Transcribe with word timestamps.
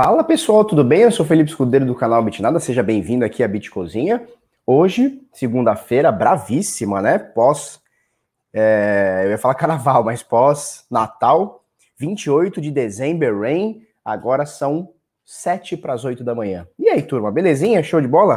Fala 0.00 0.22
pessoal, 0.22 0.64
tudo 0.64 0.84
bem? 0.84 1.00
Eu 1.00 1.10
sou 1.10 1.26
Felipe 1.26 1.50
Escudeiro 1.50 1.84
do 1.84 1.92
canal 1.92 2.22
Bitnada, 2.22 2.60
seja 2.60 2.84
bem-vindo 2.84 3.24
aqui 3.24 3.42
à 3.42 3.48
Bitcozinha. 3.48 4.24
Hoje, 4.64 5.20
segunda-feira, 5.32 6.12
bravíssima, 6.12 7.02
né? 7.02 7.18
Pós, 7.18 7.80
é, 8.52 9.22
eu 9.24 9.30
ia 9.30 9.38
falar 9.38 9.56
carnaval, 9.56 10.04
mas 10.04 10.22
pós-natal, 10.22 11.64
28 11.96 12.60
de 12.60 12.70
dezembro, 12.70 13.40
rain, 13.40 13.82
agora 14.04 14.46
são 14.46 14.92
7 15.24 15.76
para 15.76 15.94
as 15.94 16.04
8 16.04 16.22
da 16.22 16.32
manhã. 16.32 16.68
E 16.78 16.88
aí, 16.88 17.02
turma, 17.02 17.32
belezinha? 17.32 17.82
Show 17.82 18.00
de 18.00 18.06
bola? 18.06 18.36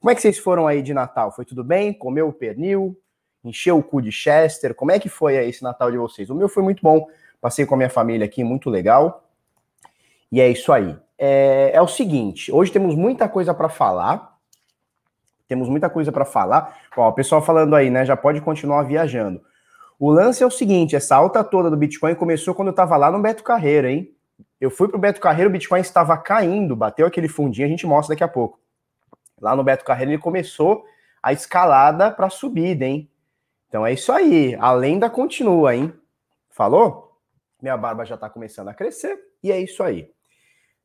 Como 0.00 0.10
é 0.10 0.14
que 0.14 0.22
vocês 0.22 0.38
foram 0.38 0.66
aí 0.66 0.80
de 0.80 0.94
Natal? 0.94 1.30
Foi 1.30 1.44
tudo 1.44 1.62
bem? 1.62 1.92
Comeu 1.92 2.28
o 2.28 2.32
pernil? 2.32 2.98
Encheu 3.44 3.76
o 3.76 3.82
cu 3.82 4.00
de 4.00 4.10
Chester? 4.10 4.74
Como 4.74 4.90
é 4.90 4.98
que 4.98 5.10
foi 5.10 5.36
aí 5.36 5.50
esse 5.50 5.62
Natal 5.62 5.90
de 5.90 5.98
vocês? 5.98 6.30
O 6.30 6.34
meu 6.34 6.48
foi 6.48 6.62
muito 6.62 6.82
bom, 6.82 7.06
passei 7.38 7.66
com 7.66 7.74
a 7.74 7.76
minha 7.76 7.90
família 7.90 8.24
aqui, 8.24 8.42
muito 8.42 8.70
legal. 8.70 9.22
E 10.32 10.40
é 10.40 10.48
isso 10.48 10.72
aí. 10.72 10.96
É, 11.24 11.70
é 11.72 11.80
o 11.80 11.86
seguinte, 11.86 12.50
hoje 12.50 12.72
temos 12.72 12.96
muita 12.96 13.28
coisa 13.28 13.54
para 13.54 13.68
falar. 13.68 14.36
Temos 15.46 15.68
muita 15.68 15.88
coisa 15.88 16.10
para 16.10 16.24
falar. 16.24 16.76
Ó, 16.96 17.08
o 17.08 17.12
pessoal 17.12 17.40
falando 17.40 17.76
aí, 17.76 17.90
né? 17.90 18.04
Já 18.04 18.16
pode 18.16 18.40
continuar 18.40 18.82
viajando. 18.82 19.40
O 20.00 20.10
lance 20.10 20.42
é 20.42 20.46
o 20.46 20.50
seguinte: 20.50 20.96
essa 20.96 21.14
alta 21.14 21.44
toda 21.44 21.70
do 21.70 21.76
Bitcoin 21.76 22.16
começou 22.16 22.56
quando 22.56 22.68
eu 22.68 22.72
estava 22.72 22.96
lá 22.96 23.08
no 23.08 23.22
Beto 23.22 23.44
Carreiro, 23.44 23.86
hein? 23.86 24.12
Eu 24.60 24.68
fui 24.68 24.88
pro 24.88 24.98
Beto 24.98 25.20
Carreiro, 25.20 25.48
o 25.48 25.52
Bitcoin 25.52 25.80
estava 25.80 26.18
caindo, 26.18 26.74
bateu 26.74 27.06
aquele 27.06 27.28
fundinho, 27.28 27.68
a 27.68 27.70
gente 27.70 27.86
mostra 27.86 28.16
daqui 28.16 28.24
a 28.24 28.28
pouco. 28.28 28.58
Lá 29.40 29.54
no 29.54 29.62
Beto 29.62 29.84
Carreiro 29.84 30.10
ele 30.10 30.18
começou 30.18 30.84
a 31.22 31.32
escalada 31.32 32.10
para 32.10 32.30
subida, 32.30 32.84
hein? 32.84 33.08
Então 33.68 33.86
é 33.86 33.92
isso 33.92 34.10
aí. 34.10 34.56
A 34.56 34.72
lenda 34.72 35.08
continua, 35.08 35.72
hein? 35.72 35.94
Falou? 36.50 37.16
Minha 37.60 37.76
barba 37.76 38.04
já 38.04 38.16
está 38.16 38.28
começando 38.28 38.70
a 38.70 38.74
crescer 38.74 39.16
e 39.40 39.52
é 39.52 39.60
isso 39.60 39.84
aí. 39.84 40.10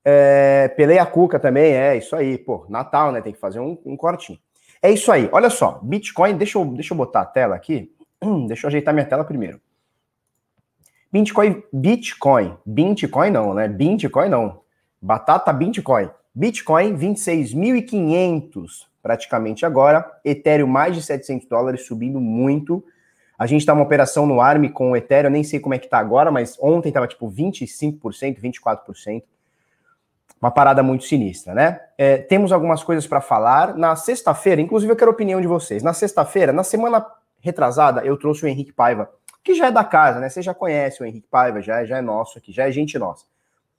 É, 0.09 0.69
pelei 0.69 0.97
a 0.97 1.05
cuca 1.05 1.37
também, 1.37 1.73
é 1.73 1.97
isso 1.97 2.15
aí. 2.15 2.37
Pô, 2.37 2.65
Natal, 2.69 3.11
né? 3.11 3.19
Tem 3.19 3.33
que 3.33 3.39
fazer 3.39 3.59
um, 3.59 3.77
um 3.85 3.97
cortinho. 3.97 4.39
É 4.81 4.89
isso 4.89 5.11
aí. 5.11 5.27
Olha 5.33 5.49
só, 5.49 5.81
Bitcoin, 5.83 6.37
deixa 6.37 6.57
eu, 6.57 6.63
deixa 6.63 6.93
eu 6.93 6.97
botar 6.97 7.19
a 7.21 7.25
tela 7.25 7.57
aqui. 7.57 7.91
Hum, 8.21 8.47
deixa 8.47 8.65
eu 8.65 8.69
ajeitar 8.69 8.93
minha 8.93 9.05
tela 9.05 9.25
primeiro. 9.25 9.59
Bitcoin, 11.11 11.61
Bitcoin, 11.73 12.55
Bitcoin 12.65 13.31
não, 13.31 13.53
né? 13.53 13.67
Bitcoin 13.67 14.29
não. 14.29 14.61
Batata 15.01 15.51
Bitcoin. 15.51 16.09
Bitcoin 16.33 16.95
26.500 16.97 18.87
praticamente 19.03 19.65
agora. 19.65 20.09
Ethereum 20.23 20.67
mais 20.67 20.95
de 20.95 21.01
700 21.01 21.49
dólares, 21.49 21.85
subindo 21.85 22.21
muito. 22.21 22.81
A 23.37 23.45
gente 23.45 23.65
tá 23.65 23.73
uma 23.73 23.83
operação 23.83 24.25
no 24.25 24.39
ARM 24.39 24.69
com 24.69 24.91
o 24.91 24.95
Ethereum, 24.95 25.31
nem 25.31 25.43
sei 25.43 25.59
como 25.59 25.75
é 25.75 25.79
que 25.79 25.89
tá 25.89 25.97
agora, 25.97 26.31
mas 26.31 26.57
ontem 26.61 26.93
tava 26.93 27.07
tipo 27.07 27.29
25%, 27.29 28.39
24%. 28.39 29.23
Uma 30.39 30.51
parada 30.51 30.83
muito 30.83 31.03
sinistra, 31.03 31.53
né? 31.53 31.81
É, 31.97 32.17
temos 32.17 32.51
algumas 32.51 32.83
coisas 32.83 33.07
para 33.07 33.19
falar. 33.19 33.75
Na 33.75 33.95
sexta-feira, 33.95 34.61
inclusive 34.61 34.91
eu 34.91 34.95
quero 34.95 35.09
a 35.09 35.13
opinião 35.13 35.41
de 35.41 35.47
vocês. 35.47 35.81
Na 35.81 35.93
sexta-feira, 35.93 36.53
na 36.53 36.63
semana 36.63 37.05
retrasada, 37.39 38.05
eu 38.05 38.17
trouxe 38.17 38.45
o 38.45 38.47
Henrique 38.47 38.71
Paiva, 38.71 39.09
que 39.43 39.55
já 39.55 39.67
é 39.67 39.71
da 39.71 39.83
casa, 39.83 40.19
né? 40.19 40.29
Você 40.29 40.41
já 40.41 40.53
conhece 40.53 41.01
o 41.01 41.05
Henrique 41.05 41.27
Paiva, 41.27 41.61
já, 41.61 41.83
já 41.85 41.97
é 41.97 42.01
nosso 42.01 42.37
aqui, 42.37 42.51
já 42.51 42.67
é 42.67 42.71
gente 42.71 42.99
nossa. 42.99 43.25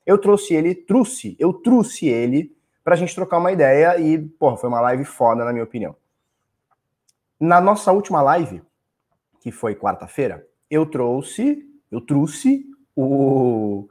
Eu 0.04 0.18
trouxe 0.18 0.54
ele, 0.54 0.74
trouxe, 0.74 1.36
eu 1.38 1.52
trouxe 1.52 2.08
ele 2.08 2.56
pra 2.82 2.96
gente 2.96 3.14
trocar 3.14 3.38
uma 3.38 3.52
ideia 3.52 3.98
e, 4.00 4.18
porra, 4.18 4.56
foi 4.56 4.68
uma 4.68 4.80
live 4.80 5.04
foda, 5.04 5.44
na 5.44 5.52
minha 5.52 5.64
opinião. 5.64 5.94
Na 7.38 7.60
nossa 7.60 7.92
última 7.92 8.22
live, 8.22 8.62
que 9.40 9.52
foi 9.52 9.74
quarta-feira, 9.74 10.44
eu 10.70 10.86
trouxe, 10.86 11.64
eu 11.92 12.00
trouxe 12.00 12.64
o 12.96 13.88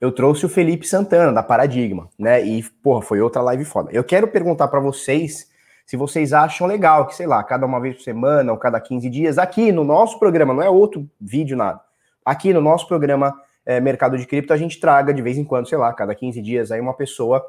eu 0.00 0.10
trouxe 0.10 0.46
o 0.46 0.48
Felipe 0.48 0.86
Santana, 0.86 1.32
da 1.32 1.42
Paradigma, 1.42 2.08
né? 2.18 2.42
E, 2.42 2.62
porra, 2.82 3.02
foi 3.02 3.20
outra 3.20 3.42
live 3.42 3.64
foda. 3.64 3.90
Eu 3.92 4.02
quero 4.02 4.26
perguntar 4.28 4.68
para 4.68 4.80
vocês 4.80 5.50
se 5.84 5.96
vocês 5.96 6.32
acham 6.32 6.68
legal 6.68 7.06
que, 7.06 7.16
sei 7.16 7.26
lá, 7.26 7.42
cada 7.42 7.66
uma 7.66 7.80
vez 7.80 7.96
por 7.96 8.02
semana 8.02 8.52
ou 8.52 8.56
cada 8.56 8.80
15 8.80 9.10
dias, 9.10 9.38
aqui 9.38 9.72
no 9.72 9.82
nosso 9.82 10.20
programa, 10.20 10.54
não 10.54 10.62
é 10.62 10.70
outro 10.70 11.10
vídeo, 11.20 11.56
nada. 11.56 11.80
Aqui 12.24 12.52
no 12.54 12.60
nosso 12.60 12.86
programa 12.86 13.34
é, 13.66 13.80
Mercado 13.80 14.16
de 14.16 14.24
Cripto, 14.24 14.52
a 14.52 14.56
gente 14.56 14.78
traga 14.78 15.12
de 15.12 15.20
vez 15.20 15.36
em 15.36 15.42
quando, 15.42 15.68
sei 15.68 15.76
lá, 15.76 15.92
cada 15.92 16.14
15 16.14 16.40
dias 16.40 16.70
aí 16.70 16.80
uma 16.80 16.94
pessoa 16.94 17.44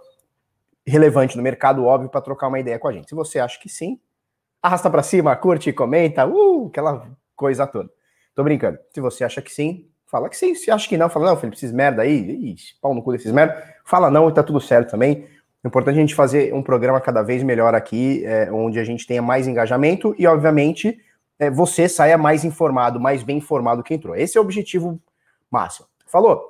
relevante 0.83 1.37
no 1.37 1.43
mercado, 1.43 1.85
óbvio, 1.85 2.09
para 2.09 2.19
trocar 2.19 2.47
uma 2.47 2.59
ideia 2.59 2.79
com 2.79 2.87
a 2.87 2.91
gente. 2.91 3.09
Se 3.09 3.13
você 3.13 3.37
acha 3.37 3.59
que 3.59 3.69
sim, 3.69 3.99
arrasta 4.59 4.89
para 4.89 5.03
cima, 5.03 5.35
curte, 5.35 5.71
comenta, 5.71 6.25
uh, 6.25 6.65
aquela 6.65 7.07
coisa 7.35 7.67
toda. 7.67 7.91
Tô 8.33 8.43
brincando. 8.43 8.79
Se 8.91 8.99
você 8.99 9.23
acha 9.23 9.39
que 9.39 9.51
sim, 9.51 9.87
Fala 10.11 10.27
que 10.27 10.35
sim, 10.35 10.53
se 10.53 10.69
acha 10.69 10.89
que 10.89 10.97
não, 10.97 11.09
fala, 11.09 11.27
não, 11.27 11.37
Felipe, 11.37 11.55
esses 11.55 11.71
merda 11.71 12.01
aí, 12.01 12.51
ixi, 12.51 12.75
pau 12.81 12.93
no 12.93 13.01
cu 13.01 13.13
desses 13.13 13.31
merda. 13.31 13.63
Fala 13.85 14.11
não 14.11 14.27
e 14.27 14.33
tá 14.33 14.43
tudo 14.43 14.59
certo 14.59 14.91
também. 14.91 15.25
É 15.63 15.67
importante 15.69 15.95
a 15.95 16.01
gente 16.01 16.13
fazer 16.13 16.53
um 16.53 16.61
programa 16.61 16.99
cada 16.99 17.21
vez 17.21 17.41
melhor 17.43 17.73
aqui, 17.73 18.21
é, 18.25 18.51
onde 18.51 18.77
a 18.77 18.83
gente 18.83 19.07
tenha 19.07 19.21
mais 19.21 19.47
engajamento 19.47 20.13
e, 20.19 20.27
obviamente, 20.27 20.99
é, 21.39 21.49
você 21.49 21.87
saia 21.87 22.17
mais 22.17 22.43
informado, 22.43 22.99
mais 22.99 23.23
bem 23.23 23.37
informado 23.37 23.81
que 23.81 23.93
entrou. 23.93 24.13
Esse 24.13 24.37
é 24.37 24.41
o 24.41 24.43
objetivo 24.43 24.99
máximo. 25.49 25.87
Falou? 26.05 26.43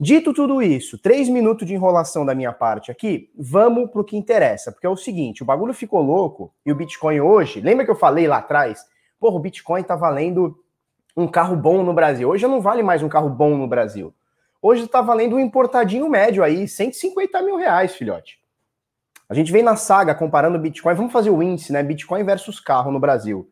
Dito 0.00 0.34
tudo 0.34 0.60
isso, 0.60 0.98
três 0.98 1.28
minutos 1.28 1.64
de 1.64 1.74
enrolação 1.74 2.26
da 2.26 2.34
minha 2.34 2.52
parte 2.52 2.90
aqui, 2.90 3.30
vamos 3.38 3.88
pro 3.88 4.04
que 4.04 4.16
interessa, 4.16 4.72
porque 4.72 4.86
é 4.86 4.90
o 4.90 4.96
seguinte, 4.96 5.42
o 5.42 5.46
bagulho 5.46 5.72
ficou 5.72 6.02
louco 6.02 6.52
e 6.66 6.72
o 6.72 6.74
Bitcoin 6.74 7.20
hoje, 7.20 7.60
lembra 7.60 7.84
que 7.84 7.90
eu 7.90 7.96
falei 7.96 8.26
lá 8.26 8.38
atrás? 8.38 8.80
Porra, 9.18 9.36
o 9.36 9.40
Bitcoin 9.40 9.82
tá 9.82 9.96
valendo 9.96 10.58
um 11.16 11.26
carro 11.26 11.56
bom 11.56 11.82
no 11.82 11.94
Brasil. 11.94 12.28
Hoje 12.28 12.46
não 12.46 12.60
vale 12.60 12.82
mais 12.82 13.02
um 13.02 13.08
carro 13.08 13.30
bom 13.30 13.56
no 13.56 13.66
Brasil. 13.66 14.14
Hoje 14.60 14.84
está 14.84 15.00
valendo 15.00 15.36
um 15.36 15.40
importadinho 15.40 16.08
médio 16.08 16.44
aí, 16.44 16.68
150 16.68 17.40
mil 17.42 17.56
reais, 17.56 17.94
filhote. 17.94 18.38
A 19.28 19.34
gente 19.34 19.50
vem 19.50 19.62
na 19.62 19.76
saga 19.76 20.14
comparando 20.14 20.58
Bitcoin, 20.58 20.94
vamos 20.94 21.12
fazer 21.12 21.30
o 21.30 21.42
índice, 21.42 21.72
né? 21.72 21.82
Bitcoin 21.82 22.22
versus 22.22 22.60
carro 22.60 22.90
no 22.90 23.00
Brasil. 23.00 23.50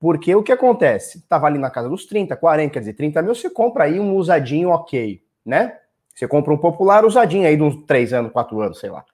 Porque 0.00 0.34
o 0.34 0.42
que 0.42 0.52
acontece? 0.52 1.26
Tava 1.28 1.46
ali 1.46 1.58
na 1.58 1.70
casa 1.70 1.88
dos 1.88 2.06
30, 2.06 2.34
40, 2.36 2.72
quer 2.72 2.80
dizer, 2.80 2.94
30 2.94 3.22
mil, 3.22 3.34
você 3.34 3.50
compra 3.50 3.84
aí 3.84 4.00
um 4.00 4.16
usadinho 4.16 4.70
ok, 4.70 5.22
né? 5.44 5.78
Você 6.14 6.26
compra 6.26 6.52
um 6.52 6.58
popular 6.58 7.04
usadinho 7.04 7.46
aí 7.46 7.56
de 7.56 7.62
uns 7.62 7.76
3 7.84 8.12
anos, 8.14 8.32
4 8.32 8.60
anos, 8.60 8.78
sei 8.78 8.90
lá. 8.90 9.04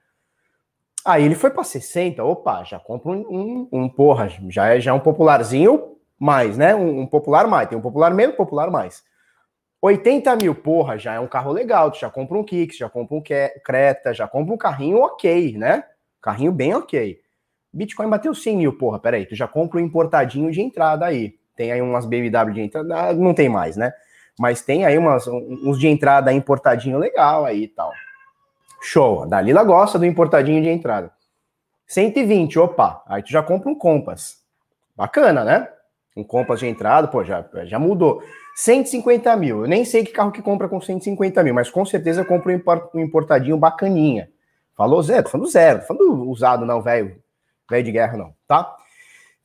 Aí 1.04 1.25
ele 1.25 1.34
foi 1.34 1.50
para 1.50 1.64
60, 1.64 2.22
opa, 2.22 2.62
já 2.62 2.78
compra 2.78 3.10
um, 3.10 3.20
um, 3.28 3.69
um 3.72 3.88
porra, 3.88 4.28
já 4.49 4.69
é 4.69 4.81
já 4.81 4.93
é 4.93 4.94
um 4.94 5.00
popularzinho 5.00 5.97
mais, 6.22 6.56
né? 6.56 6.72
Um, 6.72 7.00
um, 7.00 7.06
popular 7.06 7.49
mais. 7.49 7.69
Tem 7.69 7.77
um 7.77 7.81
popular 7.81 8.15
menos, 8.15 8.37
popular 8.37 8.71
mais. 8.71 9.03
80 9.83 10.37
mil, 10.37 10.55
porra, 10.55 10.97
já 10.97 11.15
é 11.15 11.19
um 11.19 11.27
carro 11.27 11.50
legal. 11.50 11.91
Tu 11.91 11.99
já 11.99 12.09
compra 12.09 12.38
um 12.38 12.44
Kicks, 12.44 12.78
já 12.78 12.88
compra 12.88 13.16
um 13.16 13.22
Creta, 13.65 14.15
já 14.15 14.28
compra 14.28 14.55
um 14.55 14.56
carrinho 14.56 14.99
ok, 14.99 15.59
né? 15.59 15.82
Carrinho 16.21 16.53
bem 16.53 16.75
ok. 16.75 17.21
Bitcoin 17.72 18.09
bateu 18.09 18.32
100 18.32 18.56
mil, 18.56 18.78
porra, 18.78 19.00
peraí. 19.00 19.27
Tu 19.27 19.34
já 19.34 19.49
compra 19.49 19.78
um 19.78 19.81
importadinho 19.81 20.53
de 20.53 20.62
entrada 20.62 21.06
aí. 21.06 21.34
Tem 21.56 21.72
aí 21.72 21.82
umas 21.82 22.06
BMW 22.06 22.53
de 22.53 22.61
entrada, 22.61 22.97
ah, 22.97 23.12
não 23.12 23.34
tem 23.34 23.49
mais, 23.49 23.77
né? 23.77 23.93
Mas 24.38 24.62
tem 24.62 24.87
aí 24.87 24.97
umas, 24.97 25.26
uns 25.26 25.76
de 25.76 25.88
entrada 25.88 26.32
importadinho 26.32 26.99
legal 26.99 27.44
aí 27.44 27.64
e 27.64 27.69
tal. 27.69 27.93
Show. 28.81 29.25
A 29.25 29.26
Dalila 29.26 29.64
gosta 29.64 29.99
do 29.99 30.06
importadinho 30.06 30.62
de 30.62 30.69
entrada. 30.69 31.11
120, 31.88 32.61
opa. 32.61 33.02
Aí 33.08 33.25
tu 33.25 33.31
já 33.32 33.43
compra 33.43 33.69
um 33.69 33.75
Compass. 33.75 34.37
Bacana, 34.97 35.44
né? 35.44 35.69
Um 36.17 36.23
Compass 36.23 36.61
de 36.61 36.67
entrada, 36.67 37.09
pô, 37.09 37.25
já, 37.25 37.44
já 37.64 37.79
mudou. 37.79 38.23
150 38.55 39.35
mil. 39.37 39.62
Eu 39.62 39.69
nem 39.69 39.85
sei 39.85 40.05
que 40.05 40.12
carro 40.12 40.31
que 40.31 40.43
compra 40.43 40.69
com 40.69 40.81
150 40.81 41.43
mil, 41.43 41.55
mas 41.55 41.70
com 41.70 41.85
certeza 41.85 42.25
compra 42.25 42.53
um 42.94 43.00
importadinho 43.00 43.56
bacaninha. 43.56 44.29
Falou 44.76 45.03
zero? 45.03 45.29
Falando 45.29 45.49
zero. 45.49 45.82
Falando 45.82 46.29
usado, 46.29 46.67
não, 46.67 46.82
velho. 46.82 47.17
Velho 47.70 47.85
de 47.85 47.93
guerra, 47.93 48.17
não, 48.17 48.35
tá? 48.47 48.76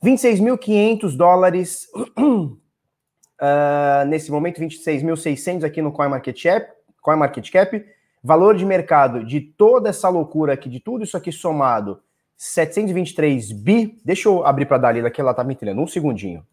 26.500 0.04 1.16
dólares. 1.16 1.86
Uh, 1.96 2.58
nesse 4.08 4.30
momento, 4.30 4.60
26.600 4.60 5.64
aqui 5.64 5.80
no 5.80 5.92
CoinMarketCap. 5.92 6.70
CoinMarketCap. 7.00 7.84
Valor 8.22 8.56
de 8.56 8.66
mercado 8.66 9.24
de 9.24 9.40
toda 9.40 9.88
essa 9.88 10.08
loucura 10.08 10.52
aqui, 10.52 10.68
de 10.68 10.80
tudo 10.80 11.04
isso 11.04 11.16
aqui 11.16 11.30
somado, 11.30 12.02
723 12.36 13.52
bi. 13.52 13.96
Deixa 14.04 14.28
eu 14.28 14.44
abrir 14.44 14.66
para 14.66 14.76
a 14.76 14.80
Dalila 14.80 15.10
que 15.10 15.20
ela 15.20 15.32
tá 15.32 15.44
me 15.44 15.54
entendendo. 15.54 15.80
Um 15.80 15.86
segundinho. 15.86 16.44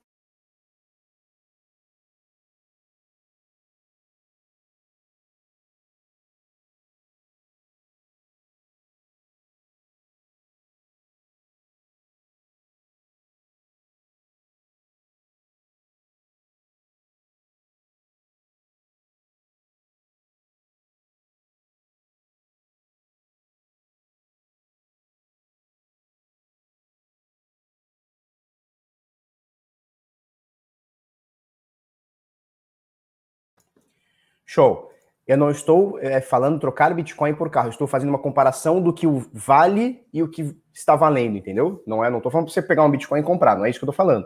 Show. 34.55 34.89
Eu 35.27 35.37
não 35.37 35.49
estou 35.49 35.99
é, 35.99 36.21
falando 36.21 36.59
trocar 36.59 36.93
Bitcoin 36.93 37.33
por 37.33 37.49
carro, 37.49 37.69
estou 37.69 37.87
fazendo 37.87 38.09
uma 38.09 38.19
comparação 38.19 38.81
do 38.81 38.93
que 38.93 39.05
vale 39.33 40.05
e 40.13 40.23
o 40.23 40.29
que 40.29 40.55
está 40.73 40.95
valendo, 40.95 41.35
entendeu? 41.35 41.83
Não 41.85 42.05
é, 42.05 42.09
não 42.09 42.19
estou 42.19 42.31
falando 42.31 42.45
para 42.45 42.53
você 42.53 42.61
pegar 42.61 42.83
um 42.83 42.89
Bitcoin 42.91 43.19
e 43.19 43.23
comprar, 43.23 43.57
não 43.57 43.65
é 43.65 43.69
isso 43.69 43.79
que 43.79 43.83
eu 43.83 43.89
estou 43.89 44.05
falando. 44.05 44.25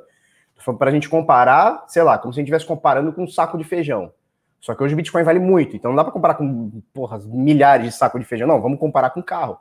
Estou 0.50 0.66
falando 0.66 0.78
para 0.78 0.90
a 0.90 0.94
gente 0.94 1.10
comparar, 1.10 1.86
sei 1.88 2.04
lá, 2.04 2.18
como 2.20 2.32
se 2.32 2.40
a 2.40 2.42
gente 2.42 2.48
estivesse 2.48 2.68
comparando 2.68 3.12
com 3.12 3.24
um 3.24 3.28
saco 3.28 3.58
de 3.58 3.64
feijão. 3.64 4.14
Só 4.60 4.76
que 4.76 4.84
hoje 4.84 4.94
o 4.94 4.98
Bitcoin 4.98 5.24
vale 5.24 5.40
muito, 5.40 5.76
então 5.76 5.90
não 5.90 5.96
dá 5.96 6.04
para 6.04 6.14
comparar 6.14 6.36
com 6.36 6.82
porra, 6.94 7.18
milhares 7.26 7.86
de 7.86 7.92
sacos 7.94 8.20
de 8.20 8.28
feijão, 8.28 8.48
não, 8.48 8.62
vamos 8.62 8.78
comparar 8.78 9.10
com 9.10 9.24
carro. 9.24 9.58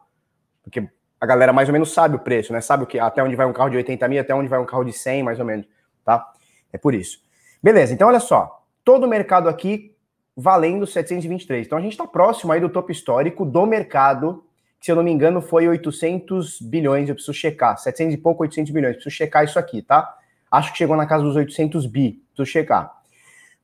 Porque 0.62 0.86
a 1.18 1.24
galera 1.26 1.52
mais 1.52 1.68
ou 1.68 1.72
menos 1.72 1.94
sabe 1.94 2.16
o 2.16 2.18
preço, 2.18 2.52
né? 2.52 2.60
Sabe 2.60 2.82
o 2.82 2.86
que 2.86 2.98
até 2.98 3.22
onde 3.22 3.36
vai 3.36 3.46
um 3.46 3.52
carro 3.52 3.70
de 3.70 3.76
80 3.76 4.06
mil, 4.08 4.20
até 4.20 4.34
onde 4.34 4.48
vai 4.48 4.58
um 4.58 4.66
carro 4.66 4.84
de 4.84 4.92
100, 4.92 5.22
mais 5.22 5.38
ou 5.38 5.46
menos, 5.46 5.66
tá? 6.04 6.28
É 6.72 6.76
por 6.76 6.94
isso. 6.94 7.20
Beleza, 7.62 7.94
então 7.94 8.08
olha 8.08 8.20
só. 8.20 8.66
Todo 8.84 9.04
o 9.04 9.08
mercado 9.08 9.48
aqui 9.48 9.96
valendo 10.40 10.87
723. 10.87 11.67
Então 11.67 11.76
a 11.76 11.81
gente 11.81 11.93
está 11.93 12.06
próximo 12.06 12.52
aí 12.52 12.61
do 12.61 12.69
topo 12.69 12.93
histórico 12.93 13.44
do 13.44 13.67
mercado, 13.67 14.44
que 14.79 14.87
se 14.87 14.93
eu 14.93 14.94
não 14.94 15.02
me 15.02 15.11
engano 15.11 15.43
foi 15.43 15.67
800 15.67 16.61
bilhões, 16.61 17.08
eu 17.08 17.17
preciso 17.17 17.37
checar, 17.37 17.76
700 17.76 18.14
e 18.14 18.17
pouco, 18.17 18.44
800 18.44 18.70
bilhões, 18.70 18.94
preciso 18.94 19.17
checar 19.17 19.43
isso 19.43 19.58
aqui, 19.58 19.82
tá? 19.82 20.17
Acho 20.49 20.70
que 20.70 20.79
chegou 20.79 20.96
na 20.96 21.06
casa 21.06 21.25
dos 21.25 21.35
800 21.35 21.87
bi, 21.87 22.23
preciso 22.37 22.46
checar. 22.46 22.96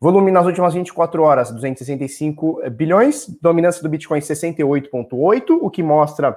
Volume 0.01 0.33
nas 0.33 0.47
últimas 0.47 0.75
24 0.75 1.23
horas, 1.23 1.53
265 1.53 2.69
bilhões, 2.73 3.29
dominância 3.41 3.81
do 3.81 3.89
Bitcoin 3.89 4.19
68.8, 4.19 5.57
o 5.63 5.71
que 5.71 5.83
mostra 5.83 6.37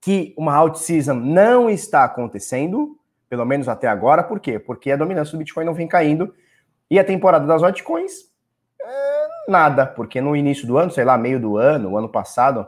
que 0.00 0.32
uma 0.38 0.54
out 0.54 0.78
season 0.78 1.14
não 1.14 1.68
está 1.68 2.04
acontecendo, 2.04 2.96
pelo 3.28 3.44
menos 3.44 3.68
até 3.68 3.88
agora, 3.88 4.22
por 4.22 4.38
quê? 4.38 4.60
Porque 4.60 4.92
a 4.92 4.96
dominância 4.96 5.32
do 5.32 5.38
Bitcoin 5.38 5.64
não 5.64 5.74
vem 5.74 5.88
caindo 5.88 6.32
e 6.88 7.00
a 7.00 7.04
temporada 7.04 7.44
das 7.44 7.64
altcoins 7.64 8.32
nada, 9.48 9.86
porque 9.86 10.20
no 10.20 10.34
início 10.34 10.66
do 10.66 10.78
ano, 10.78 10.90
sei 10.90 11.04
lá, 11.04 11.16
meio 11.16 11.40
do 11.40 11.56
ano, 11.56 11.90
o 11.90 11.98
ano 11.98 12.08
passado, 12.08 12.66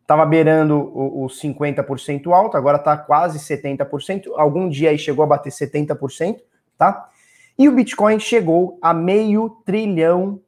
estava 0.00 0.24
beirando 0.24 0.90
os 1.22 1.38
50% 1.40 2.32
alto, 2.32 2.56
agora 2.56 2.78
está 2.78 2.96
quase 2.96 3.38
70%. 3.38 4.30
Algum 4.36 4.68
dia 4.68 4.88
aí 4.90 4.98
chegou 4.98 5.22
a 5.22 5.26
bater 5.26 5.50
70%, 5.50 6.38
tá? 6.78 7.10
E 7.58 7.68
o 7.68 7.72
Bitcoin 7.72 8.18
chegou 8.18 8.78
a 8.80 8.94
meio 8.94 9.50
trilhão 9.66 10.40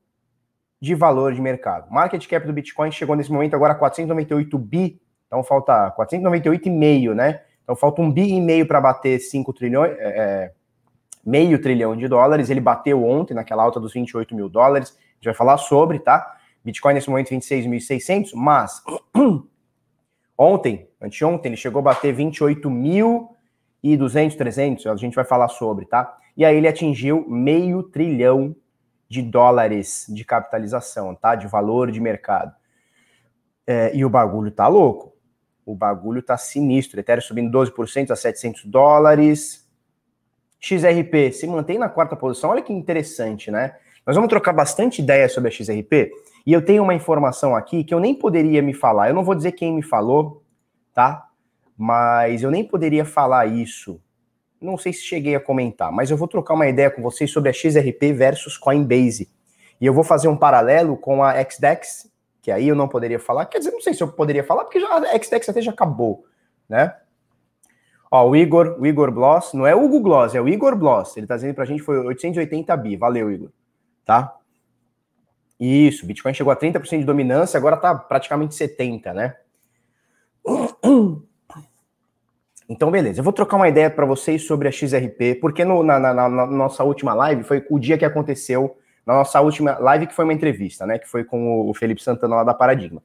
de 0.81 0.95
valor 0.95 1.35
de 1.35 1.43
mercado. 1.43 1.91
Market 1.91 2.27
cap 2.27 2.47
do 2.47 2.53
Bitcoin 2.53 2.91
chegou 2.91 3.15
nesse 3.15 3.31
momento 3.31 3.55
agora 3.55 3.75
a 3.75 3.77
498 3.77 4.59
bi, 4.59 4.99
então 5.27 5.45
falta 5.45 5.95
498,5, 5.99 7.13
né? 7.13 7.43
Então 7.63 7.77
falta 7.77 8.01
um 8.01 8.11
bi 8.11 8.33
e 8.33 8.41
meio 8.41 8.67
para 8.67 8.81
bater 8.81 9.19
5 9.21 9.53
trilhões, 9.53 9.93
é, 9.99 10.09
é, 10.09 10.53
meio 11.25 11.61
trilhão 11.61 11.95
de 11.95 12.09
dólares. 12.09 12.49
Ele 12.49 12.61
bateu 12.61 13.05
ontem 13.05 13.35
naquela 13.35 13.63
alta 13.63 13.79
dos 13.79 13.93
28 13.93 14.35
mil 14.35 14.49
dólares 14.49 14.97
gente 15.21 15.27
vai 15.27 15.35
falar 15.35 15.59
sobre, 15.59 15.99
tá? 15.99 16.39
Bitcoin 16.65 16.95
nesse 16.95 17.11
momento 17.11 17.31
26.600, 17.31 18.31
mas 18.35 18.83
ontem, 20.37 20.89
anteontem, 21.01 21.51
ele 21.51 21.57
chegou 21.57 21.79
a 21.81 21.83
bater 21.83 22.15
28.200, 22.15 24.37
300, 24.37 24.87
a 24.87 24.97
gente 24.97 25.15
vai 25.15 25.25
falar 25.25 25.49
sobre, 25.49 25.87
tá? 25.87 26.17
E 26.37 26.45
aí 26.45 26.57
ele 26.57 26.69
atingiu 26.69 27.27
meio 27.29 27.83
trilhão 27.83 28.55
de 29.09 29.23
dólares 29.23 30.07
de 30.09 30.25
capitalização, 30.25 31.15
tá? 31.15 31.35
De 31.35 31.47
valor 31.47 31.91
de 31.91 32.01
mercado. 32.01 32.55
É, 33.67 33.95
e 33.95 34.05
o 34.05 34.11
bagulho 34.11 34.51
tá 34.51 34.69
louco. 34.69 35.15
O 35.67 35.75
bagulho 35.75 36.23
tá 36.23 36.37
sinistro. 36.37 37.01
Ethereum 37.01 37.21
subindo 37.21 37.57
12% 37.57 38.11
a 38.11 38.17
700 38.17 38.65
dólares. 38.65 39.69
XRP 40.61 41.33
se 41.33 41.47
mantém 41.47 41.79
na 41.79 41.89
quarta 41.89 42.15
posição. 42.15 42.51
Olha 42.51 42.63
que 42.63 42.73
interessante, 42.73 43.51
né? 43.51 43.77
Nós 44.11 44.17
vamos 44.17 44.29
trocar 44.29 44.53
bastante 44.53 45.01
ideia 45.01 45.29
sobre 45.29 45.51
a 45.51 45.53
XRP 45.53 46.11
e 46.45 46.53
eu 46.53 46.65
tenho 46.65 46.83
uma 46.83 46.93
informação 46.93 47.55
aqui 47.55 47.85
que 47.85 47.95
eu 47.95 48.01
nem 48.01 48.13
poderia 48.13 48.61
me 48.61 48.75
falar. 48.75 49.09
Eu 49.09 49.15
não 49.15 49.23
vou 49.23 49.37
dizer 49.37 49.53
quem 49.53 49.73
me 49.73 49.83
falou, 49.83 50.43
tá? 50.93 51.29
Mas 51.79 52.43
eu 52.43 52.51
nem 52.51 52.65
poderia 52.65 53.05
falar 53.05 53.47
isso. 53.47 54.03
Não 54.61 54.77
sei 54.77 54.93
se 54.93 55.03
cheguei 55.03 55.37
a 55.37 55.41
comentar, 55.41 55.93
mas 55.93 56.11
eu 56.11 56.17
vou 56.17 56.27
trocar 56.27 56.55
uma 56.55 56.67
ideia 56.67 56.91
com 56.91 57.01
vocês 57.01 57.31
sobre 57.31 57.51
a 57.51 57.53
XRP 57.53 58.13
versus 58.13 58.59
Coinbase. 58.59 59.31
E 59.81 59.87
eu 59.87 59.95
vou 59.95 60.03
fazer 60.03 60.27
um 60.27 60.37
paralelo 60.37 60.97
com 60.97 61.23
a 61.23 61.35
XDEX, 61.45 62.11
que 62.43 62.51
aí 62.51 62.67
eu 62.67 62.75
não 62.75 62.89
poderia 62.89 63.21
falar. 63.21 63.47
Quer 63.47 63.59
dizer, 63.59 63.71
não 63.71 63.81
sei 63.81 63.95
se 63.95 64.03
eu 64.03 64.09
poderia 64.09 64.43
falar, 64.43 64.65
porque 64.65 64.81
já, 64.81 64.89
a 64.93 65.23
XDEX 65.23 65.49
até 65.51 65.63
já 65.63 65.71
acabou, 65.71 66.25
né? 66.69 66.97
Ó, 68.11 68.29
o 68.29 68.35
Igor, 68.35 68.77
o 68.77 68.85
Igor 68.85 69.13
Bloss, 69.13 69.53
não 69.55 69.69
é 69.69 69.73
o 69.73 69.85
Hugo 69.85 70.01
Gloss, 70.01 70.35
é 70.35 70.41
o 70.41 70.49
Igor 70.49 70.75
Bloss. 70.75 71.17
Ele 71.17 71.29
tá 71.29 71.37
dizendo 71.37 71.55
pra 71.55 71.65
gente 71.65 71.81
foi 71.81 71.97
880 71.97 72.77
bi. 72.77 72.97
Valeu, 72.97 73.31
Igor 73.31 73.51
tá? 74.05 74.37
Isso, 75.59 76.07
Bitcoin 76.07 76.33
chegou 76.33 76.53
a 76.53 76.57
30% 76.57 77.01
de 77.01 77.05
dominância, 77.05 77.59
agora 77.59 77.77
tá 77.77 77.95
praticamente 77.95 78.55
70%, 78.55 79.13
né? 79.13 79.37
Então, 82.67 82.91
beleza. 82.91 83.21
Eu 83.21 83.25
vou 83.25 83.33
trocar 83.33 83.57
uma 83.57 83.69
ideia 83.69 83.91
para 83.91 84.07
vocês 84.07 84.47
sobre 84.47 84.69
a 84.69 84.71
XRP, 84.73 85.35
porque 85.41 85.65
no, 85.65 85.83
na, 85.83 85.99
na, 85.99 86.15
na, 86.15 86.47
nossa 86.47 86.85
última 86.85 87.13
live 87.13 87.43
foi 87.43 87.67
o 87.69 87.81
dia 87.81 87.99
que 87.99 88.05
aconteceu, 88.05 88.79
na 89.05 89.15
nossa 89.15 89.41
última 89.41 89.77
live, 89.79 90.07
que 90.07 90.15
foi 90.15 90.25
uma 90.25 90.33
entrevista, 90.33 90.87
né? 90.87 90.99
Que 90.99 91.09
foi 91.09 91.25
com 91.25 91.69
o 91.69 91.75
Felipe 91.75 92.01
Santana 92.01 92.37
lá 92.37 92.45
da 92.45 92.55
Paradigma. 92.55 93.03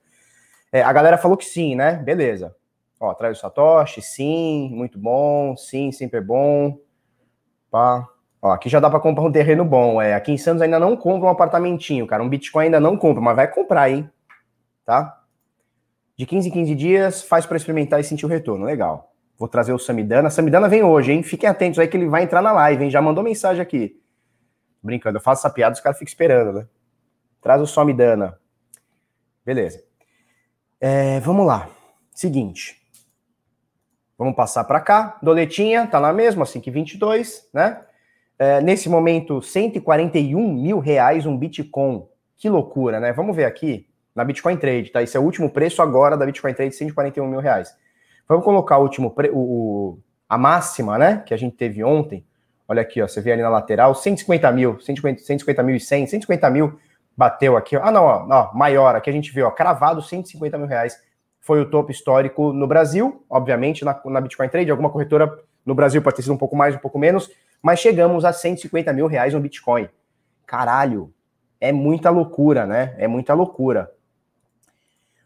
É, 0.72 0.84
a 0.84 0.94
galera 0.94 1.18
falou 1.18 1.36
que 1.36 1.46
sim, 1.46 1.76
né? 1.76 1.94
Beleza. 1.96 2.56
Ó, 3.00 3.14
traz 3.16 3.38
o 3.38 3.42
Satoshi, 3.42 4.02
sim, 4.02 4.70
muito 4.72 5.00
bom, 5.00 5.58
sim, 5.58 5.92
sempre 5.92 6.20
é 6.20 6.22
bom. 6.22 6.78
Pá. 7.72 8.08
Ó, 8.46 8.52
aqui 8.52 8.70
já 8.70 8.80
dá 8.80 8.92
para 8.92 9.00
comprar 9.00 9.24
um 9.24 9.32
terreno 9.32 9.66
bom. 9.66 10.00
É, 10.00 10.14
aqui 10.14 10.32
em 10.32 10.38
Santos 10.38 10.62
ainda 10.62 10.80
não 10.80 10.96
compra 10.96 11.28
um 11.28 11.32
apartamentinho, 11.32 12.06
cara. 12.06 12.22
Um 12.22 12.30
Bitcoin 12.30 12.66
ainda 12.66 12.80
não 12.80 12.96
compra, 12.96 13.20
mas 13.20 13.36
vai 13.36 13.48
comprar, 13.48 13.90
hein? 13.90 14.08
Tá? 14.86 15.20
De 16.16 16.28
15 16.28 16.50
em 16.50 16.52
15 16.52 16.76
dias, 16.76 17.24
faz 17.24 17.48
para 17.48 17.58
experimentar 17.58 18.00
e 18.00 18.04
sentir 18.04 18.24
o 18.24 18.30
retorno. 18.30 18.64
Legal. 18.64 19.12
Vou 19.36 19.48
trazer 19.48 19.74
o 19.74 19.80
Samidana. 19.80 20.30
Samidana 20.30 20.70
vem 20.70 20.84
hoje, 20.84 21.12
hein? 21.12 21.24
Fiquem 21.24 21.50
atentos 21.50 21.80
aí 21.80 21.88
que 21.88 21.98
ele 21.98 22.08
vai 22.08 22.22
entrar 22.22 22.40
na 22.40 22.52
live, 22.52 22.84
hein? 22.84 22.92
Já 22.92 23.02
mandou 23.02 23.24
mensagem 23.24 23.64
aqui. 23.64 24.00
Brincando, 24.80 25.18
eu 25.18 25.22
faço 25.24 25.42
essa 25.42 25.52
piada, 25.52 25.74
os 25.74 25.82
caras 25.82 25.98
ficam 25.98 26.12
esperando, 26.12 26.54
né? 26.54 26.68
Traz 27.42 27.60
o 27.60 27.66
Samidana. 27.66 28.38
Beleza. 29.44 29.84
É, 30.80 31.20
vamos 31.22 31.48
lá. 31.48 31.68
Seguinte. 32.14 32.80
Vamos 34.16 34.36
passar 34.36 34.66
para 34.66 34.80
cá. 34.80 35.18
Doletinha, 35.20 35.88
tá 35.88 36.00
na 36.00 36.14
mesma, 36.14 36.44
assim 36.44 36.62
que 36.62 36.70
22, 36.70 37.50
né? 37.52 37.82
É, 38.38 38.62
nesse 38.62 38.90
momento, 38.90 39.42
141 39.42 40.54
mil 40.54 40.80
reais 40.80 41.26
um 41.26 41.38
Bitcoin. 41.38 42.06
Que 42.38 42.50
loucura, 42.50 43.00
né? 43.00 43.14
Vamos 43.14 43.36
ver 43.36 43.46
aqui 43.46 43.88
na 44.14 44.24
Bitcoin 44.24 44.58
Trade, 44.58 44.92
tá? 44.92 45.02
Esse 45.02 45.16
é 45.16 45.20
o 45.20 45.24
último 45.24 45.50
preço 45.50 45.82
agora 45.82 46.18
da 46.18 46.26
Bitcoin 46.26 46.54
Trade, 46.54 46.76
141 46.76 47.28
mil 47.28 47.40
reais. 47.40 47.74
Vamos 48.28 48.44
colocar 48.44 48.78
o 48.78 48.82
último, 48.82 49.12
pre... 49.12 49.30
o, 49.34 50.00
a 50.28 50.38
máxima, 50.38 50.98
né? 50.98 51.24
Que 51.26 51.34
a 51.34 51.38
gente 51.38 51.56
teve 51.56 51.84
ontem. 51.84 52.26
Olha 52.68 52.82
aqui, 52.82 53.02
ó, 53.02 53.08
você 53.08 53.22
vê 53.22 53.32
ali 53.32 53.42
na 53.42 53.50
lateral, 53.50 53.94
150 53.94 54.52
mil, 54.52 54.80
150, 54.80 55.22
150 55.22 55.64
mil 55.64 55.76
e 55.76 55.80
100, 55.80 56.08
150 56.08 56.50
mil 56.50 56.80
bateu 57.16 57.56
aqui. 57.56 57.76
Ah, 57.76 57.92
não, 57.92 58.04
ó, 58.04 58.28
ó, 58.30 58.54
maior, 58.54 58.96
aqui 58.96 59.10
a 59.10 59.14
gente 59.14 59.32
vê, 59.32 59.44
ó, 59.44 59.52
cravado 59.52 60.02
150 60.02 60.58
mil 60.58 60.68
reais. 60.68 60.98
Foi 61.40 61.62
o 61.62 61.70
topo 61.70 61.92
histórico 61.92 62.52
no 62.52 62.66
Brasil, 62.66 63.24
obviamente, 63.30 63.86
na, 63.86 64.00
na 64.06 64.20
Bitcoin 64.20 64.50
Trade, 64.50 64.72
alguma 64.72 64.90
corretora 64.90 65.32
no 65.66 65.76
Brasil 65.76 66.02
pode 66.02 66.16
ter 66.16 66.24
sido 66.24 66.34
um 66.34 66.38
pouco 66.38 66.56
mais, 66.56 66.76
um 66.76 66.80
pouco 66.80 66.98
menos, 66.98 67.30
mas 67.66 67.80
chegamos 67.80 68.24
a 68.24 68.32
150 68.32 68.94
mil 68.94 69.08
reais 69.08 69.34
no 69.34 69.40
Bitcoin. 69.40 69.90
Caralho, 70.46 71.12
é 71.60 71.72
muita 71.72 72.12
loucura, 72.12 72.64
né? 72.68 72.94
É 73.00 73.08
muita 73.08 73.34
loucura. 73.34 73.92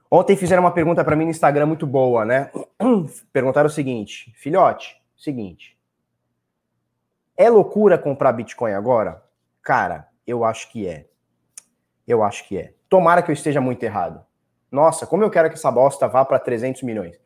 Ontem 0.09 0.37
fizeram 0.37 0.63
uma 0.63 0.71
pergunta 0.71 1.03
para 1.03 1.17
mim 1.17 1.25
no 1.25 1.31
Instagram 1.31 1.65
muito 1.65 1.85
boa, 1.85 2.23
né? 2.23 2.49
Perguntaram 3.33 3.67
o 3.67 3.69
seguinte: 3.69 4.31
filhote, 4.37 4.95
seguinte. 5.17 5.77
É 7.35 7.49
loucura 7.49 7.97
comprar 7.97 8.31
Bitcoin 8.31 8.71
agora? 8.71 9.21
Cara, 9.61 10.07
eu 10.25 10.45
acho 10.45 10.71
que 10.71 10.87
é. 10.87 11.07
Eu 12.07 12.23
acho 12.23 12.47
que 12.47 12.57
é. 12.57 12.73
Tomara 12.87 13.21
que 13.21 13.31
eu 13.31 13.33
esteja 13.33 13.59
muito 13.59 13.83
errado. 13.83 14.25
Nossa, 14.71 15.05
como 15.05 15.23
eu 15.23 15.29
quero 15.29 15.49
que 15.49 15.55
essa 15.55 15.69
bosta 15.69 16.07
vá 16.07 16.23
para 16.23 16.39
300 16.39 16.83
milhões. 16.83 17.19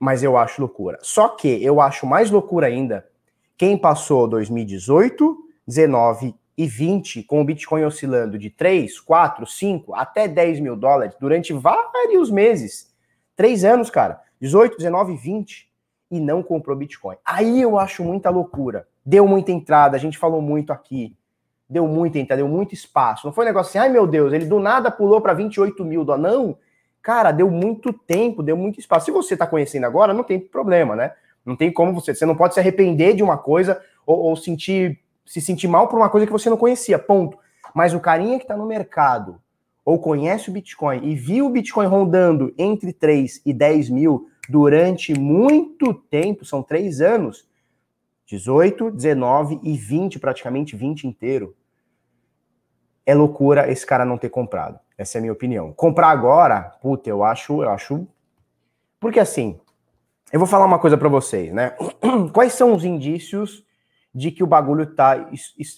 Mas 0.00 0.24
eu 0.24 0.36
acho 0.36 0.60
loucura. 0.60 0.98
Só 1.00 1.28
que 1.28 1.64
eu 1.64 1.80
acho 1.80 2.08
mais 2.08 2.28
loucura 2.28 2.66
ainda 2.66 3.11
quem 3.56 3.76
passou 3.76 4.26
2018, 4.26 5.36
19 5.66 6.34
e 6.56 6.66
20 6.66 7.22
com 7.22 7.40
o 7.40 7.44
Bitcoin 7.44 7.84
oscilando 7.84 8.38
de 8.38 8.50
3, 8.50 9.00
4, 9.00 9.46
5 9.46 9.94
até 9.94 10.28
10 10.28 10.60
mil 10.60 10.76
dólares 10.76 11.14
durante 11.18 11.52
vários 11.52 12.30
meses, 12.30 12.92
três 13.36 13.64
anos, 13.64 13.90
cara, 13.90 14.20
18, 14.40 14.76
19 14.76 15.14
e 15.14 15.16
20, 15.16 15.72
e 16.10 16.20
não 16.20 16.42
comprou 16.42 16.76
Bitcoin. 16.76 17.16
Aí 17.24 17.62
eu 17.62 17.78
acho 17.78 18.04
muita 18.04 18.28
loucura. 18.28 18.86
Deu 19.04 19.26
muita 19.26 19.50
entrada, 19.50 19.96
a 19.96 20.00
gente 20.00 20.18
falou 20.18 20.42
muito 20.42 20.72
aqui. 20.72 21.16
Deu 21.68 21.88
muita 21.88 22.18
entrada, 22.18 22.42
deu 22.42 22.48
muito 22.48 22.74
espaço. 22.74 23.26
Não 23.26 23.32
foi 23.32 23.44
um 23.44 23.48
negócio 23.48 23.70
assim, 23.70 23.78
ai 23.78 23.88
meu 23.88 24.06
Deus, 24.06 24.32
ele 24.32 24.44
do 24.44 24.60
nada 24.60 24.90
pulou 24.90 25.22
para 25.22 25.32
28 25.32 25.82
mil 25.84 26.04
dólares. 26.04 26.30
Não, 26.30 26.58
cara, 27.00 27.32
deu 27.32 27.50
muito 27.50 27.92
tempo, 27.94 28.42
deu 28.42 28.56
muito 28.56 28.78
espaço. 28.78 29.06
Se 29.06 29.10
você 29.10 29.34
está 29.34 29.46
conhecendo 29.46 29.86
agora, 29.86 30.12
não 30.12 30.22
tem 30.22 30.38
problema, 30.38 30.94
né? 30.94 31.12
Não 31.44 31.56
tem 31.56 31.72
como 31.72 31.92
você. 31.92 32.14
Você 32.14 32.26
não 32.26 32.36
pode 32.36 32.54
se 32.54 32.60
arrepender 32.60 33.14
de 33.14 33.22
uma 33.22 33.36
coisa 33.36 33.82
ou, 34.06 34.18
ou 34.18 34.36
sentir 34.36 35.00
se 35.24 35.40
sentir 35.40 35.68
mal 35.68 35.88
por 35.88 35.96
uma 35.96 36.10
coisa 36.10 36.26
que 36.26 36.32
você 36.32 36.50
não 36.50 36.56
conhecia. 36.56 36.98
Ponto. 36.98 37.38
Mas 37.74 37.94
o 37.94 38.00
carinha 38.00 38.38
que 38.38 38.44
está 38.44 38.56
no 38.56 38.66
mercado 38.66 39.40
ou 39.84 39.98
conhece 39.98 40.50
o 40.50 40.52
Bitcoin 40.52 41.00
e 41.04 41.14
viu 41.14 41.46
o 41.46 41.50
Bitcoin 41.50 41.86
rondando 41.86 42.54
entre 42.58 42.92
3 42.92 43.42
e 43.44 43.52
10 43.52 43.88
mil 43.90 44.28
durante 44.48 45.18
muito 45.18 45.94
tempo, 45.94 46.44
são 46.44 46.62
três 46.62 47.00
anos, 47.00 47.48
18, 48.26 48.90
19 48.90 49.60
e 49.62 49.76
20, 49.76 50.18
praticamente 50.18 50.76
20 50.76 51.06
inteiro. 51.06 51.56
É 53.04 53.14
loucura 53.14 53.70
esse 53.70 53.84
cara 53.84 54.04
não 54.04 54.18
ter 54.18 54.28
comprado. 54.28 54.78
Essa 54.96 55.16
é 55.16 55.18
a 55.18 55.22
minha 55.22 55.32
opinião. 55.32 55.72
Comprar 55.72 56.08
agora, 56.08 56.60
puta, 56.80 57.10
eu 57.10 57.24
acho, 57.24 57.62
eu 57.62 57.70
acho. 57.70 58.06
Porque 59.00 59.18
assim, 59.18 59.58
eu 60.32 60.38
vou 60.38 60.48
falar 60.48 60.64
uma 60.64 60.78
coisa 60.78 60.96
para 60.96 61.10
vocês, 61.10 61.52
né? 61.52 61.76
Quais 62.32 62.54
são 62.54 62.72
os 62.72 62.84
indícios 62.84 63.62
de 64.14 64.30
que 64.30 64.42
o 64.42 64.46
bagulho 64.46 64.86
tá, 64.86 65.28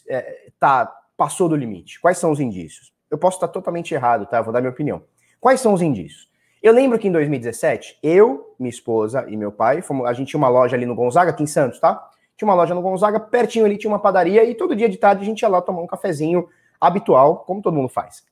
é, 0.08 0.50
tá 0.60 0.90
passou 1.16 1.48
do 1.48 1.56
limite? 1.56 2.00
Quais 2.00 2.18
são 2.18 2.30
os 2.30 2.38
indícios? 2.38 2.92
Eu 3.10 3.18
posso 3.18 3.36
estar 3.36 3.48
totalmente 3.48 3.92
errado, 3.92 4.26
tá? 4.26 4.38
Eu 4.38 4.44
vou 4.44 4.52
dar 4.52 4.60
minha 4.60 4.70
opinião. 4.70 5.02
Quais 5.40 5.60
são 5.60 5.74
os 5.74 5.82
indícios? 5.82 6.32
Eu 6.62 6.72
lembro 6.72 6.98
que 6.98 7.08
em 7.08 7.12
2017, 7.12 7.98
eu, 8.02 8.54
minha 8.58 8.70
esposa 8.70 9.26
e 9.28 9.36
meu 9.36 9.52
pai, 9.52 9.82
fomos, 9.82 10.06
a 10.06 10.12
gente 10.12 10.28
tinha 10.28 10.38
uma 10.38 10.48
loja 10.48 10.76
ali 10.76 10.86
no 10.86 10.94
Gonzaga, 10.94 11.30
aqui 11.30 11.42
em 11.42 11.46
Santos, 11.46 11.78
tá? 11.80 12.08
Tinha 12.36 12.48
uma 12.48 12.54
loja 12.54 12.74
no 12.74 12.80
Gonzaga, 12.80 13.20
pertinho 13.20 13.64
ali 13.64 13.76
tinha 13.76 13.90
uma 13.90 13.98
padaria 13.98 14.44
e 14.44 14.54
todo 14.54 14.74
dia 14.74 14.88
de 14.88 14.96
tarde 14.96 15.22
a 15.22 15.24
gente 15.24 15.42
ia 15.42 15.48
lá 15.48 15.60
tomar 15.60 15.82
um 15.82 15.86
cafezinho 15.86 16.48
habitual, 16.80 17.44
como 17.44 17.60
todo 17.60 17.74
mundo 17.74 17.88
faz. 17.88 18.24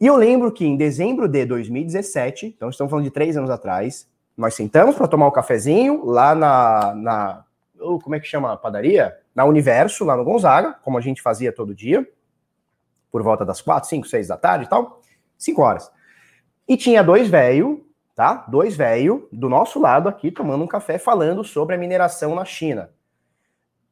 E 0.00 0.06
eu 0.06 0.16
lembro 0.16 0.52
que 0.52 0.66
em 0.66 0.76
dezembro 0.76 1.28
de 1.28 1.46
2017, 1.46 2.46
então 2.46 2.68
estamos 2.68 2.90
falando 2.90 3.04
de 3.04 3.10
três 3.10 3.36
anos 3.36 3.50
atrás, 3.50 4.10
nós 4.36 4.54
sentamos 4.54 4.96
para 4.96 5.08
tomar 5.08 5.26
um 5.28 5.32
cafezinho 5.32 6.04
lá 6.04 6.34
na, 6.34 6.94
na 6.94 7.44
como 8.02 8.14
é 8.14 8.20
que 8.20 8.26
chama 8.26 8.52
a 8.52 8.56
padaria? 8.56 9.16
Na 9.34 9.44
Universo, 9.44 10.04
lá 10.04 10.16
no 10.16 10.24
Gonzaga, 10.24 10.74
como 10.82 10.98
a 10.98 11.00
gente 11.00 11.20
fazia 11.20 11.52
todo 11.52 11.74
dia, 11.74 12.08
por 13.10 13.22
volta 13.22 13.44
das 13.44 13.60
quatro, 13.60 13.88
cinco, 13.88 14.06
seis 14.06 14.28
da 14.28 14.36
tarde 14.36 14.66
e 14.66 14.68
tal, 14.68 15.00
cinco 15.36 15.62
horas. 15.62 15.90
E 16.68 16.76
tinha 16.76 17.02
dois 17.02 17.28
velho, 17.28 17.84
tá? 18.14 18.44
Dois 18.48 18.76
velho 18.76 19.28
do 19.32 19.48
nosso 19.48 19.80
lado 19.80 20.08
aqui 20.08 20.30
tomando 20.30 20.62
um 20.64 20.66
café 20.66 20.98
falando 20.98 21.42
sobre 21.42 21.74
a 21.74 21.78
mineração 21.78 22.34
na 22.34 22.44
China. 22.44 22.90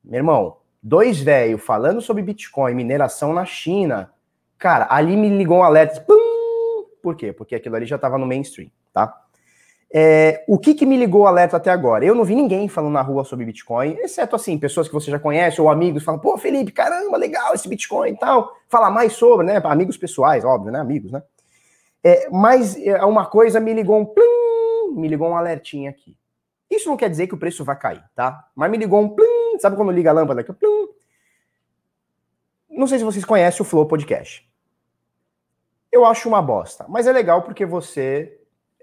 Meu 0.02 0.18
irmão, 0.18 0.58
dois 0.82 1.20
velho 1.20 1.58
falando 1.58 2.00
sobre 2.00 2.22
Bitcoin, 2.22 2.74
mineração 2.74 3.32
na 3.32 3.44
China. 3.44 4.12
Cara, 4.56 4.86
ali 4.90 5.16
me 5.16 5.28
ligou 5.28 5.58
um 5.58 5.64
alerta. 5.64 6.00
Pum! 6.00 6.86
Por 7.02 7.16
quê? 7.16 7.32
Porque 7.32 7.54
aquilo 7.54 7.76
ali 7.76 7.86
já 7.86 7.96
estava 7.96 8.18
no 8.18 8.26
mainstream, 8.26 8.70
tá? 8.92 9.20
É, 9.92 10.44
o 10.46 10.56
que, 10.56 10.72
que 10.72 10.86
me 10.86 10.96
ligou 10.96 11.22
o 11.22 11.26
alerta 11.26 11.56
até 11.56 11.68
agora? 11.68 12.04
Eu 12.04 12.14
não 12.14 12.22
vi 12.22 12.36
ninguém 12.36 12.68
falando 12.68 12.92
na 12.92 13.02
rua 13.02 13.24
sobre 13.24 13.44
Bitcoin, 13.44 13.96
exceto 13.98 14.36
assim, 14.36 14.56
pessoas 14.56 14.86
que 14.86 14.94
você 14.94 15.10
já 15.10 15.18
conhece 15.18 15.60
ou 15.60 15.68
amigos 15.68 16.04
falam, 16.04 16.20
pô, 16.20 16.38
Felipe, 16.38 16.70
caramba, 16.70 17.16
legal 17.16 17.52
esse 17.54 17.68
Bitcoin 17.68 18.12
e 18.12 18.16
tal. 18.16 18.56
Falar 18.68 18.90
mais 18.90 19.14
sobre, 19.14 19.44
né? 19.46 19.60
Amigos 19.64 19.96
pessoais, 19.96 20.44
óbvio, 20.44 20.70
né? 20.70 20.78
Amigos, 20.78 21.10
né? 21.10 21.22
É, 22.04 22.28
mas 22.30 22.76
é, 22.76 23.04
uma 23.04 23.26
coisa 23.26 23.58
me 23.58 23.74
ligou 23.74 23.98
um 23.98 24.04
plim, 24.04 24.94
me 24.94 25.08
ligou 25.08 25.28
um 25.28 25.36
alertinho 25.36 25.90
aqui. 25.90 26.16
Isso 26.70 26.88
não 26.88 26.96
quer 26.96 27.10
dizer 27.10 27.26
que 27.26 27.34
o 27.34 27.38
preço 27.38 27.64
vai 27.64 27.76
cair, 27.76 28.04
tá? 28.14 28.48
Mas 28.54 28.70
me 28.70 28.78
ligou 28.78 29.00
um 29.00 29.08
plim, 29.08 29.58
sabe 29.58 29.74
quando 29.74 29.90
liga 29.90 30.10
a 30.10 30.12
lâmpada 30.12 30.40
aqui? 30.40 30.52
Plim. 30.52 30.88
Não 32.70 32.86
sei 32.86 32.98
se 32.98 33.04
vocês 33.04 33.24
conhecem 33.24 33.60
o 33.60 33.64
Flow 33.64 33.86
Podcast. 33.86 34.48
Eu 35.90 36.06
acho 36.06 36.28
uma 36.28 36.40
bosta, 36.40 36.86
mas 36.88 37.08
é 37.08 37.12
legal 37.12 37.42
porque 37.42 37.66
você 37.66 38.39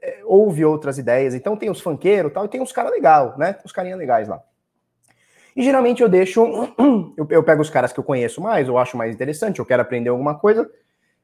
é, 0.08 0.66
outras 0.66 0.98
ideias. 0.98 1.36
Então 1.36 1.58
tem 1.58 1.70
os 1.70 1.82
funkeiros 1.82 2.32
tal, 2.32 2.46
e 2.46 2.48
tem 2.48 2.62
uns 2.62 2.72
caras 2.72 2.92
legais, 2.92 3.38
né? 3.38 3.58
Os 3.66 3.72
carinhas 3.72 4.00
legais 4.00 4.28
lá. 4.28 4.42
E 5.56 5.64
geralmente 5.64 6.02
eu 6.02 6.08
deixo. 6.08 6.46
Eu, 7.18 7.26
eu, 7.32 7.44
pego 7.44 7.64
os 7.64 7.70
caras 7.70 7.92
que 7.92 8.00
eu 8.00 8.04
conheço 8.04 8.40
mais, 8.40 8.68
eu 8.68 8.78
acho 8.78 8.96
mais 8.96 9.12
interessante, 9.12 9.58
eu 9.58 9.66
quero 9.66 9.82
aprender 9.82 10.10
alguma 10.10 10.38
coisa, 10.38 10.70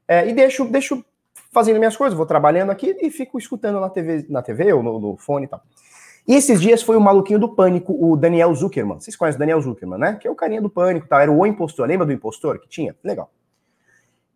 é, 0.08 0.26
e 0.26 0.32
deixo, 0.32 0.64
deixo 0.64 1.04
fazendo 1.52 1.78
minhas 1.78 1.96
coisas, 1.96 2.16
vou 2.16 2.26
trabalhando 2.26 2.70
aqui 2.70 2.96
e 3.00 3.10
fico 3.10 3.38
escutando 3.38 3.78
na 3.78 3.88
TV, 3.88 4.26
na 4.28 4.42
TV 4.42 4.72
ou 4.72 4.82
no, 4.82 4.98
no 4.98 5.16
fone 5.16 5.44
e 5.44 5.48
tal. 5.48 5.62
E 6.26 6.34
esses 6.34 6.60
dias 6.60 6.82
foi 6.82 6.96
o 6.96 7.00
maluquinho 7.00 7.38
do 7.38 7.54
pânico, 7.54 7.96
o 7.96 8.16
Daniel 8.16 8.52
Zuckerman. 8.54 8.98
Vocês 8.98 9.14
conhecem 9.14 9.36
o 9.36 9.38
Daniel 9.38 9.60
Zuckerman, 9.60 10.00
né? 10.00 10.18
Que 10.20 10.26
é 10.26 10.30
o 10.30 10.34
carinha 10.34 10.60
do 10.60 10.70
pânico, 10.70 11.06
tal. 11.06 11.20
Era 11.20 11.30
o 11.30 11.46
impostor. 11.46 11.86
Lembra 11.86 12.04
do 12.04 12.12
impostor 12.12 12.58
que 12.58 12.68
tinha? 12.68 12.96
Legal. 13.04 13.30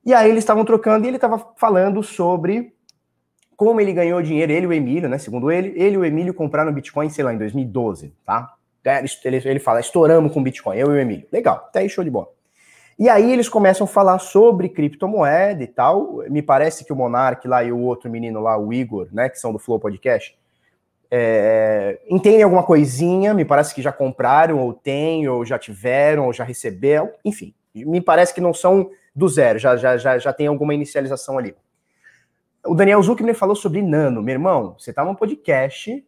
E 0.05 0.15
aí 0.15 0.31
eles 0.31 0.45
estavam 0.45 0.65
trocando 0.65 1.07
e 1.07 1.09
ele 1.09 1.17
estava 1.17 1.39
falando 1.57 2.03
sobre 2.03 2.75
como 3.59 3.81
ele 3.81 3.93
ganhou 3.93 4.23
dinheiro, 4.23 4.53
ele 4.53 4.67
e 4.67 4.69
o 4.69 4.73
Emílio, 4.73 5.09
né? 5.09 5.19
Segundo 5.19 5.51
ele, 5.51 5.73
ele 5.75 5.97
e 5.97 5.99
o 5.99 6.05
Emílio 6.05 6.33
compraram 6.33 6.73
Bitcoin, 6.73 7.11
sei 7.11 7.25
lá, 7.25 7.35
em 7.35 7.39
2012, 7.39 8.15
tá? 8.25 8.55
É, 8.85 9.03
ele, 9.25 9.43
ele 9.45 9.59
fala, 9.59 9.81
estouramos 9.81 10.33
com 10.33 10.41
Bitcoin, 10.41 10.79
eu 10.79 10.93
e 10.93 10.95
o 10.95 10.97
Emílio. 10.97 11.27
Legal, 11.33 11.57
até 11.69 11.81
aí 11.81 11.89
show 11.89 12.05
de 12.05 12.11
bola. 12.11 12.29
E 12.97 13.09
aí 13.09 13.33
eles 13.33 13.49
começam 13.49 13.85
a 13.85 13.89
falar 13.89 14.21
sobre 14.21 14.69
criptomoeda 14.69 15.61
e 15.61 15.67
tal. 15.67 16.23
Me 16.31 16.41
parece 16.41 16.85
que 16.85 16.93
o 16.93 16.97
Monark 16.97 17.49
lá 17.49 17.65
e 17.65 17.73
o 17.73 17.81
outro 17.81 18.09
menino 18.09 18.41
lá, 18.41 18.57
o 18.57 18.73
Igor, 18.73 19.09
né, 19.11 19.29
que 19.29 19.41
são 19.41 19.53
do 19.53 19.59
Flow 19.59 19.81
Podcast, 19.81 20.39
é, 21.11 21.99
entendem 22.09 22.45
alguma 22.45 22.63
coisinha, 22.63 23.35
me 23.35 23.45
parece 23.45 23.75
que 23.75 23.83
já 23.83 23.91
compraram, 23.91 24.61
ou 24.61 24.73
têm, 24.73 25.29
ou 25.29 25.45
já 25.45 25.59
tiveram, 25.59 26.27
ou 26.27 26.33
já 26.33 26.45
receberam, 26.45 27.11
enfim. 27.25 27.53
Me 27.75 28.01
parece 28.01 28.33
que 28.33 28.41
não 28.41 28.55
são 28.55 28.89
do 29.13 29.29
zero, 29.29 29.59
já, 29.59 29.77
já, 29.77 29.97
já, 29.97 30.17
já 30.17 30.33
tem 30.33 30.47
alguma 30.47 30.73
inicialização 30.73 31.39
ali. 31.39 31.57
O 32.67 32.75
Daniel 32.75 33.03
Zuckerman 33.03 33.35
falou 33.35 33.57
sobre 33.57 33.83
nano. 33.83 34.23
Meu 34.23 34.35
irmão, 34.35 34.75
você 34.79 34.93
tá 34.93 35.05
num 35.05 35.15
podcast, 35.15 36.05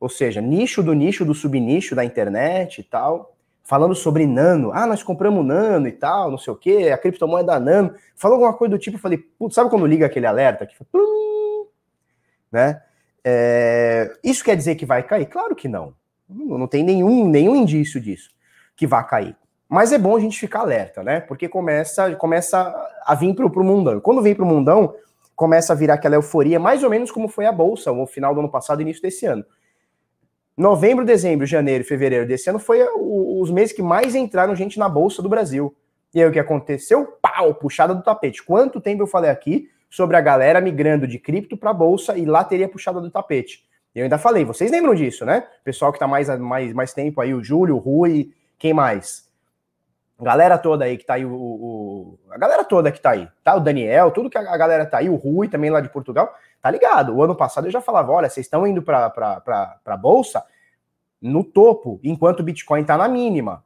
ou 0.00 0.08
seja, 0.08 0.40
nicho 0.40 0.82
do 0.82 0.92
nicho 0.92 1.24
do 1.24 1.34
subnicho 1.34 1.94
da 1.94 2.04
internet 2.04 2.80
e 2.80 2.84
tal, 2.84 3.36
falando 3.62 3.94
sobre 3.94 4.26
nano. 4.26 4.70
Ah, 4.72 4.86
nós 4.86 5.02
compramos 5.02 5.44
nano 5.44 5.86
e 5.86 5.92
tal, 5.92 6.30
não 6.30 6.38
sei 6.38 6.52
o 6.52 6.56
quê, 6.56 6.90
a 6.92 6.98
criptomoeda 6.98 7.58
nano. 7.60 7.94
Falou 8.16 8.36
alguma 8.36 8.54
coisa 8.54 8.72
do 8.72 8.78
tipo, 8.78 8.96
eu 8.96 9.00
falei, 9.00 9.18
putz, 9.18 9.54
sabe 9.54 9.70
quando 9.70 9.86
liga 9.86 10.06
aquele 10.06 10.26
alerta? 10.26 10.66
Que 10.66 10.74
né? 12.50 12.82
É, 13.24 14.16
isso 14.22 14.44
quer 14.44 14.56
dizer 14.56 14.74
que 14.76 14.86
vai 14.86 15.02
cair? 15.02 15.26
Claro 15.26 15.54
que 15.54 15.66
não. 15.66 15.94
Não 16.28 16.66
tem 16.66 16.82
nenhum, 16.82 17.28
nenhum 17.28 17.56
indício 17.56 18.00
disso 18.00 18.30
que 18.76 18.86
vai 18.86 19.06
cair. 19.06 19.36
Mas 19.68 19.92
é 19.92 19.98
bom 19.98 20.16
a 20.16 20.20
gente 20.20 20.38
ficar 20.38 20.60
alerta, 20.60 21.02
né? 21.02 21.20
Porque 21.20 21.48
começa, 21.48 22.14
começa 22.16 22.72
a 23.04 23.14
vir 23.14 23.34
para 23.34 23.46
o 23.46 23.64
mundão. 23.64 24.00
Quando 24.00 24.22
vem 24.22 24.34
para 24.34 24.44
o 24.44 24.48
mundão, 24.48 24.94
começa 25.34 25.72
a 25.72 25.76
virar 25.76 25.94
aquela 25.94 26.14
euforia, 26.14 26.58
mais 26.58 26.82
ou 26.82 26.90
menos 26.90 27.10
como 27.10 27.28
foi 27.28 27.46
a 27.46 27.52
Bolsa 27.52 27.92
no 27.92 28.06
final 28.06 28.34
do 28.34 28.40
ano 28.40 28.50
passado 28.50 28.82
início 28.82 29.02
desse 29.02 29.26
ano. 29.26 29.44
Novembro, 30.56 31.04
dezembro, 31.04 31.46
janeiro 31.46 31.84
fevereiro 31.84 32.26
desse 32.26 32.48
ano 32.48 32.58
foi 32.58 32.86
os 32.94 33.50
meses 33.50 33.74
que 33.74 33.82
mais 33.82 34.14
entraram 34.14 34.54
gente 34.54 34.78
na 34.78 34.88
Bolsa 34.88 35.20
do 35.20 35.28
Brasil. 35.28 35.74
E 36.14 36.22
aí 36.22 36.28
o 36.28 36.32
que 36.32 36.38
aconteceu? 36.38 37.18
Pau, 37.20 37.54
puxada 37.54 37.92
do 37.94 38.02
tapete. 38.02 38.42
Quanto 38.42 38.80
tempo 38.80 39.02
eu 39.02 39.06
falei 39.06 39.30
aqui 39.30 39.68
sobre 39.90 40.16
a 40.16 40.20
galera 40.20 40.60
migrando 40.60 41.06
de 41.08 41.18
cripto 41.18 41.56
para 41.56 41.72
bolsa 41.72 42.16
e 42.16 42.24
lá 42.24 42.44
teria 42.44 42.68
puxada 42.68 43.00
do 43.00 43.10
tapete. 43.10 43.64
Eu 43.94 44.04
ainda 44.04 44.18
falei, 44.18 44.44
vocês 44.44 44.70
lembram 44.70 44.94
disso, 44.94 45.24
né? 45.24 45.46
Pessoal 45.62 45.92
que 45.92 45.96
está 45.96 46.06
mais, 46.06 46.28
mais, 46.38 46.72
mais 46.72 46.92
tempo 46.92 47.20
aí, 47.20 47.32
o 47.32 47.42
Júlio, 47.42 47.76
o 47.76 47.78
Rui, 47.78 48.32
quem 48.58 48.72
mais? 48.72 49.28
Galera 50.22 50.58
toda 50.58 50.84
aí 50.84 50.96
que 50.96 51.04
tá 51.04 51.14
aí, 51.14 51.24
o, 51.24 51.32
o, 51.32 52.18
a 52.30 52.38
galera 52.38 52.64
toda 52.64 52.92
que 52.92 53.00
tá 53.00 53.10
aí, 53.10 53.28
tá? 53.42 53.56
O 53.56 53.60
Daniel, 53.60 54.10
tudo 54.10 54.30
que 54.30 54.38
a, 54.38 54.56
galera 54.56 54.86
tá 54.86 54.98
aí, 54.98 55.08
o 55.08 55.16
Rui 55.16 55.48
também 55.48 55.70
lá 55.70 55.80
de 55.80 55.88
Portugal, 55.88 56.32
tá 56.62 56.70
ligado? 56.70 57.14
O 57.14 57.22
ano 57.22 57.34
passado 57.34 57.66
eu 57.66 57.70
já 57.70 57.80
falava: 57.80 58.12
olha, 58.12 58.28
vocês 58.28 58.46
estão 58.46 58.66
indo 58.66 58.82
para 58.82 59.42
a 59.84 59.96
bolsa 59.96 60.44
no 61.20 61.42
topo, 61.42 61.98
enquanto 62.04 62.40
o 62.40 62.42
Bitcoin 62.42 62.84
tá 62.84 62.96
na 62.96 63.08
mínima. 63.08 63.64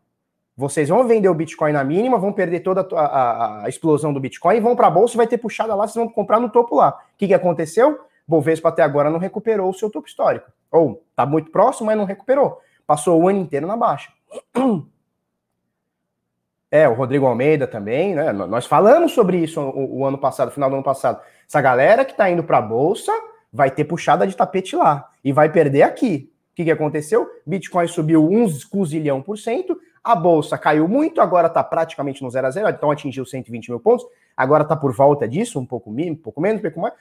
Vocês 0.57 0.89
vão 0.89 1.07
vender 1.07 1.29
o 1.29 1.35
Bitcoin 1.35 1.73
na 1.73 1.85
mínima, 1.85 2.19
vão 2.19 2.33
perder 2.33 2.61
toda 2.61 2.81
a, 2.97 3.05
a, 3.05 3.65
a 3.65 3.69
explosão 3.69 4.13
do 4.13 4.19
Bitcoin 4.19 4.61
vão 4.61 4.75
para 4.75 4.89
a 4.89 4.91
bolsa, 4.91 5.17
vai 5.17 5.27
ter 5.27 5.39
puxada 5.39 5.73
lá, 5.75 5.87
vocês 5.87 5.95
vão 5.95 6.09
comprar 6.13 6.41
no 6.41 6.49
topo 6.49 6.75
lá. 6.75 6.91
O 7.15 7.17
que, 7.17 7.29
que 7.29 7.35
aconteceu? 7.35 8.01
Bovespa 8.27 8.69
até 8.69 8.83
agora 8.83 9.09
não 9.09 9.21
recuperou 9.21 9.71
o 9.71 9.75
seu 9.75 9.89
topo 9.89 10.09
histórico. 10.09 10.51
Ou 10.71 11.05
tá 11.15 11.25
muito 11.25 11.51
próximo, 11.51 11.87
mas 11.87 11.97
não 11.97 12.05
recuperou. 12.05 12.61
Passou 12.87 13.23
o 13.23 13.29
ano 13.29 13.39
inteiro 13.39 13.67
na 13.67 13.77
baixa. 13.77 14.11
É, 16.71 16.87
o 16.87 16.93
Rodrigo 16.93 17.27
Almeida 17.27 17.67
também, 17.67 18.15
né? 18.15 18.31
Nós 18.33 18.67
falamos 18.67 19.13
sobre 19.13 19.39
isso 19.39 19.61
o, 19.61 20.01
o 20.01 20.05
ano 20.05 20.19
passado, 20.19 20.51
final 20.51 20.69
do 20.69 20.77
ano 20.77 20.85
passado. 20.85 21.21
Essa 21.49 21.61
galera 21.61 22.05
que 22.05 22.15
tá 22.15 22.29
indo 22.29 22.45
para 22.45 22.59
a 22.59 22.63
bolsa 22.63 23.13
vai 23.51 23.71
ter 23.71 23.85
puxada 23.85 24.27
de 24.27 24.37
tapete 24.37 24.77
lá 24.77 25.09
e 25.25 25.33
vai 25.33 25.51
perder 25.51 25.83
aqui. 25.83 26.31
O 26.53 26.55
que, 26.55 26.65
que 26.65 26.71
aconteceu? 26.71 27.27
Bitcoin 27.47 27.87
subiu 27.87 28.29
uns 28.29 28.65
cozilhão 28.65 29.23
por 29.23 29.39
cento, 29.39 29.81
a 30.03 30.15
bolsa 30.15 30.59
caiu 30.59 30.89
muito, 30.89 31.21
agora 31.21 31.47
está 31.47 31.63
praticamente 31.63 32.23
no 32.23 32.31
zero 32.31 32.47
a 32.47 32.51
zero, 32.51 32.69
então 32.69 32.91
atingiu 32.91 33.25
120 33.25 33.69
mil 33.69 33.81
pontos, 33.81 34.07
agora 34.37 34.63
está 34.63 34.77
por 34.77 34.93
volta 34.93 35.27
disso, 35.27 35.59
um 35.59 35.65
pouco, 35.65 35.91
um 35.91 36.17
pouco 36.17 36.41
menos, 36.41 36.59
um 36.59 36.63
pouco 36.63 36.81
mais, 36.81 36.95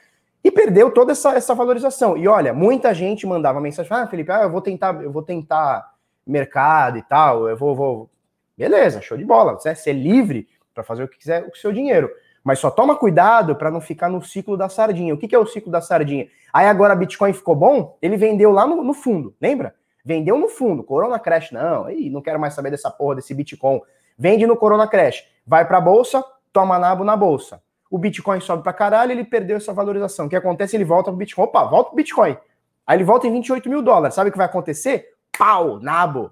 e 0.44 0.52
perdeu 0.52 0.92
toda 0.92 1.12
essa, 1.12 1.34
essa 1.34 1.56
valorização. 1.56 2.16
E 2.16 2.28
olha, 2.28 2.54
muita 2.54 2.94
gente 2.94 3.26
mandava 3.26 3.60
mensagem: 3.60 3.92
ah, 3.92 4.08
Felipe, 4.08 4.32
ah, 4.32 4.44
eu 4.44 4.52
vou 4.52 4.62
tentar, 4.62 5.04
eu 5.04 5.12
vou 5.12 5.24
tentar 5.24 5.94
mercado 6.26 6.98
e 6.98 7.02
tal, 7.02 7.50
eu 7.50 7.58
vou, 7.58 7.76
vou 7.76 8.10
Beleza, 8.58 9.02
show 9.02 9.18
de 9.18 9.24
bola. 9.24 9.54
Você 9.54 9.90
é 9.90 9.94
livre 9.94 10.48
para 10.74 10.84
fazer 10.84 11.04
o 11.04 11.08
que 11.08 11.18
quiser 11.18 11.44
com 11.44 11.52
o 11.52 11.56
seu 11.56 11.72
dinheiro. 11.72 12.10
Mas 12.44 12.60
só 12.60 12.72
toma 12.72 12.96
cuidado 12.96 13.56
para 13.56 13.70
não 13.70 13.82
ficar 13.82 14.10
no 14.10 14.22
ciclo 14.24 14.56
da 14.56 14.70
sardinha. 14.70 15.14
O 15.14 15.18
que, 15.18 15.28
que 15.28 15.36
é 15.36 15.40
o 15.40 15.46
ciclo 15.46 15.72
da 15.72 15.82
sardinha? 15.82 16.28
Aí 16.54 16.66
agora 16.66 16.96
Bitcoin 16.96 17.34
ficou 17.34 17.56
bom, 17.56 17.98
ele 18.02 18.16
vendeu 18.16 18.52
lá 18.52 18.66
no, 18.66 18.84
no 18.84 18.94
fundo, 18.94 19.36
lembra? 19.42 19.76
Vendeu 20.04 20.38
no 20.38 20.48
fundo. 20.48 20.82
Corona 20.82 21.20
Crash, 21.20 21.52
não. 21.52 21.86
Aí 21.86 22.10
não 22.10 22.22
quero 22.22 22.40
mais 22.40 22.54
saber 22.54 22.72
dessa 22.72 22.90
porra 22.90 23.16
desse 23.16 23.34
Bitcoin. 23.34 23.82
Vende 24.18 24.48
no 24.48 24.56
Corona 24.56 24.88
Crash. 24.88 25.26
Vai 25.46 25.68
para 25.68 25.78
a 25.78 25.82
bolsa, 25.82 26.24
toma 26.54 26.80
nabo 26.80 27.04
na 27.04 27.18
bolsa. 27.18 27.62
o 27.92 27.98
Bitcoin 27.98 28.40
sobe 28.40 28.64
pra 28.64 28.72
caralho, 28.74 29.12
ele 29.12 29.26
perdeu 29.26 29.58
essa 29.58 29.74
valorização. 29.74 30.26
O 30.26 30.30
que 30.30 30.36
acontece? 30.36 30.78
Ele 30.78 30.86
volta 30.86 31.12
pro 31.12 31.18
Bitcoin. 31.18 31.44
Opa, 31.44 31.66
volta 31.66 31.90
pro 31.90 31.98
Bitcoin. 31.98 32.38
Aí 32.86 32.98
ele 32.98 33.04
volta 33.04 33.28
em 33.28 33.32
28 33.34 33.70
mil 33.70 33.82
dólares. 33.82 34.16
Sabe 34.16 34.30
o 34.30 34.32
que 34.32 34.38
vai 34.38 34.48
acontecer? 34.48 35.10
Pau, 35.38 35.82
nabo. 35.82 36.32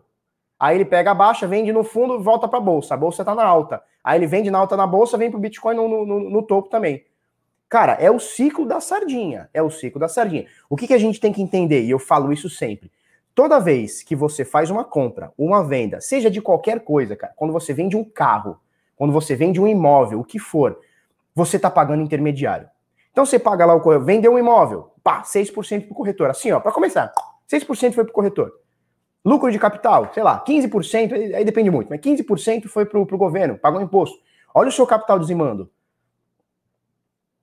Aí 0.66 0.78
ele 0.78 0.86
pega 0.86 1.12
a 1.12 1.14
baixa, 1.14 1.46
vende 1.46 1.72
no 1.72 1.84
fundo, 1.84 2.20
volta 2.20 2.48
para 2.48 2.58
a 2.58 2.62
bolsa. 2.62 2.96
A 2.96 2.98
bolsa 2.98 3.22
está 3.22 3.36
na 3.36 3.46
alta. 3.46 3.84
Aí 4.04 4.18
ele 4.18 4.26
vende 4.26 4.50
na 4.50 4.58
alta 4.58 4.76
na 4.76 4.88
bolsa, 4.88 5.16
vem 5.16 5.30
para 5.30 5.38
o 5.38 5.40
Bitcoin 5.40 5.76
no, 5.76 5.88
no, 6.04 6.20
no, 6.28 6.42
topo 6.42 6.70
também. 6.70 7.06
Cara, 7.70 7.94
é 8.00 8.10
o 8.10 8.20
ciclo 8.20 8.66
da 8.66 8.82
sardinha. 8.82 9.48
É 9.54 9.62
o 9.62 9.70
ciclo 9.70 10.00
da 10.00 10.08
sardinha. 10.08 10.48
O 10.68 10.76
que, 10.76 10.88
que 10.88 10.96
a 10.96 10.98
gente 10.98 11.20
tem 11.20 11.32
que 11.32 11.40
entender, 11.40 11.84
e 11.84 11.92
eu 11.92 12.00
falo 12.00 12.34
isso 12.34 12.50
sempre. 12.50 12.92
Toda 13.36 13.60
vez 13.60 14.02
que 14.02 14.16
você 14.16 14.44
faz 14.44 14.72
uma 14.72 14.84
compra, 14.84 15.32
uma 15.38 15.64
venda, 15.64 16.02
seja 16.02 16.32
de 16.32 16.42
qualquer 16.42 16.80
coisa, 16.80 17.16
cara, 17.16 17.34
quando 17.36 17.54
você 17.54 17.72
vende 17.72 17.96
um 17.96 18.04
carro, 18.04 18.60
quando 18.96 19.14
você 19.14 19.36
vende 19.36 19.62
um 19.62 19.68
imóvel, 19.68 20.20
o 20.20 20.26
que 20.26 20.40
for, 20.40 20.80
você 21.36 21.58
está 21.58 21.70
pagando 21.70 22.02
intermediário. 22.02 22.68
Então 23.12 23.24
você 23.24 23.38
paga 23.38 23.68
lá 23.68 23.76
o 23.76 23.82
corretor, 23.82 24.04
vendeu 24.04 24.34
um 24.34 24.40
imóvel, 24.40 24.90
pá, 25.04 25.22
6% 25.22 25.84
para 25.84 25.92
o 25.92 25.96
corretor. 25.96 26.32
Assim, 26.32 26.52
ó, 26.52 26.60
para 26.60 26.72
começar, 26.72 27.14
6% 27.48 27.94
foi 27.94 28.04
para 28.04 28.10
o 28.10 28.14
corretor. 28.16 28.65
Lucro 29.26 29.52
de 29.52 29.58
capital, 29.58 30.12
sei 30.14 30.22
lá, 30.22 30.44
15%, 30.46 31.34
aí 31.34 31.44
depende 31.44 31.72
muito, 31.72 31.90
mas 31.90 32.00
15% 32.00 32.68
foi 32.68 32.86
para 32.86 33.00
o 33.00 33.18
governo, 33.18 33.58
pagou 33.58 33.82
imposto. 33.82 34.20
Olha 34.54 34.70
o 34.70 34.72
seu 34.72 34.86
capital 34.86 35.18
dizimando. 35.18 35.68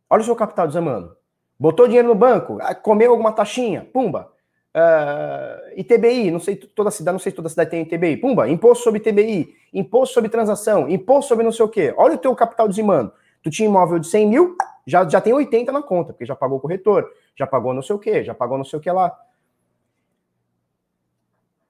Olha 0.08 0.22
o 0.22 0.24
seu 0.24 0.36
capital 0.36 0.68
dizimando. 0.68 1.16
Botou 1.58 1.86
dinheiro 1.88 2.06
no 2.06 2.14
banco, 2.14 2.58
ah, 2.60 2.72
comeu 2.72 3.10
alguma 3.10 3.32
taxinha, 3.32 3.84
pumba. 3.92 4.30
Uh, 4.74 4.78
ah, 4.78 5.60
ITBI, 5.76 6.30
não 6.30 6.38
sei 6.38 6.54
toda 6.54 6.90
cidade, 6.90 7.14
não 7.14 7.18
sei 7.18 7.30
se 7.30 7.36
toda 7.36 7.48
cidade 7.48 7.70
tem 7.70 7.82
ITBI, 7.82 8.16
pumba, 8.16 8.48
imposto 8.48 8.84
sobre 8.84 9.00
ITBI, 9.00 9.52
imposto 9.74 10.14
sobre 10.14 10.30
transação, 10.30 10.88
imposto 10.88 11.30
sobre 11.30 11.44
não 11.44 11.52
sei 11.52 11.64
o 11.64 11.68
quê. 11.68 11.92
Olha 11.96 12.14
o 12.14 12.18
teu 12.18 12.34
capital 12.36 12.68
dizimando. 12.68 13.12
Tu 13.42 13.50
tinha 13.50 13.68
imóvel 13.68 13.98
de 13.98 14.06
100 14.06 14.28
mil, 14.28 14.56
já, 14.86 15.06
já 15.08 15.20
tem 15.20 15.32
80 15.32 15.72
na 15.72 15.82
conta, 15.82 16.12
porque 16.12 16.24
já 16.24 16.36
pagou 16.36 16.58
o 16.58 16.60
corretor, 16.60 17.10
já 17.36 17.46
pagou 17.46 17.74
não 17.74 17.82
sei 17.82 17.96
o 17.96 17.98
quê, 17.98 18.22
já 18.22 18.34
pagou 18.34 18.56
não 18.56 18.64
sei 18.64 18.78
o 18.78 18.82
que 18.82 18.90
lá. 18.90 19.12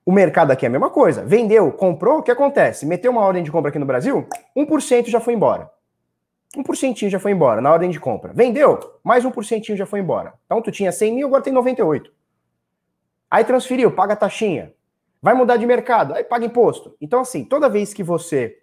O 0.05 0.11
mercado 0.11 0.51
aqui 0.51 0.67
é 0.67 0.69
a 0.69 0.71
mesma 0.71 0.91
coisa. 0.91 1.25
Vendeu, 1.25 1.71
comprou, 1.73 2.19
o 2.19 2.23
que 2.23 2.31
acontece? 2.31 2.85
Meteu 2.85 3.13
uma 3.13 3.21
ordem 3.21 3.43
de 3.43 3.53
compra 3.53 3.69
aqui 3.69 3.79
no 3.79 3.87
Brasil, 3.87 4.27
1% 4.57 5.09
já 5.09 5.21
foi 5.21 5.35
embora. 5.35 5.71
1% 6.57 7.09
já 7.09 7.19
foi 7.19 7.33
embora 7.33 7.61
na 7.61 7.73
ordem 7.73 7.89
de 7.89 7.99
compra. 7.99 8.33
Vendeu, 8.33 8.79
mais 9.03 9.25
1% 9.25 9.75
já 9.75 9.87
foi 9.87 10.01
embora. 10.01 10.35
Então 10.45 10.61
tu 10.61 10.71
tinha 10.71 10.93
100 10.93 11.15
mil, 11.15 11.27
agora 11.29 11.43
tem 11.43 11.53
98. 11.53 12.13
Aí 13.31 13.45
transferiu, 13.45 13.93
paga 13.93 14.15
taxinha. 14.15 14.75
Vai 15.23 15.35
mudar 15.35 15.57
de 15.57 15.65
mercado, 15.65 16.15
aí 16.15 16.25
paga 16.25 16.45
imposto. 16.45 16.95
Então 17.01 17.21
assim, 17.21 17.45
toda 17.45 17.69
vez 17.69 17.95
que 17.95 18.03
você 18.03 18.59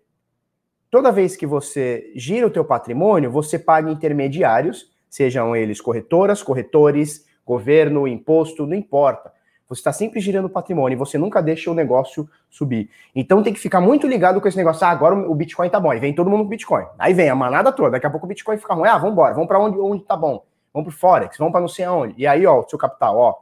toda 0.91 1.11
vez 1.11 1.35
que 1.35 1.45
você 1.45 2.11
gira 2.15 2.45
o 2.45 2.49
teu 2.49 2.65
patrimônio, 2.65 3.31
você 3.31 3.57
paga 3.57 3.91
intermediários, 3.91 4.91
sejam 5.09 5.55
eles 5.55 5.79
corretoras, 5.79 6.43
corretores, 6.43 7.25
governo, 7.45 8.07
imposto, 8.07 8.67
não 8.67 8.75
importa. 8.75 9.31
Você 9.69 9.81
está 9.81 9.93
sempre 9.93 10.19
girando 10.19 10.49
patrimônio 10.49 10.97
você 10.97 11.15
nunca 11.15 11.43
deixa 11.43 11.69
o 11.69 11.75
negócio 11.75 12.27
subir. 12.49 12.89
Então 13.15 13.43
tem 13.43 13.53
que 13.53 13.59
ficar 13.59 13.79
muito 13.79 14.07
ligado 14.07 14.41
com 14.41 14.47
esse 14.47 14.57
negócio. 14.57 14.83
Ah, 14.85 14.89
agora 14.89 15.13
o 15.13 15.35
Bitcoin 15.35 15.69
tá 15.69 15.79
bom. 15.79 15.93
E 15.93 15.99
vem 15.99 16.13
todo 16.13 16.27
mundo 16.27 16.39
pro 16.39 16.49
Bitcoin. 16.49 16.85
Aí 16.97 17.13
vem 17.13 17.29
a 17.29 17.35
manada 17.35 17.71
toda. 17.71 17.91
Daqui 17.91 18.07
a 18.07 18.09
pouco 18.09 18.25
o 18.25 18.29
Bitcoin 18.29 18.57
fica 18.57 18.73
ruim. 18.73 18.89
Ah, 18.89 18.97
vamos 18.97 19.11
embora. 19.11 19.35
Vamos 19.35 19.47
para 19.47 19.59
onde, 19.59 19.77
onde 19.77 20.03
tá 20.03 20.17
bom. 20.17 20.43
Vamos 20.73 20.89
pro 20.89 20.99
Forex. 20.99 21.37
Vamos 21.37 21.51
para 21.51 21.61
não 21.61 21.67
sei 21.67 21.85
aonde. 21.85 22.15
E 22.17 22.25
aí, 22.25 22.47
ó, 22.47 22.61
o 22.61 22.67
seu 22.67 22.79
capital, 22.79 23.15
ó. 23.15 23.35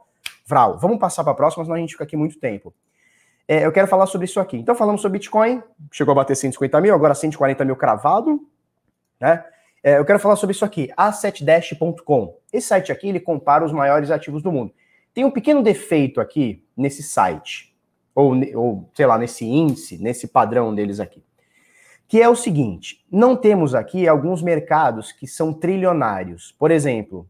Vral. 0.46 0.78
Vamos 0.78 0.98
passar 0.98 1.24
para 1.24 1.32
a 1.32 1.36
próxima, 1.36 1.64
senão 1.64 1.76
a 1.76 1.80
gente 1.80 1.92
fica 1.92 2.04
aqui 2.04 2.16
muito 2.16 2.38
tempo. 2.38 2.74
É, 3.46 3.64
eu 3.64 3.72
quero 3.72 3.86
falar 3.88 4.06
sobre 4.06 4.26
isso 4.26 4.38
aqui. 4.38 4.58
Então 4.58 4.74
falamos 4.74 5.00
sobre 5.00 5.18
Bitcoin. 5.18 5.62
Chegou 5.90 6.12
a 6.12 6.16
bater 6.16 6.36
150 6.36 6.78
mil, 6.82 6.94
agora 6.94 7.14
140 7.14 7.64
mil 7.64 7.74
cravado. 7.74 8.38
Né? 9.18 9.42
É, 9.82 9.96
eu 9.96 10.04
quero 10.04 10.18
falar 10.18 10.36
sobre 10.36 10.54
isso 10.54 10.64
aqui. 10.64 10.92
Assetdash.com. 10.94 12.36
Esse 12.52 12.66
site 12.66 12.92
aqui, 12.92 13.08
ele 13.08 13.20
compara 13.20 13.64
os 13.64 13.72
maiores 13.72 14.10
ativos 14.10 14.42
do 14.42 14.52
mundo. 14.52 14.74
Tem 15.18 15.24
um 15.24 15.32
pequeno 15.32 15.64
defeito 15.64 16.20
aqui 16.20 16.64
nesse 16.76 17.02
site, 17.02 17.74
ou, 18.14 18.36
ou 18.54 18.88
sei 18.94 19.04
lá, 19.04 19.18
nesse 19.18 19.44
índice, 19.44 20.00
nesse 20.00 20.28
padrão 20.28 20.72
deles 20.72 21.00
aqui, 21.00 21.24
que 22.06 22.22
é 22.22 22.28
o 22.28 22.36
seguinte: 22.36 23.04
não 23.10 23.34
temos 23.34 23.74
aqui 23.74 24.06
alguns 24.06 24.40
mercados 24.42 25.10
que 25.10 25.26
são 25.26 25.52
trilionários. 25.52 26.54
Por 26.56 26.70
exemplo, 26.70 27.28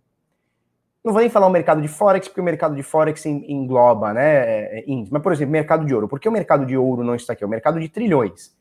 não 1.03 1.15
vou 1.15 1.23
nem 1.23 1.31
falar 1.31 1.47
o 1.47 1.51
mercado 1.51 1.81
de 1.81 1.89
Forex, 1.89 2.29
porque 2.29 2.43
o 2.43 2.45
mercado 2.45 2.77
de 2.77 2.83
Forex 2.83 3.25
engloba, 3.25 4.13
né? 4.13 4.37
É, 4.37 4.81
é, 4.81 4.85
índice. 4.87 5.11
Mas, 5.11 5.23
por 5.23 5.33
exemplo, 5.33 5.53
mercado 5.53 5.87
de 5.87 5.95
ouro. 5.95 6.07
Por 6.07 6.21
que 6.21 6.29
o 6.29 6.33
mercado 6.33 6.67
de 6.67 6.77
ouro 6.77 7.03
não 7.03 7.15
está 7.15 7.33
aqui? 7.33 7.43
É 7.43 7.47
o 7.47 7.51
mercado 7.51 7.81
de 7.81 7.89
trilhões. 7.89 8.55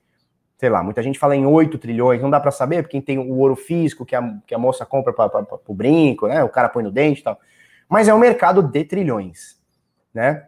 Sei 0.58 0.70
lá, 0.70 0.82
muita 0.82 1.04
gente 1.04 1.20
fala 1.20 1.36
em 1.36 1.46
8 1.46 1.78
trilhões, 1.80 2.22
não 2.22 2.30
dá 2.30 2.40
para 2.40 2.52
saber, 2.52 2.82
porque 2.82 3.02
tem 3.02 3.18
o 3.18 3.40
ouro 3.40 3.58
físico 3.58 4.06
que 4.06 4.16
a, 4.16 4.38
que 4.48 4.56
a 4.56 4.58
moça 4.58 4.86
compra 4.86 5.12
para 5.12 5.46
o 5.68 5.74
brinco, 5.74 6.30
né? 6.30 6.42
O 6.46 6.50
cara 6.50 6.70
põe 6.70 6.82
no 6.82 6.92
dente 6.92 7.20
e 7.20 7.24
tal 7.26 7.38
mas 7.90 8.08
é 8.08 8.14
um 8.14 8.20
mercado 8.20 8.62
de 8.62 8.84
trilhões, 8.84 9.58
né? 10.14 10.48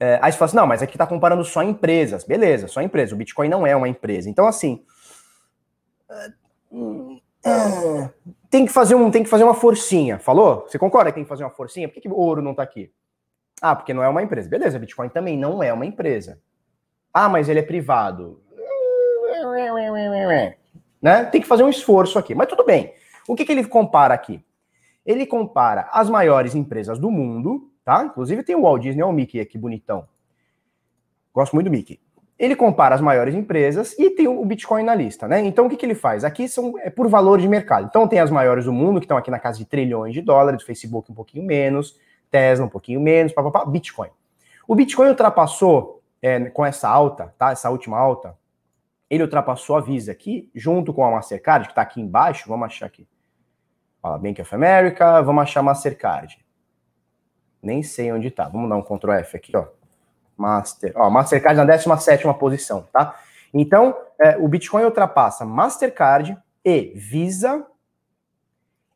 É, 0.00 0.18
aí 0.20 0.32
você 0.32 0.38
fala 0.38 0.46
assim, 0.46 0.56
não, 0.56 0.66
mas 0.66 0.82
aqui 0.82 0.96
está 0.96 1.06
comparando 1.06 1.44
só 1.44 1.62
empresas. 1.62 2.24
Beleza, 2.24 2.66
só 2.66 2.82
empresa. 2.82 3.14
O 3.14 3.18
Bitcoin 3.18 3.48
não 3.48 3.64
é 3.64 3.76
uma 3.76 3.88
empresa. 3.88 4.28
Então, 4.28 4.48
assim, 4.48 4.84
é, 6.10 6.32
tem 8.50 8.66
que 8.66 8.72
fazer 8.72 8.96
um, 8.96 9.10
tem 9.10 9.22
que 9.22 9.30
fazer 9.30 9.44
uma 9.44 9.54
forcinha. 9.54 10.18
Falou? 10.18 10.66
Você 10.66 10.78
concorda 10.78 11.10
que 11.10 11.14
tem 11.14 11.24
que 11.24 11.28
fazer 11.28 11.44
uma 11.44 11.50
forcinha? 11.50 11.88
Por 11.88 11.94
que, 11.94 12.00
que 12.00 12.08
o 12.08 12.16
ouro 12.16 12.42
não 12.42 12.50
está 12.50 12.64
aqui? 12.64 12.92
Ah, 13.60 13.76
porque 13.76 13.94
não 13.94 14.02
é 14.02 14.08
uma 14.08 14.22
empresa. 14.22 14.48
Beleza, 14.48 14.78
Bitcoin 14.78 15.08
também 15.08 15.38
não 15.38 15.62
é 15.62 15.72
uma 15.72 15.86
empresa. 15.86 16.40
Ah, 17.14 17.28
mas 17.28 17.48
ele 17.48 17.60
é 17.60 17.62
privado. 17.62 18.42
Né? 21.00 21.24
Tem 21.26 21.40
que 21.40 21.46
fazer 21.46 21.62
um 21.62 21.68
esforço 21.68 22.18
aqui. 22.18 22.34
Mas 22.34 22.48
tudo 22.48 22.64
bem. 22.64 22.92
O 23.28 23.36
que, 23.36 23.44
que 23.44 23.52
ele 23.52 23.64
compara 23.64 24.14
aqui? 24.14 24.44
Ele 25.04 25.26
compara 25.26 25.88
as 25.92 26.08
maiores 26.08 26.54
empresas 26.54 26.98
do 26.98 27.10
mundo, 27.10 27.70
tá? 27.84 28.04
Inclusive 28.04 28.42
tem 28.42 28.54
o 28.54 28.62
Walt 28.62 28.82
Disney, 28.82 29.02
olha 29.02 29.10
o 29.10 29.14
Mickey 29.14 29.40
aqui, 29.40 29.58
bonitão. 29.58 30.06
Gosto 31.34 31.54
muito 31.54 31.66
do 31.66 31.70
Mickey. 31.70 32.00
Ele 32.38 32.56
compara 32.56 32.94
as 32.94 33.00
maiores 33.00 33.34
empresas 33.34 33.96
e 33.98 34.10
tem 34.10 34.26
o 34.26 34.44
Bitcoin 34.44 34.82
na 34.82 34.94
lista, 34.94 35.28
né? 35.28 35.40
Então 35.40 35.66
o 35.66 35.70
que, 35.70 35.76
que 35.76 35.86
ele 35.86 35.94
faz? 35.94 36.24
Aqui 36.24 36.48
são 36.48 36.78
é 36.78 36.90
por 36.90 37.08
valor 37.08 37.40
de 37.40 37.48
mercado. 37.48 37.86
Então 37.86 38.08
tem 38.08 38.18
as 38.18 38.30
maiores 38.30 38.64
do 38.64 38.72
mundo, 38.72 39.00
que 39.00 39.04
estão 39.04 39.16
aqui 39.16 39.30
na 39.30 39.38
casa 39.38 39.58
de 39.58 39.64
trilhões 39.64 40.12
de 40.12 40.20
dólares, 40.20 40.62
Facebook 40.62 41.10
um 41.10 41.14
pouquinho 41.14 41.44
menos, 41.44 41.98
Tesla 42.30 42.66
um 42.66 42.68
pouquinho 42.68 43.00
menos, 43.00 43.32
papapá, 43.32 43.64
Bitcoin. 43.64 44.08
O 44.66 44.74
Bitcoin 44.74 45.08
ultrapassou, 45.08 46.02
é, 46.20 46.40
com 46.50 46.64
essa 46.64 46.88
alta, 46.88 47.34
tá? 47.38 47.52
Essa 47.52 47.70
última 47.70 47.98
alta, 47.98 48.36
ele 49.08 49.22
ultrapassou 49.22 49.76
a 49.76 49.80
Visa 49.80 50.10
aqui, 50.10 50.50
junto 50.54 50.92
com 50.92 51.04
a 51.04 51.10
Mastercard, 51.10 51.66
que 51.66 51.72
está 51.72 51.82
aqui 51.82 52.00
embaixo, 52.00 52.48
vamos 52.48 52.66
achar 52.66 52.86
aqui. 52.86 53.06
Ó, 54.02 54.18
Bank 54.18 54.40
of 54.40 54.54
America, 54.54 55.22
vamos 55.22 55.42
achar 55.42 55.62
Mastercard. 55.62 56.38
Nem 57.62 57.82
sei 57.82 58.12
onde 58.12 58.30
tá. 58.30 58.48
Vamos 58.48 58.68
dar 58.68 58.76
um 58.76 58.82
Ctrl 58.82 59.12
F 59.12 59.36
aqui, 59.36 59.56
ó. 59.56 59.66
Master, 60.36 60.92
ó, 60.96 61.08
Mastercard 61.08 61.56
na 61.56 61.64
17 61.64 62.24
posição, 62.38 62.88
tá? 62.92 63.14
Então, 63.54 63.94
é, 64.20 64.36
o 64.38 64.48
Bitcoin 64.48 64.84
ultrapassa 64.84 65.44
Mastercard 65.44 66.36
e 66.64 66.92
Visa 66.96 67.64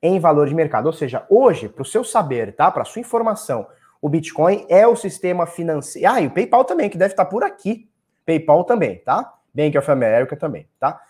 em 0.03 0.19
valor 0.19 0.49
de 0.49 0.55
mercado. 0.55 0.87
Ou 0.87 0.93
seja, 0.93 1.27
hoje, 1.29 1.69
para 1.69 1.83
o 1.83 1.85
seu 1.85 2.03
saber, 2.03 2.55
tá? 2.55 2.71
Para 2.71 2.85
sua 2.85 3.01
informação, 3.01 3.67
o 4.01 4.09
Bitcoin 4.09 4.67
é 4.69 4.87
o 4.87 4.97
sistema 4.97 5.47
financeiro. 5.47 6.09
Ah, 6.11 6.21
e 6.21 6.27
o 6.27 6.31
PayPal 6.31 6.65
também, 6.65 6.89
que 6.89 6.99
deve 6.99 7.13
estar 7.13 7.25
tá 7.25 7.31
por 7.31 7.45
aqui. 7.45 7.89
PayPal 8.25 8.65
também, 8.65 8.99
tá? 8.99 9.35
Bank 9.55 9.77
of 9.79 9.91
America 9.91 10.37
também, 10.37 10.69
tá? 10.81 11.01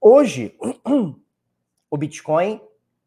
Hoje, 0.00 0.56
o 1.90 1.96
Bitcoin 1.96 2.60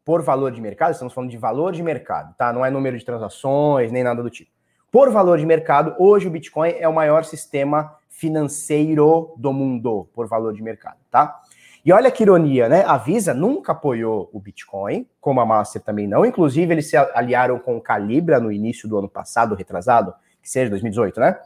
por 0.04 0.22
valor 0.22 0.50
de 0.50 0.60
mercado, 0.60 0.92
estamos 0.92 1.12
falando 1.12 1.30
de 1.30 1.36
valor 1.36 1.72
de 1.72 1.82
mercado, 1.82 2.34
tá? 2.36 2.52
Não 2.52 2.64
é 2.64 2.70
número 2.70 2.98
de 2.98 3.04
transações, 3.04 3.92
nem 3.92 4.02
nada 4.02 4.22
do 4.22 4.30
tipo. 4.30 4.50
Por 4.90 5.10
valor 5.10 5.38
de 5.38 5.46
mercado, 5.46 5.94
hoje 5.98 6.26
o 6.26 6.30
Bitcoin 6.30 6.74
é 6.78 6.86
o 6.86 6.92
maior 6.92 7.24
sistema 7.24 7.96
financeiro 8.08 9.32
do 9.38 9.52
mundo, 9.52 10.08
por 10.12 10.26
valor 10.26 10.52
de 10.52 10.62
mercado, 10.62 10.98
tá? 11.10 11.40
E 11.84 11.92
olha 11.92 12.10
que 12.10 12.22
ironia, 12.22 12.68
né? 12.68 12.84
A 12.86 12.96
Visa 12.96 13.34
nunca 13.34 13.72
apoiou 13.72 14.30
o 14.32 14.38
Bitcoin, 14.38 15.08
como 15.20 15.40
a 15.40 15.46
Master 15.46 15.82
também 15.82 16.06
não. 16.06 16.24
Inclusive, 16.24 16.72
eles 16.72 16.88
se 16.88 16.96
aliaram 16.96 17.58
com 17.58 17.76
o 17.76 17.80
Calibra 17.80 18.38
no 18.38 18.52
início 18.52 18.88
do 18.88 18.98
ano 18.98 19.08
passado, 19.08 19.54
retrasado, 19.54 20.14
que 20.40 20.48
seja 20.48 20.70
2018, 20.70 21.18
né? 21.18 21.40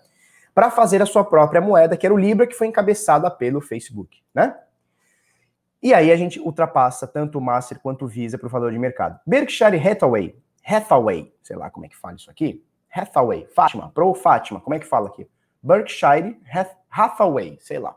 Para 0.55 0.71
fazer 0.71 1.01
a 1.01 1.07
sua 1.07 1.25
própria 1.25 1.61
moeda, 1.61 1.97
que 1.97 2.05
era 2.05 2.15
o 2.15 2.19
Libra, 2.19 2.47
que 2.47 2.55
foi 2.55 2.67
encabeçada 2.67 3.31
pelo 3.31 3.61
Facebook, 3.61 4.19
né? 4.35 4.55
E 5.87 5.95
aí 5.95 6.11
a 6.11 6.17
gente 6.17 6.41
ultrapassa 6.41 7.07
tanto 7.07 7.39
o 7.39 7.41
Master 7.41 7.79
quanto 7.79 8.07
o 8.07 8.09
Visa 8.09 8.37
para 8.37 8.49
o 8.49 8.51
valor 8.51 8.73
de 8.73 8.79
mercado. 8.79 9.21
Berkshire 9.25 9.79
Hathaway, 9.79 10.37
Hathaway, 10.67 11.33
sei 11.45 11.55
lá 11.55 11.71
como 11.71 11.87
é 11.87 11.89
que 11.89 11.97
fala 11.97 12.17
isso 12.17 12.29
aqui. 12.29 12.61
Hathaway, 12.93 13.47
Fátima, 13.55 13.93
Pro 13.95 14.13
Fátima, 14.13 14.61
como 14.61 14.75
é 14.75 14.81
que 14.81 14.85
fala 14.85 15.07
aqui? 15.07 15.29
Berkshire 15.63 16.41
Hathaway, 16.91 17.57
sei 17.61 17.79
lá. 17.79 17.97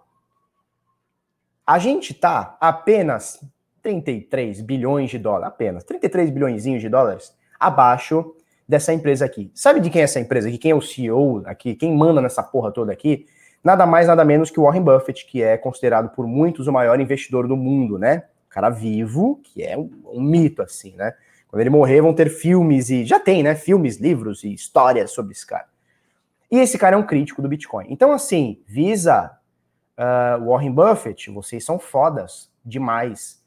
A 1.65 1.79
gente 1.79 2.13
tá 2.13 2.55
apenas 2.61 3.43
33 3.81 4.61
bilhões 4.61 5.09
de 5.09 5.17
dólares, 5.17 5.47
apenas 5.47 5.83
33 5.83 6.29
bilhões 6.29 6.61
de 6.61 6.89
dólares 6.89 7.35
abaixo 7.59 8.35
dessa 8.67 8.93
empresa 8.93 9.25
aqui. 9.25 9.51
Sabe 9.55 9.79
de 9.79 9.89
quem 9.89 10.01
é 10.01 10.03
essa 10.03 10.19
empresa 10.19 10.47
aqui? 10.47 10.59
Quem 10.59 10.69
é 10.69 10.75
o 10.75 10.81
CEO 10.81 11.41
aqui? 11.43 11.73
Quem 11.73 11.97
manda 11.97 12.21
nessa 12.21 12.43
porra 12.43 12.71
toda 12.71 12.93
aqui? 12.93 13.25
Nada 13.63 13.85
mais, 13.85 14.07
nada 14.07 14.23
menos 14.23 14.49
que 14.49 14.59
o 14.59 14.63
Warren 14.63 14.83
Buffett, 14.83 15.25
que 15.25 15.41
é 15.41 15.57
considerado 15.57 16.09
por 16.09 16.27
muitos 16.27 16.67
o 16.67 16.71
maior 16.71 16.99
investidor 16.99 17.47
do 17.47 17.57
mundo, 17.57 17.97
né? 17.97 18.23
cara 18.49 18.69
vivo, 18.69 19.39
que 19.43 19.63
é 19.63 19.77
um, 19.77 19.89
um 20.05 20.21
mito, 20.21 20.61
assim, 20.61 20.95
né? 20.95 21.13
Quando 21.47 21.61
ele 21.61 21.69
morrer, 21.69 22.01
vão 22.01 22.13
ter 22.13 22.29
filmes 22.29 22.89
e. 22.89 23.05
Já 23.05 23.19
tem, 23.19 23.41
né? 23.41 23.55
Filmes, 23.55 23.97
livros 23.97 24.43
e 24.43 24.53
histórias 24.53 25.11
sobre 25.11 25.31
esse 25.31 25.45
cara. 25.45 25.67
E 26.51 26.57
esse 26.57 26.77
cara 26.77 26.95
é 26.95 26.99
um 26.99 27.05
crítico 27.05 27.41
do 27.41 27.47
Bitcoin. 27.47 27.85
Então, 27.89 28.11
assim, 28.11 28.61
Visa, 28.67 29.31
uh, 29.97 30.45
Warren 30.45 30.71
Buffett, 30.71 31.29
vocês 31.31 31.63
são 31.63 31.79
fodas 31.79 32.51
demais. 32.65 33.41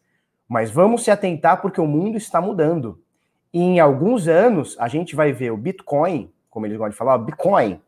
Mas 0.48 0.70
vamos 0.70 1.04
se 1.04 1.10
atentar 1.10 1.60
porque 1.60 1.80
o 1.80 1.86
mundo 1.86 2.16
está 2.16 2.40
mudando. 2.40 3.00
E 3.52 3.60
em 3.60 3.80
alguns 3.80 4.28
anos, 4.28 4.76
a 4.78 4.88
gente 4.88 5.14
vai 5.14 5.32
ver 5.32 5.50
o 5.50 5.56
Bitcoin, 5.56 6.32
como 6.48 6.66
eles 6.66 6.78
gostam 6.78 6.90
de 6.90 6.96
falar, 6.96 7.16
o 7.16 7.24
Bitcoin, 7.24 7.80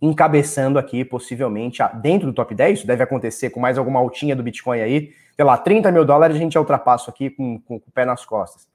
encabeçando 0.00 0.78
aqui, 0.78 1.04
possivelmente, 1.04 1.82
dentro 2.00 2.26
do 2.28 2.32
top 2.32 2.54
10. 2.54 2.78
Isso 2.78 2.86
deve 2.86 3.02
acontecer 3.02 3.50
com 3.50 3.60
mais 3.60 3.78
alguma 3.78 4.00
altinha 4.00 4.36
do 4.36 4.42
Bitcoin 4.42 4.80
aí. 4.80 5.12
Sei 5.34 5.44
lá, 5.44 5.56
30 5.56 5.90
mil 5.92 6.04
dólares 6.04 6.36
a 6.36 6.38
gente 6.38 6.54
já 6.54 6.60
ultrapassa 6.60 7.10
aqui 7.10 7.30
com, 7.30 7.60
com, 7.60 7.80
com 7.80 7.88
o 7.88 7.92
pé 7.92 8.04
nas 8.04 8.24
costas. 8.24 8.68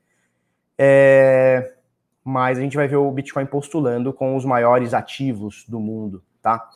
É 0.78 1.74
mas 2.24 2.58
a 2.58 2.62
gente 2.62 2.78
vai 2.78 2.88
ver 2.88 2.96
o 2.96 3.12
Bitcoin 3.12 3.46
postulando 3.46 4.14
com 4.14 4.36
os 4.36 4.46
maiores 4.46 4.94
ativos 4.94 5.66
do 5.68 5.80
mundo, 5.80 6.24
tá? 6.42 6.70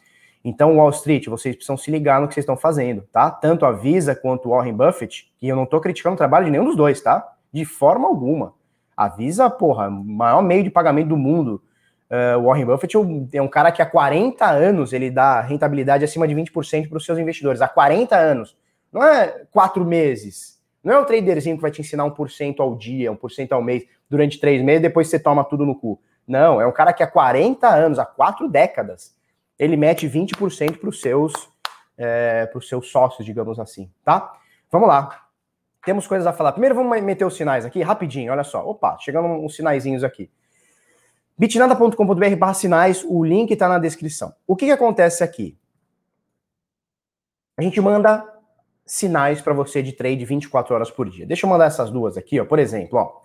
Então, 0.43 0.77
Wall 0.77 0.89
Street, 0.89 1.27
vocês 1.27 1.55
precisam 1.55 1.77
se 1.77 1.89
ligar 1.89 2.19
no 2.19 2.27
que 2.27 2.33
vocês 2.33 2.43
estão 2.43 2.57
fazendo, 2.57 3.03
tá? 3.11 3.31
Tanto 3.31 3.65
a 3.65 3.71
Visa 3.71 4.15
quanto 4.15 4.47
o 4.47 4.51
Warren 4.51 4.73
Buffett, 4.73 5.31
e 5.41 5.47
eu 5.47 5.55
não 5.55 5.63
estou 5.63 5.79
criticando 5.79 6.15
o 6.15 6.17
trabalho 6.17 6.45
de 6.45 6.51
nenhum 6.51 6.65
dos 6.65 6.75
dois, 6.75 7.01
tá? 7.01 7.33
De 7.51 7.65
forma 7.65 8.07
alguma. 8.07 8.53
A 8.95 9.07
Visa, 9.07 9.49
porra, 9.49 9.89
maior 9.89 10.41
meio 10.41 10.63
de 10.63 10.69
pagamento 10.69 11.09
do 11.09 11.17
mundo. 11.17 11.61
Uh, 12.09 12.41
Warren 12.41 12.65
Buffett 12.65 12.95
é 13.33 13.41
um 13.41 13.47
cara 13.47 13.71
que 13.71 13.81
há 13.81 13.85
40 13.85 14.45
anos 14.45 14.93
ele 14.93 15.11
dá 15.11 15.41
rentabilidade 15.41 16.05
acima 16.05 16.27
de 16.27 16.33
20% 16.33 16.87
para 16.87 16.97
os 16.97 17.05
seus 17.05 17.19
investidores. 17.19 17.61
Há 17.61 17.67
40 17.67 18.15
anos. 18.15 18.55
Não 18.91 19.03
é 19.03 19.45
quatro 19.51 19.83
meses. 19.83 20.57
Não 20.83 20.93
é 20.93 20.99
o 20.99 21.05
traderzinho 21.05 21.57
que 21.57 21.61
vai 21.61 21.71
te 21.71 21.81
ensinar 21.81 22.05
1% 22.05 22.59
ao 22.59 22.75
dia, 22.77 23.11
1% 23.11 23.51
ao 23.51 23.61
mês 23.61 23.83
durante 24.09 24.39
três 24.39 24.63
meses, 24.63 24.81
depois 24.81 25.09
você 25.09 25.19
toma 25.19 25.43
tudo 25.43 25.65
no 25.65 25.75
cu. 25.75 26.01
Não, 26.25 26.61
é 26.61 26.67
um 26.67 26.71
cara 26.71 26.93
que 26.93 27.03
há 27.03 27.07
40 27.07 27.67
anos, 27.67 27.99
há 27.99 28.05
quatro 28.05 28.47
décadas, 28.47 29.15
ele 29.59 29.75
mete 29.75 30.07
20% 30.07 30.77
para 30.77 30.89
os 30.89 31.01
seus, 31.01 31.33
é, 31.97 32.49
seus 32.61 32.89
sócios, 32.89 33.25
digamos 33.25 33.59
assim, 33.59 33.91
tá? 34.03 34.33
Vamos 34.71 34.87
lá. 34.87 35.25
Temos 35.85 36.05
coisas 36.05 36.27
a 36.27 36.33
falar. 36.33 36.51
Primeiro 36.51 36.75
vamos 36.75 37.01
meter 37.01 37.25
os 37.25 37.35
sinais 37.35 37.65
aqui, 37.65 37.81
rapidinho, 37.81 38.31
olha 38.31 38.43
só. 38.43 38.65
Opa, 38.65 38.97
chegando 38.99 39.27
uns 39.27 39.55
sinaizinhos 39.55 40.03
aqui. 40.03 40.29
bitnada.com.br 41.37 42.35
barra 42.37 42.53
sinais, 42.53 43.05
o 43.07 43.23
link 43.23 43.51
está 43.51 43.69
na 43.69 43.77
descrição. 43.77 44.33
O 44.45 44.55
que, 44.55 44.65
que 44.65 44.71
acontece 44.71 45.23
aqui? 45.23 45.57
A 47.57 47.61
gente 47.61 47.79
manda 47.81 48.23
sinais 48.85 49.41
para 49.41 49.53
você 49.53 49.83
de 49.83 49.91
trade 49.91 50.23
24 50.25 50.73
horas 50.73 50.89
por 50.89 51.09
dia. 51.09 51.25
Deixa 51.25 51.45
eu 51.45 51.49
mandar 51.49 51.65
essas 51.65 51.91
duas 51.91 52.17
aqui, 52.17 52.39
ó. 52.39 52.45
Por 52.45 52.59
exemplo, 52.59 52.99
ó. 52.99 53.21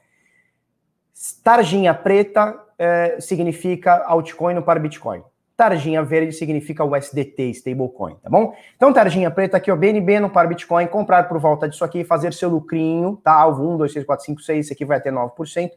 Tarjinha 1.45 1.95
preta 1.95 2.59
é, 2.79 3.21
significa 3.21 4.05
altcoin 4.07 4.55
no 4.55 4.63
par 4.63 4.79
Bitcoin. 4.79 5.23
Tarjinha 5.57 6.03
verde 6.03 6.33
significa 6.33 6.85
USDT, 6.85 7.51
stablecoin, 7.51 8.17
tá 8.17 8.29
bom? 8.29 8.57
Então, 8.75 8.93
tarjinha 8.93 9.31
preta 9.31 9.59
aqui, 9.59 9.71
ó, 9.71 9.77
BNB 9.77 10.19
no 10.19 10.31
par 10.31 10.49
Bitcoin, 10.49 10.87
comprar 10.87 11.29
por 11.29 11.39
volta 11.39 11.69
disso 11.69 11.85
aqui, 11.85 12.03
fazer 12.03 12.33
seu 12.33 12.49
lucrinho, 12.49 13.21
tá? 13.23 13.33
Alvo 13.33 13.75
1, 13.75 13.77
2, 13.77 13.93
3, 13.93 14.07
4, 14.07 14.27
5, 14.27 14.41
6, 14.41 14.67
esse 14.67 14.73
aqui 14.73 14.85
vai 14.85 15.01
ter 15.01 15.13
9%. 15.13 15.71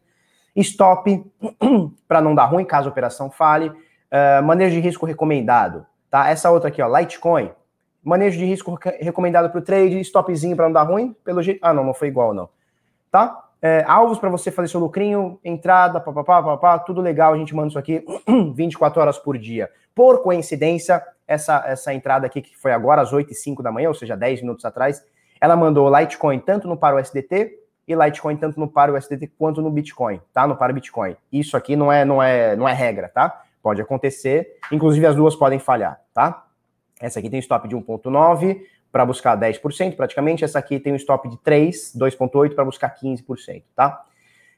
Stop, 0.55 1.23
para 2.07 2.21
não 2.21 2.33
dar 2.33 2.45
ruim 2.45 2.65
caso 2.65 2.87
a 2.87 2.91
operação 2.91 3.29
fale. 3.29 3.69
Uh, 3.69 4.43
manejo 4.43 4.75
de 4.75 4.81
risco 4.81 5.05
recomendado, 5.05 5.85
tá? 6.09 6.29
Essa 6.29 6.49
outra 6.51 6.69
aqui, 6.69 6.81
ó, 6.81 6.99
Litecoin. 6.99 7.51
Manejo 8.03 8.37
de 8.37 8.45
risco 8.45 8.77
recomendado 8.99 9.49
para 9.49 9.59
o 9.59 9.63
trade, 9.63 9.99
stopzinho 10.01 10.55
para 10.55 10.65
não 10.65 10.73
dar 10.73 10.83
ruim, 10.83 11.15
pelo 11.23 11.41
jeito... 11.41 11.59
Ah, 11.61 11.73
não, 11.73 11.83
não 11.83 11.93
foi 11.93 12.07
igual, 12.07 12.33
não. 12.33 12.47
Tá? 13.11 13.45
é, 13.65 13.83
alvos 13.87 14.19
para 14.19 14.29
você 14.29 14.51
fazer 14.51 14.67
seu 14.67 14.79
lucrinho, 14.79 15.39
entrada, 15.43 15.99
papapá, 15.99 16.39
papapá, 16.43 16.77
tudo 16.77 17.01
legal, 17.01 17.33
a 17.33 17.37
gente 17.37 17.55
manda 17.55 17.69
isso 17.69 17.79
aqui 17.79 18.05
24 18.53 19.01
horas 19.01 19.17
por 19.17 19.39
dia. 19.39 19.71
Por 19.95 20.21
coincidência, 20.21 21.03
essa, 21.27 21.63
essa 21.65 21.91
entrada 21.91 22.27
aqui, 22.27 22.43
que 22.43 22.55
foi 22.55 22.71
agora 22.71 23.01
às 23.01 23.11
8 23.11 23.31
e 23.31 23.35
5 23.35 23.63
da 23.63 23.71
manhã, 23.71 23.87
ou 23.87 23.95
seja, 23.95 24.15
10 24.15 24.41
minutos 24.41 24.65
atrás, 24.65 25.03
ela 25.41 25.55
mandou 25.55 25.91
Litecoin 25.97 26.37
tanto 26.39 26.67
no 26.67 26.77
para 26.77 26.95
o 26.95 26.99
SDT 26.99 27.57
e 27.87 27.93
Litecoin 27.93 28.35
tanto 28.37 28.59
no 28.59 28.67
para 28.67 28.91
o 28.91 28.97
SDT 28.97 29.31
quanto 29.37 29.61
no 29.61 29.69
Bitcoin, 29.69 30.19
tá? 30.33 30.47
No 30.47 30.55
para 30.55 30.73
Bitcoin. 30.73 31.15
Isso 31.31 31.55
aqui 31.55 31.75
não 31.75 31.91
é, 31.91 32.03
não 32.03 32.21
é, 32.21 32.55
não 32.55 32.67
é 32.67 32.73
regra, 32.73 33.09
tá? 33.09 33.43
Pode 33.61 33.81
acontecer, 33.81 34.57
inclusive 34.71 35.05
as 35.05 35.15
duas 35.15 35.35
podem 35.35 35.59
falhar, 35.59 35.99
tá? 36.13 36.45
Essa 36.99 37.19
aqui 37.19 37.29
tem 37.29 37.39
stop 37.39 37.67
de 37.67 37.75
1.9, 37.75 38.61
para 38.95 39.05
buscar 39.05 39.37
10%, 39.37 39.97
praticamente. 39.97 40.45
Essa 40.45 40.57
aqui 40.57 40.79
tem 40.79 40.93
um 40.93 40.95
stop 40.95 41.27
de 41.27 41.37
3, 41.39 41.93
2,8 41.97 42.55
para 42.55 42.63
buscar 42.63 42.95
15%, 42.95 43.61
tá? 43.75 44.05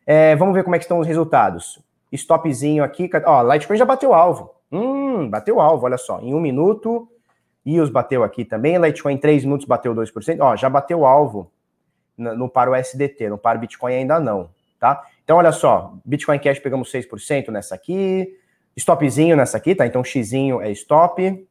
É, 0.06 0.36
vamos 0.36 0.54
ver 0.54 0.64
como 0.64 0.76
é 0.76 0.78
que 0.78 0.86
estão 0.86 1.00
os 1.00 1.08
resultados. 1.08 1.82
Stopzinho 2.14 2.84
aqui, 2.84 3.10
ó, 3.26 3.42
Litecoin 3.42 3.78
já 3.78 3.84
bateu 3.84 4.14
alvo. 4.14 4.54
Hum, 4.72 5.28
bateu 5.28 5.60
alvo, 5.60 5.88
olha 5.88 5.98
só. 5.98 6.20
Em 6.22 6.36
um 6.36 6.40
minuto, 6.40 7.10
EOS 7.66 7.90
bateu 7.90 8.24
aqui 8.24 8.46
também. 8.46 8.78
Litecoin 8.78 9.16
em 9.16 9.18
3 9.18 9.44
minutos 9.44 9.66
bateu 9.66 9.96
2%. 9.96 10.38
Ó, 10.40 10.56
já 10.56 10.70
bateu 10.70 11.04
alvo 11.04 11.52
no, 12.18 12.36
no 12.36 12.50
para 12.50 12.72
o 12.72 12.76
SDT, 12.76 13.30
no 13.30 13.38
para 13.38 13.58
o 13.58 13.62
Bitcoin 13.62 13.94
ainda 13.94 14.20
não, 14.20 14.50
tá? 14.80 15.04
Então, 15.24 15.38
olha 15.38 15.52
só, 15.52 15.94
Bitcoin 16.06 16.40
Cash 16.40 16.60
pegamos 16.60 16.92
6% 16.92 17.50
nessa 17.50 17.76
aqui, 17.76 18.38
stopzinho 18.78 19.36
nessa 19.36 19.58
aqui, 19.58 19.76
tá? 19.76 19.86
Então, 19.86 20.04
xzinho 20.04 20.62
é 20.62 20.72
stop, 20.72 21.48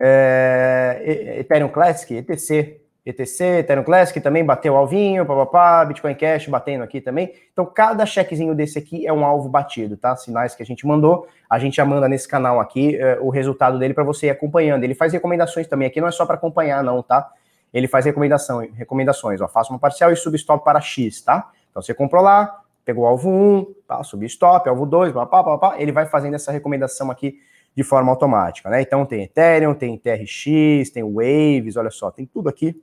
é, 0.00 1.36
Ethereum 1.40 1.68
Classic, 1.68 2.14
ETC, 2.14 2.80
ETC, 3.08 3.44
Ethereum 3.60 3.84
Classic 3.84 4.20
também 4.20 4.44
bateu 4.44 4.76
alvinho, 4.76 5.24
papapá, 5.24 5.84
Bitcoin 5.84 6.14
Cash 6.14 6.46
batendo 6.46 6.84
aqui 6.84 7.00
também. 7.00 7.32
Então, 7.52 7.64
cada 7.64 8.04
chequezinho 8.04 8.54
desse 8.54 8.78
aqui 8.78 9.06
é 9.06 9.12
um 9.12 9.24
alvo 9.24 9.48
batido, 9.48 9.96
tá? 9.96 10.14
Sinais 10.14 10.54
que 10.54 10.62
a 10.62 10.66
gente 10.66 10.86
mandou, 10.86 11.26
a 11.48 11.58
gente 11.58 11.76
já 11.76 11.84
manda 11.84 12.06
nesse 12.06 12.28
canal 12.28 12.60
aqui 12.60 12.96
é, 12.96 13.18
o 13.20 13.30
resultado 13.30 13.78
dele 13.78 13.94
para 13.94 14.04
você 14.04 14.26
ir 14.26 14.30
acompanhando. 14.30 14.84
Ele 14.84 14.94
faz 14.94 15.12
recomendações 15.12 15.66
também, 15.66 15.88
aqui 15.88 16.00
não 16.00 16.08
é 16.08 16.12
só 16.12 16.26
para 16.26 16.34
acompanhar, 16.34 16.84
não, 16.84 17.02
tá? 17.02 17.30
Ele 17.72 17.86
faz 17.86 18.04
recomendação, 18.04 18.66
recomendações, 18.74 19.40
ó, 19.40 19.48
faça 19.48 19.70
uma 19.70 19.78
parcial 19.78 20.12
e 20.12 20.16
substop 20.16 20.64
para 20.64 20.80
X, 20.80 21.20
tá? 21.22 21.50
Então, 21.70 21.82
você 21.82 21.92
comprou 21.92 22.22
lá, 22.22 22.62
pegou 22.84 23.06
alvo 23.06 23.30
1, 23.30 23.74
tá? 23.86 24.02
substop, 24.02 24.68
alvo 24.68 24.86
2, 24.86 25.12
papapá, 25.12 25.44
papapá, 25.50 25.80
ele 25.80 25.92
vai 25.92 26.06
fazendo 26.06 26.34
essa 26.34 26.50
recomendação 26.50 27.10
aqui 27.10 27.38
de 27.76 27.84
forma 27.84 28.10
automática, 28.10 28.70
né? 28.70 28.80
Então 28.80 29.04
tem 29.06 29.22
Ethereum, 29.22 29.74
tem 29.74 29.96
TRX, 29.96 30.90
tem 30.90 31.04
Waves, 31.04 31.76
olha 31.76 31.90
só, 31.90 32.10
tem 32.10 32.26
tudo 32.26 32.48
aqui, 32.48 32.80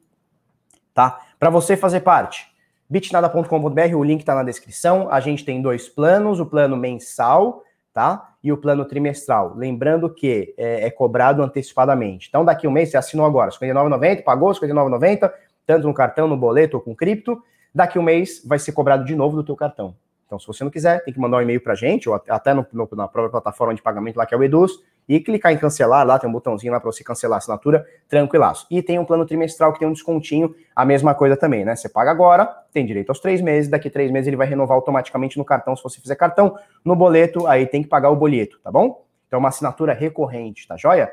tá? 0.94 1.20
Para 1.40 1.50
você 1.50 1.76
fazer 1.76 2.02
parte, 2.02 2.48
bitnada.com.br, 2.90 3.96
o 3.96 4.04
link 4.04 4.22
está 4.22 4.36
na 4.36 4.44
descrição. 4.44 5.10
A 5.12 5.20
gente 5.20 5.44
tem 5.44 5.62
dois 5.62 5.90
planos, 5.90 6.40
o 6.40 6.46
plano 6.46 6.78
mensal, 6.78 7.64
tá? 7.96 8.36
E 8.44 8.52
o 8.52 8.58
plano 8.58 8.84
trimestral. 8.84 9.56
Lembrando 9.56 10.14
que 10.14 10.54
é, 10.58 10.86
é 10.86 10.92
cobrado 10.92 11.42
antecipadamente. 11.42 12.28
Então, 12.28 12.44
daqui 12.44 12.68
um 12.68 12.72
mês, 12.72 12.92
você 12.92 12.98
assinou 12.98 13.26
agora, 13.26 13.50
R$ 13.50 13.68
59,90, 13.68 14.22
pagou 14.22 14.52
R$ 14.52 14.60
59,90, 14.60 15.32
tanto 15.66 15.88
no 15.88 15.94
cartão, 15.94 16.28
no 16.28 16.36
boleto 16.36 16.76
ou 16.76 16.84
com 16.84 16.94
cripto. 16.94 17.42
Daqui 17.74 17.98
um 17.98 18.04
mês 18.04 18.44
vai 18.46 18.60
ser 18.60 18.74
cobrado 18.74 19.06
de 19.06 19.16
novo 19.16 19.38
do 19.38 19.46
teu 19.46 19.56
cartão. 19.56 19.96
Então, 20.26 20.38
se 20.38 20.46
você 20.46 20.62
não 20.66 20.72
quiser, 20.72 21.06
tem 21.06 21.14
que 21.14 21.20
mandar 21.20 21.38
um 21.38 21.42
e-mail 21.42 21.62
para 21.62 21.72
a 21.72 21.76
gente, 21.76 22.10
ou 22.10 22.22
até 22.28 22.54
no, 22.54 22.68
no, 22.74 22.90
na 22.92 23.08
própria 23.08 23.32
plataforma 23.32 23.74
de 23.74 23.82
pagamento 23.82 24.18
lá, 24.18 24.26
que 24.26 24.36
é 24.36 24.38
o 24.38 24.44
Eduz, 24.44 24.74
e 25.08 25.20
clicar 25.20 25.52
em 25.52 25.58
cancelar 25.58 26.06
lá, 26.06 26.18
tem 26.18 26.30
um 26.30 26.34
botãozinho 26.34 26.74
lá 26.74 26.80
para 26.80 26.92
você 26.92 27.04
cancelar 27.04 27.36
a 27.36 27.40
assinatura, 27.40 27.86
tranquilaço. 28.10 28.66
E 28.70 28.82
tem 28.82 28.98
um 28.98 29.06
plano 29.06 29.26
trimestral 29.26 29.72
que 29.72 29.80
tem 29.80 29.88
um 29.88 29.94
descontinho, 29.94 30.54
a 30.76 30.84
mesma 30.84 31.14
coisa 31.14 31.38
também, 31.38 31.64
né? 31.64 31.76
Você 31.76 31.88
paga 31.88 32.12
agora, 32.12 32.46
tem 32.74 32.86
direito 32.86 33.10
aos 33.10 33.20
três 33.20 33.42
meses, 33.42 33.70
daqui 33.70 33.90
três 33.90 34.12
meses 34.12 34.28
ele 34.28 34.36
vai 34.36 34.48
renovar 34.48 34.76
automaticamente 34.76 35.38
no 35.38 35.46
cartão, 35.46 35.76
se 35.76 35.84
você 35.84 36.02
fizer 36.02 36.16
cartão, 36.16 36.58
no 36.84 36.96
boleto, 36.96 37.48
aí 37.48 37.66
tem 37.66 37.84
que 37.84 37.90
pagar 37.90 38.10
o 38.10 38.16
boleto, 38.16 38.60
tá 38.64 38.72
bom? 38.72 39.06
Então, 39.28 39.40
uma 39.40 39.50
assinatura 39.50 39.94
recorrente, 39.94 40.68
tá 40.68 40.78
joia? 40.78 41.12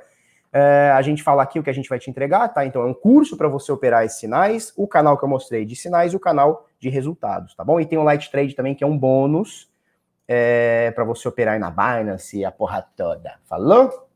É, 0.53 0.93
a 0.95 1.01
gente 1.01 1.23
fala 1.23 1.43
aqui 1.43 1.59
o 1.59 1.63
que 1.63 1.71
a 1.71 1.73
gente 1.73 1.89
vai 1.89 1.99
te 1.99 2.11
entregar, 2.11 2.47
tá? 2.49 2.67
Então, 2.67 2.83
é 2.83 2.87
um 2.87 2.93
curso 2.93 3.39
para 3.39 3.49
você 3.49 3.73
operar 3.73 4.05
esses 4.05 4.19
sinais, 4.19 4.73
o 4.77 4.87
canal 4.87 5.17
que 5.17 5.25
eu 5.25 5.29
mostrei 5.29 5.65
de 5.65 5.75
sinais 5.75 6.13
e 6.13 6.17
o 6.17 6.21
canal 6.21 6.67
de 6.79 6.91
resultados, 6.91 7.55
tá 7.55 7.65
bom? 7.65 7.81
E 7.81 7.87
tem 7.87 7.99
o 7.99 8.03
Light 8.03 8.31
Trade 8.31 8.55
também, 8.55 8.75
que 8.75 8.85
é 8.85 8.87
um 8.87 8.97
bônus 8.97 9.72
é, 10.27 10.91
para 10.93 11.05
você 11.05 11.29
operar 11.29 11.55
aí 11.55 11.61
na 11.61 11.71
Binance 11.71 12.39
e 12.39 12.45
a 12.45 12.51
porra 12.53 12.87
toda. 12.97 13.39
Falou? 13.45 14.09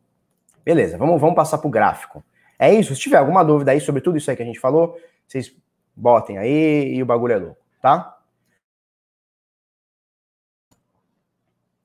Beleza, 0.64 0.98
vamos, 0.98 1.20
vamos 1.20 1.36
passar 1.36 1.60
o 1.64 1.70
gráfico. 1.70 2.24
É 2.58 2.72
isso? 2.72 2.94
Se 2.94 3.00
tiver 3.00 3.18
alguma 3.18 3.44
dúvida 3.44 3.72
aí 3.72 3.80
sobre 3.80 4.00
tudo 4.00 4.16
isso 4.16 4.30
aí 4.30 4.36
que 4.36 4.42
a 4.42 4.46
gente 4.46 4.60
falou, 4.60 4.98
vocês 5.26 5.54
botem 5.94 6.38
aí 6.38 6.94
e 6.94 7.02
o 7.02 7.06
bagulho 7.06 7.32
é 7.32 7.38
louco, 7.38 7.60
tá? 7.80 8.18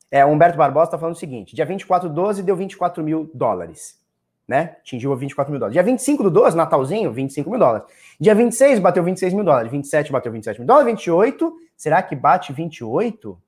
É, 0.09 0.25
Humberto 0.25 0.57
Barbosa 0.57 0.85
está 0.85 0.97
falando 0.97 1.15
o 1.15 1.19
seguinte: 1.19 1.55
dia 1.55 1.65
24 1.65 2.09
do 2.09 2.15
12 2.15 2.43
deu 2.43 2.55
24 2.55 3.03
mil 3.03 3.29
dólares 3.33 4.01
né? 4.51 4.75
Atingiu 4.81 5.15
24 5.15 5.49
mil 5.49 5.59
dólares. 5.59 5.73
Dia 5.73 5.81
25 5.81 6.23
do 6.23 6.29
12, 6.29 6.57
Natalzinho, 6.57 7.13
25 7.13 7.49
mil 7.49 7.57
dólares. 7.57 7.87
Dia 8.19 8.35
26 8.35 8.79
bateu 8.79 9.01
26 9.01 9.33
mil 9.33 9.45
dólares. 9.45 9.71
27 9.71 10.11
bateu 10.11 10.29
27 10.29 10.59
mil 10.59 10.67
dólares. 10.67 10.87
28, 10.87 11.53
será 11.77 12.03
que 12.03 12.13
bate 12.17 12.51
28? 12.51 13.41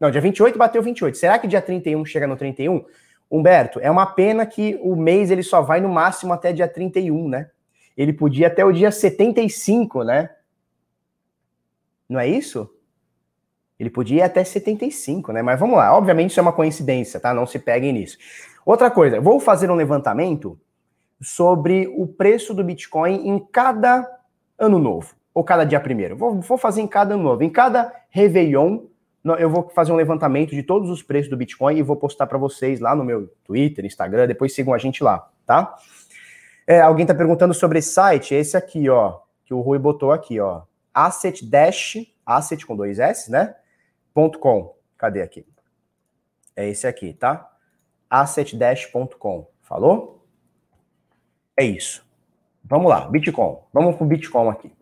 Não, 0.00 0.10
dia 0.10 0.20
28 0.20 0.58
bateu 0.58 0.82
28. 0.82 1.16
Será 1.16 1.38
que 1.38 1.46
dia 1.46 1.60
31 1.60 2.04
chega 2.04 2.26
no 2.26 2.36
31? 2.36 2.84
Humberto, 3.30 3.78
é 3.80 3.90
uma 3.90 4.06
pena 4.06 4.44
que 4.44 4.80
o 4.82 4.96
mês 4.96 5.30
ele 5.30 5.42
só 5.42 5.60
vai 5.60 5.80
no 5.80 5.88
máximo 5.88 6.32
até 6.32 6.52
dia 6.52 6.66
31, 6.66 7.28
né? 7.28 7.50
ele 7.96 8.14
podia 8.14 8.46
até 8.46 8.64
o 8.64 8.72
dia 8.72 8.90
75, 8.90 10.02
né? 10.04 10.30
Não 12.08 12.18
é 12.18 12.26
isso? 12.26 12.74
Ele 13.78 13.90
podia 13.90 14.18
ir 14.18 14.22
até 14.22 14.42
75, 14.42 15.32
né? 15.32 15.42
Mas 15.42 15.60
vamos 15.60 15.76
lá, 15.76 15.94
obviamente 15.94 16.30
isso 16.30 16.40
é 16.40 16.42
uma 16.42 16.52
coincidência, 16.52 17.20
tá? 17.20 17.34
Não 17.34 17.46
se 17.46 17.58
peguem 17.58 17.92
nisso. 17.92 18.16
Outra 18.64 18.90
coisa, 18.90 19.20
vou 19.20 19.38
fazer 19.38 19.70
um 19.70 19.74
levantamento 19.74 20.58
sobre 21.20 21.88
o 21.88 22.06
preço 22.06 22.54
do 22.54 22.64
Bitcoin 22.64 23.28
em 23.28 23.38
cada 23.38 24.10
ano 24.58 24.78
novo, 24.78 25.14
ou 25.34 25.44
cada 25.44 25.64
dia 25.64 25.78
primeiro. 25.78 26.16
Vou, 26.16 26.40
vou 26.40 26.56
fazer 26.56 26.80
em 26.80 26.88
cada 26.88 27.14
ano 27.14 27.22
novo. 27.22 27.42
Em 27.42 27.50
cada 27.50 27.94
Réveillon, 28.08 28.86
eu 29.24 29.50
vou 29.50 29.68
fazer 29.68 29.92
um 29.92 29.96
levantamento 29.96 30.50
de 30.50 30.62
todos 30.62 30.88
os 30.88 31.02
preços 31.02 31.30
do 31.30 31.36
Bitcoin 31.36 31.76
e 31.76 31.82
vou 31.82 31.96
postar 31.96 32.26
para 32.26 32.38
vocês 32.38 32.80
lá 32.80 32.94
no 32.94 33.04
meu 33.04 33.28
Twitter, 33.44 33.84
Instagram, 33.84 34.26
depois 34.26 34.54
sigam 34.54 34.72
a 34.72 34.78
gente 34.78 35.04
lá, 35.04 35.30
tá? 35.44 35.76
É, 36.66 36.80
alguém 36.80 37.04
está 37.04 37.14
perguntando 37.14 37.52
sobre 37.52 37.78
esse 37.78 37.92
site, 37.92 38.34
esse 38.34 38.56
aqui, 38.56 38.88
ó, 38.88 39.20
que 39.44 39.52
o 39.52 39.60
Rui 39.60 39.78
botou 39.78 40.12
aqui, 40.12 40.40
ó, 40.40 40.62
asset 40.94 41.44
dash, 41.44 41.98
asset 42.24 42.64
com 42.64 42.76
dois 42.76 42.98
S, 42.98 43.30
né? 43.30 43.54
Ponto 44.14 44.38
.com. 44.38 44.74
Cadê 44.96 45.22
aqui? 45.22 45.46
É 46.56 46.68
esse 46.68 46.86
aqui, 46.86 47.12
tá? 47.12 47.50
assetdash.com. 48.10 49.46
Falou? 49.62 50.26
É 51.56 51.64
isso. 51.64 52.04
Vamos 52.64 52.90
lá, 52.90 53.08
Bitcoin. 53.08 53.58
Vamos 53.72 53.96
com 53.96 54.06
Bitcoin 54.06 54.48
aqui. 54.48 54.72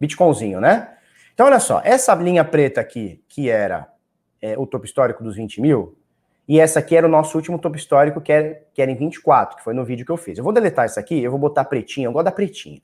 Bitcoinzinho, 0.00 0.60
né? 0.60 0.98
Então, 1.34 1.46
olha 1.46 1.58
só, 1.58 1.82
essa 1.84 2.14
linha 2.14 2.44
preta 2.44 2.80
aqui, 2.80 3.22
que 3.28 3.50
era 3.50 3.92
é, 4.40 4.56
o 4.56 4.66
topo 4.66 4.84
histórico 4.84 5.22
dos 5.22 5.34
20 5.34 5.60
mil, 5.60 5.98
e 6.46 6.60
essa 6.60 6.78
aqui 6.78 6.94
era 6.94 7.06
o 7.06 7.10
nosso 7.10 7.36
último 7.36 7.58
topo 7.58 7.76
histórico, 7.76 8.20
que 8.20 8.32
era, 8.32 8.62
que 8.72 8.80
era 8.80 8.90
em 8.90 8.94
24, 8.94 9.56
que 9.56 9.64
foi 9.64 9.74
no 9.74 9.84
vídeo 9.84 10.06
que 10.06 10.12
eu 10.12 10.16
fiz. 10.16 10.38
Eu 10.38 10.44
vou 10.44 10.52
deletar 10.52 10.86
isso 10.86 11.00
aqui, 11.00 11.22
eu 11.22 11.30
vou 11.30 11.40
botar 11.40 11.64
pretinho, 11.64 12.08
eu 12.08 12.12
gosto 12.12 12.26
da 12.26 12.32
pretinha. 12.32 12.80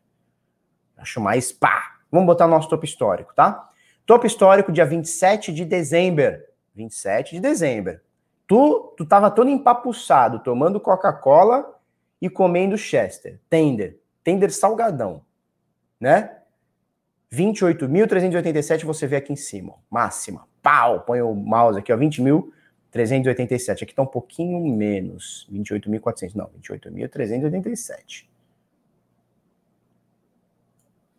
Acho 0.96 1.20
mais 1.20 1.52
pá. 1.52 1.98
Vamos 2.10 2.26
botar 2.26 2.46
o 2.46 2.50
nosso 2.50 2.68
topo 2.68 2.84
histórico, 2.84 3.34
tá? 3.34 3.70
Topo 4.04 4.26
histórico, 4.26 4.72
dia 4.72 4.84
27 4.84 5.52
de 5.52 5.64
dezembro. 5.64 6.40
27 6.74 7.36
de 7.36 7.40
dezembro. 7.40 8.00
Tu, 8.46 8.94
tu 8.96 9.06
tava 9.06 9.30
todo 9.30 9.48
empapuçado, 9.48 10.40
tomando 10.40 10.80
Coca-Cola 10.80 11.78
e 12.20 12.28
comendo 12.28 12.76
Chester. 12.76 13.40
Tender. 13.48 14.00
Tender 14.24 14.52
salgadão. 14.52 15.22
Né? 16.00 16.39
28.387 17.32 18.84
você 18.84 19.06
vê 19.06 19.16
aqui 19.16 19.32
em 19.32 19.36
cima. 19.36 19.74
Máxima. 19.88 20.48
Pau! 20.62 21.00
Põe 21.00 21.22
o 21.22 21.34
mouse 21.34 21.78
aqui, 21.78 21.92
ó. 21.92 21.96
20.387. 21.96 23.82
Aqui 23.82 23.94
tá 23.94 24.02
um 24.02 24.06
pouquinho 24.06 24.60
menos. 24.74 25.48
28.400. 25.52 26.34
Não, 26.34 26.50
28.387. 26.60 28.26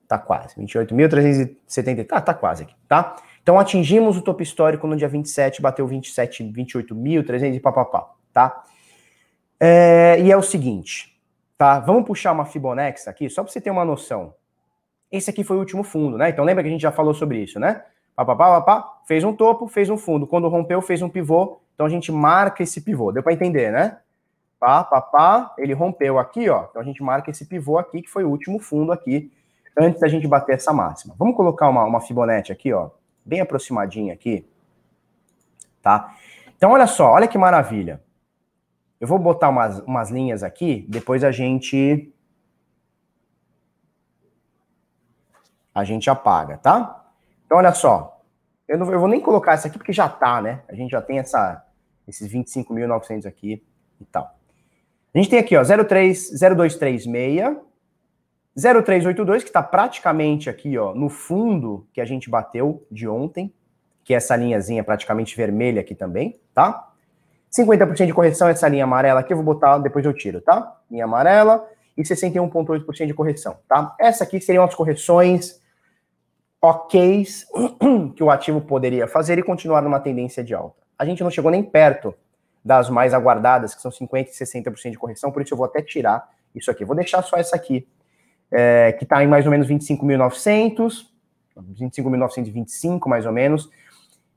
Tá 0.07 0.17
quase. 0.17 0.55
28.370. 0.55 2.05
Tá, 2.05 2.19
tá 2.19 2.33
quase 2.33 2.63
aqui, 2.63 2.75
tá? 2.87 3.15
Então 3.41 3.57
atingimos 3.57 4.17
o 4.17 4.21
topo 4.21 4.43
histórico 4.43 4.85
no 4.85 4.95
dia 4.95 5.07
27, 5.07 5.61
bateu 5.61 5.87
27, 5.87 6.43
28.300 6.43 7.55
e 7.55 7.59
papapá, 7.59 8.13
tá? 8.31 8.63
É, 9.59 10.19
e 10.19 10.31
é 10.31 10.37
o 10.37 10.43
seguinte, 10.43 11.19
tá? 11.57 11.79
Vamos 11.79 12.05
puxar 12.05 12.33
uma 12.33 12.45
Fibonacci 12.45 13.09
aqui, 13.09 13.29
só 13.29 13.43
para 13.43 13.51
você 13.51 13.59
ter 13.59 13.71
uma 13.71 13.85
noção. 13.85 14.35
Esse 15.11 15.29
aqui 15.29 15.43
foi 15.43 15.57
o 15.57 15.59
último 15.59 15.83
fundo, 15.83 16.17
né? 16.17 16.29
Então 16.29 16.45
lembra 16.45 16.63
que 16.63 16.69
a 16.69 16.71
gente 16.71 16.81
já 16.81 16.91
falou 16.91 17.13
sobre 17.13 17.39
isso, 17.39 17.59
né? 17.59 17.83
Papapá, 18.15 18.61
papá, 18.61 19.01
fez 19.05 19.23
um 19.23 19.33
topo, 19.33 19.67
fez 19.67 19.89
um 19.89 19.97
fundo. 19.97 20.27
Quando 20.27 20.47
rompeu, 20.47 20.81
fez 20.81 21.01
um 21.01 21.09
pivô. 21.09 21.59
Então 21.73 21.85
a 21.85 21.89
gente 21.89 22.11
marca 22.11 22.63
esse 22.63 22.81
pivô. 22.81 23.11
Deu 23.11 23.23
para 23.23 23.33
entender, 23.33 23.71
né? 23.71 23.97
Pá, 24.59 24.83
papá, 24.83 25.53
ele 25.57 25.73
rompeu 25.73 26.19
aqui, 26.19 26.47
ó. 26.49 26.65
Então 26.69 26.81
a 26.81 26.85
gente 26.85 27.01
marca 27.01 27.31
esse 27.31 27.45
pivô 27.45 27.77
aqui, 27.77 28.01
que 28.01 28.09
foi 28.09 28.23
o 28.23 28.29
último 28.29 28.59
fundo 28.59 28.91
aqui 28.91 29.31
antes 29.77 29.99
da 29.99 30.07
gente 30.07 30.27
bater 30.27 30.55
essa 30.55 30.73
máxima. 30.73 31.15
Vamos 31.17 31.35
colocar 31.35 31.69
uma, 31.69 31.83
uma 31.83 31.99
aqui, 32.51 32.73
ó, 32.73 32.89
bem 33.25 33.41
aproximadinha 33.41 34.13
aqui, 34.13 34.45
tá? 35.81 36.13
Então, 36.55 36.71
olha 36.71 36.87
só, 36.87 37.11
olha 37.11 37.27
que 37.27 37.37
maravilha. 37.37 38.01
Eu 38.99 39.07
vou 39.07 39.17
botar 39.17 39.49
umas, 39.49 39.79
umas 39.79 40.11
linhas 40.11 40.43
aqui, 40.43 40.85
depois 40.87 41.23
a 41.23 41.31
gente... 41.31 42.13
A 45.73 45.83
gente 45.83 46.09
apaga, 46.09 46.57
tá? 46.57 47.05
Então, 47.45 47.57
olha 47.57 47.73
só. 47.73 48.21
Eu, 48.67 48.77
não, 48.77 48.91
eu 48.91 48.99
vou 48.99 49.09
nem 49.09 49.19
colocar 49.19 49.53
essa 49.53 49.67
aqui 49.67 49.77
porque 49.77 49.93
já 49.93 50.07
tá, 50.07 50.41
né? 50.41 50.61
A 50.67 50.75
gente 50.75 50.91
já 50.91 51.01
tem 51.01 51.19
essa, 51.19 51.65
esses 52.07 52.31
25.900 52.31 53.25
aqui 53.25 53.63
e 53.99 54.05
tal. 54.05 54.35
A 55.13 55.17
gente 55.17 55.29
tem 55.29 55.39
aqui, 55.39 55.57
ó, 55.57 55.63
03, 55.63 56.31
0236 56.39 57.57
0382, 58.55 59.43
que 59.43 59.49
está 59.49 59.63
praticamente 59.63 60.49
aqui, 60.49 60.77
ó, 60.77 60.93
no 60.93 61.09
fundo 61.09 61.87
que 61.93 62.01
a 62.01 62.05
gente 62.05 62.29
bateu 62.29 62.85
de 62.91 63.07
ontem, 63.07 63.53
que 64.03 64.13
é 64.13 64.17
essa 64.17 64.35
linhazinha 64.35 64.83
praticamente 64.83 65.35
vermelha 65.35 65.81
aqui 65.81 65.95
também, 65.95 66.39
tá? 66.53 66.89
50% 67.51 68.05
de 68.05 68.13
correção, 68.13 68.47
essa 68.47 68.67
linha 68.67 68.83
amarela 68.83 69.19
aqui, 69.19 69.33
eu 69.33 69.37
vou 69.37 69.45
botar, 69.45 69.77
depois 69.77 70.05
eu 70.05 70.13
tiro, 70.13 70.41
tá? 70.41 70.77
Linha 70.89 71.05
amarela 71.05 71.65
e 71.97 72.01
61,8% 72.01 73.05
de 73.05 73.13
correção, 73.13 73.57
tá? 73.67 73.95
Essa 73.99 74.23
aqui 74.23 74.39
seriam 74.39 74.63
as 74.63 74.75
correções 74.75 75.60
ok 76.61 77.23
que 78.15 78.23
o 78.23 78.29
ativo 78.29 78.61
poderia 78.61 79.07
fazer 79.07 79.39
e 79.39 79.43
continuar 79.43 79.81
numa 79.81 79.99
tendência 79.99 80.43
de 80.43 80.53
alta. 80.53 80.81
A 80.97 81.05
gente 81.05 81.23
não 81.23 81.31
chegou 81.31 81.49
nem 81.49 81.63
perto 81.63 82.13
das 82.63 82.89
mais 82.89 83.13
aguardadas, 83.13 83.73
que 83.73 83.81
são 83.81 83.91
50% 83.91 84.27
e 84.27 84.31
60% 84.31 84.91
de 84.91 84.97
correção, 84.97 85.31
por 85.31 85.41
isso 85.41 85.53
eu 85.53 85.57
vou 85.57 85.65
até 85.65 85.81
tirar 85.81 86.29
isso 86.53 86.69
aqui. 86.69 86.85
Vou 86.85 86.95
deixar 86.95 87.23
só 87.23 87.37
essa 87.37 87.55
aqui, 87.55 87.87
é, 88.51 88.91
que 88.91 89.03
está 89.03 89.23
em 89.23 89.27
mais 89.27 89.45
ou 89.45 89.51
menos 89.51 89.67
25.900, 89.67 91.07
25.925 91.57 93.07
mais 93.07 93.25
ou 93.25 93.31
menos. 93.31 93.69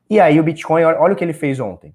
E 0.09 0.19
aí 0.19 0.41
o 0.41 0.43
Bitcoin, 0.43 0.85
olha 0.85 1.13
o 1.13 1.17
que 1.17 1.25
ele 1.25 1.33
fez 1.35 1.61
ontem, 1.61 1.95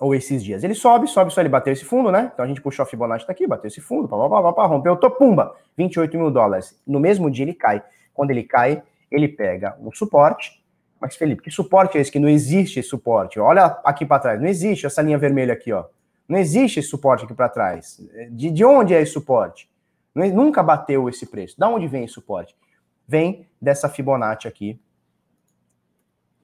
ou 0.00 0.14
esses 0.14 0.42
dias. 0.42 0.64
Ele 0.64 0.74
sobe, 0.74 1.06
sobe, 1.06 1.32
só 1.32 1.42
ele 1.42 1.50
bateu 1.50 1.72
esse 1.72 1.84
fundo, 1.84 2.10
né? 2.10 2.30
Então 2.32 2.44
a 2.44 2.48
gente 2.48 2.62
puxou 2.62 2.82
a 2.82 2.86
Fibonacci 2.86 3.26
daqui, 3.26 3.46
bateu 3.46 3.68
esse 3.68 3.80
fundo, 3.80 4.08
pá, 4.08 4.16
pá, 4.16 4.42
pá, 4.42 4.52
pá, 4.52 4.66
rompeu, 4.66 4.96
tô, 4.96 5.10
pumba, 5.10 5.54
28 5.76 6.16
mil 6.16 6.30
dólares. 6.30 6.80
No 6.86 6.98
mesmo 6.98 7.30
dia 7.30 7.44
ele 7.44 7.54
cai. 7.54 7.82
Quando 8.14 8.30
ele 8.30 8.42
cai, 8.42 8.82
ele 9.12 9.28
pega 9.28 9.76
um 9.80 9.92
suporte. 9.92 10.62
Mas, 11.00 11.16
Felipe, 11.16 11.42
que 11.42 11.50
suporte 11.50 11.98
é 11.98 12.00
esse? 12.00 12.10
Que 12.10 12.18
não 12.18 12.28
existe 12.28 12.82
suporte. 12.82 13.38
Olha 13.38 13.64
aqui 13.84 14.06
para 14.06 14.20
trás, 14.20 14.40
não 14.40 14.48
existe 14.48 14.86
essa 14.86 15.02
linha 15.02 15.18
vermelha 15.18 15.52
aqui, 15.52 15.72
ó. 15.72 15.84
Não 16.28 16.38
existe 16.38 16.80
esse 16.80 16.88
suporte 16.88 17.24
aqui 17.24 17.34
para 17.34 17.48
trás. 17.48 18.00
De, 18.30 18.50
de 18.50 18.64
onde 18.64 18.94
é 18.94 19.02
esse 19.02 19.12
suporte? 19.12 19.68
Nunca 20.14 20.62
bateu 20.62 21.08
esse 21.08 21.26
preço. 21.26 21.58
Da 21.58 21.68
onde 21.68 21.86
vem 21.88 22.04
esse 22.04 22.14
suporte? 22.14 22.56
Vem 23.06 23.46
dessa 23.60 23.88
Fibonacci 23.88 24.46
aqui, 24.46 24.80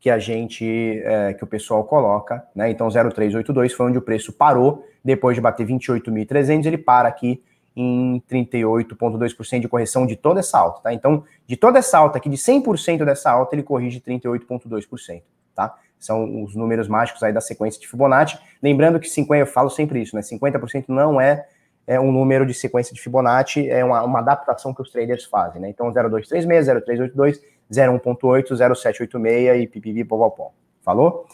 que 0.00 0.10
a 0.10 0.18
gente, 0.18 1.00
é, 1.04 1.34
que 1.34 1.44
o 1.44 1.46
pessoal 1.46 1.84
coloca, 1.84 2.46
né? 2.54 2.70
Então 2.70 2.88
0382 2.88 3.72
foi 3.72 3.86
onde 3.86 3.98
o 3.98 4.02
preço 4.02 4.32
parou, 4.32 4.84
depois 5.04 5.34
de 5.34 5.40
bater 5.40 5.66
28.300, 5.66 6.66
ele 6.66 6.78
para 6.78 7.08
aqui 7.08 7.42
em 7.80 8.20
38,2% 8.28 9.60
de 9.60 9.68
correção 9.68 10.04
de 10.04 10.16
toda 10.16 10.40
essa 10.40 10.58
alta, 10.58 10.80
tá? 10.82 10.92
Então, 10.92 11.24
de 11.46 11.56
toda 11.56 11.78
essa 11.78 11.96
alta 11.96 12.18
aqui, 12.18 12.28
de 12.28 12.36
100% 12.36 13.04
dessa 13.04 13.30
alta, 13.30 13.54
ele 13.54 13.62
corrige 13.62 14.00
38,2%, 14.00 15.22
tá? 15.54 15.76
São 15.98 16.42
os 16.42 16.54
números 16.56 16.88
mágicos 16.88 17.22
aí 17.22 17.32
da 17.32 17.40
sequência 17.40 17.80
de 17.80 17.86
Fibonacci. 17.86 18.38
Lembrando 18.62 18.98
que 18.98 19.08
50, 19.08 19.40
eu 19.40 19.46
falo 19.46 19.70
sempre 19.70 20.02
isso, 20.02 20.16
né? 20.16 20.22
50% 20.22 20.86
não 20.88 21.20
é 21.20 21.46
é 21.86 21.98
um 21.98 22.12
número 22.12 22.44
de 22.44 22.52
sequência 22.52 22.94
de 22.94 23.00
Fibonacci, 23.00 23.66
é 23.66 23.82
uma, 23.82 24.02
uma 24.02 24.18
adaptação 24.18 24.74
que 24.74 24.82
os 24.82 24.90
traders 24.90 25.24
fazem, 25.24 25.58
né? 25.62 25.70
Então 25.70 25.90
0236, 25.90 26.66
0382, 26.66 27.40
01.8, 27.72 28.74
0786 28.76 29.62
e 29.62 29.66
pipipi 29.66 30.04
popopom. 30.04 30.52
Falou? 30.82 31.26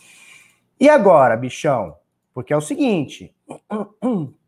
E 0.79 0.89
agora, 0.89 1.37
bichão? 1.37 1.97
Porque 2.33 2.53
é 2.53 2.57
o 2.57 2.61
seguinte, 2.61 3.35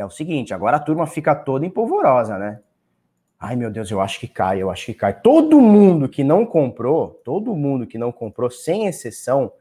é 0.00 0.04
o 0.04 0.10
seguinte, 0.10 0.54
agora 0.54 0.76
a 0.76 0.80
turma 0.80 1.06
fica 1.06 1.34
toda 1.34 1.66
empolvorosa, 1.66 2.38
né? 2.38 2.60
Ai, 3.38 3.54
meu 3.54 3.70
Deus, 3.70 3.90
eu 3.90 4.00
acho 4.00 4.18
que 4.18 4.26
cai, 4.26 4.60
eu 4.60 4.70
acho 4.70 4.86
que 4.86 4.94
cai. 4.94 5.20
Todo 5.20 5.60
mundo 5.60 6.08
que 6.08 6.24
não 6.24 6.44
comprou, 6.44 7.20
todo 7.24 7.54
mundo 7.54 7.86
que 7.86 7.98
não 7.98 8.10
comprou, 8.10 8.50
sem 8.50 8.86
exceção, 8.86 9.52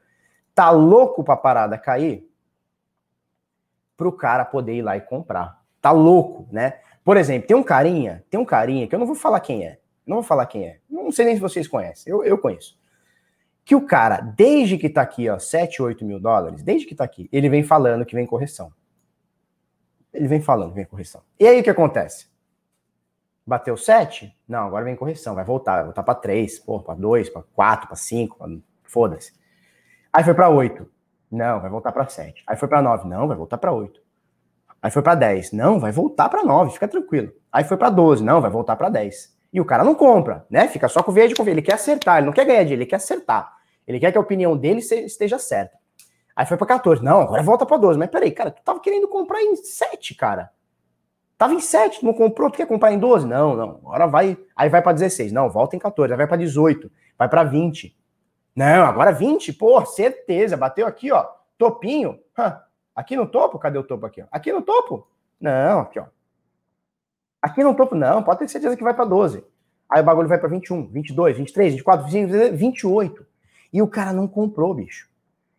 tá 0.55 0.71
louco 0.71 1.23
pra 1.23 1.37
parada 1.37 1.77
cair? 1.77 2.27
Pro 3.95 4.11
cara 4.11 4.45
poder 4.45 4.73
ir 4.73 4.81
lá 4.81 4.97
e 4.97 5.01
comprar 5.01 5.57
tá 5.87 5.91
louco, 5.91 6.47
né? 6.51 6.79
Por 7.03 7.15
exemplo, 7.15 7.47
tem 7.47 7.55
um 7.55 7.63
carinha, 7.63 8.23
tem 8.29 8.37
um 8.37 8.45
carinha 8.45 8.87
que 8.87 8.93
eu 8.93 8.99
não 8.99 9.05
vou 9.05 9.15
falar 9.15 9.39
quem 9.39 9.65
é, 9.65 9.79
não 10.05 10.17
vou 10.17 10.23
falar 10.23 10.45
quem 10.45 10.65
é, 10.65 10.79
não 10.89 11.11
sei 11.11 11.25
nem 11.25 11.35
se 11.35 11.41
vocês 11.41 11.67
conhecem, 11.67 12.11
eu, 12.11 12.23
eu 12.25 12.37
conheço. 12.37 12.77
Que 13.63 13.75
o 13.75 13.85
cara, 13.85 14.19
desde 14.19 14.77
que 14.77 14.89
tá 14.89 15.01
aqui, 15.01 15.29
ó, 15.29 15.39
7, 15.39 15.81
8 15.81 16.03
mil 16.03 16.19
dólares, 16.19 16.63
desde 16.63 16.85
que 16.85 16.95
tá 16.95 17.03
aqui, 17.03 17.29
ele 17.31 17.49
vem 17.49 17.63
falando 17.63 18.05
que 18.05 18.15
vem 18.15 18.25
correção. 18.25 18.71
Ele 20.17 20.27
vem 20.27 20.41
falando 20.41 20.73
vem 20.73 20.83
correção. 20.83 21.21
E 21.39 21.47
aí 21.47 21.59
o 21.59 21.63
que 21.63 21.69
acontece? 21.69 22.27
Bateu 23.45 23.77
7? 23.77 24.35
Não, 24.47 24.65
agora 24.65 24.83
vem 24.83 24.95
correção, 24.95 25.35
vai 25.35 25.45
voltar, 25.45 25.75
vai 25.75 25.83
voltar 25.85 26.01
para 26.01 26.15
3, 26.15 26.59
para 26.83 26.95
2, 26.95 27.29
para 27.29 27.43
4, 27.53 27.87
para 27.87 27.95
5, 27.95 28.61
foda-se. 28.83 29.31
Aí 30.11 30.23
foi 30.23 30.33
para 30.33 30.49
8. 30.49 30.89
Não, 31.31 31.61
vai 31.61 31.69
voltar 31.69 31.91
para 31.91 32.07
7. 32.07 32.43
Aí 32.47 32.57
foi 32.57 32.67
para 32.67 32.81
9. 32.81 33.07
Não, 33.07 33.27
vai 33.27 33.37
voltar 33.37 33.59
para 33.59 33.71
8. 33.71 34.01
Aí 34.81 34.89
foi 34.89 35.03
para 35.03 35.13
10. 35.13 35.51
Não, 35.51 35.79
vai 35.79 35.91
voltar 35.91 36.29
para 36.29 36.43
9, 36.43 36.71
fica 36.71 36.87
tranquilo. 36.87 37.31
Aí 37.51 37.63
foi 37.63 37.77
para 37.77 37.91
12. 37.91 38.23
Não, 38.23 38.41
vai 38.41 38.49
voltar 38.49 38.75
para 38.75 38.89
10. 38.89 39.37
E 39.53 39.61
o 39.61 39.65
cara 39.65 39.83
não 39.83 39.93
compra, 39.93 40.45
né? 40.49 40.67
Fica 40.67 40.87
só 40.89 41.03
com 41.03 41.11
o 41.11 41.13
verde 41.13 41.35
com 41.35 41.47
Ele 41.47 41.61
quer 41.61 41.75
acertar, 41.75 42.17
ele 42.17 42.25
não 42.25 42.33
quer 42.33 42.45
ganhar 42.45 42.63
dinheiro, 42.63 42.81
ele 42.81 42.89
quer 42.89 42.97
acertar. 42.97 43.55
Ele 43.87 43.99
quer 43.99 44.11
que 44.11 44.17
a 44.17 44.21
opinião 44.21 44.57
dele 44.57 44.79
esteja 44.79 45.37
certa. 45.37 45.77
Aí 46.37 46.45
foi 46.45 46.55
para 46.55 46.67
14. 46.67 47.03
Não, 47.03 47.19
agora 47.19 47.41
volta 47.41 47.65
para 47.65 47.77
12. 47.77 47.97
Mas 47.97 48.11
peraí, 48.11 48.29
cara, 48.29 48.51
tu 48.51 48.61
tava 48.61 48.79
querendo 48.79 49.07
comprar 49.07 49.41
em 49.41 49.55
7, 49.55 50.13
cara. 50.13 50.51
Tava 51.35 51.55
em 51.55 51.59
7, 51.59 52.05
não 52.05 52.13
comprou, 52.13 52.51
tu 52.51 52.57
quer 52.57 52.67
comprar 52.67 52.91
em 52.91 52.99
12? 52.99 53.25
Não, 53.25 53.55
não. 53.55 53.69
Agora 53.83 54.05
vai, 54.05 54.37
aí 54.55 54.69
vai 54.69 54.79
para 54.83 54.93
16. 54.93 55.31
Não, 55.31 55.49
volta 55.49 55.75
em 55.75 55.79
14, 55.79 56.13
aí 56.13 56.17
vai 56.17 56.27
para 56.27 56.37
18, 56.37 56.91
vai 57.17 57.27
para 57.27 57.43
20. 57.43 57.97
Não, 58.55 58.85
agora 58.85 59.11
20, 59.11 59.51
pô, 59.53 59.83
certeza, 59.83 60.55
bateu 60.55 60.85
aqui, 60.85 61.11
ó, 61.11 61.25
topinho. 61.57 62.19
Aqui 62.95 63.15
no 63.15 63.25
topo, 63.25 63.57
cadê 63.57 63.79
o 63.79 63.83
topo 63.83 64.05
aqui? 64.05 64.23
Aqui 64.31 64.51
no 64.51 64.61
topo? 64.61 65.07
Não, 65.41 65.79
aqui, 65.79 65.99
ó. 65.99 66.05
Aqui 67.41 67.63
no 67.63 67.73
topo, 67.75 67.95
não, 67.95 68.21
pode 68.21 68.39
ter 68.39 68.47
certeza 68.47 68.77
que 68.77 68.83
vai 68.83 68.93
para 68.93 69.05
12. 69.05 69.43
Aí 69.89 70.01
o 70.01 70.05
bagulho 70.05 70.27
vai 70.27 70.37
para 70.37 70.49
21, 70.49 70.87
22, 70.87 71.37
23, 71.37 71.73
24, 71.73 72.05
25, 72.07 72.55
28. 72.55 73.25
E 73.73 73.81
o 73.81 73.87
cara 73.87 74.13
não 74.13 74.27
comprou, 74.27 74.73
bicho. 74.73 75.06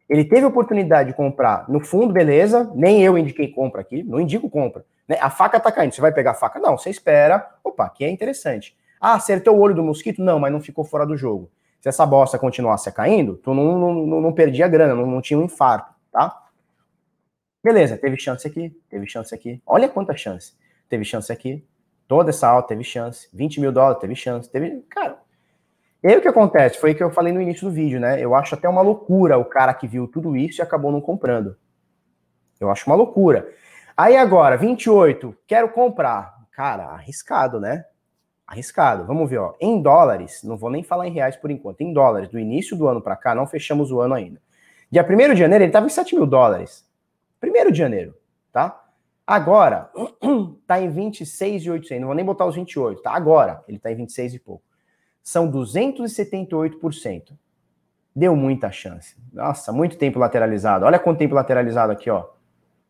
Ele 0.08 0.24
teve 0.24 0.44
a 0.44 0.48
oportunidade 0.48 1.10
de 1.10 1.16
comprar 1.16 1.68
no 1.68 1.80
fundo, 1.80 2.12
beleza, 2.12 2.70
nem 2.74 3.02
eu 3.02 3.18
indiquei 3.18 3.48
compra 3.48 3.82
aqui, 3.82 4.02
não 4.02 4.18
indico 4.18 4.48
compra. 4.48 4.84
Né? 5.06 5.18
A 5.20 5.28
faca 5.28 5.60
tá 5.60 5.70
caindo, 5.70 5.92
você 5.92 6.00
vai 6.00 6.12
pegar 6.12 6.30
a 6.30 6.34
faca? 6.34 6.58
Não, 6.58 6.78
você 6.78 6.88
espera. 6.88 7.46
Opa, 7.62 7.84
aqui 7.84 8.04
é 8.04 8.10
interessante. 8.10 8.76
Ah, 9.00 9.14
acertou 9.14 9.56
o 9.56 9.60
olho 9.60 9.74
do 9.74 9.82
mosquito? 9.82 10.22
Não, 10.22 10.38
mas 10.38 10.50
não 10.50 10.60
ficou 10.60 10.84
fora 10.84 11.06
do 11.06 11.16
jogo. 11.16 11.50
Se 11.80 11.88
essa 11.88 12.04
bosta 12.04 12.38
continuasse 12.38 12.90
caindo, 12.90 13.36
tu 13.36 13.54
não, 13.54 13.78
não, 13.78 13.94
não, 14.06 14.20
não 14.20 14.32
perdia 14.32 14.66
grana, 14.66 14.94
não, 14.94 15.06
não 15.06 15.20
tinha 15.20 15.38
um 15.38 15.44
infarto, 15.44 15.94
tá? 16.10 16.46
Beleza, 17.62 17.96
teve 17.96 18.16
chance 18.16 18.46
aqui, 18.46 18.74
teve 18.88 19.06
chance 19.06 19.34
aqui. 19.34 19.62
Olha 19.66 19.88
quanta 19.88 20.16
chance. 20.16 20.54
Teve 20.88 21.04
chance 21.04 21.30
aqui, 21.30 21.64
toda 22.08 22.30
essa 22.30 22.48
alta 22.48 22.68
teve 22.68 22.82
chance. 22.82 23.28
20 23.32 23.60
mil 23.60 23.70
dólares 23.70 24.00
teve 24.00 24.16
chance. 24.16 24.50
Teve. 24.50 24.82
Cara, 24.88 25.18
e 26.00 26.06
aí 26.06 26.16
o 26.16 26.20
que 26.20 26.28
acontece? 26.28 26.78
Foi 26.78 26.92
o 26.92 26.94
que 26.94 27.02
eu 27.02 27.10
falei 27.10 27.32
no 27.32 27.42
início 27.42 27.66
do 27.66 27.74
vídeo, 27.74 27.98
né? 27.98 28.22
Eu 28.22 28.34
acho 28.34 28.54
até 28.54 28.68
uma 28.68 28.82
loucura 28.82 29.36
o 29.36 29.44
cara 29.44 29.74
que 29.74 29.88
viu 29.88 30.06
tudo 30.06 30.36
isso 30.36 30.60
e 30.60 30.62
acabou 30.62 30.92
não 30.92 31.00
comprando. 31.00 31.56
Eu 32.60 32.70
acho 32.70 32.88
uma 32.88 32.94
loucura. 32.94 33.48
Aí 33.96 34.16
agora, 34.16 34.56
28, 34.56 35.36
quero 35.44 35.68
comprar. 35.70 36.36
Cara, 36.52 36.84
arriscado, 36.84 37.58
né? 37.58 37.84
Arriscado. 38.46 39.06
Vamos 39.06 39.28
ver, 39.28 39.38
ó. 39.38 39.54
Em 39.60 39.82
dólares, 39.82 40.44
não 40.44 40.56
vou 40.56 40.70
nem 40.70 40.84
falar 40.84 41.08
em 41.08 41.12
reais 41.12 41.36
por 41.36 41.50
enquanto. 41.50 41.80
Em 41.80 41.92
dólares, 41.92 42.28
do 42.28 42.38
início 42.38 42.76
do 42.76 42.86
ano 42.86 43.02
para 43.02 43.16
cá, 43.16 43.34
não 43.34 43.46
fechamos 43.46 43.90
o 43.90 44.00
ano 44.00 44.14
ainda. 44.14 44.40
Dia 44.90 45.04
1 45.04 45.34
de 45.34 45.40
janeiro, 45.40 45.64
ele 45.64 45.70
estava 45.70 45.86
em 45.86 45.90
7 45.90 46.14
mil 46.14 46.26
dólares. 46.26 46.86
1 47.42 47.72
de 47.72 47.78
janeiro, 47.78 48.14
tá? 48.52 48.84
Agora, 49.26 49.90
tá 50.64 50.80
em 50.80 50.88
26,800. 50.88 52.00
Não 52.00 52.06
vou 52.06 52.14
nem 52.14 52.24
botar 52.24 52.46
os 52.46 52.54
28, 52.54 53.02
tá? 53.02 53.12
Agora, 53.12 53.64
ele 53.66 53.80
tá 53.80 53.90
em 53.90 53.96
26 53.96 54.34
e 54.34 54.38
pouco 54.38 54.67
são 55.28 55.52
278%. 55.52 57.36
Deu 58.16 58.34
muita 58.34 58.72
chance. 58.72 59.14
Nossa, 59.30 59.70
muito 59.70 59.98
tempo 59.98 60.18
lateralizado. 60.18 60.86
Olha 60.86 60.98
quanto 60.98 61.18
tempo 61.18 61.34
lateralizado 61.34 61.92
aqui, 61.92 62.08
ó. 62.08 62.30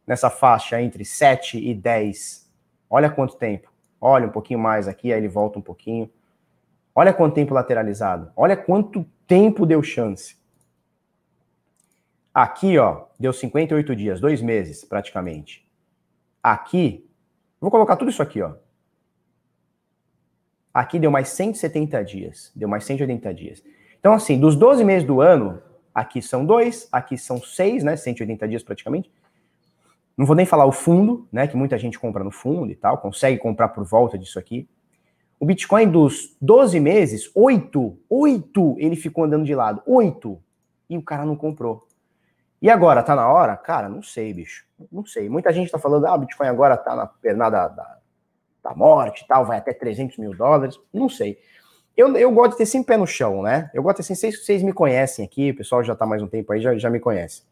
Nessa 0.07 0.31
faixa 0.31 0.81
entre 0.81 1.05
7 1.05 1.59
e 1.59 1.75
10. 1.75 2.49
Olha 2.89 3.11
quanto 3.11 3.35
tempo. 3.35 3.73
Olha 4.01 4.29
um 4.29 4.31
pouquinho 4.31 4.61
mais 4.61 4.87
aqui, 4.87 5.13
aí 5.13 5.19
ele 5.19 5.27
volta 5.27 5.59
um 5.59 5.63
pouquinho. 5.63 6.09
Olha 6.95 7.13
quanto 7.13 7.35
tempo 7.35 7.55
lateralizado. 7.55 8.31
Olha 8.37 8.57
quanto 8.57 9.05
tempo 9.27 9.67
deu 9.67 9.83
chance. 9.83 10.39
Aqui, 12.33 12.79
ó, 12.79 13.07
deu 13.19 13.33
58 13.33 13.97
dias, 13.97 14.21
dois 14.21 14.41
meses 14.41 14.85
praticamente. 14.85 15.69
Aqui, 16.41 17.05
vou 17.61 17.69
colocar 17.69 17.97
tudo 17.97 18.13
isso 18.13 18.23
aqui, 18.23 18.41
ó. 18.41 18.55
Aqui 20.73 20.99
deu 20.99 21.11
mais 21.11 21.29
170 21.31 22.05
dias. 22.05 22.53
Deu 22.55 22.69
mais 22.69 22.85
180 22.85 23.35
dias. 23.35 23.63
Então, 23.99 24.13
assim, 24.13 24.39
dos 24.39 24.55
12 24.55 24.85
meses 24.85 25.07
do 25.07 25.21
ano, 25.21 25.61
aqui 25.95 26.23
são 26.23 26.45
dois, 26.45 26.89
aqui 26.93 27.19
são 27.19 27.41
seis, 27.43 27.83
né? 27.83 27.97
180 27.97 28.47
dias 28.49 28.63
praticamente. 28.63 29.11
Não 30.17 30.27
vou 30.27 30.37
nem 30.37 30.47
falar 30.47 30.67
o 30.67 30.73
fundo, 30.73 31.27
né? 31.33 31.47
Que 31.47 31.57
muita 31.57 31.79
gente 31.79 31.99
compra 31.99 32.25
no 32.25 32.31
fundo 32.31 32.71
e 32.71 32.75
tal, 32.77 32.99
consegue 32.99 33.39
comprar 33.39 33.69
por 33.69 33.85
volta 33.85 34.19
disso 34.19 34.39
aqui. 34.39 34.69
O 35.41 35.47
Bitcoin 35.47 35.89
dos 35.89 36.37
12 36.41 36.81
meses, 36.81 37.31
8, 37.35 37.97
8 38.09 38.77
ele 38.79 38.97
ficou 38.97 39.25
andando 39.25 39.45
de 39.45 39.55
lado, 39.55 39.83
8. 39.87 40.39
E 40.91 40.99
o 40.99 41.03
cara 41.03 41.25
não 41.25 41.37
comprou. 41.37 41.87
E 42.61 42.69
agora, 42.69 43.05
tá 43.05 43.15
na 43.15 43.31
hora? 43.31 43.57
Cara, 43.57 43.89
não 43.89 44.03
sei, 44.03 44.35
bicho. 44.35 44.67
Não 44.91 45.07
sei. 45.07 45.29
Muita 45.29 45.53
gente 45.53 45.71
tá 45.71 45.79
falando, 45.79 46.07
ah, 46.07 46.15
o 46.15 46.19
Bitcoin 46.19 46.49
agora 46.49 46.77
tá 46.77 46.97
na 46.97 47.07
pernada 47.07 47.69
da, 47.69 47.98
da 48.63 48.75
morte 48.75 49.25
tal, 49.29 49.45
vai 49.45 49.59
até 49.59 49.73
300 49.73 50.19
mil 50.19 50.35
dólares, 50.35 50.79
não 50.93 51.09
sei. 51.09 51.39
Eu, 51.97 52.17
eu 52.17 52.31
gosto 52.31 52.53
de 52.53 52.59
ter 52.59 52.67
sempre 52.67 52.95
pé 52.95 52.97
no 52.97 53.07
chão, 53.07 53.43
né? 53.43 53.71
Eu 53.75 53.83
gosto 53.83 53.97
de 53.97 54.09
ter 54.09 54.15
sempre, 54.15 54.37
vocês, 54.37 54.47
vocês 54.47 54.63
me 54.63 54.73
conhecem 54.73 55.25
aqui, 55.25 55.51
o 55.51 55.57
pessoal 55.57 55.83
já 55.83 55.97
tá 55.97 56.07
mais 56.07 56.23
um 56.23 56.29
tempo 56.29 56.53
aí, 56.53 56.61
já, 56.61 56.77
já 56.77 56.89
me 56.89 57.01
conhece. 57.01 57.43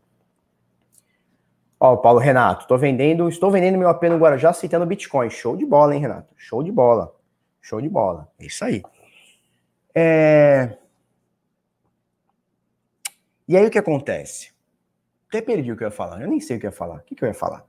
Ó, 1.79 1.95
o 1.95 1.99
Paulo 1.99 2.19
Renato, 2.19 2.67
tô 2.67 2.79
vendendo, 2.79 3.29
estou 3.29 3.51
vendendo 3.51 3.77
meu 3.77 3.89
AP 3.89 4.05
no 4.05 4.19
Guarujá 4.19 4.51
aceitando 4.51 4.87
Bitcoin. 4.87 5.29
Show 5.29 5.57
de 5.57 5.67
bola, 5.67 5.95
hein, 5.95 6.01
Renato? 6.01 6.33
Show 6.37 6.63
de 6.63 6.73
bola. 6.73 7.15
Show 7.61 7.81
de 7.81 7.89
bola. 7.89 8.29
É 8.39 8.47
isso 8.47 8.65
aí. 8.65 8.83
É... 9.95 10.77
E 13.47 13.57
aí 13.57 13.67
o 13.67 13.71
que 13.71 13.79
acontece? 13.79 14.53
Até 15.29 15.43
perdi 15.43 15.71
o 15.71 15.77
que 15.77 15.85
eu 15.85 15.89
ia 15.89 15.93
falar. 15.93 16.23
Eu 16.23 16.29
nem 16.29 16.41
sei 16.41 16.57
o 16.57 16.61
que 16.61 16.67
eu 16.67 16.71
ia 16.71 16.77
falar. 16.77 16.97
O 16.97 17.03
que, 17.03 17.15
que 17.15 17.25
eu 17.25 17.29
ia 17.29 17.35
falar? 17.35 17.65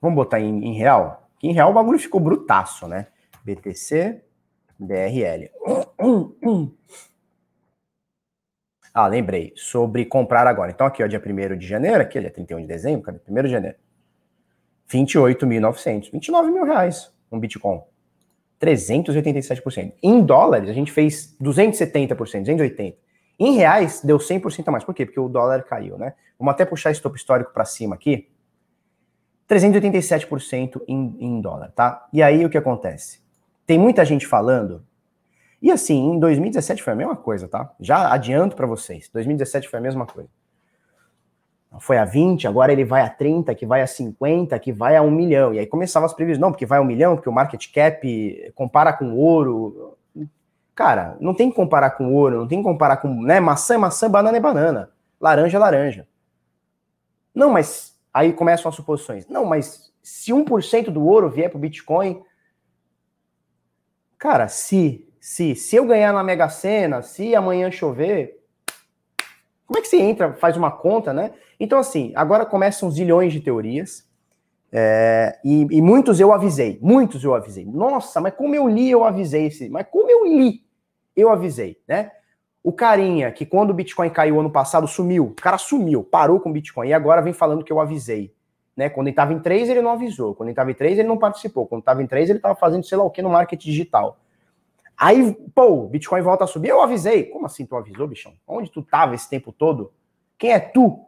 Vamos 0.00 0.16
botar 0.16 0.40
em, 0.40 0.64
em 0.64 0.74
real? 0.74 1.29
Que 1.40 1.48
em 1.48 1.52
real 1.52 1.70
o 1.70 1.74
bagulho 1.74 1.98
ficou 1.98 2.20
brutaço, 2.20 2.86
né? 2.86 3.08
BTC, 3.42 4.22
BRL. 4.78 5.50
Ah, 8.92 9.06
lembrei. 9.06 9.52
Sobre 9.56 10.04
comprar 10.04 10.46
agora. 10.46 10.70
Então, 10.70 10.86
aqui, 10.86 11.02
ó, 11.02 11.06
dia 11.06 11.22
1 11.24 11.56
de 11.56 11.66
janeiro, 11.66 12.02
aqui, 12.02 12.20
dia 12.20 12.30
31 12.30 12.60
de 12.60 12.66
dezembro, 12.66 13.02
cadê? 13.02 13.20
1 13.26 13.42
de 13.44 13.48
janeiro. 13.48 13.76
28.900. 14.88 16.10
29 16.12 16.50
mil 16.50 16.64
reais 16.64 17.10
um 17.32 17.38
Bitcoin. 17.38 17.80
387%. 18.60 19.94
Em 20.02 20.20
dólares, 20.22 20.68
a 20.68 20.72
gente 20.72 20.92
fez 20.92 21.36
270%, 21.40 22.16
280%. 22.44 22.94
Em 23.38 23.54
reais, 23.54 24.02
deu 24.04 24.18
100% 24.18 24.68
a 24.68 24.70
mais. 24.70 24.84
Por 24.84 24.94
quê? 24.94 25.06
Porque 25.06 25.20
o 25.20 25.28
dólar 25.28 25.62
caiu, 25.62 25.96
né? 25.96 26.12
Vamos 26.38 26.52
até 26.52 26.66
puxar 26.66 26.90
esse 26.90 27.00
topo 27.00 27.16
histórico 27.16 27.52
para 27.54 27.64
cima 27.64 27.94
aqui. 27.94 28.28
387% 29.50 30.80
em, 30.86 31.16
em 31.18 31.40
dólar, 31.40 31.72
tá? 31.72 32.06
E 32.12 32.22
aí 32.22 32.44
o 32.44 32.48
que 32.48 32.56
acontece? 32.56 33.20
Tem 33.66 33.76
muita 33.76 34.04
gente 34.04 34.24
falando. 34.24 34.84
E 35.60 35.72
assim, 35.72 36.12
em 36.12 36.20
2017 36.20 36.82
foi 36.82 36.92
a 36.92 36.96
mesma 36.96 37.16
coisa, 37.16 37.48
tá? 37.48 37.72
Já 37.80 38.12
adianto 38.12 38.54
para 38.54 38.66
vocês. 38.66 39.10
2017 39.12 39.68
foi 39.68 39.80
a 39.80 39.82
mesma 39.82 40.06
coisa. 40.06 40.28
Foi 41.78 41.98
a 41.98 42.04
20, 42.04 42.48
agora 42.48 42.72
ele 42.72 42.84
vai 42.84 43.02
a 43.02 43.08
30, 43.08 43.54
que 43.54 43.66
vai 43.66 43.82
a 43.82 43.86
50, 43.86 44.58
que 44.58 44.72
vai 44.72 44.96
a 44.96 45.02
1 45.02 45.10
milhão. 45.10 45.54
E 45.54 45.58
aí 45.58 45.66
começavam 45.66 46.06
as 46.06 46.14
previsões, 46.14 46.40
não, 46.40 46.50
porque 46.50 46.66
vai 46.66 46.78
a 46.78 46.82
1 46.82 46.84
milhão, 46.84 47.16
porque 47.16 47.28
o 47.28 47.32
market 47.32 47.72
cap 47.72 48.52
compara 48.54 48.92
com 48.92 49.14
ouro. 49.14 49.96
Cara, 50.74 51.16
não 51.20 51.34
tem 51.34 51.50
que 51.50 51.56
comparar 51.56 51.90
com 51.90 52.12
ouro, 52.14 52.38
não 52.38 52.48
tem 52.48 52.58
que 52.58 52.64
comparar 52.64 52.96
com, 52.96 53.22
né, 53.22 53.38
maçã 53.38 53.74
é 53.74 53.78
maçã, 53.78 54.10
banana 54.10 54.36
é 54.36 54.40
banana, 54.40 54.90
laranja 55.20 55.58
é 55.58 55.60
laranja. 55.60 56.08
Não, 57.34 57.50
mas 57.50 57.89
Aí 58.12 58.32
começam 58.32 58.68
as 58.68 58.74
suposições. 58.74 59.26
Não, 59.28 59.44
mas 59.44 59.92
se 60.02 60.32
1% 60.32 60.90
do 60.90 61.04
ouro 61.04 61.30
vier 61.30 61.48
para 61.48 61.56
o 61.56 61.60
Bitcoin, 61.60 62.22
cara, 64.18 64.48
se, 64.48 65.08
se, 65.20 65.54
se 65.54 65.76
eu 65.76 65.86
ganhar 65.86 66.12
na 66.12 66.22
Mega 66.22 66.48
Sena, 66.48 67.02
se 67.02 67.34
amanhã 67.34 67.70
chover, 67.70 68.40
como 69.66 69.78
é 69.78 69.82
que 69.82 69.88
você 69.88 69.98
entra, 69.98 70.32
faz 70.34 70.56
uma 70.56 70.70
conta, 70.70 71.12
né? 71.12 71.32
Então, 71.58 71.78
assim, 71.78 72.12
agora 72.16 72.44
começam 72.44 72.90
zilhões 72.90 73.32
de 73.32 73.40
teorias. 73.40 74.08
É, 74.72 75.38
e, 75.44 75.66
e, 75.70 75.82
muitos 75.82 76.20
eu 76.20 76.32
avisei, 76.32 76.78
muitos 76.82 77.22
eu 77.22 77.34
avisei. 77.34 77.64
Nossa, 77.64 78.20
mas 78.20 78.34
como 78.34 78.54
eu 78.54 78.68
li, 78.68 78.90
eu 78.90 79.04
avisei 79.04 79.46
esse. 79.46 79.68
Mas 79.68 79.86
como 79.88 80.10
eu 80.10 80.24
li, 80.24 80.64
eu 81.14 81.30
avisei, 81.30 81.80
né? 81.86 82.10
O 82.62 82.72
carinha 82.72 83.32
que 83.32 83.46
quando 83.46 83.70
o 83.70 83.74
Bitcoin 83.74 84.10
caiu 84.10 84.38
ano 84.38 84.50
passado 84.50 84.86
sumiu, 84.86 85.26
o 85.26 85.34
cara 85.34 85.56
sumiu, 85.56 86.04
parou 86.04 86.38
com 86.40 86.50
o 86.50 86.52
Bitcoin 86.52 86.88
e 86.88 86.92
agora 86.92 87.22
vem 87.22 87.32
falando 87.32 87.64
que 87.64 87.72
eu 87.72 87.80
avisei. 87.80 88.34
Né? 88.76 88.88
Quando 88.88 89.06
ele 89.06 89.12
estava 89.12 89.32
em 89.32 89.40
3, 89.40 89.68
ele 89.70 89.82
não 89.82 89.90
avisou. 89.90 90.34
Quando 90.34 90.48
ele 90.48 90.52
estava 90.52 90.70
em 90.70 90.74
3, 90.74 90.98
ele 90.98 91.08
não 91.08 91.18
participou. 91.18 91.66
Quando 91.66 91.80
estava 91.80 92.02
em 92.02 92.06
3, 92.06 92.30
ele 92.30 92.38
estava 92.38 92.54
fazendo 92.54 92.84
sei 92.84 92.98
lá 92.98 93.04
o 93.04 93.10
que 93.10 93.22
no 93.22 93.30
marketing 93.30 93.70
digital. 93.70 94.18
Aí, 94.96 95.32
pô, 95.54 95.86
Bitcoin 95.86 96.20
volta 96.20 96.44
a 96.44 96.46
subir, 96.46 96.68
eu 96.68 96.82
avisei. 96.82 97.24
Como 97.24 97.46
assim 97.46 97.64
tu 97.64 97.74
avisou, 97.74 98.06
bichão? 98.06 98.34
Onde 98.46 98.70
tu 98.70 98.82
tava 98.82 99.14
esse 99.14 99.28
tempo 99.28 99.50
todo? 99.50 99.92
Quem 100.36 100.52
é 100.52 100.60
tu, 100.60 101.00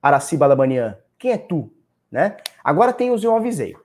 Araci 0.00 0.36
Balabanian? 0.36 0.96
Quem 1.18 1.32
é 1.32 1.38
tu? 1.38 1.70
Né? 2.10 2.36
Agora 2.64 2.94
tem 2.94 3.10
os 3.10 3.22
eu 3.22 3.36
avisei. 3.36 3.76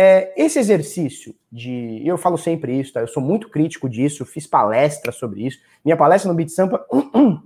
É, 0.00 0.32
esse 0.36 0.58
exercício 0.58 1.34
de. 1.50 2.00
Eu 2.06 2.16
falo 2.16 2.38
sempre 2.38 2.78
isso, 2.78 2.92
tá? 2.92 3.00
Eu 3.00 3.08
sou 3.08 3.22
muito 3.22 3.48
crítico 3.48 3.88
disso, 3.88 4.24
fiz 4.24 4.46
palestra 4.46 5.10
sobre 5.10 5.46
isso. 5.46 5.58
Minha 5.84 5.96
palestra 5.96 6.30
no 6.30 6.36
Beat 6.36 6.50
Sampa 6.50 6.86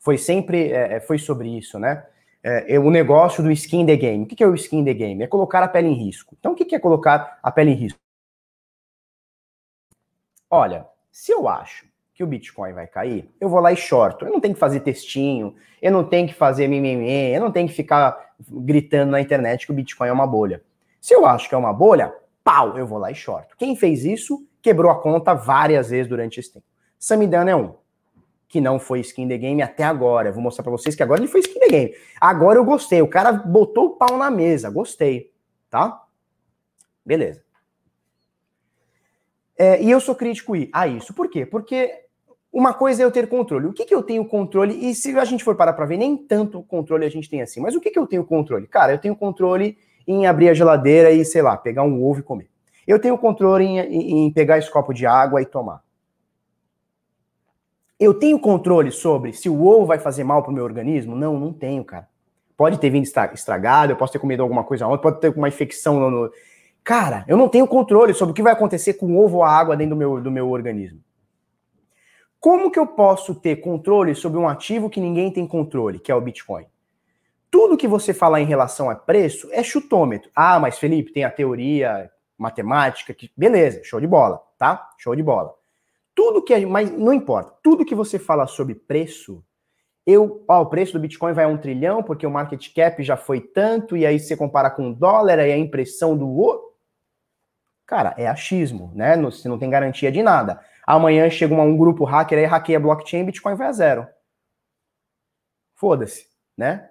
foi 0.00 0.18
sempre 0.18 0.72
é, 0.72 0.94
é, 0.94 1.00
foi 1.00 1.18
sobre 1.18 1.56
isso, 1.56 1.78
né? 1.78 2.04
é, 2.42 2.74
é, 2.74 2.78
o 2.78 2.90
negócio 2.90 3.42
do 3.42 3.50
skin 3.52 3.86
the 3.86 3.96
game. 3.96 4.24
O 4.24 4.26
que 4.26 4.42
é 4.42 4.46
o 4.46 4.54
skin 4.54 4.84
the 4.84 4.92
game? 4.92 5.22
É 5.22 5.26
colocar 5.26 5.62
a 5.62 5.68
pele 5.68 5.88
em 5.88 5.94
risco. 5.94 6.36
Então, 6.38 6.52
o 6.52 6.54
que 6.54 6.74
é 6.74 6.78
colocar 6.78 7.38
a 7.42 7.50
pele 7.50 7.70
em 7.70 7.74
risco? 7.74 7.98
Olha, 10.50 10.86
se 11.10 11.32
eu 11.32 11.48
acho 11.48 11.86
que 12.14 12.22
o 12.22 12.26
Bitcoin 12.26 12.72
vai 12.72 12.86
cair, 12.86 13.30
eu 13.40 13.48
vou 13.48 13.60
lá 13.60 13.72
e 13.72 13.76
shorto. 13.76 14.24
Eu 14.24 14.32
não 14.32 14.40
tenho 14.40 14.54
que 14.54 14.60
fazer 14.60 14.80
textinho, 14.80 15.54
eu 15.80 15.90
não 15.90 16.04
tenho 16.04 16.28
que 16.28 16.34
fazer 16.34 16.68
mimimi, 16.68 17.32
eu 17.32 17.40
não 17.40 17.50
tenho 17.50 17.68
que 17.68 17.74
ficar 17.74 18.34
gritando 18.40 19.12
na 19.12 19.20
internet 19.20 19.64
que 19.64 19.72
o 19.72 19.74
Bitcoin 19.74 20.08
é 20.08 20.12
uma 20.12 20.26
bolha. 20.26 20.62
Se 21.02 21.14
eu 21.14 21.26
acho 21.26 21.48
que 21.48 21.54
é 21.56 21.58
uma 21.58 21.72
bolha, 21.72 22.14
pau, 22.44 22.78
eu 22.78 22.86
vou 22.86 22.96
lá 22.96 23.10
e 23.10 23.14
shorto. 23.16 23.56
Quem 23.58 23.74
fez 23.74 24.04
isso 24.04 24.46
quebrou 24.62 24.88
a 24.88 25.02
conta 25.02 25.34
várias 25.34 25.90
vezes 25.90 26.06
durante 26.06 26.38
esse 26.38 26.52
tempo. 26.52 26.64
Samidana 26.96 27.50
é 27.50 27.56
um, 27.56 27.74
que 28.46 28.60
não 28.60 28.78
foi 28.78 29.00
skin 29.00 29.26
the 29.26 29.36
game 29.36 29.60
até 29.60 29.82
agora. 29.82 30.28
Eu 30.28 30.32
vou 30.32 30.40
mostrar 30.40 30.62
para 30.62 30.70
vocês 30.70 30.94
que 30.94 31.02
agora 31.02 31.20
ele 31.20 31.26
foi 31.26 31.40
skin 31.40 31.58
the 31.58 31.66
game. 31.66 31.94
Agora 32.20 32.56
eu 32.56 32.64
gostei, 32.64 33.02
o 33.02 33.08
cara 33.08 33.32
botou 33.32 33.86
o 33.86 33.90
pau 33.96 34.16
na 34.16 34.30
mesa, 34.30 34.70
gostei, 34.70 35.32
tá? 35.68 36.04
Beleza. 37.04 37.42
É, 39.58 39.82
e 39.82 39.90
eu 39.90 40.00
sou 40.00 40.14
crítico 40.14 40.52
a 40.72 40.86
isso. 40.86 41.12
Por 41.12 41.28
quê? 41.28 41.44
Porque 41.44 41.92
uma 42.52 42.72
coisa 42.72 43.02
é 43.02 43.04
eu 43.04 43.10
ter 43.10 43.28
controle. 43.28 43.66
O 43.66 43.72
que, 43.72 43.84
que 43.84 43.94
eu 43.94 44.04
tenho 44.04 44.24
controle? 44.24 44.88
E 44.88 44.94
se 44.94 45.18
a 45.18 45.24
gente 45.24 45.42
for 45.42 45.56
parar 45.56 45.72
para 45.72 45.84
ver, 45.84 45.96
nem 45.96 46.16
tanto 46.16 46.62
controle 46.62 47.04
a 47.04 47.10
gente 47.10 47.28
tem 47.28 47.42
assim. 47.42 47.60
Mas 47.60 47.74
o 47.74 47.80
que, 47.80 47.90
que 47.90 47.98
eu 47.98 48.06
tenho 48.06 48.24
controle? 48.24 48.68
Cara, 48.68 48.92
eu 48.92 48.98
tenho 48.98 49.16
controle 49.16 49.76
em 50.06 50.26
abrir 50.26 50.48
a 50.48 50.54
geladeira 50.54 51.10
e, 51.10 51.24
sei 51.24 51.42
lá, 51.42 51.56
pegar 51.56 51.82
um 51.82 52.04
ovo 52.04 52.20
e 52.20 52.22
comer. 52.22 52.48
Eu 52.86 52.98
tenho 52.98 53.16
controle 53.16 53.64
em, 53.64 54.26
em, 54.26 54.32
pegar 54.32 54.58
esse 54.58 54.70
copo 54.70 54.92
de 54.92 55.06
água 55.06 55.40
e 55.40 55.46
tomar. 55.46 55.82
Eu 57.98 58.14
tenho 58.14 58.38
controle 58.38 58.90
sobre 58.90 59.32
se 59.32 59.48
o 59.48 59.64
ovo 59.64 59.86
vai 59.86 59.98
fazer 59.98 60.24
mal 60.24 60.42
pro 60.42 60.52
meu 60.52 60.64
organismo? 60.64 61.14
Não, 61.14 61.38
não 61.38 61.52
tenho, 61.52 61.84
cara. 61.84 62.08
Pode 62.56 62.78
ter 62.78 62.90
vindo 62.90 63.04
estragado, 63.04 63.92
eu 63.92 63.96
posso 63.96 64.12
ter 64.12 64.18
comido 64.18 64.42
alguma 64.42 64.64
coisa 64.64 64.86
ontem, 64.86 65.02
pode 65.02 65.20
ter 65.20 65.36
uma 65.36 65.48
infecção 65.48 66.10
no 66.10 66.30
Cara, 66.84 67.24
eu 67.28 67.36
não 67.36 67.48
tenho 67.48 67.66
controle 67.66 68.12
sobre 68.12 68.32
o 68.32 68.34
que 68.34 68.42
vai 68.42 68.52
acontecer 68.52 68.94
com 68.94 69.06
o 69.06 69.24
ovo 69.24 69.36
ou 69.36 69.44
a 69.44 69.50
água 69.50 69.76
dentro 69.76 69.94
do 69.94 69.98
meu, 69.98 70.20
do 70.20 70.30
meu 70.30 70.50
organismo. 70.50 71.00
Como 72.40 72.72
que 72.72 72.78
eu 72.78 72.88
posso 72.88 73.36
ter 73.36 73.56
controle 73.56 74.16
sobre 74.16 74.36
um 74.36 74.48
ativo 74.48 74.90
que 74.90 75.00
ninguém 75.00 75.30
tem 75.30 75.46
controle, 75.46 76.00
que 76.00 76.10
é 76.10 76.14
o 76.14 76.20
Bitcoin? 76.20 76.66
Tudo 77.52 77.76
que 77.76 77.86
você 77.86 78.14
falar 78.14 78.40
em 78.40 78.46
relação 78.46 78.88
a 78.88 78.96
preço 78.96 79.46
é 79.52 79.62
chutômetro. 79.62 80.30
Ah, 80.34 80.58
mas 80.58 80.78
Felipe, 80.78 81.12
tem 81.12 81.22
a 81.22 81.30
teoria 81.30 82.10
matemática, 82.38 83.12
que 83.12 83.30
beleza, 83.36 83.84
show 83.84 84.00
de 84.00 84.06
bola, 84.06 84.42
tá? 84.56 84.88
Show 84.96 85.14
de 85.14 85.22
bola. 85.22 85.54
Tudo 86.14 86.42
que 86.42 86.64
mas 86.64 86.90
não 86.90 87.12
importa, 87.12 87.54
tudo 87.62 87.84
que 87.84 87.94
você 87.94 88.18
fala 88.18 88.46
sobre 88.46 88.74
preço, 88.74 89.44
eu, 90.06 90.42
ó, 90.48 90.62
o 90.62 90.66
preço 90.66 90.94
do 90.94 91.00
Bitcoin 91.00 91.34
vai 91.34 91.44
a 91.44 91.48
um 91.48 91.58
trilhão 91.58 92.02
porque 92.02 92.26
o 92.26 92.30
market 92.30 92.74
cap 92.74 93.02
já 93.02 93.18
foi 93.18 93.42
tanto, 93.42 93.98
e 93.98 94.06
aí 94.06 94.18
você 94.18 94.34
compara 94.34 94.70
com 94.70 94.90
o 94.90 94.94
dólar, 94.94 95.38
aí 95.38 95.52
a 95.52 95.58
impressão 95.58 96.16
do 96.16 96.26
ouro. 96.28 96.72
Cara, 97.86 98.14
é 98.16 98.26
achismo, 98.26 98.90
né? 98.94 99.14
Você 99.18 99.46
não 99.46 99.58
tem 99.58 99.68
garantia 99.68 100.10
de 100.10 100.22
nada. 100.22 100.58
Amanhã 100.86 101.28
chega 101.28 101.54
um 101.54 101.76
grupo 101.76 102.04
hacker 102.04 102.38
aí, 102.38 102.46
hackeia 102.46 102.80
blockchain, 102.80 103.26
Bitcoin 103.26 103.54
vai 103.56 103.66
a 103.66 103.72
zero. 103.72 104.06
Foda-se, 105.74 106.31
né? 106.56 106.88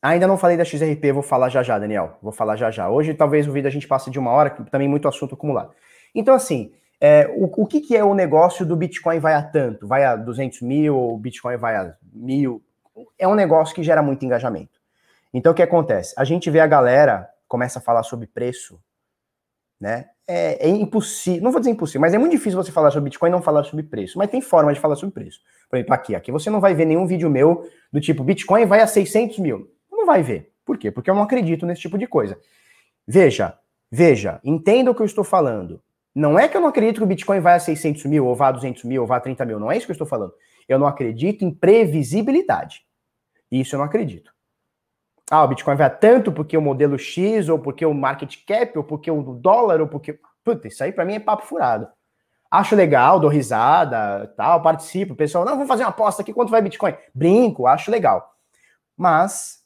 Ainda 0.00 0.26
não 0.26 0.38
falei 0.38 0.56
da 0.56 0.64
XRP, 0.64 1.12
vou 1.12 1.22
falar 1.22 1.48
já 1.48 1.62
já, 1.62 1.78
Daniel. 1.78 2.18
Vou 2.22 2.32
falar 2.32 2.56
já 2.56 2.70
já. 2.70 2.88
Hoje 2.88 3.14
talvez 3.14 3.48
o 3.48 3.52
vídeo 3.52 3.66
a 3.66 3.70
gente 3.70 3.88
passe 3.88 4.10
de 4.10 4.18
uma 4.18 4.30
hora, 4.30 4.50
também 4.70 4.88
muito 4.88 5.08
assunto 5.08 5.34
acumulado. 5.34 5.72
Então, 6.14 6.34
assim, 6.34 6.72
é, 7.00 7.28
o, 7.36 7.62
o 7.62 7.66
que, 7.66 7.80
que, 7.80 7.96
é 7.96 8.04
o 8.04 8.14
negócio 8.14 8.64
do 8.64 8.76
Bitcoin 8.76 9.18
vai 9.18 9.34
a 9.34 9.42
tanto? 9.42 9.86
Vai 9.86 10.04
a 10.04 10.14
200 10.16 10.62
mil 10.62 10.96
o 10.96 11.18
Bitcoin 11.18 11.56
vai 11.56 11.76
a 11.76 11.96
mil? 12.12 12.62
É 13.18 13.26
um 13.26 13.34
negócio 13.34 13.74
que 13.74 13.82
gera 13.82 14.02
muito 14.02 14.24
engajamento. 14.24 14.78
Então, 15.32 15.52
o 15.52 15.54
que 15.54 15.62
acontece? 15.62 16.14
A 16.16 16.24
gente 16.24 16.48
vê 16.50 16.60
a 16.60 16.66
galera 16.66 17.28
começa 17.46 17.78
a 17.78 17.82
falar 17.82 18.02
sobre 18.02 18.26
preço, 18.26 18.80
né? 19.80 20.06
É, 20.26 20.68
é, 20.68 20.68
impossível, 20.68 21.42
não 21.42 21.50
vou 21.50 21.60
dizer 21.60 21.70
impossível, 21.70 22.02
mas 22.02 22.12
é 22.12 22.18
muito 22.18 22.32
difícil 22.32 22.62
você 22.62 22.70
falar 22.70 22.90
sobre 22.90 23.04
Bitcoin 23.04 23.30
e 23.30 23.32
não 23.32 23.40
falar 23.40 23.64
sobre 23.64 23.82
preço. 23.82 24.18
Mas 24.18 24.30
tem 24.30 24.42
forma 24.42 24.72
de 24.72 24.78
falar 24.78 24.94
sobre 24.94 25.14
preço. 25.14 25.40
Por 25.68 25.76
exemplo, 25.76 25.94
aqui, 25.94 26.14
aqui 26.14 26.32
você 26.32 26.48
não 26.50 26.60
vai 26.60 26.74
ver 26.74 26.86
nenhum 26.86 27.06
vídeo 27.06 27.28
meu 27.28 27.68
do 27.92 28.00
tipo 28.00 28.24
Bitcoin 28.24 28.64
vai 28.64 28.80
a 28.80 28.86
600 28.86 29.38
mil. 29.38 29.70
Não 29.90 30.06
vai 30.06 30.22
ver. 30.22 30.52
Por 30.64 30.78
quê? 30.78 30.90
Porque 30.90 31.10
eu 31.10 31.14
não 31.14 31.22
acredito 31.22 31.66
nesse 31.66 31.82
tipo 31.82 31.98
de 31.98 32.06
coisa. 32.06 32.38
Veja, 33.06 33.58
veja, 33.90 34.40
entenda 34.44 34.90
o 34.90 34.94
que 34.94 35.02
eu 35.02 35.06
estou 35.06 35.24
falando. 35.24 35.82
Não 36.14 36.38
é 36.38 36.48
que 36.48 36.56
eu 36.56 36.60
não 36.60 36.68
acredito 36.68 36.96
que 36.96 37.04
o 37.04 37.06
Bitcoin 37.06 37.40
vai 37.40 37.54
a 37.54 37.60
600 37.60 38.04
mil, 38.06 38.26
ou 38.26 38.34
vá 38.34 38.48
a 38.48 38.52
200 38.52 38.84
mil, 38.84 39.02
ou 39.02 39.06
vá 39.06 39.16
a 39.16 39.20
30 39.20 39.44
mil. 39.44 39.60
Não 39.60 39.70
é 39.70 39.76
isso 39.76 39.86
que 39.86 39.92
eu 39.92 39.94
estou 39.94 40.06
falando. 40.06 40.32
Eu 40.68 40.78
não 40.78 40.86
acredito 40.86 41.44
em 41.44 41.50
previsibilidade. 41.50 42.82
Isso 43.50 43.74
eu 43.74 43.78
não 43.78 43.86
acredito. 43.86 44.32
Ah, 45.30 45.44
o 45.44 45.48
Bitcoin 45.48 45.76
vai 45.76 45.86
a 45.86 45.90
tanto 45.90 46.32
porque 46.32 46.56
o 46.56 46.62
modelo 46.62 46.98
X, 46.98 47.48
ou 47.48 47.58
porque 47.58 47.84
o 47.84 47.94
market 47.94 48.34
cap, 48.46 48.76
ou 48.76 48.84
porque 48.84 49.10
o 49.10 49.22
dólar, 49.34 49.80
ou 49.80 49.86
porque. 49.86 50.18
Puta, 50.42 50.68
isso 50.68 50.82
aí 50.82 50.92
para 50.92 51.04
mim 51.04 51.14
é 51.14 51.20
papo 51.20 51.44
furado. 51.44 51.86
Acho 52.50 52.74
legal, 52.74 53.20
dou 53.20 53.28
risada, 53.28 54.26
tal, 54.36 54.62
participo. 54.62 55.12
O 55.12 55.16
pessoal, 55.16 55.44
não, 55.44 55.52
vamos 55.52 55.68
fazer 55.68 55.82
uma 55.82 55.90
aposta 55.90 56.22
aqui, 56.22 56.32
quanto 56.32 56.50
vai 56.50 56.62
Bitcoin? 56.62 56.94
Brinco, 57.14 57.66
acho 57.66 57.90
legal. 57.90 58.34
Mas 58.96 59.58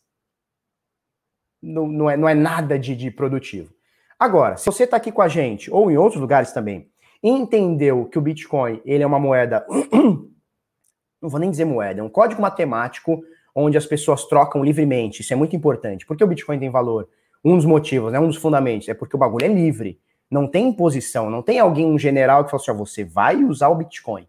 não, 1.62 1.86
não, 1.86 2.10
é, 2.10 2.16
não 2.16 2.28
é 2.28 2.34
nada 2.34 2.78
de, 2.78 2.96
de 2.96 3.10
produtivo. 3.10 3.72
Agora, 4.18 4.56
se 4.56 4.66
você 4.66 4.84
está 4.84 4.96
aqui 4.96 5.12
com 5.12 5.22
a 5.22 5.28
gente, 5.28 5.70
ou 5.70 5.90
em 5.90 5.96
outros 5.96 6.20
lugares 6.20 6.52
também, 6.52 6.90
e 7.22 7.30
entendeu 7.30 8.06
que 8.06 8.18
o 8.18 8.22
Bitcoin 8.22 8.82
ele 8.84 9.02
é 9.02 9.06
uma 9.06 9.18
moeda. 9.18 9.64
não 11.22 11.28
vou 11.28 11.38
nem 11.38 11.50
dizer 11.50 11.64
moeda, 11.64 12.00
é 12.00 12.02
um 12.02 12.08
código 12.08 12.42
matemático 12.42 13.22
onde 13.54 13.78
as 13.78 13.86
pessoas 13.86 14.24
trocam 14.24 14.64
livremente. 14.64 15.20
Isso 15.20 15.32
é 15.32 15.36
muito 15.36 15.54
importante. 15.54 16.04
Porque 16.04 16.24
o 16.24 16.26
Bitcoin 16.26 16.58
tem 16.58 16.70
valor? 16.70 17.08
Um 17.44 17.56
dos 17.56 17.64
motivos, 17.64 18.12
né, 18.12 18.18
um 18.18 18.28
dos 18.28 18.36
fundamentos, 18.36 18.88
é 18.88 18.94
porque 18.94 19.14
o 19.14 19.18
bagulho 19.18 19.44
é 19.44 19.48
livre. 19.48 20.00
Não 20.32 20.48
tem 20.48 20.68
imposição, 20.68 21.28
não 21.28 21.42
tem 21.42 21.58
alguém, 21.58 21.84
um 21.84 21.98
general, 21.98 22.42
que 22.42 22.50
fala 22.50 22.62
assim: 22.62 22.70
ó, 22.70 22.74
você 22.74 23.04
vai 23.04 23.44
usar 23.44 23.68
o 23.68 23.74
Bitcoin. 23.74 24.26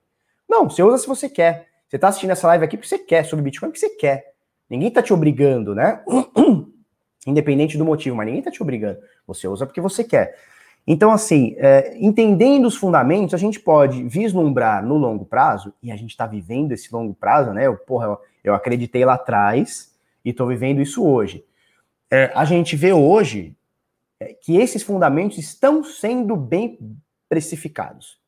Não, 0.49 0.70
você 0.70 0.84
usa 0.84 0.97
se 0.97 1.08
você 1.08 1.30
quer. 1.30 1.70
Você 1.88 1.95
está 1.95 2.10
assistindo 2.10 2.32
essa 2.32 2.45
live 2.47 2.66
aqui 2.66 2.76
porque 2.76 2.89
você 2.89 2.99
quer, 2.99 3.24
sobre 3.24 3.45
Bitcoin 3.45 3.70
porque 3.70 3.80
você 3.80 3.91
quer. 3.91 4.34
Ninguém 4.70 4.89
está 4.89 5.01
te 5.01 5.14
obrigando, 5.14 5.74
né? 5.74 6.04
Independente 7.26 7.78
do 7.78 7.86
motivo, 7.86 8.18
mas 8.18 8.26
ninguém 8.26 8.39
está 8.39 8.51
te 8.51 8.62
obrigando. 8.62 8.99
Você 9.26 9.47
usa 9.47 9.66
porque 9.66 9.80
você 9.80 10.04
quer. 10.04 10.36
Então, 10.86 11.10
assim, 11.10 11.56
é, 11.58 11.95
entendendo 11.97 12.66
os 12.66 12.76
fundamentos, 12.76 13.34
a 13.34 13.38
gente 13.38 13.58
pode 13.58 14.04
vislumbrar 14.04 14.86
no 14.86 14.97
longo 14.97 15.24
prazo, 15.24 15.74
e 15.82 15.89
a 15.89 15.95
gente 15.95 16.10
está 16.10 16.28
vivendo 16.28 16.74
esse 16.74 16.93
longo 16.93 17.14
prazo, 17.14 17.54
né? 17.54 17.66
Eu, 17.66 17.78
porra, 17.78 18.08
eu, 18.08 18.18
eu 18.43 18.54
acreditei 18.54 19.06
lá 19.06 19.14
atrás 19.14 19.95
e 20.26 20.32
estou 20.32 20.47
vivendo 20.47 20.82
isso 20.82 21.01
hoje. 21.08 21.45
É, 22.12 22.30
a 22.36 22.43
gente 22.43 22.76
vê 22.76 22.91
hoje 22.91 23.56
que 24.42 24.58
esses 24.58 24.84
fundamentos 24.84 25.38
estão 25.38 25.84
sendo 25.84 26.36
bem 26.36 26.78
precificados. 27.30 28.20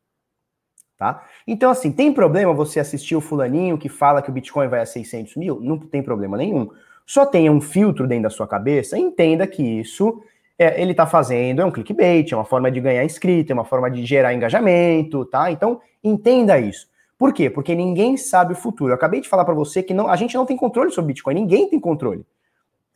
Tá? 0.98 1.26
Então, 1.46 1.70
assim, 1.70 1.91
tem 1.91 2.14
problema 2.14 2.54
você 2.54 2.80
assistir 2.80 3.16
o 3.16 3.22
fulaninho 3.22 3.78
que 3.78 3.89
fala 3.89 4.22
que 4.22 4.30
o 4.30 4.34
Bitcoin 4.34 4.68
vai 4.68 4.80
a 4.80 4.86
600 4.86 5.36
mil? 5.36 5.60
Não 5.60 5.78
tem 5.78 6.02
problema 6.02 6.38
nenhum. 6.38 6.70
Só 7.06 7.26
tenha 7.26 7.52
um 7.52 7.60
filtro 7.60 8.08
dentro 8.08 8.24
da 8.24 8.30
sua 8.30 8.48
cabeça, 8.48 8.98
entenda 8.98 9.46
que 9.46 9.62
isso 9.62 10.24
é, 10.58 10.82
ele 10.82 10.91
está 10.91 11.06
fazendo, 11.06 11.62
é 11.62 11.66
um 11.66 11.72
clickbait, 11.72 12.32
é 12.32 12.36
uma 12.36 12.46
forma 12.46 12.72
de 12.72 12.80
ganhar 12.80 13.04
inscrito, 13.04 13.52
é 13.52 13.54
uma 13.54 13.66
forma 13.66 13.91
de 13.91 14.06
gerar 14.06 14.34
engajamento, 14.34 15.26
tá? 15.26 15.52
Então, 15.52 15.82
entenda 16.04 16.58
isso. 16.58 16.88
Por 17.18 17.34
quê? 17.34 17.50
Porque 17.50 17.76
ninguém 17.76 18.18
sabe 18.18 18.54
o 18.54 18.56
futuro. 18.56 18.91
Eu 18.91 18.96
acabei 18.96 19.22
de 19.22 19.30
falar 19.30 19.46
para 19.46 19.54
você 19.54 19.84
que 19.84 19.93
não, 19.93 20.08
a 20.08 20.16
gente 20.16 20.36
não 20.36 20.46
tem 20.46 20.58
controle 20.58 20.91
sobre 20.91 21.10
Bitcoin, 21.10 21.36
ninguém 21.36 21.70
tem 21.70 21.80
controle. 21.80 22.26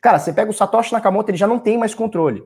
Cara, 0.02 0.18
você 0.18 0.32
pega 0.32 0.50
o 0.50 0.54
Satoshi 0.54 0.94
Nakamoto, 0.94 1.30
ele 1.30 1.38
já 1.38 1.48
não 1.48 1.60
tem 1.60 1.78
mais 1.78 1.94
controle. 1.94 2.44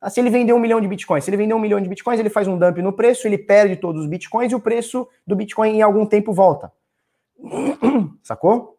Ah, 0.00 0.08
se 0.08 0.18
ele 0.18 0.30
vender 0.30 0.52
um 0.52 0.58
milhão 0.58 0.80
de 0.80 0.88
bitcoins, 0.88 1.24
se 1.24 1.30
ele 1.30 1.36
vender 1.36 1.52
um 1.52 1.58
milhão 1.58 1.80
de 1.80 1.88
bitcoins, 1.88 2.18
ele 2.18 2.30
faz 2.30 2.48
um 2.48 2.58
dump 2.58 2.78
no 2.78 2.92
preço, 2.92 3.26
ele 3.26 3.36
perde 3.36 3.76
todos 3.76 4.02
os 4.02 4.08
bitcoins 4.08 4.50
e 4.50 4.54
o 4.54 4.60
preço 4.60 5.06
do 5.26 5.36
bitcoin 5.36 5.76
em 5.76 5.82
algum 5.82 6.06
tempo 6.06 6.32
volta. 6.32 6.72
Sacou? 8.22 8.78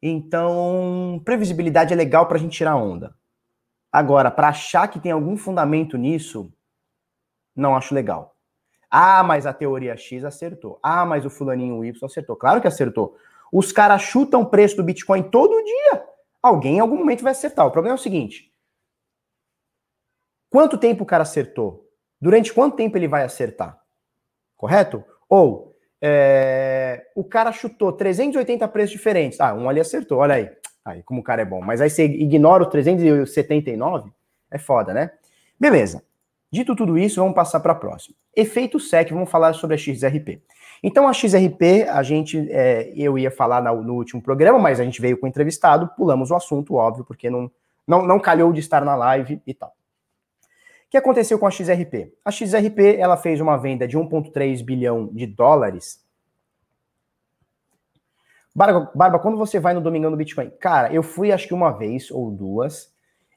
Então, 0.00 1.20
previsibilidade 1.24 1.92
é 1.92 1.96
legal 1.96 2.26
para 2.26 2.36
a 2.36 2.40
gente 2.40 2.56
tirar 2.56 2.76
onda. 2.76 3.14
Agora, 3.90 4.30
para 4.30 4.48
achar 4.48 4.86
que 4.86 5.00
tem 5.00 5.10
algum 5.10 5.36
fundamento 5.36 5.96
nisso, 5.96 6.52
não 7.56 7.74
acho 7.74 7.94
legal. 7.94 8.36
Ah, 8.90 9.22
mas 9.22 9.46
a 9.46 9.52
teoria 9.52 9.96
X 9.96 10.24
acertou. 10.24 10.78
Ah, 10.82 11.04
mas 11.04 11.24
o 11.24 11.30
fulaninho 11.30 11.84
Y 11.84 12.06
acertou. 12.06 12.36
Claro 12.36 12.60
que 12.60 12.68
acertou. 12.68 13.16
Os 13.52 13.72
caras 13.72 14.02
chutam 14.02 14.42
o 14.42 14.46
preço 14.46 14.76
do 14.76 14.84
Bitcoin 14.84 15.22
todo 15.24 15.62
dia. 15.64 16.04
Alguém 16.42 16.76
em 16.76 16.80
algum 16.80 16.96
momento 16.96 17.22
vai 17.22 17.32
acertar. 17.32 17.66
O 17.66 17.70
problema 17.70 17.96
é 17.96 17.98
o 17.98 18.02
seguinte: 18.02 18.52
quanto 20.50 20.78
tempo 20.78 21.02
o 21.02 21.06
cara 21.06 21.22
acertou? 21.22 21.88
Durante 22.20 22.52
quanto 22.52 22.76
tempo 22.76 22.96
ele 22.96 23.08
vai 23.08 23.22
acertar? 23.22 23.78
Correto? 24.56 25.04
Ou 25.28 25.74
é, 26.00 27.06
o 27.14 27.24
cara 27.24 27.52
chutou 27.52 27.92
380 27.92 28.66
preços 28.68 28.90
diferentes. 28.90 29.40
Ah, 29.40 29.54
um 29.54 29.68
ali 29.68 29.80
acertou, 29.80 30.18
olha 30.18 30.34
aí. 30.34 30.50
Aí, 30.84 31.02
como 31.02 31.20
o 31.20 31.24
cara 31.24 31.42
é 31.42 31.44
bom. 31.44 31.60
Mas 31.60 31.80
aí 31.80 31.90
você 31.90 32.04
ignora 32.04 32.62
o 32.62 32.66
379, 32.66 34.10
é 34.50 34.58
foda, 34.58 34.94
né? 34.94 35.10
Beleza. 35.60 36.02
Dito 36.50 36.74
tudo 36.74 36.96
isso, 36.96 37.20
vamos 37.20 37.34
passar 37.34 37.60
para 37.60 37.72
a 37.72 37.76
próxima. 37.76 38.16
Efeito 38.34 38.80
SEC, 38.80 39.10
vamos 39.10 39.30
falar 39.30 39.52
sobre 39.52 39.74
a 39.74 39.78
XRP. 39.78 40.42
Então 40.82 41.06
a 41.06 41.12
XRP, 41.12 41.86
a 41.88 42.02
gente, 42.02 42.48
é, 42.50 42.90
eu 42.96 43.18
ia 43.18 43.30
falar 43.30 43.62
no, 43.62 43.82
no, 43.82 43.94
último 43.94 44.22
programa, 44.22 44.58
mas 44.58 44.80
a 44.80 44.84
gente 44.84 45.00
veio 45.00 45.18
com 45.18 45.26
o 45.26 45.28
entrevistado, 45.28 45.90
pulamos 45.96 46.30
o 46.30 46.34
assunto, 46.34 46.74
óbvio, 46.74 47.04
porque 47.04 47.28
não, 47.28 47.50
não, 47.86 48.06
não 48.06 48.18
calhou 48.18 48.52
de 48.52 48.60
estar 48.60 48.82
na 48.84 48.94
live 48.94 49.42
e 49.46 49.52
tal. 49.52 49.74
O 50.88 50.90
que 50.90 50.96
aconteceu 50.96 51.38
com 51.38 51.46
a 51.46 51.50
XRP? 51.50 52.14
A 52.24 52.30
XRP 52.30 52.96
ela 52.98 53.16
fez 53.16 53.40
uma 53.40 53.56
venda 53.56 53.86
de 53.86 53.98
1,3 53.98 54.64
bilhão 54.64 55.08
de 55.12 55.26
dólares. 55.26 56.02
Barba, 58.54 58.90
Barba, 58.94 59.18
quando 59.18 59.36
você 59.36 59.60
vai 59.60 59.74
no 59.74 59.80
Domingão 59.80 60.10
do 60.10 60.16
Bitcoin? 60.16 60.50
Cara, 60.58 60.92
eu 60.92 61.02
fui 61.02 61.30
acho 61.30 61.46
que 61.46 61.54
uma 61.54 61.70
vez 61.70 62.10
ou 62.10 62.30
duas. 62.30 62.90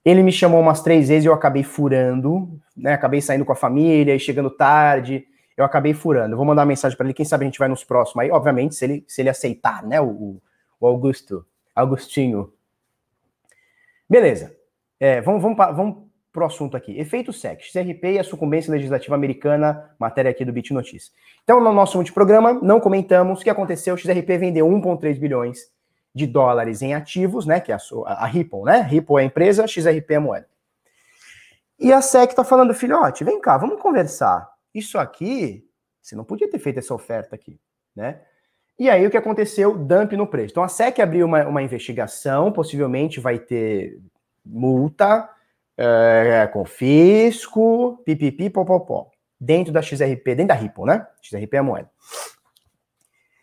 Ele 0.03 0.23
me 0.23 0.31
chamou 0.31 0.59
umas 0.59 0.81
três 0.81 1.09
vezes 1.09 1.25
e 1.25 1.27
eu 1.27 1.33
acabei 1.33 1.61
furando, 1.61 2.59
né? 2.75 2.93
Acabei 2.93 3.21
saindo 3.21 3.45
com 3.45 3.51
a 3.51 3.55
família 3.55 4.15
e 4.15 4.19
chegando 4.19 4.49
tarde 4.49 5.27
eu 5.61 5.65
acabei 5.65 5.93
furando. 5.93 6.33
Eu 6.33 6.37
vou 6.37 6.45
mandar 6.45 6.61
uma 6.61 6.67
mensagem 6.67 6.97
para 6.97 7.05
ele, 7.05 7.13
quem 7.13 7.25
sabe 7.25 7.45
a 7.45 7.47
gente 7.47 7.59
vai 7.59 7.67
nos 7.67 7.83
próximos 7.83 8.23
aí, 8.23 8.31
obviamente, 8.31 8.75
se 8.75 8.85
ele, 8.85 9.05
se 9.07 9.21
ele 9.21 9.29
aceitar, 9.29 9.83
né, 9.83 10.01
o, 10.01 10.41
o 10.79 10.87
Augusto, 10.87 11.45
Augustinho. 11.75 12.51
Beleza. 14.09 14.55
É, 14.99 15.21
vamos, 15.21 15.41
vamos, 15.41 15.57
vamos 15.57 16.10
pro 16.31 16.45
assunto 16.45 16.77
aqui. 16.77 16.97
Efeito 16.97 17.33
SEC, 17.33 17.61
XRP 17.61 18.13
e 18.13 18.19
a 18.19 18.23
sucumbência 18.23 18.71
legislativa 18.71 19.15
americana, 19.15 19.91
matéria 19.99 20.31
aqui 20.31 20.45
do 20.45 20.53
Bit 20.53 20.73
Notícias. 20.73 21.11
Então, 21.43 21.59
no 21.59 21.73
nosso 21.73 21.97
último 21.97 22.13
programa, 22.13 22.53
não 22.53 22.79
comentamos 22.79 23.41
o 23.41 23.43
que 23.43 23.49
aconteceu. 23.49 23.95
O 23.95 23.97
XRP 23.97 24.37
vendeu 24.37 24.67
1,3 24.67 25.19
bilhões 25.19 25.71
de 26.13 26.27
dólares 26.27 26.81
em 26.81 26.93
ativos, 26.93 27.45
né? 27.45 27.59
Que 27.59 27.71
é 27.71 27.75
a, 27.75 27.79
a, 28.05 28.23
a 28.23 28.25
Ripple, 28.25 28.63
né? 28.63 28.81
Ripple 28.81 29.17
é 29.17 29.19
a 29.19 29.23
empresa, 29.23 29.67
XRP 29.67 30.13
é 30.13 30.15
a 30.15 30.21
moeda. 30.21 30.47
E 31.79 31.91
a 31.91 32.01
SEC 32.01 32.33
tá 32.33 32.43
falando, 32.43 32.73
filhote, 32.73 33.23
vem 33.23 33.41
cá, 33.41 33.57
vamos 33.57 33.81
conversar. 33.81 34.47
Isso 34.73 34.99
aqui, 34.99 35.65
você 36.01 36.15
não 36.15 36.23
podia 36.23 36.49
ter 36.49 36.59
feito 36.59 36.77
essa 36.77 36.93
oferta 36.93 37.35
aqui, 37.35 37.59
né? 37.95 38.21
E 38.77 38.89
aí 38.89 39.05
o 39.05 39.11
que 39.11 39.17
aconteceu? 39.17 39.77
Dump 39.77 40.13
no 40.13 40.27
preço. 40.27 40.51
Então 40.51 40.63
a 40.63 40.67
SEC 40.67 40.99
abriu 40.99 41.25
uma, 41.25 41.45
uma 41.45 41.61
investigação, 41.61 42.51
possivelmente 42.51 43.19
vai 43.19 43.37
ter 43.37 43.99
multa, 44.45 45.29
é, 45.83 46.47
confisco, 46.47 48.01
pipipi, 48.05 48.49
popopó. 48.49 49.09
Dentro 49.39 49.73
da 49.73 49.81
XRP, 49.81 50.35
dentro 50.35 50.47
da 50.47 50.53
Ripple, 50.53 50.85
né? 50.85 51.05
XRP 51.21 51.55
é 51.55 51.57
a 51.57 51.63
moeda. 51.63 51.89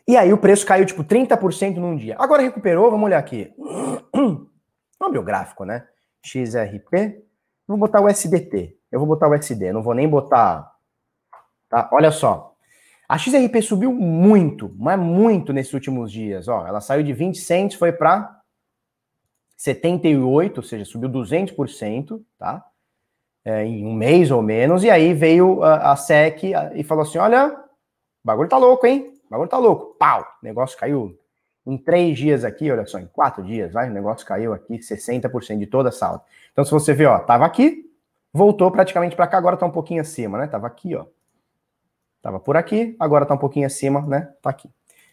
E 0.06 0.16
aí 0.16 0.32
o 0.32 0.38
preço 0.38 0.64
caiu 0.64 0.86
tipo 0.86 1.04
30% 1.04 1.76
num 1.76 1.96
dia. 1.96 2.16
Agora 2.18 2.42
recuperou, 2.42 2.90
vamos 2.90 3.06
olhar 3.06 3.18
aqui. 3.18 3.52
Olha 4.14 5.10
o 5.10 5.12
meu 5.12 5.22
gráfico, 5.22 5.64
né? 5.64 5.86
XRP. 6.22 7.22
Vou 7.66 7.76
botar 7.76 8.00
o 8.00 8.08
SDT. 8.08 8.76
Eu 8.90 9.00
vou 9.00 9.08
botar 9.08 9.28
o 9.28 9.34
SD, 9.34 9.72
não 9.72 9.82
vou 9.82 9.94
nem 9.94 10.08
botar 10.08 10.78
Tá? 11.68 11.88
Olha 11.92 12.10
só. 12.10 12.54
A 13.08 13.16
XRP 13.16 13.62
subiu 13.62 13.92
muito, 13.92 14.74
mas 14.76 14.98
muito 14.98 15.52
nesses 15.52 15.72
últimos 15.72 16.10
dias. 16.12 16.48
Ó, 16.48 16.66
ela 16.66 16.80
saiu 16.80 17.02
de 17.02 17.12
20 17.12 17.38
cents, 17.38 17.78
foi 17.78 17.92
para 17.92 18.37
78, 19.58 20.58
ou 20.58 20.62
seja, 20.62 20.84
subiu 20.84 21.10
200%, 21.10 22.22
tá? 22.38 22.64
É, 23.44 23.64
em 23.64 23.84
um 23.84 23.92
mês 23.92 24.30
ou 24.30 24.40
menos. 24.40 24.84
E 24.84 24.90
aí 24.90 25.12
veio 25.12 25.64
a, 25.64 25.92
a 25.92 25.96
SEC 25.96 26.52
e 26.74 26.84
falou 26.84 27.02
assim: 27.02 27.18
olha, 27.18 27.48
o 27.48 27.56
bagulho 28.24 28.48
tá 28.48 28.56
louco, 28.56 28.86
hein? 28.86 29.12
O 29.26 29.30
bagulho 29.30 29.50
tá 29.50 29.58
louco. 29.58 29.96
Pau! 29.98 30.20
O 30.20 30.44
negócio 30.44 30.78
caiu 30.78 31.18
em 31.66 31.76
três 31.76 32.16
dias 32.16 32.44
aqui, 32.44 32.70
olha 32.70 32.86
só, 32.86 32.98
em 32.98 33.06
quatro 33.06 33.42
dias, 33.42 33.72
vai, 33.72 33.90
o 33.90 33.92
negócio 33.92 34.26
caiu 34.26 34.54
aqui 34.54 34.78
60% 34.78 35.58
de 35.58 35.66
toda 35.66 35.90
a 35.90 35.92
sala. 35.92 36.24
Então, 36.52 36.64
se 36.64 36.70
você 36.70 36.94
ver, 36.94 37.06
ó, 37.06 37.18
tava 37.18 37.44
aqui, 37.44 37.84
voltou 38.32 38.70
praticamente 38.70 39.14
para 39.14 39.26
cá, 39.26 39.36
agora 39.36 39.56
tá 39.56 39.66
um 39.66 39.70
pouquinho 39.70 40.00
acima, 40.00 40.38
né? 40.38 40.46
Tava 40.46 40.66
aqui, 40.66 40.94
ó. 40.94 41.04
Tava 42.22 42.40
por 42.40 42.56
aqui, 42.56 42.96
agora 42.98 43.26
tá 43.26 43.34
um 43.34 43.38
pouquinho 43.38 43.66
acima, 43.66 44.00
né? 44.02 44.32
Tá 44.40 44.50
aqui. 44.50 44.70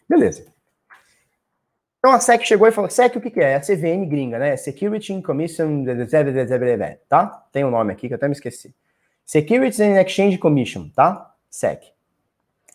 Beleza. 0.08 0.55
Então 2.06 2.14
a 2.14 2.20
SEC 2.20 2.46
chegou 2.46 2.68
e 2.68 2.72
falou: 2.72 2.88
SEC 2.88 3.16
o 3.16 3.20
que, 3.20 3.32
que 3.32 3.40
é? 3.40 3.54
É 3.54 3.56
a 3.56 3.60
CVM 3.60 4.08
gringa, 4.08 4.38
né? 4.38 4.56
Security 4.56 5.20
Commission, 5.24 5.84
tá? 7.10 7.48
Tem 7.52 7.66
um 7.66 7.72
nome 7.72 7.92
aqui 7.92 8.08
que 8.08 8.14
eu 8.14 8.16
até 8.16 8.28
me 8.28 8.34
esqueci. 8.34 8.76
Securities 9.26 9.80
and 9.80 10.00
Exchange 10.00 10.38
Commission, 10.38 10.88
tá? 10.96 11.34
SEC. 11.50 11.82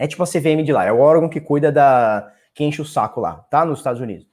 É 0.00 0.08
tipo 0.08 0.20
a 0.24 0.26
CVM 0.26 0.64
de 0.64 0.72
lá, 0.72 0.84
é 0.84 0.90
o 0.90 0.98
órgão 0.98 1.28
que 1.28 1.40
cuida 1.40 1.70
da. 1.70 2.28
que 2.52 2.64
enche 2.64 2.82
o 2.82 2.84
saco 2.84 3.20
lá, 3.20 3.34
tá? 3.48 3.64
Nos 3.64 3.78
Estados 3.78 4.00
Unidos. 4.00 4.26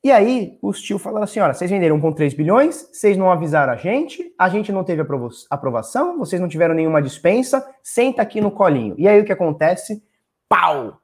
E 0.00 0.12
aí, 0.12 0.60
os 0.62 0.80
tio 0.80 0.96
falaram 0.96 1.24
assim: 1.24 1.40
olha, 1.40 1.52
vocês 1.52 1.68
venderam 1.68 2.00
com 2.00 2.12
3 2.12 2.34
bilhões, 2.34 2.88
vocês 2.92 3.16
não 3.16 3.32
avisaram 3.32 3.72
a 3.72 3.76
gente, 3.76 4.32
a 4.38 4.48
gente 4.48 4.70
não 4.70 4.84
teve 4.84 5.04
aprovação, 5.50 6.18
vocês 6.18 6.40
não 6.40 6.48
tiveram 6.48 6.72
nenhuma 6.72 7.02
dispensa, 7.02 7.68
senta 7.82 8.22
aqui 8.22 8.40
no 8.40 8.52
colinho. 8.52 8.94
E 8.96 9.08
aí 9.08 9.20
o 9.20 9.24
que 9.24 9.32
acontece? 9.32 10.04
Pau! 10.48 11.00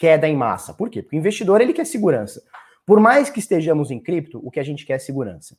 Queda 0.00 0.26
em 0.26 0.34
massa. 0.34 0.74
Por 0.74 0.90
quê? 0.90 1.02
Porque 1.02 1.16
o 1.16 1.20
investidor 1.20 1.60
ele 1.60 1.72
quer 1.72 1.84
segurança. 1.84 2.42
Por 2.84 2.98
mais 2.98 3.30
que 3.30 3.38
estejamos 3.38 3.92
em 3.92 4.00
cripto, 4.00 4.40
o 4.42 4.50
que 4.50 4.58
a 4.58 4.64
gente 4.64 4.84
quer 4.84 4.94
é 4.94 4.98
segurança. 4.98 5.56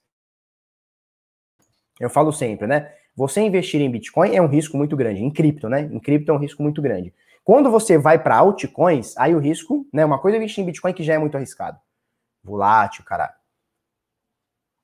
Eu 1.99 2.09
falo 2.09 2.33
sempre, 2.33 2.67
né? 2.67 2.91
Você 3.15 3.39
investir 3.39 3.79
em 3.79 3.89
Bitcoin 3.91 4.35
é 4.35 4.41
um 4.41 4.47
risco 4.47 4.75
muito 4.75 4.97
grande. 4.97 5.23
Em 5.23 5.31
cripto, 5.31 5.69
né? 5.69 5.81
Em 5.81 5.99
cripto 5.99 6.31
é 6.31 6.33
um 6.33 6.39
risco 6.39 6.63
muito 6.63 6.81
grande. 6.81 7.13
Quando 7.43 7.69
você 7.69 7.97
vai 7.97 8.21
para 8.21 8.35
altcoins, 8.35 9.15
aí 9.15 9.35
o 9.35 9.39
risco, 9.39 9.87
né? 9.93 10.03
Uma 10.03 10.19
coisa 10.19 10.37
é 10.37 10.39
investir 10.39 10.63
em 10.63 10.65
Bitcoin 10.65 10.93
que 10.93 11.03
já 11.03 11.13
é 11.13 11.17
muito 11.17 11.37
arriscado 11.37 11.79
volátil, 12.43 13.03
caralho. 13.03 13.33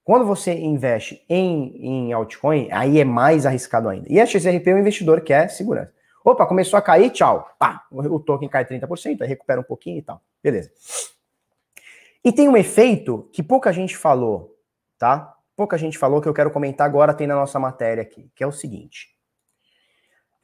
Quando 0.03 0.25
você 0.25 0.53
investe 0.53 1.25
em, 1.27 1.75
em 1.85 2.13
altcoin, 2.13 2.69
aí 2.71 2.99
é 2.99 3.03
mais 3.03 3.45
arriscado 3.45 3.89
ainda. 3.89 4.07
E 4.09 4.19
a 4.21 4.25
XRP 4.25 4.69
é 4.69 4.75
um 4.75 4.79
investidor 4.79 5.21
que 5.21 5.33
é 5.33 5.47
segurança. 5.47 5.93
Opa, 6.29 6.45
começou 6.45 6.77
a 6.77 6.81
cair, 6.81 7.09
tchau. 7.09 7.49
Pá, 7.57 7.85
o 7.89 8.19
token 8.19 8.49
cai 8.49 8.65
30%, 8.65 9.21
aí 9.21 9.27
recupera 9.29 9.61
um 9.61 9.63
pouquinho 9.63 9.99
e 9.99 10.01
tal. 10.01 10.21
Beleza. 10.43 10.69
E 12.21 12.33
tem 12.33 12.49
um 12.49 12.57
efeito 12.57 13.29
que 13.31 13.41
pouca 13.41 13.71
gente 13.71 13.95
falou, 13.95 14.53
tá? 14.99 15.33
Pouca 15.55 15.77
gente 15.77 15.97
falou 15.97 16.21
que 16.21 16.27
eu 16.27 16.33
quero 16.33 16.51
comentar 16.51 16.85
agora, 16.85 17.13
tem 17.13 17.27
na 17.27 17.35
nossa 17.35 17.57
matéria 17.59 18.01
aqui, 18.01 18.29
que 18.35 18.43
é 18.43 18.47
o 18.47 18.51
seguinte. 18.51 19.07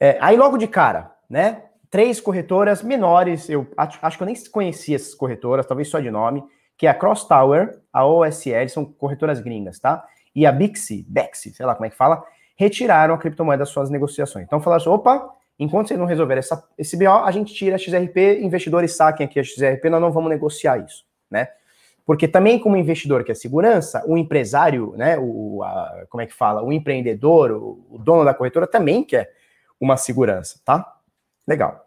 É, 0.00 0.16
aí 0.22 0.38
logo 0.38 0.56
de 0.56 0.66
cara, 0.66 1.14
né? 1.28 1.64
Três 1.90 2.18
corretoras 2.18 2.82
menores, 2.82 3.50
eu 3.50 3.70
acho, 3.76 4.16
que 4.16 4.22
eu 4.22 4.26
nem 4.26 4.34
conhecia 4.50 4.96
essas 4.96 5.14
corretoras, 5.14 5.66
talvez 5.66 5.88
só 5.88 6.00
de 6.00 6.10
nome 6.10 6.42
que 6.78 6.86
é 6.86 6.90
a 6.90 6.94
Cross 6.94 7.28
Tower, 7.28 7.78
a 7.92 8.06
OSL, 8.06 8.68
são 8.68 8.86
corretoras 8.86 9.38
gringas, 9.38 9.78
tá? 9.78 10.02
E 10.34 10.46
a 10.46 10.50
Bixi, 10.50 11.04
Bexi, 11.08 11.52
sei 11.52 11.64
lá 11.66 11.74
como 11.74 11.84
é 11.86 11.90
que 11.90 11.96
fala, 11.96 12.24
retiraram 12.56 13.14
a 13.14 13.18
criptomoeda 13.18 13.60
das 13.60 13.68
suas 13.68 13.90
negociações. 13.90 14.44
Então 14.46 14.60
falaram 14.60 14.80
assim, 14.80 14.90
opa, 14.90 15.30
enquanto 15.58 15.88
vocês 15.88 15.98
não 15.98 16.06
resolverem 16.06 16.40
essa, 16.40 16.66
esse 16.76 16.96
BO, 16.96 17.08
a 17.08 17.30
gente 17.30 17.54
tira 17.54 17.76
a 17.76 17.78
XRP, 17.78 18.40
investidores 18.42 18.96
saquem 18.96 19.26
aqui 19.26 19.38
a 19.38 19.44
XRP, 19.44 19.88
nós 19.88 20.00
não 20.00 20.12
vamos 20.12 20.30
negociar 20.30 20.78
isso, 20.78 21.04
né? 21.30 21.48
Porque 22.04 22.28
também 22.28 22.58
como 22.58 22.76
investidor 22.76 23.24
que 23.24 23.32
é 23.32 23.34
segurança, 23.34 24.02
o 24.06 24.18
empresário, 24.18 24.92
né, 24.96 25.16
o, 25.18 25.62
a, 25.62 26.04
como 26.10 26.20
é 26.20 26.26
que 26.26 26.34
fala, 26.34 26.62
o 26.62 26.72
empreendedor, 26.72 27.52
o, 27.52 27.86
o 27.90 27.98
dono 27.98 28.24
da 28.24 28.34
corretora 28.34 28.66
também 28.66 29.02
quer 29.02 29.32
uma 29.80 29.96
segurança, 29.96 30.60
tá? 30.64 30.98
Legal. 31.46 31.84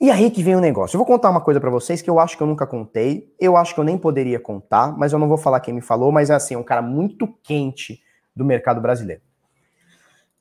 E 0.00 0.10
aí 0.10 0.30
que 0.30 0.42
vem 0.42 0.56
o 0.56 0.60
negócio. 0.60 0.96
Eu 0.96 0.98
vou 0.98 1.06
contar 1.06 1.30
uma 1.30 1.40
coisa 1.40 1.60
para 1.60 1.70
vocês 1.70 2.02
que 2.02 2.10
eu 2.10 2.18
acho 2.18 2.36
que 2.36 2.42
eu 2.42 2.46
nunca 2.46 2.66
contei, 2.66 3.34
eu 3.38 3.56
acho 3.56 3.74
que 3.74 3.80
eu 3.80 3.84
nem 3.84 3.96
poderia 3.96 4.40
contar, 4.40 4.96
mas 4.96 5.12
eu 5.12 5.18
não 5.18 5.28
vou 5.28 5.38
falar 5.38 5.60
quem 5.60 5.72
me 5.72 5.80
falou, 5.80 6.10
mas 6.10 6.30
é 6.30 6.34
assim, 6.34 6.54
é 6.54 6.58
um 6.58 6.62
cara 6.62 6.82
muito 6.82 7.26
quente 7.42 8.02
do 8.34 8.44
mercado 8.44 8.80
brasileiro. 8.80 9.22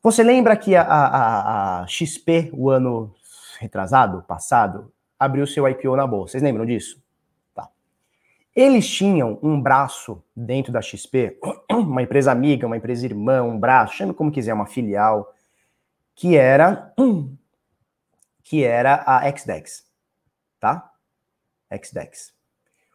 Você 0.03 0.21
lembra 0.21 0.57
que 0.57 0.75
a, 0.75 0.81
a, 0.81 1.81
a 1.83 1.87
XP, 1.87 2.49
o 2.51 2.69
ano 2.69 3.15
retrasado, 3.57 4.21
passado, 4.23 4.91
abriu 5.17 5.47
seu 5.47 5.65
IPO 5.65 5.95
na 5.95 6.05
bolsa? 6.05 6.33
Vocês 6.33 6.43
lembram 6.43 6.65
disso? 6.65 7.01
Tá. 7.55 7.69
Eles 8.53 8.85
tinham 8.85 9.39
um 9.41 9.61
braço 9.61 10.21
dentro 10.35 10.73
da 10.73 10.81
XP, 10.81 11.39
uma 11.71 12.01
empresa 12.01 12.33
amiga, 12.33 12.67
uma 12.67 12.75
empresa 12.75 13.05
irmã, 13.05 13.43
um 13.43 13.57
braço, 13.57 13.95
chame 13.95 14.13
como 14.13 14.29
quiser, 14.29 14.53
uma 14.53 14.65
filial, 14.65 15.33
que 16.13 16.35
era 16.35 16.93
que 18.43 18.61
era 18.61 19.05
a 19.07 19.31
XDEX, 19.31 19.85
tá? 20.59 20.91
XDEX. 21.81 22.33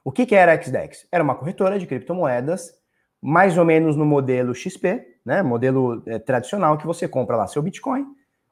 O 0.04 0.12
que, 0.12 0.26
que 0.26 0.34
era 0.34 0.52
a 0.52 0.62
XDEX? 0.62 1.08
Era 1.10 1.24
uma 1.24 1.34
corretora 1.34 1.78
de 1.78 1.86
criptomoedas, 1.86 2.78
mais 3.18 3.56
ou 3.56 3.64
menos 3.64 3.96
no 3.96 4.04
modelo 4.04 4.54
XP, 4.54 5.17
né? 5.28 5.42
Modelo 5.42 6.02
é, 6.06 6.18
tradicional 6.18 6.78
que 6.78 6.86
você 6.86 7.06
compra 7.06 7.36
lá 7.36 7.46
seu 7.46 7.60
Bitcoin 7.60 8.06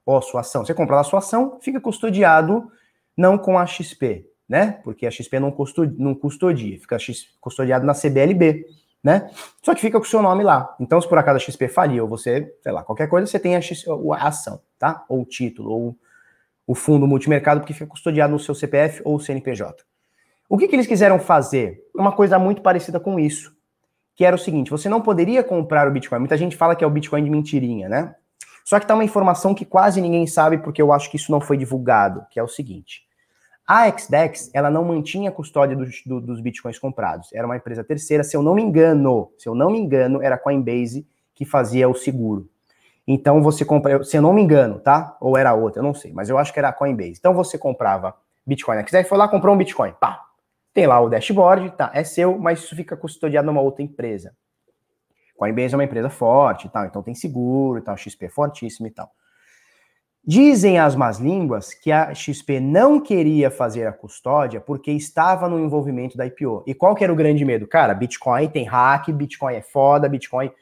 ou 0.05 0.21
sua 0.21 0.43
ação. 0.43 0.63
Você 0.63 0.75
compra 0.75 0.97
lá 0.97 1.05
sua 1.05 1.21
ação, 1.21 1.59
fica 1.63 1.81
custodiado 1.81 2.71
não 3.17 3.39
com 3.39 3.59
a 3.59 3.65
XP, 3.65 4.29
né? 4.47 4.79
Porque 4.85 5.07
a 5.07 5.11
XP 5.11 5.41
não, 5.41 5.51
custodia, 5.51 5.97
não 5.99 6.15
custodia 6.15 6.79
fica 6.79 6.99
custodiado 7.41 7.87
na 7.87 7.95
CBLB, 7.95 8.67
né? 9.03 9.31
Só 9.63 9.75
que 9.75 9.81
fica 9.81 9.99
com 9.99 10.05
o 10.05 10.09
seu 10.09 10.21
nome 10.21 10.45
lá. 10.45 10.77
Então, 10.79 11.01
se 11.01 11.09
por 11.09 11.17
acaso 11.17 11.39
a 11.39 11.41
XP 11.41 11.67
falir 11.67 12.03
ou 12.03 12.09
você, 12.09 12.55
sei 12.63 12.73
lá, 12.73 12.83
qualquer 12.85 13.09
coisa, 13.09 13.27
você 13.27 13.39
tem 13.39 13.57
a, 13.57 13.61
X, 13.63 13.83
a 13.89 14.29
ação, 14.29 14.61
tá? 14.79 15.03
Ou 15.09 15.23
o 15.23 15.25
título, 15.25 15.71
ou 15.71 15.97
o 16.67 16.75
fundo 16.75 17.07
multimercado, 17.07 17.61
porque 17.61 17.73
fica 17.73 17.87
custodiado 17.87 18.35
no 18.35 18.39
seu 18.39 18.55
CPF 18.55 19.01
ou 19.03 19.19
CNPJ. 19.19 19.83
O 20.47 20.59
que, 20.59 20.69
que 20.69 20.77
eles 20.77 20.87
quiseram 20.87 21.19
fazer? 21.19 21.83
Uma 21.95 22.13
coisa 22.13 22.39
muito 22.39 22.61
parecida 22.61 23.01
com 23.01 23.19
isso, 23.19 23.56
que 24.17 24.25
era 24.25 24.35
o 24.35 24.39
seguinte: 24.39 24.71
você 24.71 24.89
não 24.89 25.01
poderia 25.01 25.45
comprar 25.45 25.87
o 25.87 25.91
Bitcoin. 25.93 26.21
Muita 26.21 26.37
gente 26.37 26.57
fala 26.57 26.75
que 26.75 26.83
é 26.83 26.87
o 26.87 26.91
Bitcoin 26.91 27.23
de 27.23 27.31
mentirinha, 27.31 27.89
né? 27.89 28.15
Só 28.65 28.81
que 28.81 28.87
tá 28.87 28.95
uma 28.95 29.05
informação 29.05 29.55
que 29.55 29.65
quase 29.65 30.01
ninguém 30.01 30.27
sabe, 30.27 30.59
porque 30.59 30.83
eu 30.83 30.93
acho 30.93 31.09
que 31.09 31.17
isso 31.17 31.31
não 31.31 31.41
foi 31.41 31.57
divulgado, 31.57 32.27
que 32.31 32.41
é 32.41 32.43
o 32.43 32.49
seguinte. 32.49 33.07
A 33.65 33.89
XDEX, 33.91 34.51
ela 34.55 34.71
não 34.71 34.85
mantinha 34.85 35.29
a 35.29 35.33
custódia 35.33 35.77
dos, 35.77 36.03
do, 36.05 36.21
dos 36.21 36.41
bitcoins 36.41 36.79
comprados. 36.79 37.33
Era 37.33 37.47
uma 37.47 37.57
empresa 37.57 37.85
terceira, 37.85 38.25
se 38.25 38.37
eu 38.37 38.43
não 38.43 38.55
me 38.55 38.63
engano, 38.63 39.31
se 39.39 39.49
eu 39.49 39.55
não 39.55 39.71
me 39.71 39.79
engano, 39.79 40.23
era 40.23 40.37
a 40.37 40.39
Coinbase 40.39 41.07
que 41.35 41.45
fazia 41.45 41.89
o 41.89 41.95
seguro. 41.95 42.49
Então 43.07 43.41
você 43.43 43.65
compra, 43.65 44.03
se 44.03 44.17
eu 44.17 44.23
não 44.23 44.33
me 44.33 44.43
engano, 44.43 44.81
tá? 44.81 45.17
Ou 45.21 45.37
era 45.37 45.55
outra, 45.55 45.81
eu 45.81 45.85
não 45.85 45.95
sei, 45.95 46.13
mas 46.13 46.29
eu 46.29 46.39
acho 46.39 46.53
que 46.53 46.59
era 46.59 46.69
a 46.69 46.73
Coinbase. 46.73 47.17
Então 47.19 47.35
você 47.35 47.57
comprava 47.57 48.15
Bitcoin 48.45 48.85
XDEX, 48.85 49.09
foi 49.09 49.19
lá, 49.19 49.29
comprou 49.29 49.55
um 49.55 49.59
Bitcoin, 49.59 49.93
pá. 50.01 50.26
Tem 50.77 50.87
lá 50.87 51.01
o 51.01 51.09
dashboard, 51.09 51.71
tá? 51.71 51.91
É 51.95 52.05
seu, 52.05 52.39
mas 52.39 52.59
isso 52.59 52.77
fica 52.77 52.95
custodiado 52.95 53.47
numa 53.47 53.63
outra 53.63 53.83
empresa. 53.83 54.37
Coinbase 55.35 55.73
é 55.73 55.77
uma 55.79 55.85
empresa 55.85 56.11
forte 56.11 56.67
e 56.67 56.69
tal, 56.69 56.85
então 56.85 57.03
tem 57.03 57.15
seguro 57.15 57.79
e 57.79 57.81
tal, 57.81 57.97
XP 57.97 58.27
é 58.27 58.29
fortíssimo 58.29 58.87
e 58.87 58.91
tal. 58.91 59.11
Dizem 60.23 60.79
as 60.79 60.95
más 60.95 61.19
línguas 61.19 61.73
que 61.73 61.91
a 61.91 62.13
XP 62.13 62.61
não 62.61 63.01
queria 63.01 63.51
fazer 63.51 63.87
a 63.87 63.93
custódia 63.93 64.61
porque 64.61 64.91
estava 64.91 65.49
no 65.49 65.59
envolvimento 65.59 66.15
da 66.15 66.27
IPO. 66.27 66.63
E 66.67 66.75
qual 66.75 66.95
que 66.95 67.03
era 67.03 67.13
o 67.13 67.17
grande 67.17 67.43
medo? 67.43 67.67
Cara, 67.67 67.95
Bitcoin 67.95 68.47
tem 68.49 68.67
hack, 68.67 69.09
Bitcoin 69.11 69.55
é 69.55 69.63
foda, 69.63 70.11
Bitcoin 70.11 70.53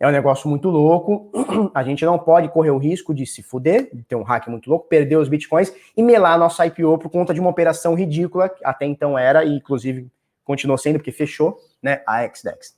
é 0.00 0.06
um 0.06 0.12
negócio 0.12 0.48
muito 0.48 0.68
louco. 0.68 1.30
A 1.74 1.82
gente 1.82 2.04
não 2.04 2.18
pode 2.18 2.48
correr 2.48 2.70
o 2.70 2.78
risco 2.78 3.14
de 3.14 3.26
se 3.26 3.42
fuder, 3.42 3.88
de 3.92 4.02
ter 4.02 4.14
um 4.14 4.22
hack 4.22 4.46
muito 4.48 4.70
louco, 4.70 4.88
perder 4.88 5.16
os 5.16 5.28
bitcoins 5.28 5.72
e 5.96 6.02
melar 6.02 6.34
a 6.34 6.38
nossa 6.38 6.66
IPO 6.66 6.98
por 6.98 7.10
conta 7.10 7.34
de 7.34 7.40
uma 7.40 7.50
operação 7.50 7.94
ridícula, 7.94 8.50
até 8.64 8.86
então 8.86 9.18
era, 9.18 9.44
e 9.44 9.56
inclusive 9.56 10.08
continuou 10.44 10.78
sendo, 10.78 10.98
porque 10.98 11.12
fechou, 11.12 11.58
né, 11.82 12.02
a 12.06 12.26
XDEX. 12.26 12.74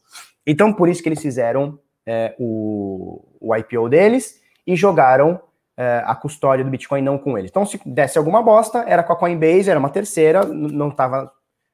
Então, 0.47 0.73
por 0.73 0.89
isso 0.89 1.03
que 1.03 1.09
eles 1.09 1.23
fizeram 1.23 1.79
é, 2.07 2.35
o, 2.39 3.23
o 3.41 3.55
IPO 3.55 3.89
deles 3.89 4.41
e 4.67 4.75
jogaram 4.75 5.41
é, 5.77 6.03
a 6.05 6.15
custódia 6.15 6.65
do 6.65 6.71
Bitcoin 6.71 7.03
não 7.03 7.17
com 7.17 7.39
eles. 7.39 7.51
Então, 7.51 7.65
se 7.65 7.81
desse 7.87 8.19
alguma 8.19 8.43
bosta, 8.43 8.85
era 8.87 9.03
com 9.03 9.13
a 9.13 9.17
Coinbase, 9.17 9.71
era 9.71 9.79
uma 9.79 9.91
terceira, 9.91 10.45
não 10.45 10.89
estava 10.89 11.33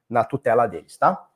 na 0.09 0.25
tutela 0.25 0.67
deles, 0.67 0.97
tá? 0.97 1.27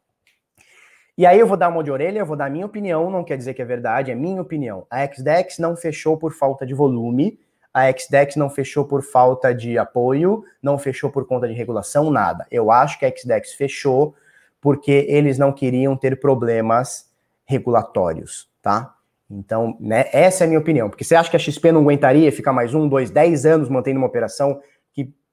E 1.21 1.27
aí 1.27 1.39
eu 1.39 1.47
vou 1.47 1.55
dar 1.59 1.69
uma 1.69 1.85
de 1.85 1.91
orelha, 1.91 2.21
eu 2.21 2.25
vou 2.25 2.35
dar 2.35 2.51
minha 2.51 2.65
opinião, 2.65 3.11
não 3.11 3.23
quer 3.23 3.37
dizer 3.37 3.53
que 3.53 3.61
é 3.61 3.65
verdade, 3.67 4.11
é 4.11 4.15
minha 4.15 4.41
opinião. 4.41 4.87
A 4.89 5.07
XDEX 5.07 5.59
não 5.59 5.77
fechou 5.77 6.17
por 6.17 6.33
falta 6.33 6.65
de 6.65 6.73
volume, 6.73 7.39
a 7.75 7.93
XDEX 7.93 8.37
não 8.37 8.49
fechou 8.49 8.87
por 8.87 9.03
falta 9.03 9.55
de 9.55 9.77
apoio, 9.77 10.43
não 10.63 10.79
fechou 10.79 11.11
por 11.11 11.27
conta 11.27 11.47
de 11.47 11.53
regulação, 11.53 12.11
nada. 12.11 12.47
Eu 12.51 12.71
acho 12.71 12.99
que 12.99 13.05
a 13.05 13.15
XDEX 13.15 13.53
fechou 13.53 14.15
porque 14.63 15.05
eles 15.11 15.37
não 15.37 15.53
queriam 15.53 15.95
ter 15.95 16.19
problemas 16.19 17.11
regulatórios, 17.45 18.49
tá? 18.63 18.95
Então, 19.31 19.77
né, 19.79 20.07
essa 20.15 20.45
é 20.45 20.47
a 20.47 20.49
minha 20.49 20.59
opinião. 20.59 20.89
Porque 20.89 21.05
você 21.05 21.15
acha 21.15 21.29
que 21.29 21.37
a 21.37 21.39
XP 21.39 21.71
não 21.71 21.83
aguentaria 21.83 22.33
ficar 22.33 22.55
mais 22.55 22.75
um, 22.75 22.89
dois, 22.89 23.11
dez 23.11 23.45
anos 23.45 23.69
mantendo 23.69 23.99
uma 23.99 24.07
operação 24.07 24.59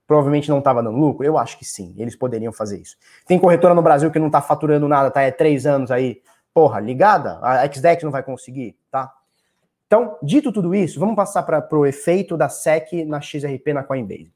provavelmente 0.07 0.49
não 0.49 0.59
estava 0.59 0.81
dando 0.81 0.97
lucro? 0.97 1.25
Eu 1.25 1.37
acho 1.37 1.59
que 1.59 1.65
sim, 1.65 1.93
eles 1.97 2.15
poderiam 2.15 2.53
fazer 2.53 2.79
isso. 2.79 2.95
Tem 3.27 3.37
corretora 3.37 3.75
no 3.75 3.81
Brasil 3.81 4.09
que 4.09 4.17
não 4.17 4.27
está 4.27 4.41
faturando 4.41 4.87
nada, 4.87 5.11
tá? 5.11 5.21
É 5.21 5.29
três 5.29 5.65
anos 5.65 5.91
aí, 5.91 6.21
porra, 6.53 6.79
ligada? 6.79 7.37
A 7.41 7.71
XDEX 7.71 8.03
não 8.03 8.11
vai 8.11 8.23
conseguir, 8.23 8.75
tá? 8.89 9.13
Então, 9.85 10.17
dito 10.23 10.51
tudo 10.51 10.73
isso, 10.73 10.99
vamos 10.99 11.15
passar 11.15 11.43
para 11.43 11.65
o 11.77 11.85
efeito 11.85 12.35
da 12.35 12.49
SEC 12.49 13.05
na 13.05 13.21
XRP 13.21 13.73
na 13.73 13.83
Coinbase. 13.83 14.31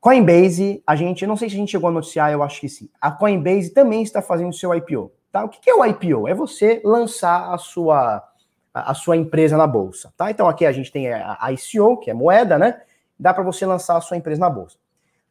Coinbase, 0.00 0.82
a 0.84 0.96
gente, 0.96 1.26
não 1.26 1.36
sei 1.36 1.48
se 1.48 1.54
a 1.54 1.58
gente 1.58 1.70
chegou 1.70 1.88
a 1.88 1.92
noticiar, 1.92 2.32
eu 2.32 2.42
acho 2.42 2.60
que 2.60 2.68
sim. 2.68 2.90
A 3.00 3.10
Coinbase 3.10 3.70
também 3.70 4.02
está 4.02 4.20
fazendo 4.20 4.52
seu 4.52 4.74
IPO. 4.74 5.12
Tá? 5.30 5.44
O 5.44 5.48
que 5.48 5.70
é 5.70 5.74
o 5.74 5.84
IPO? 5.86 6.28
É 6.28 6.34
você 6.34 6.82
lançar 6.84 7.54
a 7.54 7.56
sua, 7.56 8.22
a 8.74 8.92
sua 8.92 9.16
empresa 9.16 9.56
na 9.56 9.66
bolsa. 9.66 10.12
Tá? 10.16 10.30
Então 10.30 10.46
aqui 10.48 10.66
a 10.66 10.72
gente 10.72 10.92
tem 10.92 11.10
a 11.10 11.48
ICO, 11.52 11.98
que 11.98 12.10
é 12.10 12.14
moeda, 12.14 12.58
né? 12.58 12.82
Dá 13.18 13.32
para 13.32 13.42
você 13.42 13.64
lançar 13.66 13.96
a 13.96 14.00
sua 14.00 14.16
empresa 14.16 14.40
na 14.40 14.50
bolsa. 14.50 14.76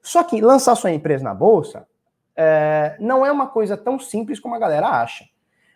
Só 0.02 0.24
que 0.24 0.42
lançar 0.42 0.74
a 0.74 0.76
sua 0.76 0.92
empresa 0.92 1.24
na 1.24 1.34
bolsa 1.34 1.86
é, 2.36 2.96
não 3.00 3.26
é 3.26 3.32
uma 3.32 3.48
coisa 3.48 3.78
tão 3.78 4.00
simples 4.00 4.40
como 4.40 4.56
a 4.56 4.60
galera 4.60 4.88
acha. 4.88 5.26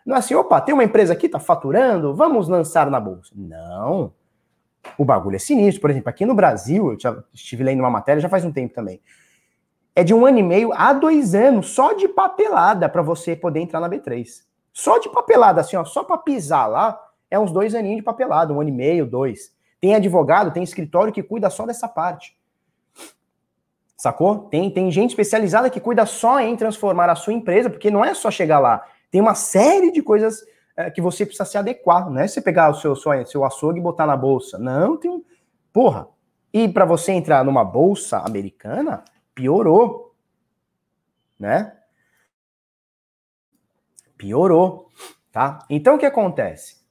Não 0.04 0.16
é 0.16 0.18
assim, 0.18 0.34
opa, 0.34 0.60
tem 0.60 0.72
uma 0.72 0.84
empresa 0.84 1.12
aqui, 1.12 1.28
tá 1.28 1.38
faturando, 1.38 2.14
vamos 2.14 2.48
lançar 2.48 2.90
na 2.90 3.00
bolsa. 3.00 3.32
Não. 3.34 4.12
O 4.96 5.04
bagulho 5.04 5.36
é 5.36 5.38
sinistro. 5.38 5.80
Por 5.80 5.90
exemplo, 5.90 6.08
aqui 6.08 6.24
no 6.24 6.34
Brasil, 6.34 6.92
eu 6.92 7.00
já 7.00 7.16
estive 7.34 7.64
lendo 7.64 7.80
uma 7.80 7.90
matéria 7.90 8.20
já 8.20 8.28
faz 8.28 8.44
um 8.44 8.52
tempo 8.52 8.74
também 8.74 9.00
é 9.96 10.04
de 10.04 10.12
um 10.12 10.26
ano 10.26 10.38
e 10.38 10.42
meio 10.42 10.72
a 10.74 10.92
dois 10.92 11.34
anos 11.34 11.70
só 11.70 11.94
de 11.94 12.06
papelada 12.06 12.86
para 12.86 13.00
você 13.00 13.34
poder 13.34 13.60
entrar 13.60 13.80
na 13.80 13.88
B3. 13.88 14.44
Só 14.70 14.98
de 14.98 15.08
papelada, 15.08 15.62
assim, 15.62 15.74
ó, 15.74 15.84
só 15.86 16.04
para 16.04 16.18
pisar 16.18 16.66
lá, 16.66 17.00
é 17.30 17.38
uns 17.38 17.50
dois 17.50 17.74
aninhos 17.74 17.96
de 17.96 18.02
papelada, 18.02 18.52
um 18.52 18.60
ano 18.60 18.68
e 18.68 18.72
meio, 18.72 19.06
dois. 19.06 19.55
Tem 19.86 19.94
advogado, 19.94 20.50
tem 20.50 20.64
escritório 20.64 21.12
que 21.12 21.22
cuida 21.22 21.48
só 21.48 21.64
dessa 21.64 21.86
parte. 21.86 22.36
Sacou? 23.96 24.48
Tem, 24.48 24.68
tem 24.68 24.90
gente 24.90 25.10
especializada 25.10 25.70
que 25.70 25.78
cuida 25.78 26.04
só 26.04 26.40
em 26.40 26.56
transformar 26.56 27.08
a 27.08 27.14
sua 27.14 27.32
empresa, 27.32 27.70
porque 27.70 27.88
não 27.88 28.04
é 28.04 28.12
só 28.12 28.28
chegar 28.28 28.58
lá. 28.58 28.84
Tem 29.12 29.20
uma 29.20 29.36
série 29.36 29.92
de 29.92 30.02
coisas 30.02 30.44
é, 30.76 30.90
que 30.90 31.00
você 31.00 31.24
precisa 31.24 31.44
se 31.44 31.56
adequar. 31.56 32.10
Não 32.10 32.18
é 32.18 32.26
você 32.26 32.40
pegar 32.40 32.68
o 32.68 32.74
seu, 32.74 32.96
seu, 32.96 33.26
seu 33.26 33.44
açougue 33.44 33.78
e 33.78 33.80
botar 33.80 34.08
na 34.08 34.16
bolsa. 34.16 34.58
Não, 34.58 34.96
tem. 34.96 35.24
Porra. 35.72 36.08
E 36.52 36.68
para 36.68 36.84
você 36.84 37.12
entrar 37.12 37.44
numa 37.44 37.64
bolsa 37.64 38.18
americana, 38.18 39.04
piorou, 39.36 40.16
né? 41.38 41.76
Piorou, 44.18 44.88
tá? 45.30 45.60
Então 45.70 45.94
o 45.94 45.98
que 45.98 46.06
acontece? 46.06 46.84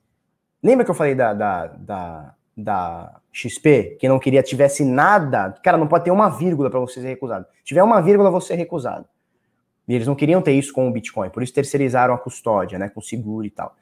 Lembra 0.63 0.85
que 0.85 0.91
eu 0.91 0.95
falei 0.95 1.13
da, 1.13 1.33
da, 1.33 1.67
da, 1.67 2.35
da 2.55 3.19
XP, 3.31 3.97
que 3.99 4.07
não 4.07 4.19
queria 4.19 4.41
tivesse 4.41 4.85
nada? 4.85 5.51
Cara, 5.63 5.77
não 5.77 5.87
pode 5.87 6.05
ter 6.05 6.11
uma 6.11 6.29
vírgula 6.29 6.69
para 6.69 6.79
você 6.79 7.01
ser 7.01 7.07
recusado. 7.07 7.45
Se 7.59 7.65
tiver 7.65 7.83
uma 7.83 8.01
vírgula, 8.01 8.31
você 8.31 8.53
é 8.53 8.55
recusado. 8.55 9.07
E 9.87 9.93
eles 9.93 10.07
não 10.07 10.15
queriam 10.15 10.41
ter 10.41 10.53
isso 10.53 10.73
com 10.73 10.87
o 10.87 10.91
Bitcoin, 10.91 11.29
por 11.29 11.43
isso 11.43 11.53
terceirizaram 11.53 12.13
a 12.13 12.17
custódia, 12.17 12.79
né, 12.79 12.89
com 12.89 13.01
seguro 13.01 13.45
e 13.45 13.49
tal. 13.49 13.75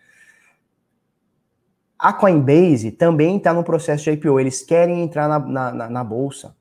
A 1.97 2.11
Coinbase 2.11 2.91
também 2.91 3.37
está 3.37 3.53
no 3.53 3.63
processo 3.63 4.03
de 4.03 4.11
IPO, 4.11 4.39
eles 4.39 4.61
querem 4.61 5.01
entrar 5.01 5.29
na, 5.29 5.39
na, 5.39 5.71
na, 5.71 5.89
na 5.89 6.03
bolsa. 6.03 6.55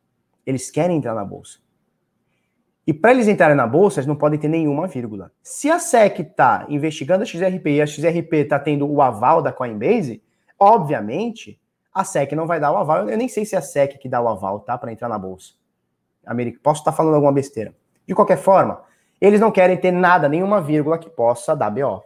Eles 0.46 0.70
querem 0.70 0.96
entrar 0.96 1.14
na 1.14 1.24
bolsa. 1.24 1.58
E 2.86 2.92
para 2.92 3.12
eles 3.12 3.28
entrarem 3.28 3.56
na 3.56 3.66
bolsa, 3.66 4.00
eles 4.00 4.06
não 4.06 4.16
podem 4.16 4.38
ter 4.38 4.48
nenhuma 4.48 4.88
vírgula. 4.88 5.32
Se 5.42 5.70
a 5.70 5.78
SEC 5.78 6.20
está 6.20 6.66
investigando 6.68 7.22
a 7.22 7.26
XRP 7.26 7.70
e 7.70 7.82
a 7.82 7.86
XRP 7.86 8.34
está 8.38 8.58
tendo 8.58 8.88
o 8.88 9.00
aval 9.00 9.40
da 9.40 9.52
Coinbase, 9.52 10.22
obviamente 10.58 11.60
a 11.95 12.05
SEC 12.05 12.32
não 12.32 12.47
vai 12.47 12.59
dar 12.59 12.72
o 12.72 12.76
aval. 12.76 13.09
Eu 13.09 13.18
nem 13.18 13.28
sei 13.28 13.45
se 13.45 13.55
é 13.55 13.59
a 13.59 13.62
SEC 13.62 13.99
que 13.99 14.09
dá 14.09 14.20
o 14.20 14.28
aval, 14.28 14.61
tá? 14.61 14.78
Para 14.78 14.93
entrar 14.93 15.09
na 15.09 15.18
bolsa. 15.18 15.53
América, 16.24 16.59
posso 16.62 16.80
estar 16.80 16.93
tá 16.93 16.97
falando 16.97 17.14
alguma 17.14 17.32
besteira. 17.32 17.74
De 18.07 18.14
qualquer 18.14 18.38
forma, 18.38 18.82
eles 19.20 19.40
não 19.40 19.51
querem 19.51 19.76
ter 19.76 19.93
nada, 19.93 20.28
nenhuma 20.28 20.61
vírgula 20.61 20.99
que 20.99 21.11
possa 21.11 21.55
dar 21.55 21.70
BO. 21.70 22.03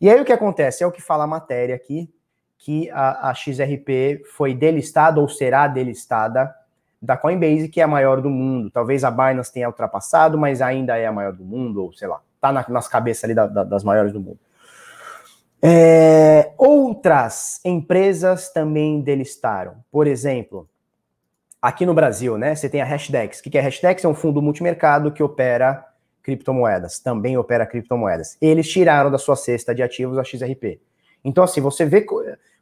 E 0.00 0.10
aí 0.10 0.20
o 0.20 0.24
que 0.24 0.32
acontece? 0.32 0.84
É 0.84 0.86
o 0.86 0.92
que 0.92 1.02
fala 1.02 1.24
a 1.24 1.26
matéria 1.26 1.74
aqui, 1.74 2.12
que 2.58 2.90
a, 2.90 3.30
a 3.30 3.34
XRP 3.34 4.22
foi 4.34 4.54
delistada 4.54 5.20
ou 5.20 5.28
será 5.28 5.66
delistada 5.68 6.54
da 7.00 7.16
Coinbase, 7.16 7.68
que 7.68 7.80
é 7.80 7.84
a 7.84 7.88
maior 7.88 8.20
do 8.20 8.30
mundo. 8.30 8.70
Talvez 8.70 9.04
a 9.04 9.10
Binance 9.10 9.52
tenha 9.52 9.68
ultrapassado, 9.68 10.38
mas 10.38 10.62
ainda 10.62 10.96
é 10.96 11.06
a 11.06 11.12
maior 11.12 11.32
do 11.32 11.44
mundo, 11.44 11.82
ou 11.82 11.92
sei 11.92 12.08
lá, 12.08 12.20
tá 12.40 12.52
na, 12.52 12.64
nas 12.68 12.88
cabeças 12.88 13.24
ali 13.24 13.34
da, 13.34 13.46
da, 13.46 13.64
das 13.64 13.84
maiores 13.84 14.12
do 14.12 14.20
mundo. 14.20 14.38
É, 15.62 16.52
outras 16.58 17.60
empresas 17.64 18.50
também 18.52 19.00
delistaram. 19.00 19.76
Por 19.90 20.06
exemplo, 20.06 20.68
aqui 21.60 21.86
no 21.86 21.94
Brasil, 21.94 22.36
né? 22.38 22.54
Você 22.54 22.68
tem 22.68 22.80
a 22.80 22.84
Hashdex. 22.84 23.40
O 23.40 23.42
que 23.42 23.58
é 23.58 23.60
Hashdex? 23.60 24.04
É 24.04 24.08
um 24.08 24.14
fundo 24.14 24.40
multimercado 24.42 25.10
que 25.10 25.22
opera 25.22 25.84
criptomoedas, 26.22 26.98
também 26.98 27.36
opera 27.38 27.64
criptomoedas. 27.64 28.36
Eles 28.40 28.68
tiraram 28.68 29.10
da 29.10 29.18
sua 29.18 29.36
cesta 29.36 29.74
de 29.74 29.82
ativos 29.82 30.18
a 30.18 30.24
XRP. 30.24 30.80
Então, 31.24 31.44
assim, 31.44 31.60
você 31.60 31.84
vê 31.84 32.04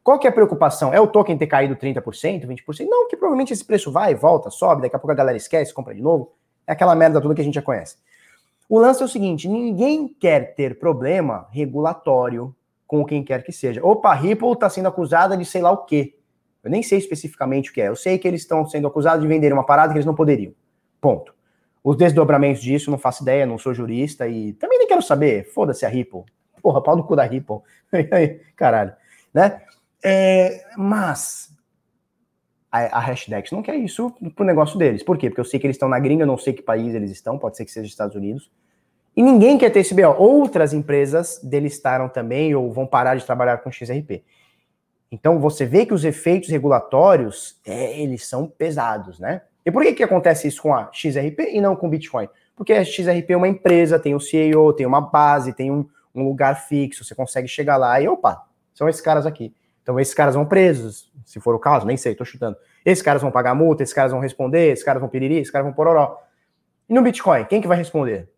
qual 0.03 0.19
que 0.19 0.27
é 0.27 0.31
a 0.31 0.33
preocupação? 0.33 0.93
É 0.93 1.01
o 1.01 1.07
token 1.07 1.37
ter 1.39 1.47
caído 1.47 1.75
30%, 1.75 2.47
20%? 2.47 2.87
Não, 2.87 3.09
que 3.09 3.17
provavelmente 3.17 3.55
esse 3.55 3.65
preço 3.65 3.91
vai, 3.91 4.15
volta, 4.15 4.51
sobe, 4.51 4.83
daqui 4.83 4.95
a 4.95 4.99
pouco 4.99 5.13
a 5.13 5.15
galera 5.15 5.37
esquece, 5.37 5.73
compra 5.73 5.95
de 5.95 6.03
novo. 6.03 6.33
É 6.67 6.73
aquela 6.73 6.95
merda 6.95 7.21
toda 7.21 7.35
que 7.35 7.41
a 7.41 7.45
gente 7.45 7.55
já 7.55 7.63
conhece. 7.63 7.97
O 8.69 8.79
lance 8.79 9.01
é 9.03 9.05
o 9.05 9.09
seguinte: 9.09 9.49
ninguém 9.49 10.09
quer 10.09 10.55
ter 10.55 10.79
problema 10.79 11.47
regulatório 11.51 12.55
com 12.87 13.05
quem 13.05 13.25
quer 13.25 13.43
que 13.43 13.53
seja. 13.53 13.85
Opa, 13.85 14.13
Ripple 14.15 14.53
está 14.53 14.69
sendo 14.69 14.89
acusada 14.89 15.37
de 15.37 15.45
sei 15.45 15.63
lá 15.63 15.71
o 15.71 15.85
quê. 15.85 16.17
Eu 16.63 16.71
nem 16.71 16.83
sei 16.83 16.99
especificamente 16.99 17.71
o 17.71 17.73
que 17.75 17.81
é. 17.81 17.89
Eu 17.89 17.97
sei 17.97 18.19
que 18.19 18.27
eles 18.27 18.41
estão 18.41 18.67
sendo 18.67 18.87
acusados 18.87 19.21
de 19.21 19.29
vender 19.29 19.53
uma 19.53 19.65
parada 19.65 19.93
que 19.93 19.99
eles 19.99 20.07
não 20.07 20.15
poderiam. 20.15 20.55
Ponto. 21.01 21.35
Os 21.83 21.97
desdobramentos 21.97 22.63
disso, 22.63 22.91
não 22.91 22.97
faço 22.97 23.23
ideia, 23.23 23.45
não 23.45 23.59
sou 23.59 23.75
jurista 23.75 24.27
e 24.27 24.55
também 24.55 24.79
nem 24.79 24.89
quero 24.89 25.03
saber. 25.03 25.45
Foda-se 25.53 25.85
a 25.85 25.89
Ripple. 25.89 26.23
Porra, 26.63 26.83
pau 26.83 26.97
no 26.97 27.05
cu 27.05 27.15
da 27.15 27.25
Ripple. 27.25 27.59
Caralho. 28.57 28.95
Né? 29.35 29.61
É, 30.03 30.65
mas 30.79 31.55
a, 32.73 32.99
a 32.99 33.01
Hashdex 33.01 33.53
não 33.53 33.63
quer 33.63 33.77
isso 33.77 34.11
pro 34.35 34.45
negócio 34.45 34.79
deles. 34.79 35.03
Por 35.03 35.19
quê? 35.19 35.29
Porque 35.29 35.41
eu 35.41 35.45
sei 35.45 35.61
que 35.61 35.67
eles 35.67 35.77
estão 35.77 35.89
na 35.89 35.99
gringa, 35.99 36.25
não 36.25 36.39
sei 36.39 36.55
que 36.55 36.63
país 36.63 36.95
eles 36.95 37.11
estão, 37.11 37.39
pode 37.39 37.57
ser 37.57 37.65
que 37.65 37.71
seja 37.71 37.87
Estados 37.87 38.17
Unidos. 38.17 38.51
E 39.17 39.23
ninguém 39.23 39.57
quer 39.57 39.71
ter 39.71 39.81
esse 39.81 39.95
BO. 39.95 40.15
Outras 40.19 40.73
empresas 40.73 41.41
delistaram 41.43 42.09
também 42.09 42.55
ou 42.55 42.73
vão 42.73 42.87
parar 42.87 43.15
de 43.15 43.25
trabalhar 43.25 43.59
com 43.59 43.71
XRP. 43.71 44.25
Então 45.11 45.39
você 45.39 45.65
vê 45.65 45.87
que 45.87 45.95
os 45.95 46.05
efeitos 46.05 46.49
regulatórios, 46.49 47.61
é, 47.65 48.01
eles 48.01 48.27
são 48.27 48.49
pesados, 48.49 49.21
né? 49.21 49.43
E 49.65 49.71
por 49.71 49.83
que, 49.83 49.93
que 49.93 50.03
acontece 50.03 50.49
isso 50.49 50.63
com 50.63 50.75
a 50.75 50.91
XRP 50.93 51.53
e 51.53 51.61
não 51.61 51.77
com 51.77 51.89
Bitcoin? 51.89 52.29
Porque 52.57 52.73
a 52.73 52.85
XRP 52.85 53.31
é 53.31 53.37
uma 53.37 53.49
empresa, 53.49 53.99
tem 53.99 54.15
o 54.15 54.21
CEO, 54.21 54.73
tem 54.73 54.85
uma 54.85 55.01
base, 55.01 55.53
tem 55.53 55.71
um, 55.71 55.89
um 56.15 56.25
lugar 56.25 56.67
fixo, 56.67 57.05
você 57.05 57.15
consegue 57.15 57.49
chegar 57.49 57.77
lá 57.77 58.01
e 58.01 58.09
opa, 58.09 58.45
são 58.75 58.89
esses 58.89 59.01
caras 59.01 59.25
aqui. 59.25 59.55
Então 59.83 60.01
esses 60.01 60.15
caras 60.15 60.35
vão 60.35 60.45
presos, 60.45 61.13
se 61.25 61.39
for 61.39 61.55
o 61.55 61.59
caso, 61.59 61.87
nem 61.87 61.97
sei, 61.97 62.15
tô 62.15 62.25
chutando. 62.25 62.57
Esses 62.85 63.03
caras 63.03 63.23
vão 63.23 63.31
pagar 63.31 63.55
multa, 63.55 63.83
esses 63.83 63.95
caras 63.95 64.13
vão 64.13 64.21
responder, 64.21 64.73
esses 64.73 64.85
caras 64.85 65.01
vão 65.01 65.09
piriri, 65.09 65.37
esses 65.37 65.51
caras 65.51 65.67
vão 65.67 65.75
pororó. 65.75 66.21
E 66.89 66.93
no 66.93 67.03
Bitcoin, 67.03 67.45
quem 67.45 67.61
que 67.61 67.69
vai 67.69 67.79
responder? 67.79 68.29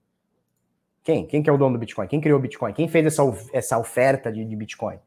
Quem? 1.07 1.25
Quem 1.25 1.41
que 1.41 1.49
é 1.49 1.53
o 1.53 1.57
dono 1.57 1.75
do 1.75 1.79
Bitcoin? 1.79 2.09
Quem 2.09 2.21
criou 2.21 2.37
o 2.37 2.43
Bitcoin? 2.43 2.73
Quem 2.73 2.89
fez 2.89 3.07
essa, 3.07 3.23
essa 3.53 3.79
oferta 3.79 4.33
de, 4.33 4.45
de 4.45 4.57
Bitcoin? 4.57 4.99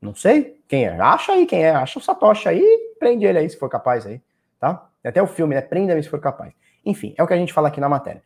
Não 0.00 0.14
sei 0.14 0.62
quem 0.68 0.84
é. 0.84 1.00
Acha 1.00 1.32
aí 1.32 1.46
quem 1.46 1.64
é. 1.64 1.70
Acha 1.72 1.98
o 1.98 2.02
Satoshi 2.02 2.48
aí, 2.48 2.94
prende 2.96 3.26
ele 3.26 3.40
aí 3.40 3.50
se 3.50 3.58
for 3.58 3.68
capaz 3.68 4.06
aí, 4.06 4.22
tá? 4.60 4.88
Até 5.02 5.20
o 5.20 5.26
filme, 5.26 5.56
né? 5.56 5.62
Prenda-me 5.62 6.00
se 6.00 6.08
for 6.08 6.20
capaz. 6.20 6.54
Enfim, 6.86 7.12
é 7.18 7.24
o 7.24 7.26
que 7.26 7.32
a 7.32 7.36
gente 7.36 7.52
fala 7.52 7.66
aqui 7.66 7.80
na 7.80 7.88
matéria. 7.88 8.22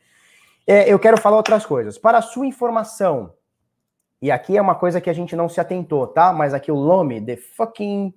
É, 0.66 0.93
eu 0.93 0.99
quero 0.99 1.16
falar 1.16 1.39
outras 1.39 1.64
coisas. 1.64 1.97
Para 1.97 2.20
sua 2.20 2.47
informação, 2.47 3.32
e 4.20 4.30
aqui 4.30 4.55
é 4.55 4.61
uma 4.61 4.74
coisa 4.74 5.01
que 5.01 5.09
a 5.09 5.14
gente 5.14 5.35
não 5.35 5.49
se 5.49 5.62
atentou, 5.62 6.07
tá? 6.07 6.35
Mas 6.35 6.53
aqui 6.53 6.70
o 6.70 6.76
Lomi, 6.76 7.18
the 7.18 7.39
fucking. 7.39 8.12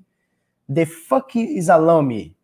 The 0.74 0.86
fuck 0.86 1.39
is 1.39 1.70
a 1.70 1.78
Lomi. 1.78 2.36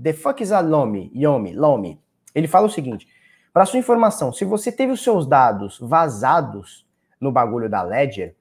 The 0.00 0.12
fuck 0.12 0.42
is 0.42 0.52
a 0.52 0.60
Lomi. 0.60 1.10
Yomi, 1.14 1.54
Lomi. 1.54 1.98
Ele 2.34 2.46
fala 2.46 2.66
o 2.66 2.70
seguinte: 2.70 3.08
para 3.52 3.66
sua 3.66 3.78
informação, 3.78 4.32
se 4.32 4.44
você 4.44 4.70
teve 4.70 4.92
os 4.92 5.02
seus 5.02 5.26
dados 5.26 5.78
vazados 5.80 6.86
no 7.20 7.32
bagulho 7.32 7.68
da 7.68 7.82
Ledger, 7.82 8.34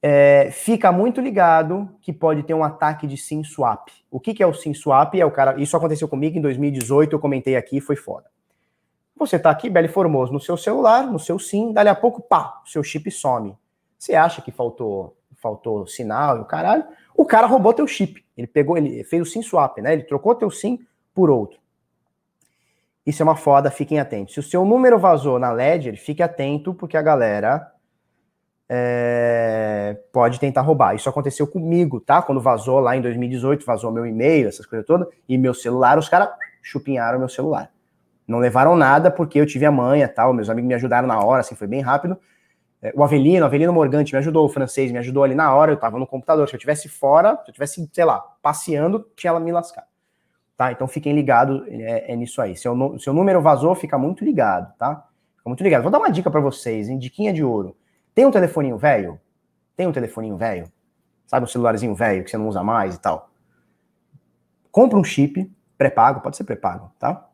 é, 0.00 0.50
fica 0.50 0.90
muito 0.90 1.20
ligado 1.20 1.88
que 2.00 2.12
pode 2.12 2.42
ter 2.42 2.54
um 2.54 2.64
ataque 2.64 3.06
de 3.06 3.16
SIM 3.16 3.44
swap. 3.44 3.88
O 4.10 4.18
que, 4.18 4.34
que 4.34 4.42
é 4.42 4.46
o 4.46 4.52
SIM 4.52 4.74
swap? 4.74 5.14
É 5.14 5.24
o 5.24 5.30
cara. 5.30 5.60
Isso 5.60 5.76
aconteceu 5.76 6.08
comigo 6.08 6.36
em 6.36 6.40
2018, 6.40 7.12
eu 7.12 7.20
comentei 7.20 7.54
aqui, 7.54 7.80
foi 7.80 7.94
foda. 7.94 8.26
Você 9.16 9.38
tá 9.38 9.50
aqui, 9.50 9.70
Belo 9.70 9.88
Formoso, 9.88 10.32
no 10.32 10.40
seu 10.40 10.56
celular, 10.56 11.06
no 11.06 11.18
seu 11.18 11.38
SIM, 11.38 11.72
dali 11.72 11.88
a 11.88 11.94
pouco, 11.94 12.20
pá, 12.20 12.60
seu 12.64 12.82
chip 12.82 13.08
some. 13.10 13.56
Você 13.96 14.16
acha 14.16 14.42
que 14.42 14.50
faltou 14.50 15.16
faltou 15.36 15.86
sinal 15.88 16.38
e 16.38 16.40
o 16.40 16.44
caralho? 16.44 16.84
O 17.16 17.24
cara 17.24 17.46
roubou 17.46 17.74
teu 17.74 17.86
chip. 17.86 18.24
Ele 18.36 18.46
pegou, 18.46 18.76
ele 18.76 19.04
fez 19.04 19.22
o 19.22 19.24
SIM 19.24 19.42
swap, 19.42 19.78
né? 19.78 19.92
Ele 19.92 20.04
trocou 20.04 20.34
teu 20.34 20.50
SIM 20.50 20.78
por 21.12 21.30
outro. 21.30 21.61
Isso 23.04 23.22
é 23.22 23.24
uma 23.24 23.36
foda, 23.36 23.70
fiquem 23.70 23.98
atentos. 23.98 24.34
Se 24.34 24.40
o 24.40 24.42
seu 24.42 24.64
número 24.64 24.98
vazou 24.98 25.38
na 25.38 25.50
Ledger, 25.50 25.96
fique 25.96 26.22
atento, 26.22 26.72
porque 26.72 26.96
a 26.96 27.02
galera 27.02 27.72
é, 28.68 29.98
pode 30.12 30.38
tentar 30.38 30.62
roubar. 30.62 30.94
Isso 30.94 31.08
aconteceu 31.08 31.46
comigo, 31.46 32.00
tá? 32.00 32.22
Quando 32.22 32.40
vazou 32.40 32.78
lá 32.78 32.96
em 32.96 33.02
2018, 33.02 33.66
vazou 33.66 33.90
meu 33.90 34.06
e-mail, 34.06 34.48
essas 34.48 34.64
coisas 34.64 34.86
todas, 34.86 35.08
e 35.28 35.36
meu 35.36 35.52
celular, 35.52 35.98
os 35.98 36.08
caras 36.08 36.28
chupinharam 36.62 37.18
meu 37.18 37.28
celular. 37.28 37.70
Não 38.26 38.38
levaram 38.38 38.76
nada 38.76 39.10
porque 39.10 39.40
eu 39.40 39.46
tive 39.46 39.66
a 39.66 39.70
manha, 39.70 40.08
tal, 40.08 40.32
meus 40.32 40.48
amigos 40.48 40.68
me 40.68 40.74
ajudaram 40.74 41.08
na 41.08 41.20
hora, 41.20 41.40
assim, 41.40 41.56
foi 41.56 41.66
bem 41.66 41.80
rápido. 41.80 42.16
É, 42.80 42.92
o 42.96 43.04
Avelino, 43.04 43.42
o 43.42 43.46
Avelino 43.46 43.72
Morgante 43.72 44.12
me 44.12 44.18
ajudou, 44.18 44.46
o 44.46 44.48
francês 44.48 44.90
me 44.90 44.98
ajudou 44.98 45.22
ali 45.22 45.34
na 45.34 45.54
hora, 45.54 45.72
eu 45.72 45.76
tava 45.76 45.98
no 45.98 46.06
computador. 46.06 46.48
Se 46.48 46.54
eu 46.54 46.60
tivesse 46.60 46.88
fora, 46.88 47.36
se 47.44 47.50
eu 47.50 47.54
tivesse, 47.54 47.90
sei 47.92 48.04
lá, 48.04 48.20
passeando, 48.40 49.06
tinha 49.14 49.30
ela 49.30 49.40
me 49.40 49.52
lascar. 49.52 49.91
Tá? 50.56 50.70
Então 50.72 50.86
fiquem 50.86 51.14
ligados 51.14 51.62
é, 51.68 52.12
é 52.12 52.16
nisso 52.16 52.40
aí. 52.40 52.56
Seu, 52.56 52.98
seu 52.98 53.12
número 53.12 53.40
vazou, 53.40 53.74
fica 53.74 53.98
muito 53.98 54.24
ligado, 54.24 54.72
tá? 54.76 55.08
Fica 55.36 55.48
muito 55.48 55.62
ligado. 55.62 55.82
Vou 55.82 55.90
dar 55.90 55.98
uma 55.98 56.10
dica 56.10 56.30
para 56.30 56.40
vocês, 56.40 56.88
hein? 56.88 56.98
Diquinha 56.98 57.32
de 57.32 57.42
ouro. 57.42 57.76
Tem 58.14 58.26
um 58.26 58.30
telefoninho 58.30 58.76
velho? 58.76 59.20
Tem 59.76 59.86
um 59.86 59.92
telefoninho 59.92 60.36
velho? 60.36 60.70
Sabe, 61.26 61.44
um 61.44 61.48
celularzinho 61.48 61.94
velho 61.94 62.22
que 62.24 62.30
você 62.30 62.36
não 62.36 62.48
usa 62.48 62.62
mais 62.62 62.94
e 62.94 63.00
tal? 63.00 63.30
Compra 64.70 64.98
um 64.98 65.04
chip 65.04 65.50
pré-pago, 65.78 66.20
pode 66.20 66.36
ser 66.36 66.44
pré-pago, 66.44 66.92
tá? 66.98 67.28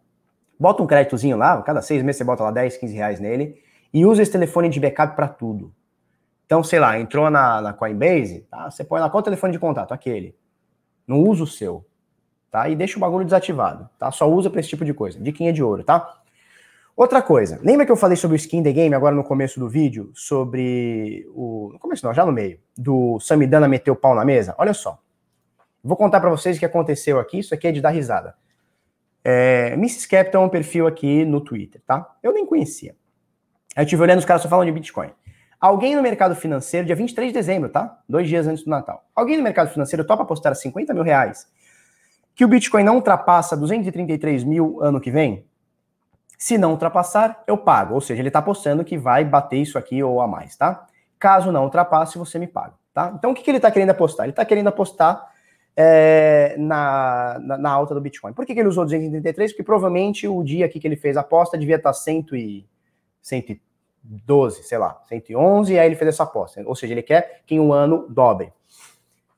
Bota 0.59 0.83
um 0.83 0.87
créditozinho 0.87 1.37
lá, 1.37 1.61
cada 1.63 1.83
seis 1.83 2.03
meses 2.03 2.19
você 2.19 2.25
bota 2.25 2.43
lá 2.43 2.51
10, 2.51 2.79
15 2.79 2.95
reais 2.95 3.21
nele 3.21 3.63
e 3.93 4.05
usa 4.07 4.23
esse 4.23 4.33
telefone 4.33 4.69
de 4.69 4.81
backup 4.81 5.15
para 5.15 5.29
tudo. 5.29 5.73
Então, 6.47 6.65
sei 6.65 6.81
lá, 6.81 6.99
entrou 6.99 7.29
na, 7.31 7.61
na 7.61 7.73
Coinbase, 7.73 8.41
tá? 8.51 8.71
Você 8.71 8.83
põe 8.83 9.01
lá 9.01 9.11
qual 9.11 9.23
telefone 9.23 9.53
de 9.53 9.59
contato? 9.59 9.93
Aquele. 9.93 10.35
Não 11.07 11.21
usa 11.21 11.45
o 11.45 11.47
seu, 11.47 11.85
tá? 12.51 12.69
E 12.69 12.77
deixa 12.77 12.97
o 12.97 13.01
bagulho 13.01 13.25
desativado, 13.25 13.89
tá? 13.99 14.11
Só 14.11 14.31
usa 14.31 14.51
para 14.51 14.61
esse 14.61 14.69
tipo 14.69 14.85
de 14.85 14.95
coisa. 14.95 15.19
Diquinha 15.19 15.53
de 15.53 15.63
ouro, 15.63 15.85
tá? 15.85 16.19
Outra 16.97 17.23
coisa, 17.23 17.61
lembra 17.63 17.87
que 17.87 17.93
eu 17.93 17.97
falei 17.97 18.17
sobre 18.17 18.35
o 18.35 18.39
skin 18.39 18.61
the 18.61 18.73
game 18.73 18.93
agora 18.93 19.15
no 19.15 19.23
começo 19.23 19.61
do 19.61 19.69
vídeo? 19.69 20.11
Sobre 20.15 21.25
o. 21.33 21.71
No 21.73 21.79
começo 21.79 22.05
não, 22.05 22.13
já 22.13 22.27
no 22.27 22.33
meio. 22.33 22.59
Do 22.77 23.21
Samidana 23.21 23.69
meter 23.69 23.93
o 23.93 23.97
pau 23.97 24.17
na 24.17 24.25
mesa? 24.25 24.53
Olha 24.59 24.75
só. 24.75 24.99
Vou 25.83 25.97
contar 25.97 26.21
para 26.21 26.29
vocês 26.29 26.57
o 26.57 26.59
que 26.59 26.67
aconteceu 26.67 27.21
aqui. 27.21 27.39
Isso 27.39 27.55
aqui 27.55 27.69
é 27.69 27.73
de 27.73 27.81
dar 27.81 27.91
risada. 27.91 28.35
É, 29.25 29.75
Mrs. 29.75 30.09
Capital 30.09 30.43
é 30.43 30.47
um 30.47 30.49
perfil 30.49 30.89
aqui 30.89 31.25
no 31.25 31.41
Twitter, 31.41 31.81
tá? 31.87 32.17
Eu 32.21 32.33
nem 32.33 32.45
conhecia. 32.45 32.97
Aí 33.77 33.85
eu 33.85 33.87
tive 33.87 34.03
olhando, 34.03 34.19
os 34.19 34.25
caras 34.25 34.43
só 34.43 34.49
falam 34.49 34.65
de 34.65 34.73
Bitcoin. 34.73 35.11
Alguém 35.61 35.95
no 35.95 36.03
mercado 36.03 36.35
financeiro, 36.35 36.87
dia 36.87 36.97
23 36.97 37.29
de 37.29 37.35
dezembro, 37.35 37.69
tá? 37.69 38.01
Dois 38.09 38.29
dias 38.29 38.47
antes 38.49 38.65
do 38.65 38.71
Natal. 38.71 39.05
Alguém 39.15 39.37
no 39.37 39.43
mercado 39.43 39.71
financeiro 39.71 40.05
topa 40.05 40.25
apostar 40.25 40.55
50 40.55 40.93
mil 40.95 41.05
reais 41.05 41.47
que 42.39 42.45
o 42.45 42.49
Bitcoin 42.49 42.85
não 42.85 42.95
ultrapassa 42.95 43.57
233 43.57 44.45
mil 44.45 44.81
ano 44.81 45.01
que 45.01 45.11
vem? 45.11 45.45
Se 46.39 46.57
não 46.57 46.71
ultrapassar, 46.71 47.43
eu 47.49 47.59
pago. 47.59 47.95
Ou 47.95 48.01
seja, 48.01 48.23
ele 48.23 48.29
está 48.29 48.39
apostando 48.39 48.85
que 48.85 48.97
vai 48.97 49.25
bater 49.25 49.57
isso 49.57 49.77
aqui 49.77 50.01
ou 50.05 50.21
a 50.21 50.29
mais, 50.29 50.57
tá? 50.57 50.87
Caso 51.19 51.51
não 51.51 51.65
ultrapasse, 51.65 52.17
você 52.17 52.39
me 52.39 52.47
paga, 52.47 52.75
tá? 52.95 53.13
Então, 53.19 53.33
o 53.33 53.35
que, 53.35 53.43
que 53.43 53.51
ele 53.51 53.59
está 53.59 53.73
querendo 53.73 53.91
apostar? 53.91 54.25
Ele 54.25 54.31
está 54.31 54.45
querendo 54.45 54.69
apostar 54.69 55.33
é, 55.77 56.55
na, 56.57 57.41
na, 57.41 57.59
na, 57.59 57.71
alta 57.73 57.93
do 57.93 58.01
Bitcoin. 58.01 58.33
Por 58.33 58.47
que, 58.47 58.55
que 58.55 58.61
ele 58.61 58.69
usou 58.69 58.85
233? 58.85 59.51
Porque 59.51 59.65
provavelmente 59.65 60.29
o 60.29 60.41
dia 60.45 60.67
aqui 60.67 60.79
que 60.79 60.87
ele 60.87 60.95
fez 60.95 61.17
a 61.17 61.23
aposta 61.23 61.59
devia 61.59 61.75
estar 61.75 61.93
100 61.93 62.25
e, 62.35 62.65
100 63.21 63.61
12, 64.01 64.63
sei 64.63 64.79
lá, 64.79 65.03
111, 65.09 65.73
e 65.73 65.77
aí 65.77 65.87
ele 65.87 65.97
fez 65.97 66.11
essa 66.11 66.23
aposta. 66.23 66.63
Ou 66.65 66.77
seja, 66.77 66.95
ele 66.95 67.03
quer 67.03 67.43
que 67.45 67.57
em 67.57 67.61
um 67.61 67.73
ano 67.73 68.07
dobre. 68.09 68.53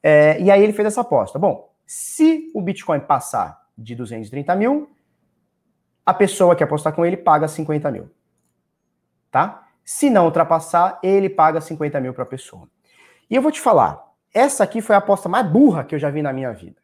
É, 0.02 0.38
e 0.38 0.50
aí 0.50 0.62
ele 0.62 0.74
fez 0.74 0.88
essa 0.88 1.00
aposta. 1.00 1.38
Bom, 1.38 1.69
se 1.92 2.52
o 2.54 2.62
Bitcoin 2.62 3.00
passar 3.00 3.66
de 3.76 3.96
230 3.96 4.54
mil, 4.54 4.92
a 6.06 6.14
pessoa 6.14 6.54
que 6.54 6.62
apostar 6.62 6.92
com 6.92 7.04
ele 7.04 7.16
paga 7.16 7.48
50 7.48 7.90
mil. 7.90 8.08
Tá? 9.28 9.66
Se 9.84 10.08
não 10.08 10.26
ultrapassar, 10.26 11.00
ele 11.02 11.28
paga 11.28 11.60
50 11.60 12.00
mil 12.00 12.14
para 12.14 12.22
a 12.22 12.26
pessoa. 12.26 12.70
E 13.28 13.34
eu 13.34 13.42
vou 13.42 13.50
te 13.50 13.60
falar, 13.60 14.08
essa 14.32 14.62
aqui 14.62 14.80
foi 14.80 14.94
a 14.94 15.00
aposta 15.00 15.28
mais 15.28 15.44
burra 15.50 15.82
que 15.82 15.92
eu 15.92 15.98
já 15.98 16.10
vi 16.10 16.22
na 16.22 16.32
minha 16.32 16.52
vida. 16.52 16.76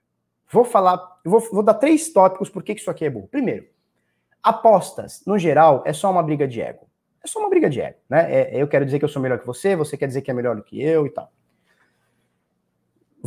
Vou 0.51 0.65
falar, 0.65 1.21
eu 1.25 1.31
vou, 1.31 1.41
vou 1.53 1.63
dar 1.63 1.75
três 1.75 2.13
tópicos 2.13 2.51
por 2.51 2.65
que 2.65 2.73
isso 2.73 2.91
aqui 2.91 3.05
é 3.05 3.11
burro. 3.11 3.29
Primeiro, 3.29 3.65
apostas, 4.43 5.23
no 5.25 5.39
geral, 5.39 5.85
é 5.87 5.93
só 5.93 6.11
uma 6.11 6.23
briga 6.25 6.49
de 6.49 6.61
ego. 6.61 6.85
É 7.23 7.29
só 7.29 7.39
uma 7.39 7.49
briga 7.49 7.71
de 7.71 7.81
ego, 7.81 7.99
né? 8.11 8.27
É, 8.29 8.61
eu 8.61 8.67
quero 8.67 8.85
dizer 8.85 8.99
que 8.99 9.05
eu 9.05 9.09
sou 9.09 9.23
melhor 9.23 9.39
que 9.39 9.47
você, 9.47 9.77
você 9.77 9.97
quer 9.97 10.09
dizer 10.09 10.23
que 10.23 10.33
é 10.33 10.35
melhor 10.35 10.57
do 10.57 10.65
que 10.65 10.83
eu 10.83 11.07
e 11.07 11.11
tal. 11.11 11.31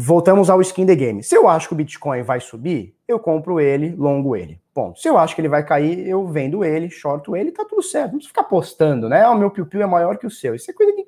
Voltamos 0.01 0.49
ao 0.49 0.61
skin 0.61 0.85
the 0.85 0.95
game. 0.95 1.21
Se 1.21 1.35
eu 1.35 1.45
acho 1.45 1.67
que 1.67 1.73
o 1.73 1.75
Bitcoin 1.75 2.21
vai 2.21 2.39
subir, 2.39 2.95
eu 3.05 3.19
compro 3.19 3.59
ele, 3.59 3.93
longo 3.97 4.33
ele. 4.33 4.57
Ponto. 4.73 4.97
Se 4.97 5.09
eu 5.09 5.17
acho 5.17 5.35
que 5.35 5.41
ele 5.41 5.49
vai 5.49 5.61
cair, 5.61 6.07
eu 6.07 6.25
vendo 6.25 6.63
ele, 6.63 6.89
shorto 6.89 7.35
ele, 7.35 7.51
tá 7.51 7.65
tudo 7.65 7.83
certo. 7.83 8.11
Não 8.11 8.19
precisa 8.19 8.29
ficar 8.29 8.45
postando, 8.45 9.09
né? 9.09 9.23
Ah, 9.23 9.31
o 9.31 9.37
meu 9.37 9.51
piu-piu 9.51 9.81
é 9.81 9.85
maior 9.85 10.17
que 10.17 10.25
o 10.25 10.31
seu. 10.31 10.55
Isso 10.55 10.71
é 10.71 10.73
coisa 10.73 10.93
de. 10.93 11.05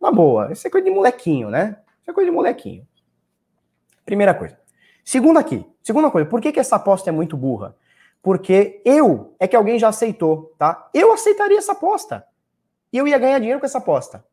Na 0.00 0.10
boa, 0.10 0.50
isso 0.50 0.66
é 0.66 0.70
coisa 0.70 0.82
de 0.82 0.90
molequinho, 0.90 1.50
né? 1.50 1.76
Isso 2.00 2.10
é 2.10 2.14
coisa 2.14 2.30
de 2.30 2.34
molequinho. 2.34 2.88
Primeira 4.02 4.32
coisa. 4.32 4.58
Segunda 5.04 5.38
aqui. 5.38 5.66
Segunda 5.82 6.10
coisa, 6.10 6.26
por 6.26 6.40
que, 6.40 6.52
que 6.52 6.60
essa 6.60 6.76
aposta 6.76 7.10
é 7.10 7.12
muito 7.12 7.36
burra? 7.36 7.76
Porque 8.22 8.80
eu 8.82 9.36
é 9.38 9.46
que 9.46 9.56
alguém 9.56 9.78
já 9.78 9.88
aceitou, 9.88 10.54
tá? 10.56 10.88
Eu 10.94 11.12
aceitaria 11.12 11.58
essa 11.58 11.72
aposta. 11.72 12.24
E 12.90 12.96
eu 12.96 13.06
ia 13.06 13.18
ganhar 13.18 13.38
dinheiro 13.40 13.60
com 13.60 13.66
essa 13.66 13.76
aposta. 13.76 14.24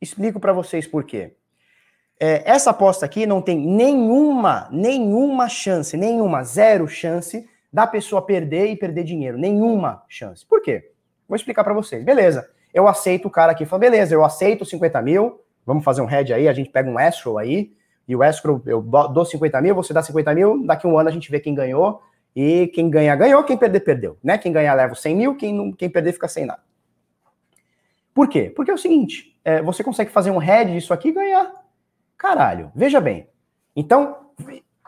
Explico 0.00 0.38
para 0.38 0.52
vocês 0.52 0.86
por 0.86 1.02
quê. 1.02 1.34
É, 2.18 2.42
essa 2.50 2.70
aposta 2.70 3.04
aqui 3.04 3.26
não 3.26 3.42
tem 3.42 3.58
nenhuma, 3.58 4.68
nenhuma 4.70 5.48
chance, 5.48 5.96
nenhuma, 5.96 6.42
zero 6.44 6.86
chance 6.86 7.48
da 7.72 7.86
pessoa 7.86 8.22
perder 8.22 8.68
e 8.68 8.76
perder 8.76 9.04
dinheiro. 9.04 9.36
Nenhuma 9.36 10.04
chance. 10.08 10.46
Por 10.46 10.62
quê? 10.62 10.92
Vou 11.28 11.36
explicar 11.36 11.64
para 11.64 11.74
vocês. 11.74 12.04
Beleza, 12.04 12.48
eu 12.72 12.86
aceito 12.86 13.26
o 13.26 13.30
cara 13.30 13.52
aqui. 13.52 13.64
Fala, 13.64 13.80
beleza, 13.80 14.14
eu 14.14 14.24
aceito 14.24 14.64
50 14.64 15.02
mil. 15.02 15.40
Vamos 15.66 15.82
fazer 15.82 16.02
um 16.02 16.06
head 16.06 16.32
aí, 16.32 16.46
a 16.46 16.52
gente 16.52 16.70
pega 16.70 16.88
um 16.88 17.00
escrow 17.00 17.38
aí. 17.38 17.72
E 18.06 18.14
o 18.14 18.22
escrow, 18.22 18.62
eu 18.66 18.82
dou 18.82 19.24
50 19.24 19.60
mil, 19.60 19.74
você 19.74 19.92
dá 19.92 20.02
50 20.02 20.34
mil. 20.34 20.64
Daqui 20.64 20.86
um 20.86 20.98
ano 20.98 21.08
a 21.08 21.12
gente 21.12 21.30
vê 21.30 21.40
quem 21.40 21.54
ganhou. 21.54 22.00
E 22.36 22.68
quem 22.68 22.90
ganhar, 22.90 23.16
ganhou, 23.16 23.42
quem 23.44 23.56
perder, 23.56 23.80
perdeu. 23.80 24.18
Né? 24.22 24.36
Quem 24.36 24.52
ganhar 24.52 24.74
leva 24.74 24.92
os 24.92 25.00
100 25.00 25.16
mil, 25.16 25.36
quem, 25.36 25.54
não, 25.54 25.72
quem 25.72 25.88
perder 25.88 26.12
fica 26.12 26.28
sem 26.28 26.44
nada. 26.44 26.62
Por 28.12 28.28
quê? 28.28 28.52
Porque 28.54 28.70
é 28.70 28.74
o 28.74 28.78
seguinte, 28.78 29.36
é, 29.44 29.62
você 29.62 29.82
consegue 29.82 30.10
fazer 30.10 30.30
um 30.30 30.38
head 30.38 30.72
disso 30.72 30.92
aqui 30.92 31.08
e 31.08 31.12
ganhar. 31.12 31.63
Caralho, 32.24 32.72
veja 32.74 33.02
bem. 33.02 33.28
Então, 33.76 34.30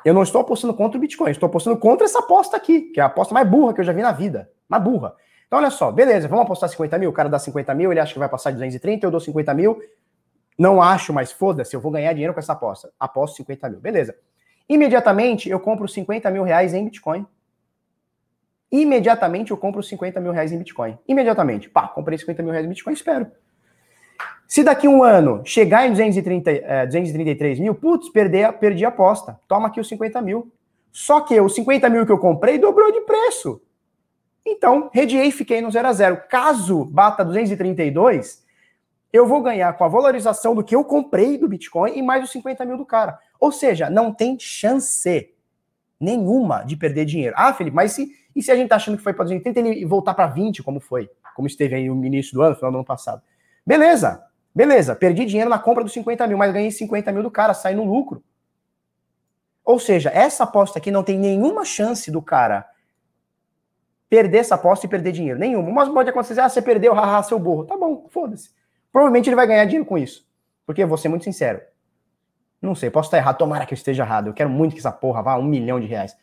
eu 0.03 0.15
não 0.15 0.23
estou 0.23 0.41
apostando 0.41 0.73
contra 0.73 0.97
o 0.97 1.01
Bitcoin, 1.03 1.31
estou 1.31 1.47
apostando 1.49 1.77
contra 1.77 2.07
essa 2.07 2.21
aposta 2.21 2.57
aqui, 2.57 2.81
que 2.93 2.99
é 2.99 3.03
a 3.03 3.07
aposta 3.09 3.35
mais 3.35 3.47
burra 3.47 3.75
que 3.75 3.81
eu 3.83 3.85
já 3.85 3.93
vi 3.93 4.01
na 4.01 4.11
vida. 4.11 4.51
Mais 4.67 4.83
burra. 4.83 5.15
Então, 5.47 5.59
olha 5.59 5.69
só, 5.69 5.93
beleza, 5.93 6.29
vamos 6.29 6.47
apostar 6.47 6.71
50 6.71 6.97
mil, 6.97 7.11
o 7.11 7.13
cara 7.13 7.29
dá 7.29 7.39
50 7.39 7.75
mil, 7.75 7.93
ele 7.93 8.01
acha 8.01 8.15
que 8.15 8.19
vai 8.19 8.27
passar 8.27 8.53
de 8.53 8.57
230, 8.57 9.05
eu 9.05 9.11
dou 9.11 9.21
50 9.21 9.53
mil, 9.53 9.79
Não 10.59 10.81
acho, 10.81 11.13
mas 11.13 11.31
foda-se, 11.31 11.77
eu 11.77 11.81
vou 11.81 11.93
ganhar 11.93 12.11
dinheiro 12.15 12.33
com 12.33 12.41
essa 12.41 12.55
aposta. 12.55 12.91
Aposto 12.99 13.37
50 13.37 13.69
mil. 13.69 13.81
Beleza. 13.81 14.17
Imediatamente 14.67 15.51
eu 15.51 15.61
compro 15.61 15.87
50 15.87 16.31
mil 16.31 16.43
reais 16.43 16.73
em 16.73 16.87
Bitcoin. 16.87 17.27
Imediatamente 18.73 19.51
eu 19.51 19.59
compro 19.59 19.83
50 19.83 20.19
mil 20.21 20.33
reais 20.33 20.53
em 20.53 20.59
Bitcoin. 20.59 20.99
Imediatamente. 21.07 21.69
Pá, 21.69 21.87
comprei 21.87 22.17
50 22.17 22.43
mil 22.43 22.53
reais 22.53 22.65
em 22.65 22.71
Bitcoin, 22.71 22.95
espero. 22.95 23.31
Se 24.47 24.63
daqui 24.63 24.87
um 24.87 25.03
ano 25.03 25.43
chegar 25.45 25.87
em 25.87 25.91
230, 25.91 26.51
é, 26.51 26.87
233 26.87 27.59
mil, 27.59 27.75
putz, 27.75 28.09
perdi, 28.09 28.41
perdi 28.61 28.85
a 28.85 28.89
aposta. 28.89 29.41
Toma 29.49 29.69
aqui 29.69 29.81
os 29.81 29.89
50 29.89 30.23
mil. 30.23 30.53
Só 30.93 31.21
que 31.21 31.39
os 31.41 31.55
50 31.55 31.91
mil 31.91 32.07
que 32.07 32.13
eu 32.13 32.19
comprei 32.19 32.59
dobrou 32.59 32.93
de 32.93 33.01
preço. 33.01 33.61
Então, 34.47 34.89
rediei 34.93 35.27
e 35.27 35.33
fiquei 35.33 35.61
no 35.61 35.71
0 35.71 35.89
a 35.89 35.93
0. 35.93 36.23
Caso 36.29 36.85
bata 36.85 37.25
232, 37.25 38.45
eu 39.13 39.27
vou 39.27 39.43
ganhar 39.43 39.73
com 39.73 39.85
a 39.85 39.89
valorização 39.89 40.55
do 40.55 40.63
que 40.63 40.77
eu 40.77 40.85
comprei 40.85 41.37
do 41.37 41.49
Bitcoin 41.49 41.93
e 41.97 42.03
mais 42.03 42.23
os 42.23 42.31
50 42.31 42.65
mil 42.65 42.77
do 42.77 42.87
cara. 42.87 43.19
Ou 43.41 43.51
seja, 43.51 43.91
não 43.91 44.13
tem 44.13 44.39
chance 44.39 45.31
nenhuma 45.99 46.63
de 46.63 46.77
perder 46.77 47.05
dinheiro. 47.05 47.35
Ah, 47.37 47.53
Felipe, 47.53 47.75
mas 47.75 47.93
se, 47.93 48.11
e 48.35 48.43
se 48.43 48.53
a 48.53 48.57
gente 48.57 48.69
tá 48.69 48.77
achando 48.77 48.97
que 48.97 49.03
foi 49.03 49.13
para 49.13 49.25
230 49.25 49.59
ele 49.59 49.85
voltar 49.85 50.15
para 50.15 50.29
20, 50.29 50.63
como 50.63 50.79
foi? 50.79 51.11
Como 51.35 51.49
esteve 51.49 51.75
aí 51.75 51.89
no 51.89 52.05
início 52.05 52.33
do 52.33 52.43
ano, 52.43 52.55
final 52.55 52.71
do 52.71 52.79
ano 52.79 52.85
passado. 52.85 53.21
Beleza, 53.67 54.23
beleza. 54.57 54.97
Perdi 54.97 55.27
dinheiro 55.27 55.51
na 55.51 55.59
compra 55.59 55.85
dos 55.85 55.93
50 55.93 56.27
mil, 56.27 56.39
mas 56.39 56.53
ganhei 56.53 56.71
50 56.71 57.13
mil 57.13 57.23
do 57.23 57.31
cara, 57.31 57.53
sai 57.53 57.75
no 57.75 57.85
lucro. 57.85 58.25
Ou 59.63 59.79
seja, 59.79 60.11
essa 60.11 60.45
aposta 60.45 60.79
aqui 60.79 60.91
não 60.91 61.05
tem 61.05 61.19
nenhuma 61.19 61.65
chance 61.65 62.11
do 62.11 62.23
cara 62.23 62.67
perder 64.09 64.39
essa 64.39 64.55
aposta 64.55 64.87
e 64.87 64.89
perder 64.89 65.13
dinheiro. 65.13 65.39
Nenhuma. 65.39 65.71
Mas 65.71 65.89
pode 65.89 66.09
acontecer, 66.09 66.41
ah, 66.41 66.49
você 66.49 66.63
perdeu, 66.63 66.95
haha, 66.95 67.23
seu 67.23 67.39
burro. 67.39 67.65
Tá 67.65 67.77
bom, 67.77 68.07
foda-se. 68.09 68.51
Provavelmente 68.93 69.29
ele 69.29 69.37
vai 69.37 69.47
ganhar 69.47 69.65
dinheiro 69.65 69.85
com 69.85 69.99
isso. 69.99 70.27
Porque 70.65 70.83
eu 70.83 70.89
vou 70.89 70.97
ser 70.97 71.09
muito 71.09 71.25
sincero. 71.25 71.61
Não 72.63 72.75
sei, 72.75 72.91
posso 72.91 73.09
estar 73.09 73.19
errado, 73.19 73.37
tomara 73.37 73.67
que 73.67 73.75
eu 73.75 73.77
esteja 73.77 74.03
errado. 74.03 74.29
Eu 74.29 74.35
quero 74.35 74.49
muito 74.49 74.73
que 74.73 74.79
essa 74.79 74.93
porra 74.93 75.23
vá 75.23 75.33
a 75.33 75.39
um 75.39 75.45
milhão 75.45 75.79
de 75.79 75.87
reais. 75.87 76.17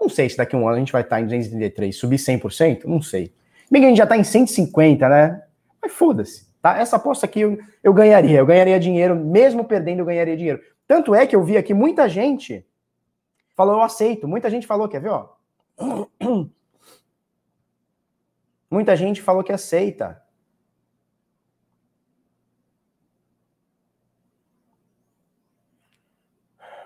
Não 0.00 0.08
sei 0.08 0.28
se 0.30 0.36
daqui 0.36 0.56
a 0.56 0.58
um 0.58 0.66
ano 0.66 0.76
a 0.76 0.78
gente 0.78 0.92
vai 0.92 1.02
estar 1.02 1.20
em 1.20 1.24
233, 1.24 1.94
subir 1.94 2.16
100%, 2.16 2.84
não 2.84 3.02
sei. 3.02 3.34
Bem 3.70 3.82
que 3.82 3.86
a 3.86 3.88
gente 3.88 3.98
já 3.98 4.04
está 4.04 4.16
em 4.16 4.24
150, 4.24 5.08
né? 5.08 5.42
Mas 5.82 5.92
foda-se, 5.92 6.46
tá? 6.62 6.78
Essa 6.78 6.96
aposta 6.96 7.26
aqui 7.26 7.40
eu, 7.40 7.58
eu 7.82 7.92
ganharia, 7.92 8.38
eu 8.38 8.46
ganharia 8.46 8.78
dinheiro, 8.80 9.16
mesmo 9.16 9.64
perdendo 9.64 10.00
eu 10.00 10.06
ganharia 10.06 10.36
dinheiro. 10.36 10.60
Tanto 10.86 11.14
é 11.14 11.26
que 11.26 11.36
eu 11.36 11.42
vi 11.42 11.56
aqui 11.56 11.72
muita 11.72 12.08
gente 12.08 12.66
falou, 13.60 13.76
eu 13.76 13.82
aceito. 13.82 14.26
Muita 14.26 14.48
gente 14.48 14.66
falou, 14.66 14.88
quer 14.88 15.02
ver, 15.02 15.10
ó? 15.10 15.34
Muita 18.70 18.96
gente 18.96 19.20
falou 19.20 19.44
que 19.44 19.52
aceita. 19.52 20.22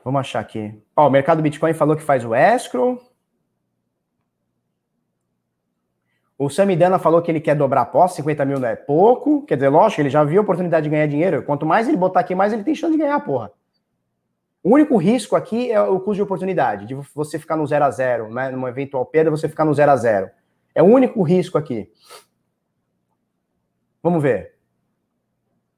Vamos 0.02 0.20
achar 0.20 0.40
aqui. 0.40 0.82
Ó, 0.96 1.06
o 1.06 1.10
mercado 1.10 1.42
Bitcoin 1.42 1.74
falou 1.74 1.94
que 1.94 2.02
faz 2.02 2.24
o 2.24 2.34
escrow. 2.34 3.00
O 6.44 6.50
Samidana 6.50 6.98
falou 6.98 7.22
que 7.22 7.30
ele 7.30 7.40
quer 7.40 7.54
dobrar 7.54 7.80
a 7.80 7.84
aposta, 7.84 8.16
50 8.16 8.44
mil 8.44 8.60
não 8.60 8.68
é 8.68 8.76
pouco. 8.76 9.46
Quer 9.46 9.54
dizer, 9.54 9.70
lógico, 9.70 10.02
ele 10.02 10.10
já 10.10 10.22
viu 10.22 10.40
a 10.40 10.42
oportunidade 10.42 10.84
de 10.84 10.90
ganhar 10.90 11.06
dinheiro. 11.06 11.42
Quanto 11.42 11.64
mais 11.64 11.88
ele 11.88 11.96
botar 11.96 12.20
aqui, 12.20 12.34
mais 12.34 12.52
ele 12.52 12.62
tem 12.62 12.74
chance 12.74 12.92
de 12.92 12.98
ganhar, 12.98 13.18
porra. 13.20 13.50
O 14.62 14.74
único 14.74 14.98
risco 14.98 15.36
aqui 15.36 15.72
é 15.72 15.80
o 15.80 15.98
custo 15.98 16.16
de 16.16 16.22
oportunidade, 16.22 16.84
de 16.84 16.94
você 17.14 17.38
ficar 17.38 17.56
no 17.56 17.66
0 17.66 17.82
a 17.82 17.90
0 17.90 18.30
né? 18.30 18.50
Numa 18.50 18.68
eventual 18.68 19.06
perda, 19.06 19.30
você 19.30 19.48
ficar 19.48 19.64
no 19.64 19.72
0 19.72 19.90
a 19.90 19.96
0 19.96 20.30
É 20.74 20.82
o 20.82 20.86
único 20.86 21.22
risco 21.22 21.56
aqui. 21.56 21.90
Vamos 24.02 24.22
ver. 24.22 24.52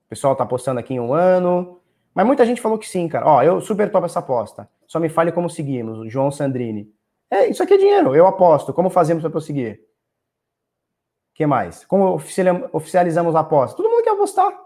O 0.06 0.08
pessoal 0.08 0.34
tá 0.34 0.42
apostando 0.42 0.80
aqui 0.80 0.94
em 0.94 1.00
um 1.00 1.14
ano. 1.14 1.78
Mas 2.12 2.26
muita 2.26 2.44
gente 2.44 2.60
falou 2.60 2.76
que 2.76 2.88
sim, 2.88 3.06
cara. 3.06 3.24
Ó, 3.24 3.40
eu 3.40 3.60
super 3.60 3.88
top 3.88 4.06
essa 4.06 4.18
aposta. 4.18 4.68
Só 4.88 4.98
me 4.98 5.08
fale 5.08 5.30
como 5.30 5.48
seguimos. 5.48 6.00
O 6.00 6.10
João 6.10 6.32
Sandrini. 6.32 6.92
É, 7.30 7.46
isso 7.46 7.62
aqui 7.62 7.74
é 7.74 7.78
dinheiro. 7.78 8.16
Eu 8.16 8.26
aposto. 8.26 8.72
Como 8.72 8.90
fazemos 8.90 9.20
para 9.20 9.30
prosseguir? 9.30 9.86
Que 11.36 11.44
mais? 11.46 11.84
Como 11.84 12.14
oficializamos 12.72 13.36
a 13.36 13.40
aposta? 13.40 13.76
Todo 13.76 13.90
mundo 13.90 14.02
quer 14.02 14.10
apostar. 14.10 14.58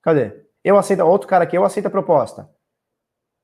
Cadê? 0.00 0.46
Eu 0.62 0.78
aceito. 0.78 1.00
Outro 1.00 1.26
cara 1.26 1.42
aqui, 1.42 1.58
eu 1.58 1.64
aceito 1.64 1.86
a 1.86 1.90
proposta. 1.90 2.48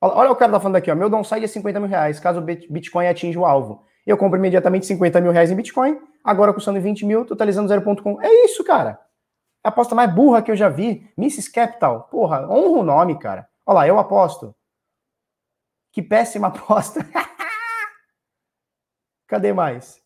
Olha 0.00 0.30
o 0.30 0.36
cara 0.36 0.52
tá 0.52 0.60
falando 0.60 0.76
aqui, 0.76 0.88
ó. 0.88 0.94
Meu 0.94 1.10
downside 1.10 1.44
é 1.44 1.48
50 1.48 1.80
mil 1.80 1.88
reais, 1.88 2.20
caso 2.20 2.38
o 2.38 2.42
Bitcoin 2.42 3.08
atinja 3.08 3.40
o 3.40 3.44
alvo. 3.44 3.84
Eu 4.06 4.16
compro 4.16 4.38
imediatamente 4.38 4.86
50 4.86 5.20
mil 5.20 5.32
reais 5.32 5.50
em 5.50 5.56
Bitcoin, 5.56 6.00
agora 6.22 6.54
custando 6.54 6.80
20 6.80 7.04
mil, 7.04 7.26
totalizando 7.26 7.68
0.com. 7.68 8.22
É 8.22 8.44
isso, 8.44 8.62
cara. 8.62 9.00
É 9.64 9.68
a 9.68 9.68
aposta 9.68 9.94
mais 9.94 10.14
burra 10.14 10.40
que 10.40 10.50
eu 10.50 10.56
já 10.56 10.68
vi. 10.68 11.12
Mrs. 11.18 11.50
Capital. 11.50 12.04
Porra, 12.04 12.48
honra 12.48 12.78
o 12.78 12.84
nome, 12.84 13.18
cara. 13.18 13.48
Olha 13.66 13.74
lá, 13.74 13.88
eu 13.88 13.98
aposto. 13.98 14.54
Que 15.92 16.00
péssima 16.00 16.46
aposta. 16.54 17.04
Cadê 19.26 19.52
mais? 19.52 19.99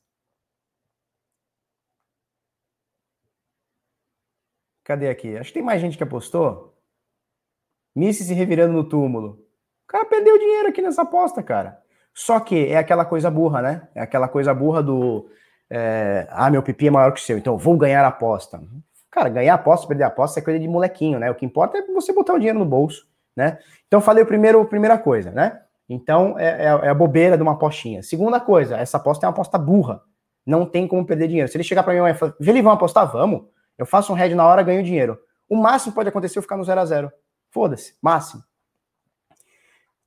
Cadê 4.85 5.09
aqui? 5.09 5.37
Acho 5.37 5.49
que 5.49 5.55
tem 5.55 5.63
mais 5.63 5.81
gente 5.81 5.97
que 5.97 6.03
apostou. 6.03 6.75
Missy 7.97 8.25
se 8.25 8.35
revirando 8.35 8.75
no 8.75 8.85
túmulo. 8.85 9.39
O 9.85 9.87
cara 9.89 10.05
perdeu 10.05 10.39
dinheiro 10.39 10.69
aqui 10.69 10.83
nessa 10.83 11.03
aposta, 11.03 11.43
cara. 11.43 11.79
Só 12.13 12.39
que 12.39 12.67
é 12.67 12.77
aquela 12.77 13.05
coisa 13.05 13.31
burra, 13.31 13.63
né? 13.63 13.89
É 13.95 14.03
aquela 14.03 14.29
coisa 14.29 14.53
burra 14.53 14.83
do. 14.83 15.29
É, 15.71 16.29
ah, 16.31 16.51
meu 16.51 16.63
pipi 16.63 16.89
é 16.89 16.91
maior 16.91 17.13
que 17.13 17.21
o 17.21 17.23
seu, 17.23 17.39
então 17.39 17.57
vou 17.57 17.77
ganhar 17.77 18.05
a 18.05 18.09
aposta. 18.09 18.61
Cara, 19.11 19.29
ganhar 19.29 19.55
aposta, 19.55 19.87
perder 19.87 20.05
aposta 20.05 20.39
é 20.39 20.43
coisa 20.43 20.61
de 20.61 20.69
molequinho, 20.69 21.19
né? 21.19 21.31
O 21.31 21.35
que 21.35 21.47
importa 21.47 21.79
é 21.79 21.83
você 21.83 22.13
botar 22.13 22.35
o 22.35 22.39
dinheiro 22.39 22.59
no 22.59 22.65
bolso, 22.65 23.07
né? 23.37 23.59
Então, 23.87 24.01
falei 24.01 24.23
o 24.23 24.27
primeiro, 24.27 24.61
a 24.61 24.65
primeira 24.65 24.99
coisa, 24.99 25.31
né? 25.31 25.61
Então, 25.89 26.39
é, 26.39 26.47
é, 26.47 26.65
é, 26.65 26.89
a 26.89 26.95
bobeira 26.95 27.37
de 27.37 27.43
uma 27.43 27.53
apostinha. 27.53 28.03
Segunda 28.03 28.41
coisa, 28.41 28.77
essa 28.77 28.97
aposta 28.97 29.25
é 29.25 29.29
uma 29.29 29.33
aposta 29.33 29.59
burra. 29.59 30.03
Não 30.47 30.67
tem 30.67 30.87
como 30.87 31.07
perder 31.07 31.29
dinheiro. 31.29 31.49
Se 31.49 31.57
ele 31.57 31.65
chegar 31.65 31.83
para 31.83 31.95
mim 31.95 32.09
e 32.09 32.15
falar, 32.15 32.35
Vê, 32.39 32.53
vamos 32.55 32.75
apostar? 32.75 33.11
Vamos. 33.11 33.45
Eu 33.79 33.87
faço 33.87 34.13
um 34.13 34.17
head 34.17 34.35
na 34.35 34.47
hora, 34.47 34.63
ganho 34.63 34.83
dinheiro. 34.83 35.19
O 35.49 35.57
máximo 35.57 35.95
pode 35.95 36.09
acontecer 36.09 36.39
é 36.39 36.41
eu 36.41 36.43
ficar 36.43 36.57
no 36.57 36.65
0 36.65 36.81
a 36.81 36.85
0 36.85 37.13
Foda-se, 37.51 37.95
máximo. 38.03 38.43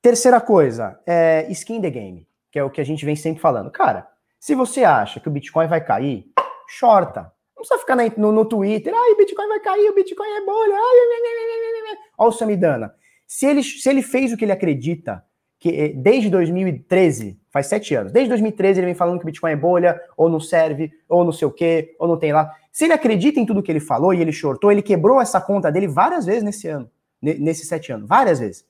Terceira 0.02 0.40
coisa, 0.40 1.00
é 1.06 1.46
skin 1.50 1.80
the 1.80 1.90
game, 1.90 2.28
que 2.50 2.58
é 2.58 2.64
o 2.64 2.70
que 2.70 2.80
a 2.80 2.84
gente 2.84 3.04
vem 3.04 3.16
sempre 3.16 3.40
falando. 3.40 3.70
Cara, 3.70 4.06
se 4.38 4.54
você 4.54 4.84
acha 4.84 5.18
que 5.18 5.28
o 5.28 5.30
Bitcoin 5.30 5.66
vai 5.66 5.82
cair, 5.82 6.26
shorta. 6.68 7.32
Não 7.56 7.62
precisa 7.62 7.80
ficar 7.80 7.96
no, 8.16 8.30
no 8.30 8.44
Twitter, 8.44 8.92
ai, 8.94 9.12
o 9.12 9.16
Bitcoin 9.16 9.48
vai 9.48 9.60
cair, 9.60 9.90
o 9.90 9.94
Bitcoin 9.94 10.28
é 10.28 10.44
bolha, 10.44 10.74
ai, 10.74 11.98
olha 12.18 12.28
o 12.28 12.32
Samidana. 12.32 12.94
Se 13.26 13.46
ele, 13.46 13.62
se 13.62 13.88
ele 13.88 14.02
fez 14.02 14.32
o 14.32 14.36
que 14.36 14.44
ele 14.44 14.52
acredita, 14.52 15.24
que 15.58 15.68
eh, 15.70 15.88
desde 15.88 16.30
2013, 16.30 17.40
faz 17.50 17.66
sete 17.66 17.94
anos, 17.94 18.12
desde 18.12 18.28
2013 18.28 18.78
ele 18.80 18.86
vem 18.86 18.94
falando 18.94 19.18
que 19.18 19.24
o 19.24 19.26
Bitcoin 19.26 19.50
é 19.50 19.56
bolha, 19.56 20.00
ou 20.16 20.28
não 20.28 20.38
serve, 20.38 20.92
ou 21.08 21.24
não 21.24 21.32
sei 21.32 21.48
o 21.48 21.50
quê, 21.50 21.96
ou 21.98 22.06
não 22.06 22.16
tem 22.16 22.32
lá. 22.32 22.54
Se 22.78 22.84
ele 22.84 22.92
acredita 22.92 23.40
em 23.40 23.44
tudo 23.44 23.60
que 23.60 23.72
ele 23.72 23.80
falou 23.80 24.14
e 24.14 24.20
ele 24.20 24.30
shortou, 24.30 24.70
ele 24.70 24.82
quebrou 24.82 25.20
essa 25.20 25.40
conta 25.40 25.68
dele 25.68 25.88
várias 25.88 26.24
vezes 26.24 26.44
nesse 26.44 26.68
ano, 26.68 26.88
nesses 27.20 27.66
sete 27.66 27.90
anos, 27.90 28.08
várias 28.08 28.38
vezes. 28.38 28.64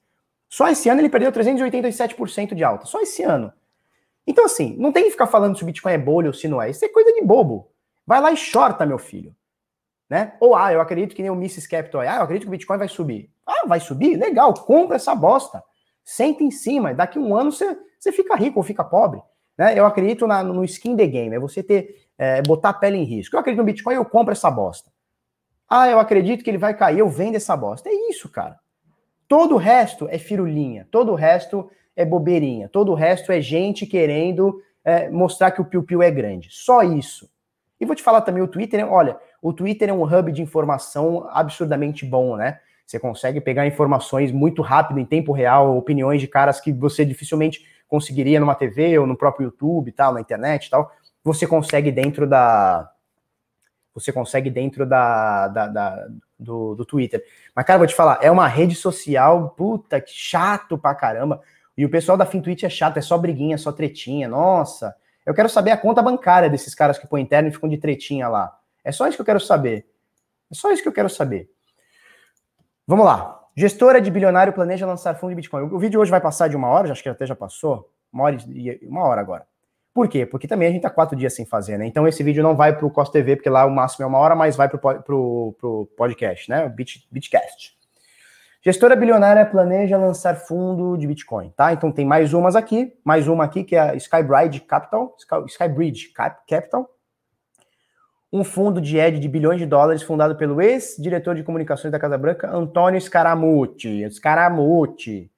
Só 0.48 0.66
esse 0.66 0.88
ano 0.88 1.02
ele 1.02 1.10
perdeu 1.10 1.30
387% 1.30 2.54
de 2.54 2.64
alta. 2.64 2.86
Só 2.86 3.02
esse 3.02 3.22
ano. 3.22 3.52
Então, 4.26 4.46
assim, 4.46 4.74
não 4.78 4.92
tem 4.92 5.04
que 5.04 5.10
ficar 5.10 5.26
falando 5.26 5.58
se 5.58 5.62
o 5.62 5.66
Bitcoin 5.66 5.92
é 5.92 5.98
bolha 5.98 6.28
ou 6.28 6.32
se 6.32 6.48
não 6.48 6.62
é. 6.62 6.70
Isso 6.70 6.82
é 6.86 6.88
coisa 6.88 7.12
de 7.12 7.20
bobo. 7.20 7.70
Vai 8.06 8.18
lá 8.18 8.32
e 8.32 8.36
shorta, 8.38 8.86
meu 8.86 8.96
filho. 8.96 9.36
Né? 10.08 10.32
Ou, 10.40 10.56
ah, 10.56 10.72
eu 10.72 10.80
acredito 10.80 11.14
que 11.14 11.20
nem 11.20 11.30
o 11.30 11.34
Mrs. 11.34 11.68
Capital. 11.68 12.00
Ah, 12.00 12.16
eu 12.16 12.22
acredito 12.22 12.44
que 12.44 12.48
o 12.48 12.52
Bitcoin 12.52 12.78
vai 12.78 12.88
subir. 12.88 13.30
Ah, 13.46 13.66
vai 13.66 13.78
subir? 13.78 14.16
Legal, 14.16 14.54
compra 14.54 14.96
essa 14.96 15.14
bosta. 15.14 15.62
Senta 16.02 16.42
em 16.42 16.50
cima. 16.50 16.94
Daqui 16.94 17.18
um 17.18 17.36
ano 17.36 17.52
você, 17.52 17.76
você 18.00 18.10
fica 18.10 18.34
rico 18.36 18.58
ou 18.58 18.62
fica 18.62 18.82
pobre. 18.82 19.20
Né? 19.58 19.78
Eu 19.78 19.84
acredito 19.84 20.26
na, 20.26 20.42
no 20.42 20.64
skin 20.64 20.96
the 20.96 21.06
game. 21.06 21.36
É 21.36 21.38
você 21.38 21.62
ter, 21.62 22.07
é, 22.18 22.42
botar 22.42 22.70
a 22.70 22.74
pele 22.74 22.98
em 22.98 23.04
risco. 23.04 23.36
Eu 23.36 23.40
acredito 23.40 23.60
no 23.60 23.64
Bitcoin, 23.64 23.94
eu 23.94 24.04
compro 24.04 24.32
essa 24.32 24.50
bosta. 24.50 24.90
Ah, 25.68 25.88
eu 25.88 26.00
acredito 26.00 26.42
que 26.42 26.50
ele 26.50 26.58
vai 26.58 26.74
cair, 26.74 26.98
eu 26.98 27.08
vendo 27.08 27.36
essa 27.36 27.56
bosta. 27.56 27.88
É 27.88 28.10
isso, 28.10 28.28
cara. 28.28 28.58
Todo 29.28 29.54
o 29.54 29.58
resto 29.58 30.08
é 30.10 30.18
firulinha, 30.18 30.88
todo 30.90 31.12
o 31.12 31.14
resto 31.14 31.70
é 31.94 32.04
bobeirinha, 32.04 32.68
todo 32.68 32.92
o 32.92 32.94
resto 32.94 33.30
é 33.30 33.40
gente 33.40 33.86
querendo 33.86 34.62
é, 34.84 35.10
mostrar 35.10 35.50
que 35.50 35.60
o 35.60 35.64
piu-piu 35.64 36.02
é 36.02 36.10
grande. 36.10 36.48
Só 36.50 36.82
isso. 36.82 37.28
E 37.78 37.84
vou 37.84 37.94
te 37.94 38.02
falar 38.02 38.22
também, 38.22 38.42
o 38.42 38.48
Twitter, 38.48 38.90
olha, 38.90 39.18
o 39.42 39.52
Twitter 39.52 39.90
é 39.90 39.92
um 39.92 40.02
hub 40.02 40.32
de 40.32 40.42
informação 40.42 41.28
absurdamente 41.30 42.04
bom, 42.04 42.36
né? 42.36 42.58
Você 42.86 42.98
consegue 42.98 43.40
pegar 43.40 43.66
informações 43.66 44.32
muito 44.32 44.62
rápido, 44.62 44.98
em 44.98 45.04
tempo 45.04 45.30
real, 45.30 45.76
opiniões 45.76 46.22
de 46.22 46.26
caras 46.26 46.58
que 46.58 46.72
você 46.72 47.04
dificilmente 47.04 47.60
conseguiria 47.86 48.40
numa 48.40 48.54
TV 48.54 48.98
ou 48.98 49.06
no 49.06 49.16
próprio 49.16 49.44
YouTube, 49.44 49.92
tal, 49.92 50.14
na 50.14 50.20
internet 50.20 50.70
tal. 50.70 50.90
Você 51.24 51.46
consegue 51.46 51.90
dentro 51.92 52.26
da, 52.26 52.90
você 53.94 54.12
consegue 54.12 54.50
dentro 54.50 54.86
da, 54.86 55.48
da, 55.48 55.66
da 55.66 56.08
do, 56.38 56.74
do, 56.74 56.84
Twitter. 56.84 57.24
Mas, 57.54 57.64
cara, 57.64 57.78
vou 57.78 57.86
te 57.86 57.94
falar, 57.94 58.18
é 58.22 58.30
uma 58.30 58.46
rede 58.46 58.74
social, 58.74 59.50
puta, 59.50 60.00
que 60.00 60.12
chato 60.12 60.78
pra 60.78 60.94
caramba. 60.94 61.40
E 61.76 61.84
o 61.84 61.90
pessoal 61.90 62.16
da 62.16 62.26
FinTwitch 62.26 62.62
é 62.64 62.68
chato, 62.68 62.96
é 62.96 63.00
só 63.00 63.18
briguinha, 63.18 63.56
é 63.56 63.58
só 63.58 63.72
tretinha. 63.72 64.28
Nossa, 64.28 64.94
eu 65.26 65.34
quero 65.34 65.48
saber 65.48 65.72
a 65.72 65.76
conta 65.76 66.02
bancária 66.02 66.48
desses 66.48 66.74
caras 66.74 66.98
que 66.98 67.06
põem 67.06 67.22
interno 67.22 67.48
e 67.48 67.52
ficam 67.52 67.68
de 67.68 67.76
tretinha 67.76 68.28
lá. 68.28 68.56
É 68.84 68.92
só 68.92 69.06
isso 69.06 69.16
que 69.16 69.22
eu 69.22 69.26
quero 69.26 69.40
saber. 69.40 69.86
É 70.50 70.54
só 70.54 70.70
isso 70.72 70.82
que 70.82 70.88
eu 70.88 70.92
quero 70.92 71.10
saber. 71.10 71.50
Vamos 72.86 73.04
lá. 73.04 73.38
Gestora 73.54 74.00
de 74.00 74.10
bilionário 74.10 74.52
planeja 74.52 74.86
lançar 74.86 75.14
fundo 75.16 75.30
de 75.30 75.36
Bitcoin. 75.36 75.64
O 75.64 75.78
vídeo 75.78 76.00
hoje 76.00 76.10
vai 76.10 76.20
passar 76.20 76.48
de 76.48 76.56
uma 76.56 76.68
hora, 76.68 76.90
acho 76.90 77.02
que 77.02 77.08
até 77.08 77.26
já 77.26 77.34
passou. 77.34 77.92
Uma 78.12 78.24
hora, 78.24 78.38
uma 78.82 79.02
hora 79.02 79.20
agora. 79.20 79.46
Por 79.92 80.08
quê? 80.08 80.24
Porque 80.24 80.46
também 80.46 80.68
a 80.68 80.70
gente 80.70 80.82
tá 80.82 80.90
quatro 80.90 81.16
dias 81.16 81.34
sem 81.34 81.44
fazer, 81.44 81.76
né? 81.78 81.86
Então 81.86 82.06
esse 82.06 82.22
vídeo 82.22 82.42
não 82.42 82.54
vai 82.54 82.76
pro 82.76 82.90
Costa 82.90 83.12
TV, 83.12 83.36
porque 83.36 83.50
lá 83.50 83.66
o 83.66 83.70
máximo 83.70 84.04
é 84.04 84.06
uma 84.06 84.18
hora, 84.18 84.36
mas 84.36 84.56
vai 84.56 84.68
pro, 84.68 84.78
pro, 84.78 85.56
pro 85.58 85.88
podcast, 85.96 86.48
né? 86.48 86.64
O 86.66 86.70
Bit, 86.70 87.06
Bitcast. 87.10 87.76
Gestora 88.60 88.96
bilionária 88.96 89.46
planeja 89.46 89.96
lançar 89.96 90.34
fundo 90.34 90.96
de 90.96 91.06
Bitcoin, 91.06 91.50
tá? 91.56 91.72
Então 91.72 91.92
tem 91.92 92.04
mais 92.04 92.34
umas 92.34 92.56
aqui, 92.56 92.92
mais 93.04 93.28
uma 93.28 93.44
aqui 93.44 93.64
que 93.64 93.76
é 93.76 93.80
a 93.80 93.94
Skybridge 93.94 94.60
Capital, 94.60 95.16
Skybridge 95.46 96.12
Capital, 96.12 96.90
um 98.32 98.44
fundo 98.44 98.80
de 98.80 98.98
ed 98.98 99.18
de 99.18 99.28
bilhões 99.28 99.58
de 99.58 99.66
dólares 99.66 100.02
fundado 100.02 100.36
pelo 100.36 100.60
ex-diretor 100.60 101.34
de 101.34 101.42
comunicações 101.42 101.92
da 101.92 101.98
Casa 101.98 102.18
Branca, 102.18 102.50
Antônio 102.50 103.00
Scaramucci. 103.00 104.10
Scaramucci 104.10 105.30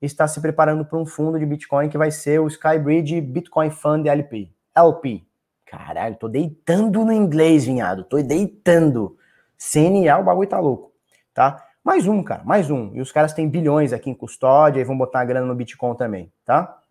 está 0.00 0.28
se 0.28 0.40
preparando 0.40 0.84
para 0.84 0.98
um 0.98 1.06
fundo 1.06 1.38
de 1.38 1.46
Bitcoin 1.46 1.88
que 1.88 1.98
vai 1.98 2.10
ser 2.10 2.40
o 2.40 2.46
Skybridge 2.46 3.20
Bitcoin 3.20 3.70
Fund 3.70 4.06
LP. 4.06 4.50
LP. 4.74 5.24
Caralho, 5.64 6.16
tô 6.16 6.28
deitando 6.28 7.04
no 7.04 7.12
inglês, 7.12 7.64
vinhado. 7.64 8.04
Tô 8.04 8.20
deitando. 8.22 9.16
CNA, 9.58 10.18
o 10.18 10.24
bagulho 10.24 10.48
tá 10.48 10.60
louco, 10.60 10.92
tá? 11.32 11.64
Mais 11.82 12.06
um, 12.06 12.22
cara, 12.22 12.44
mais 12.44 12.70
um. 12.70 12.90
E 12.94 13.00
os 13.00 13.10
caras 13.10 13.32
têm 13.32 13.48
bilhões 13.48 13.92
aqui 13.92 14.10
em 14.10 14.14
custódia 14.14 14.80
e 14.80 14.84
vão 14.84 14.98
botar 14.98 15.20
a 15.20 15.24
grana 15.24 15.46
no 15.46 15.54
Bitcoin 15.54 15.96
também, 15.96 16.30
tá? 16.44 16.82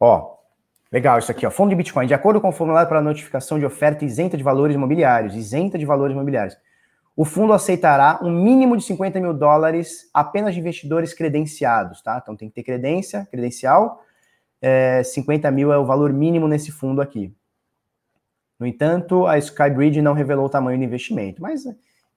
Ó, 0.00 0.36
legal 0.90 1.18
isso 1.18 1.30
aqui, 1.30 1.44
ó. 1.44 1.50
Fundo 1.50 1.70
de 1.70 1.76
Bitcoin. 1.76 2.06
De 2.06 2.14
acordo 2.14 2.40
com 2.40 2.48
o 2.48 2.52
formulário 2.52 2.88
para 2.88 3.02
notificação 3.02 3.58
de 3.58 3.66
oferta 3.66 4.04
isenta 4.04 4.36
de 4.36 4.42
valores 4.42 4.74
imobiliários, 4.74 5.34
isenta 5.34 5.76
de 5.76 5.84
valores 5.84 6.14
imobiliários 6.14 6.56
o 7.18 7.24
fundo 7.24 7.52
aceitará 7.52 8.20
um 8.22 8.30
mínimo 8.30 8.76
de 8.76 8.84
50 8.84 9.18
mil 9.18 9.34
dólares 9.34 10.08
apenas 10.14 10.54
de 10.54 10.60
investidores 10.60 11.12
credenciados, 11.12 12.00
tá? 12.00 12.20
Então 12.22 12.36
tem 12.36 12.48
que 12.48 12.54
ter 12.54 12.62
credência, 12.62 13.26
credencial. 13.28 14.04
É, 14.62 15.02
50 15.02 15.50
mil 15.50 15.72
é 15.72 15.76
o 15.76 15.84
valor 15.84 16.12
mínimo 16.12 16.46
nesse 16.46 16.70
fundo 16.70 17.02
aqui. 17.02 17.34
No 18.56 18.64
entanto, 18.64 19.26
a 19.26 19.36
Skybridge 19.36 20.00
não 20.00 20.12
revelou 20.12 20.46
o 20.46 20.48
tamanho 20.48 20.78
do 20.78 20.84
investimento. 20.84 21.42
Mas 21.42 21.66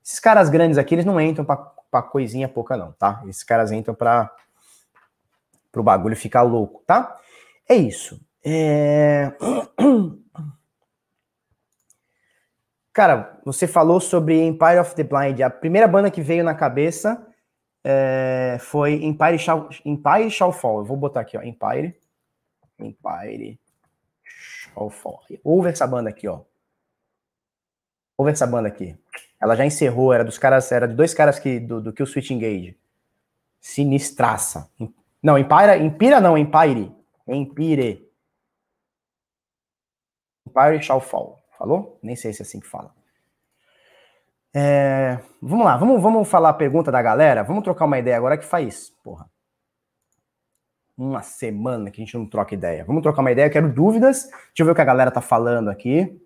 esses 0.06 0.20
caras 0.20 0.52
grandes 0.52 0.78
aqui, 0.78 0.94
eles 0.94 1.06
não 1.06 1.20
entram 1.20 1.46
para 1.46 2.04
coisinha 2.04 2.48
pouca, 2.48 2.78
não, 2.78 2.92
tá? 2.92 3.24
Esses 3.28 3.44
caras 3.44 3.72
entram 3.72 3.96
para 3.96 4.32
o 5.76 5.82
bagulho 5.82 6.16
ficar 6.16 6.44
louco, 6.44 6.84
tá? 6.86 7.18
É 7.68 7.74
isso. 7.74 8.22
É... 8.46 9.32
Cara, 12.94 13.40
você 13.46 13.68
falou 13.68 14.02
sobre 14.02 14.42
Empire 14.42 14.80
of 14.80 14.96
the 14.96 15.04
Blind. 15.04 15.40
A 15.42 15.50
primeira 15.50 15.88
banda 15.88 16.12
que 16.12 16.22
veio 16.22 16.44
na 16.44 16.54
cabeça 16.54 17.26
é, 17.84 18.58
foi 18.60 19.04
Empire 19.04 19.40
Shall, 19.40 19.70
Empire 19.86 20.30
Shall 20.30 20.52
Fall. 20.52 20.80
Eu 20.80 20.86
vou 20.86 20.98
botar 20.98 21.22
aqui, 21.22 21.38
ó. 21.38 21.42
Empire. 21.42 21.96
Empire 22.78 23.60
Shall 24.24 24.90
Fall. 24.90 25.22
Ouve 25.44 25.70
essa 25.70 25.88
banda 25.88 26.10
aqui, 26.10 26.28
ó. 26.28 26.42
Ouve 28.18 28.32
essa 28.32 28.46
banda 28.46 28.68
aqui. 28.68 28.96
Ela 29.40 29.56
já 29.56 29.66
encerrou, 29.66 30.14
era 30.14 30.24
dos 30.24 30.38
caras, 30.38 30.72
era 30.72 30.88
de 30.88 30.94
dois 30.94 31.14
caras 31.14 31.40
que, 31.40 31.60
do, 31.60 31.82
do 31.82 31.94
que 31.94 32.04
o 32.04 32.06
Switch 32.06 32.30
Engage. 32.30 32.78
Sinistraça. 33.60 34.70
Não, 35.24 35.38
Empire, 35.38 35.82
Empira 35.82 36.20
não, 36.20 36.38
Empire. 36.38 36.92
Empire. 37.28 38.12
Empire 40.46 40.84
Shall 40.84 41.00
Fall. 41.00 41.41
Falou? 41.62 42.00
Nem 42.02 42.16
sei 42.16 42.34
se 42.34 42.42
é 42.42 42.44
assim 42.44 42.60
que 42.60 42.66
fala. 42.66 42.92
É, 44.52 45.20
vamos 45.40 45.64
lá, 45.64 45.78
vamos, 45.78 46.02
vamos 46.02 46.28
falar 46.28 46.50
a 46.50 46.54
pergunta 46.54 46.92
da 46.92 47.04
galera. 47.04 47.44
Vamos 47.44 47.64
trocar 47.64 47.86
uma 47.86 48.00
ideia 48.00 48.18
agora 48.18 48.36
que 48.36 48.44
faz, 48.44 48.90
porra. 49.04 49.30
Uma 50.98 51.22
semana 51.22 51.92
que 51.92 52.02
a 52.02 52.04
gente 52.04 52.18
não 52.18 52.26
troca 52.26 52.56
ideia. 52.56 52.84
Vamos 52.84 53.04
trocar 53.04 53.22
uma 53.22 53.32
ideia, 53.32 53.46
eu 53.46 53.52
quero 53.52 53.72
dúvidas. 53.72 54.24
Deixa 54.24 54.54
eu 54.58 54.66
ver 54.66 54.72
o 54.72 54.76
que 54.76 54.82
a 54.82 54.86
galera 54.86 55.12
tá 55.12 55.22
falando 55.22 55.70
aqui. 55.70 56.20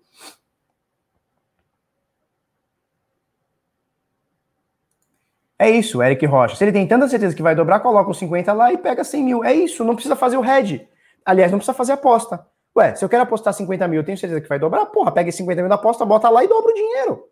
É 5.58 5.68
isso, 5.68 6.02
Eric 6.02 6.24
Rocha. 6.24 6.56
Se 6.56 6.64
ele 6.64 6.72
tem 6.72 6.88
tanta 6.88 7.06
certeza 7.08 7.36
que 7.36 7.42
vai 7.42 7.54
dobrar, 7.54 7.80
coloca 7.80 8.10
os 8.10 8.18
50 8.18 8.54
lá 8.54 8.72
e 8.72 8.78
pega 8.78 9.04
100 9.04 9.22
mil. 9.22 9.44
É 9.44 9.52
isso, 9.52 9.84
não 9.84 9.94
precisa 9.94 10.16
fazer 10.16 10.38
o 10.38 10.40
head. 10.40 10.88
Aliás, 11.26 11.52
não 11.52 11.58
precisa 11.58 11.76
fazer 11.76 11.92
aposta. 11.92 12.42
Ué, 12.76 12.94
se 12.94 13.04
eu 13.04 13.08
quero 13.08 13.22
apostar 13.22 13.54
50 13.54 13.88
mil, 13.88 14.00
eu 14.00 14.04
tenho 14.04 14.18
certeza 14.18 14.40
que 14.40 14.48
vai 14.48 14.58
dobrar? 14.58 14.84
Porra, 14.86 15.10
pega 15.10 15.30
esse 15.30 15.38
50 15.38 15.62
mil 15.62 15.68
da 15.68 15.76
aposta, 15.76 16.04
bota 16.04 16.28
lá 16.28 16.44
e 16.44 16.48
dobra 16.48 16.70
o 16.70 16.74
dinheiro. 16.74 17.24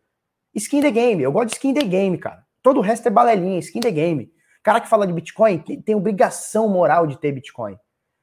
Skin 0.54 0.80
the 0.80 0.90
game. 0.90 1.22
Eu 1.22 1.30
gosto 1.30 1.48
de 1.48 1.54
skin 1.54 1.74
the 1.74 1.82
game, 1.82 2.16
cara. 2.16 2.42
Todo 2.62 2.78
o 2.78 2.80
resto 2.80 3.06
é 3.06 3.10
balelinha, 3.10 3.58
skin 3.58 3.80
the 3.80 3.90
game. 3.90 4.32
Cara 4.62 4.80
que 4.80 4.88
fala 4.88 5.06
de 5.06 5.12
Bitcoin 5.12 5.58
tem, 5.58 5.82
tem 5.82 5.94
obrigação 5.94 6.68
moral 6.68 7.06
de 7.06 7.18
ter 7.18 7.32
Bitcoin. 7.32 7.76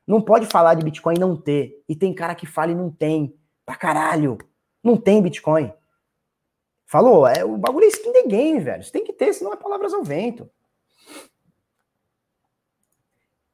Não 0.08 0.20
pode 0.20 0.48
falar 0.48 0.74
de 0.74 0.84
Bitcoin 0.84 1.16
e 1.16 1.20
não 1.20 1.36
ter. 1.36 1.84
E 1.88 1.96
tem 1.96 2.14
cara 2.14 2.34
que 2.34 2.48
fala 2.48 2.72
e 2.72 2.76
não 2.76 2.90
tem. 2.90 3.36
Pra 3.64 3.76
caralho. 3.76 4.40
Não 4.84 4.98
tem 4.98 5.22
Bitcoin. 5.22 5.72
Falou? 6.88 7.28
É, 7.28 7.46
o 7.46 7.56
bagulho 7.58 7.86
é 7.86 7.90
skin 7.90 8.12
the 8.12 8.24
game, 8.24 8.60
velho. 8.60 8.84
Você 8.84 8.92
tem 8.92 9.04
que 9.04 9.14
ter, 9.14 9.32
senão 9.34 9.54
é 9.54 9.56
palavras 9.56 9.94
ao 9.94 10.04
vento. 10.04 10.50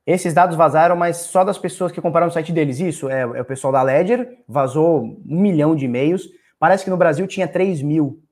Esses 0.08 0.34
dados 0.34 0.55
vazaram, 0.55 0.95
mas 0.95 1.18
só 1.18 1.43
das 1.43 1.58
pessoas 1.58 1.91
que 1.91 1.99
compraram 1.99 2.28
o 2.28 2.32
site 2.32 2.53
deles. 2.53 2.80
Isso 2.80 3.10
é, 3.10 3.24
é 3.24 3.41
o 3.41 3.45
pessoal 3.45 3.74
da 3.74 3.84
Ledger, 3.84 4.39
vazou 4.47 5.03
um 5.03 5.41
milhão 5.41 5.76
de 5.76 5.84
e-mails. 5.84 6.30
Parece 6.58 6.86
que 6.86 6.89
no 6.89 6.95
Brasil 6.95 7.28
tinha 7.28 7.45
3 7.45 7.82
mil. 7.82 8.24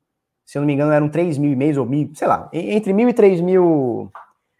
Se 0.45 0.57
eu 0.57 0.61
não 0.61 0.67
me 0.67 0.73
engano, 0.73 0.93
eram 0.93 1.09
3 1.09 1.37
mil 1.37 1.51
e-mails 1.51 1.75
ou 1.75 1.85
mil, 1.85 2.11
sei 2.15 2.29
lá, 2.29 2.49
entre 2.53 2.93
mil 2.93 3.09
e 3.09 3.13
3 3.13 3.41
mil 3.41 4.09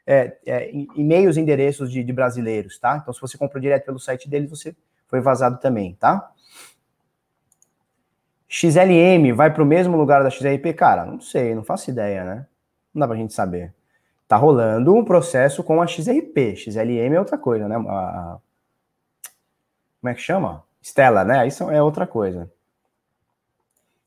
é, 0.06 0.36
é, 0.46 0.72
e-mails, 0.74 1.38
endereços 1.38 1.90
de, 1.90 2.04
de, 2.04 2.12
brasileiros, 2.12 2.78
tá? 2.78 3.00
Então, 3.02 3.14
se 3.14 3.22
você 3.22 3.38
comprou 3.38 3.62
direto 3.62 3.86
pelo 3.86 4.00
site 4.00 4.30
deles, 4.30 4.50
você 4.50 4.76
foi 5.08 5.22
vazado 5.22 5.58
também, 5.62 5.96
tá? 5.98 6.30
XLM 8.50 9.32
vai 9.34 9.54
para 9.54 9.64
o 9.64 9.66
mesmo 9.66 9.96
lugar 9.96 10.22
da 10.22 10.30
XRP? 10.30 10.74
Cara, 10.74 11.06
não 11.06 11.22
sei, 11.22 11.56
não 11.56 11.64
faço 11.64 11.90
ideia, 11.90 12.26
né? 12.26 12.46
Não 12.94 13.00
dá 13.00 13.08
pra 13.08 13.16
gente 13.16 13.34
saber. 13.34 13.74
Tá 14.28 14.38
rolando 14.38 14.96
um 14.96 15.06
processo 15.06 15.64
com 15.64 15.82
a 15.82 15.88
XRP. 15.88 16.56
XLM 16.56 17.16
é 17.16 17.20
outra 17.20 17.38
coisa, 17.38 17.68
né? 17.68 17.76
A, 17.76 18.40
como 20.02 20.12
é 20.12 20.14
que 20.16 20.22
chama? 20.22 20.64
Stella, 20.82 21.24
né? 21.24 21.48
Isso 21.48 21.70
é 21.70 21.82
outra 21.82 22.08
coisa. 22.08 22.52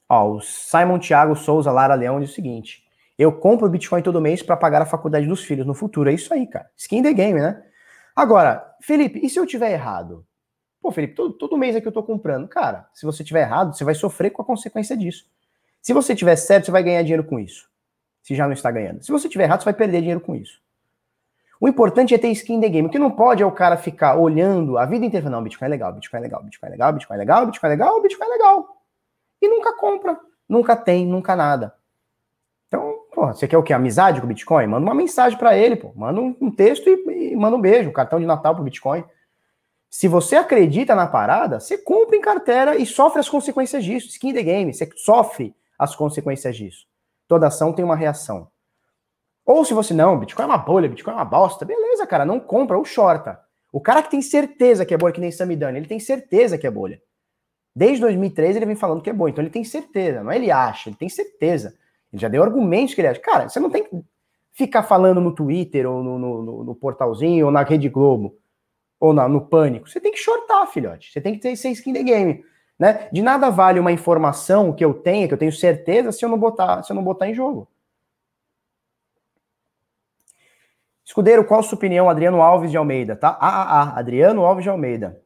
Ó, 0.09 0.33
o 0.33 0.41
Simon 0.41 0.99
Thiago 0.99 1.37
Souza 1.37 1.71
Lara 1.71 1.95
Leão 1.95 2.21
diz 2.21 2.31
o 2.31 2.35
seguinte: 2.35 2.85
eu 3.17 3.33
compro 3.33 3.69
Bitcoin 3.69 4.03
todo 4.03 4.21
mês 4.21 4.43
para 4.43 4.57
pagar 4.57 4.83
a 4.83 4.87
faculdade 4.87 5.27
dos 5.27 5.45
filhos 5.45 5.67
no 5.67 5.75
futuro. 5.75 6.11
É 6.11 6.15
isso 6.15 6.35
aí, 6.35 6.47
cara. 6.47 6.69
Skin 6.77 7.03
the 7.03 7.13
game, 7.13 7.41
né? 7.41 7.63
Agora, 8.15 8.75
Felipe, 8.81 9.21
e 9.25 9.31
se 9.31 9.39
eu 9.39 9.47
tiver 9.47 9.71
errado? 9.71 10.27
Pô, 10.81 10.91
Felipe, 10.91 11.15
todo, 11.15 11.35
todo 11.35 11.59
mês 11.59 11.77
aqui 11.77 11.87
eu 11.87 11.93
tô 11.93 12.03
comprando. 12.03 12.49
Cara, 12.49 12.89
se 12.93 13.07
você 13.07 13.23
tiver 13.23 13.43
errado, 13.43 13.77
você 13.77 13.85
vai 13.85 13.95
sofrer 13.95 14.31
com 14.31 14.43
a 14.43 14.45
consequência 14.45 14.97
disso. 14.97 15.27
Se 15.81 15.93
você 15.93 16.15
tiver 16.15 16.35
certo, 16.35 16.67
você 16.67 16.71
vai 16.73 16.83
ganhar 16.83 17.03
dinheiro 17.03 17.25
com 17.25 17.39
isso 17.39 17.69
se 18.29 18.35
já 18.35 18.45
não 18.45 18.53
está 18.53 18.71
ganhando. 18.71 19.03
Se 19.03 19.11
você 19.11 19.27
tiver 19.27 19.45
errado, 19.45 19.61
você 19.61 19.65
vai 19.65 19.73
perder 19.73 20.01
dinheiro 20.01 20.21
com 20.21 20.37
isso. 20.37 20.61
O 21.59 21.67
importante 21.67 22.15
é 22.15 22.19
ter 22.19 22.29
skin 22.29 22.61
the 22.61 22.69
game. 22.69 22.87
O 22.87 22.91
que 22.91 22.99
não 22.99 23.11
pode 23.11 23.43
é 23.43 23.47
o 23.47 23.51
cara 23.51 23.79
ficar 23.79 24.17
olhando 24.17 24.77
a 24.77 24.85
vida 24.85 25.07
inteira, 25.07 25.31
não, 25.31 25.43
Bitcoin 25.43 25.67
é 25.67 25.71
legal, 25.71 25.95
Bitcoin 25.95 26.19
é 26.19 26.23
legal, 26.23 26.43
Bitcoin 26.43 26.67
é 26.67 26.71
legal, 26.71 26.93
Bitcoin 26.93 27.17
é 27.17 27.19
legal, 27.21 27.47
Bitcoin 27.47 27.69
é 27.69 27.71
legal, 27.71 28.03
Bitcoin 28.03 28.27
é 28.27 28.31
legal. 28.31 28.83
E 29.41 29.49
nunca 29.49 29.73
compra, 29.73 30.21
nunca 30.47 30.77
tem, 30.77 31.07
nunca 31.07 31.35
nada. 31.35 31.75
Então, 32.67 32.99
pô, 33.15 33.29
você 33.29 33.49
quer 33.49 33.57
o 33.57 33.63
quê? 33.63 33.73
Amizade 33.73 34.21
com 34.21 34.27
o 34.27 34.29
Bitcoin? 34.29 34.67
Manda 34.67 34.85
uma 34.85 34.95
mensagem 34.95 35.39
para 35.39 35.57
ele, 35.57 35.77
pô. 35.77 35.91
Manda 35.97 36.21
um 36.21 36.51
texto 36.51 36.87
e, 36.87 37.33
e, 37.33 37.35
manda 37.35 37.57
um 37.57 37.61
beijo, 37.63 37.89
um 37.89 37.95
cartão 37.95 38.21
de 38.21 38.27
Natal 38.27 38.55
pro 38.55 38.63
Bitcoin. 38.63 39.03
Se 39.89 40.07
você 40.07 40.37
acredita 40.37 40.95
na 40.95 41.07
parada, 41.07 41.61
você 41.61 41.79
compra 41.79 42.15
em 42.15 42.21
carteira 42.21 42.77
e 42.77 42.85
sofre 42.85 43.21
as 43.21 43.29
consequências 43.29 43.83
disso. 43.83 44.09
Skin 44.09 44.35
the 44.35 44.43
game, 44.43 44.75
você 44.75 44.87
sofre 44.97 45.57
as 45.79 45.97
consequências 45.97 46.55
disso. 46.55 46.87
Toda 47.29 47.47
ação 47.47 47.73
tem 47.73 47.85
uma 47.85 47.95
reação. 47.95 48.49
Ou 49.45 49.65
se 49.65 49.73
você 49.73 49.95
não, 49.95 50.19
Bitcoin 50.19 50.45
é 50.45 50.49
uma 50.49 50.59
bolha, 50.59 50.89
Bitcoin 50.89 51.13
é 51.13 51.17
uma 51.17 51.25
bosta, 51.25 51.65
beleza, 51.65 52.07
cara, 52.07 52.25
não 52.25 52.41
compra 52.41 52.77
ou 52.77 52.85
shorta. 52.85 53.39
O 53.73 53.81
cara 53.81 54.03
que 54.03 54.11
tem 54.11 54.21
certeza 54.21 54.85
que 54.85 54.93
é 54.93 54.99
bolha, 54.99 55.13
que 55.13 55.21
nem 55.21 55.31
Samidani, 55.31 55.79
ele 55.79 55.87
tem 55.87 56.01
certeza 56.01 56.59
que 56.59 56.67
é 56.67 56.71
bolha. 56.71 57.01
Desde 57.75 58.01
2013 58.01 58.59
ele 58.59 58.67
vem 58.67 58.75
falando 58.75 59.03
que 59.03 59.11
é 59.11 59.13
bom, 59.13 59.29
então 59.29 59.43
ele 59.43 59.51
tem 59.51 59.63
certeza, 59.63 60.23
não 60.23 60.33
é 60.33 60.37
ele 60.37 60.51
acha, 60.51 60.89
ele 60.89 60.97
tem 60.97 61.09
certeza. 61.09 61.77
Ele 62.13 62.21
já 62.21 62.29
deu 62.29 62.43
argumentos 62.43 62.95
que 62.95 63.01
ele 63.01 63.09
acha. 63.09 63.21
Cara, 63.21 63.49
você 63.49 63.61
não 63.61 63.71
tem 63.71 63.85
que 63.85 63.91
ficar 64.53 64.83
falando 64.83 65.21
no 65.21 65.35
Twitter 65.35 65.89
ou 65.89 66.03
no, 66.03 66.19
no, 66.19 66.65
no 66.65 66.75
portalzinho 66.75 67.47
ou 67.47 67.53
na 67.53 67.63
Rede 67.63 67.89
Globo 67.89 68.37
ou 68.99 69.13
na, 69.13 69.29
no 69.29 69.41
Pânico. 69.41 69.89
Você 69.89 70.01
tem 70.01 70.11
que 70.11 70.19
shortar, 70.19 70.67
filhote. 70.67 71.13
Você 71.13 71.21
tem 71.21 71.35
que 71.35 71.41
ter 71.41 71.55
ser 71.57 71.71
skin 71.71 71.93
the 71.93 72.03
game. 72.03 72.45
Né? 72.79 73.09
De 73.13 73.21
nada 73.23 73.51
vale 73.51 73.81
uma 73.81 73.91
informação 73.91 74.73
que 74.73 74.85
eu 74.85 74.95
tenha, 74.95 75.27
que 75.27 75.35
eu 75.35 75.39
tenho 75.39 75.53
certeza, 75.53 76.13
se 76.13 76.25
eu 76.25 76.29
não 76.29 76.39
botar, 76.39 76.83
se 76.83 76.93
eu 76.93 76.97
não 76.97 77.03
botar 77.03 77.29
em 77.29 77.35
jogo. 77.35 77.69
Escudeiro, 81.05 81.45
qual 81.45 81.63
sua 81.63 81.77
opinião, 81.77 82.09
Adriano 82.09 82.43
Alves 82.43 82.71
de 82.71 82.77
Almeida, 82.77 83.17
tá? 83.17 83.37
Ah, 83.41 83.99
Adriano 83.99 84.45
Alves 84.45 84.63
de 84.63 84.69
Almeida. 84.69 85.21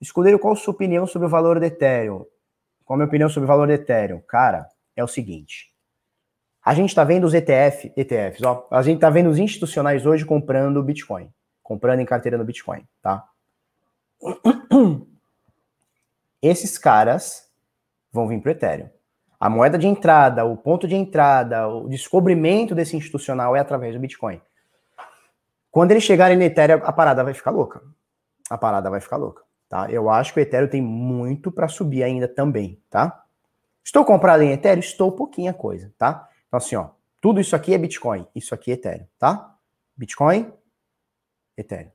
Escudeiro, 0.00 0.38
qual 0.38 0.54
sua 0.54 0.72
opinião 0.72 1.06
sobre 1.06 1.26
o 1.26 1.30
valor 1.30 1.58
do 1.58 1.64
Ethereum? 1.64 2.24
Qual 2.84 2.94
a 2.94 2.96
minha 2.98 3.08
opinião 3.08 3.28
sobre 3.28 3.44
o 3.44 3.48
valor 3.48 3.66
do 3.66 3.72
Ethereum? 3.72 4.22
Cara, 4.28 4.68
é 4.96 5.02
o 5.02 5.08
seguinte. 5.08 5.74
A 6.64 6.72
gente 6.72 6.90
está 6.90 7.02
vendo 7.02 7.24
os 7.24 7.34
ETF, 7.34 7.92
ETFs, 7.96 8.42
ó. 8.42 8.66
A 8.70 8.80
gente 8.80 8.96
está 8.96 9.10
vendo 9.10 9.28
os 9.28 9.38
institucionais 9.38 10.06
hoje 10.06 10.24
comprando 10.24 10.82
Bitcoin, 10.82 11.28
comprando 11.62 12.00
em 12.00 12.06
carteira 12.06 12.38
no 12.38 12.44
Bitcoin, 12.44 12.86
tá? 13.02 13.28
Esses 16.40 16.78
caras 16.78 17.48
vão 18.12 18.28
vir 18.28 18.40
para 18.40 18.48
o 18.48 18.52
Ethereum. 18.52 18.90
A 19.40 19.48
moeda 19.48 19.78
de 19.78 19.86
entrada, 19.86 20.44
o 20.44 20.56
ponto 20.56 20.88
de 20.88 20.96
entrada, 20.96 21.68
o 21.68 21.88
descobrimento 21.88 22.74
desse 22.74 22.96
institucional 22.96 23.54
é 23.54 23.60
através 23.60 23.94
do 23.94 24.00
Bitcoin. 24.00 24.40
Quando 25.70 25.92
eles 25.92 26.02
chegarem 26.02 26.36
no 26.36 26.42
Ethereum, 26.42 26.80
a 26.82 26.92
parada 26.92 27.22
vai 27.22 27.34
ficar 27.34 27.50
louca. 27.50 27.82
A 28.50 28.58
parada 28.58 28.90
vai 28.90 29.00
ficar 29.00 29.16
louca, 29.16 29.42
tá? 29.68 29.90
Eu 29.90 30.10
acho 30.10 30.32
que 30.32 30.40
o 30.40 30.42
Ethereum 30.42 30.68
tem 30.68 30.82
muito 30.82 31.52
para 31.52 31.68
subir 31.68 32.02
ainda 32.02 32.26
também, 32.26 32.82
tá? 32.90 33.24
Estou 33.84 34.04
comprado 34.04 34.42
em 34.42 34.52
Ethereum? 34.52 34.80
Estou 34.80 35.12
pouquinha 35.12 35.52
coisa, 35.52 35.92
tá? 35.96 36.28
Então, 36.48 36.58
assim, 36.58 36.76
ó, 36.76 36.90
tudo 37.20 37.40
isso 37.40 37.54
aqui 37.54 37.74
é 37.74 37.78
Bitcoin, 37.78 38.26
isso 38.34 38.54
aqui 38.54 38.70
é 38.70 38.74
Ethereum, 38.74 39.06
tá? 39.18 39.54
Bitcoin, 39.96 40.52
Ethereum. 41.56 41.90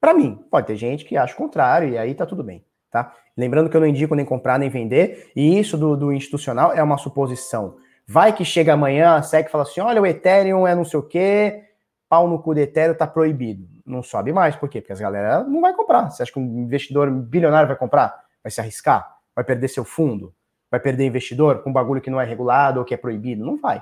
Para 0.00 0.12
mim, 0.12 0.36
pode 0.50 0.66
ter 0.66 0.76
gente 0.76 1.04
que 1.04 1.16
acha 1.16 1.32
o 1.32 1.36
contrário 1.38 1.88
e 1.88 1.96
aí 1.96 2.14
tá 2.14 2.26
tudo 2.26 2.44
bem, 2.44 2.64
tá? 3.02 3.12
Lembrando 3.36 3.68
que 3.68 3.76
eu 3.76 3.80
não 3.80 3.86
indico 3.86 4.14
nem 4.14 4.24
comprar 4.24 4.58
nem 4.58 4.70
vender, 4.70 5.30
e 5.34 5.58
isso 5.58 5.76
do, 5.76 5.96
do 5.96 6.12
institucional 6.12 6.72
é 6.72 6.82
uma 6.82 6.96
suposição. 6.96 7.76
Vai 8.06 8.32
que 8.32 8.44
chega 8.44 8.72
amanhã, 8.72 9.16
a 9.16 9.22
SEC 9.22 9.50
fala 9.50 9.64
assim: 9.64 9.80
olha, 9.80 10.00
o 10.00 10.06
Ethereum 10.06 10.66
é 10.66 10.74
não 10.74 10.84
sei 10.84 11.00
o 11.00 11.02
quê, 11.02 11.64
pau 12.08 12.28
no 12.28 12.38
cu 12.38 12.54
do 12.54 12.60
Ethereum 12.60 12.94
tá 12.94 13.06
proibido. 13.06 13.66
Não 13.84 14.02
sobe 14.02 14.32
mais, 14.32 14.56
por 14.56 14.68
quê? 14.68 14.80
Porque 14.80 14.92
as 14.92 15.00
galera 15.00 15.44
não 15.44 15.60
vai 15.60 15.74
comprar. 15.74 16.10
Você 16.10 16.22
acha 16.22 16.32
que 16.32 16.38
um 16.38 16.62
investidor 16.62 17.10
bilionário 17.10 17.68
vai 17.68 17.76
comprar? 17.76 18.14
Vai 18.42 18.50
se 18.50 18.60
arriscar? 18.60 19.06
Vai 19.34 19.44
perder 19.44 19.68
seu 19.68 19.84
fundo? 19.84 20.32
vai 20.74 20.80
perder 20.80 21.06
investidor 21.06 21.62
com 21.62 21.70
um 21.70 21.72
bagulho 21.72 22.00
que 22.00 22.10
não 22.10 22.20
é 22.20 22.24
regulado 22.24 22.80
ou 22.80 22.84
que 22.84 22.92
é 22.92 22.96
proibido? 22.96 23.44
Não 23.44 23.56
vai. 23.56 23.80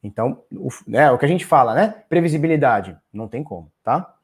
Então, 0.00 0.44
o, 0.52 0.68
né, 0.86 1.10
o 1.10 1.18
que 1.18 1.24
a 1.24 1.28
gente 1.28 1.44
fala, 1.44 1.74
né? 1.74 2.04
Previsibilidade. 2.08 2.96
Não 3.12 3.26
tem 3.26 3.42
como, 3.42 3.70
tá? 3.82 4.14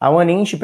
A 0.00 0.10
OneInch 0.10 0.56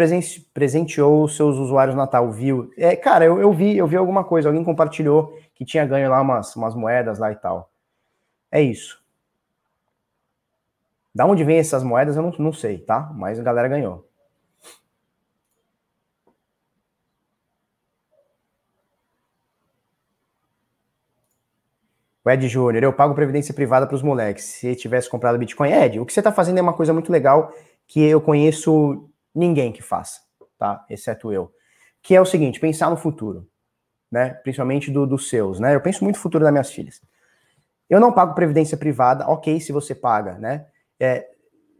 presenteou 0.53 1.27
seus 1.27 1.57
usuários 1.57 1.97
Natal, 1.97 2.31
viu? 2.31 2.71
É, 2.77 2.95
cara, 2.95 3.25
eu, 3.25 3.41
eu, 3.41 3.53
vi, 3.53 3.77
eu 3.77 3.87
vi 3.87 3.97
alguma 3.97 4.23
coisa, 4.23 4.49
alguém 4.49 4.63
compartilhou 4.63 5.37
que 5.55 5.65
tinha 5.65 5.85
ganho 5.85 6.09
lá 6.09 6.21
umas, 6.21 6.55
umas 6.55 6.75
moedas 6.75 7.19
lá 7.19 7.33
e 7.33 7.37
tal. 7.37 7.71
É 8.51 8.63
isso. 8.63 9.03
Da 11.13 11.27
onde 11.27 11.43
vem 11.43 11.59
essas 11.59 11.83
moedas, 11.83 12.17
eu 12.17 12.23
não, 12.23 12.33
não 12.39 12.53
sei, 12.53 12.79
tá? 12.79 13.11
Mas 13.15 13.39
a 13.41 13.43
galera 13.43 13.69
ganhou. 13.69 14.09
O 22.25 22.31
Ed 22.31 22.49
Júnior, 22.49 22.83
eu 22.83 22.93
pago 22.93 23.15
previdência 23.15 23.53
privada 23.53 23.87
para 23.87 23.97
os 23.97 24.03
moleques. 24.03 24.45
Se 24.45 24.75
tivesse 24.77 25.11
comprado 25.11 25.39
Bitcoin, 25.39 25.73
Ed, 25.73 26.01
o 26.01 26.07
que 26.07 26.13
você 26.13 26.21
está 26.21 26.33
fazendo 26.33 26.59
é 26.59 26.63
uma 26.63 26.73
coisa 26.73 26.93
muito 26.93 27.13
legal 27.13 27.53
que 27.87 28.01
eu 28.03 28.21
conheço 28.21 29.11
ninguém 29.35 29.73
que 29.73 29.83
faça, 29.83 30.21
tá? 30.59 30.85
Exceto 30.89 31.33
eu. 31.33 31.53
Que 32.03 32.15
é 32.15 32.21
o 32.21 32.27
seguinte, 32.27 32.61
pensar 32.61 32.91
no 32.91 32.97
futuro, 32.97 33.49
né? 34.11 34.31
Principalmente 34.31 34.91
do, 34.91 35.07
dos 35.07 35.29
seus, 35.29 35.59
né? 35.59 35.75
Eu 35.75 35.81
penso 35.81 36.05
muito 36.05 36.17
no 36.17 36.23
futuro 36.23 36.45
das 36.45 36.53
minhas 36.53 36.71
filhas. 36.71 37.01
Eu 37.89 38.01
não 38.01 38.13
pago 38.13 38.35
previdência 38.35 38.77
privada, 38.77 39.29
ok, 39.29 39.61
se 39.61 39.73
você 39.73 39.95
paga, 39.95 40.39
né? 40.39 40.67
É, 40.99 41.27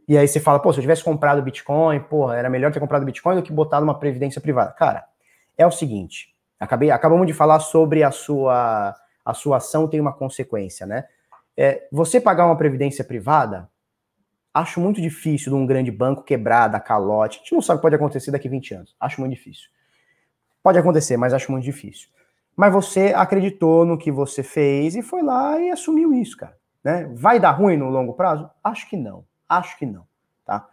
e 0.07 0.17
aí 0.17 0.27
você 0.27 0.39
fala, 0.39 0.59
pô, 0.59 0.71
se 0.71 0.79
eu 0.79 0.81
tivesse 0.81 1.03
comprado 1.03 1.41
Bitcoin, 1.41 1.99
porra, 2.01 2.35
era 2.35 2.49
melhor 2.49 2.71
ter 2.71 2.79
comprado 2.79 3.05
Bitcoin 3.05 3.35
do 3.35 3.43
que 3.43 3.51
botar 3.51 3.81
numa 3.81 3.97
previdência 3.97 4.39
privada. 4.39 4.71
Cara, 4.73 5.05
é 5.57 5.65
o 5.65 5.71
seguinte, 5.71 6.35
acabei, 6.59 6.91
acabamos 6.91 7.25
de 7.25 7.33
falar 7.33 7.59
sobre 7.59 8.03
a 8.03 8.11
sua 8.11 8.95
a 9.25 9.33
sua 9.33 9.57
ação 9.57 9.87
tem 9.87 9.99
uma 9.99 10.13
consequência, 10.13 10.85
né? 10.85 11.05
É, 11.57 11.87
você 11.91 12.21
pagar 12.21 12.45
uma 12.45 12.55
previdência 12.55 13.03
privada, 13.03 13.67
acho 14.55 14.79
muito 14.79 15.01
difícil 15.01 15.51
de 15.51 15.57
um 15.57 15.65
grande 15.65 15.91
banco 15.91 16.23
quebrar, 16.23 16.69
dar 16.69 16.79
calote. 16.79 17.39
A 17.39 17.41
gente 17.41 17.53
não 17.53 17.61
sabe 17.61 17.75
o 17.75 17.79
que 17.79 17.81
pode 17.81 17.95
acontecer 17.95 18.31
daqui 18.31 18.47
a 18.47 18.51
20 18.51 18.73
anos. 18.73 18.95
Acho 18.97 19.19
muito 19.19 19.33
difícil. 19.33 19.67
Pode 20.63 20.79
acontecer, 20.79 21.17
mas 21.17 21.33
acho 21.33 21.51
muito 21.51 21.65
difícil. 21.65 22.07
Mas 22.55 22.71
você 22.71 23.13
acreditou 23.13 23.85
no 23.85 23.97
que 23.97 24.09
você 24.09 24.41
fez 24.41 24.95
e 24.95 25.01
foi 25.01 25.21
lá 25.21 25.59
e 25.59 25.69
assumiu 25.71 26.13
isso, 26.13 26.37
cara. 26.37 26.57
Né? 26.81 27.11
Vai 27.13 27.37
dar 27.37 27.51
ruim 27.51 27.75
no 27.75 27.89
longo 27.89 28.13
prazo? 28.13 28.49
Acho 28.63 28.89
que 28.89 28.95
não. 28.95 29.25
Acho 29.47 29.77
que 29.77 29.85
não, 29.85 30.07
tá? 30.45 30.65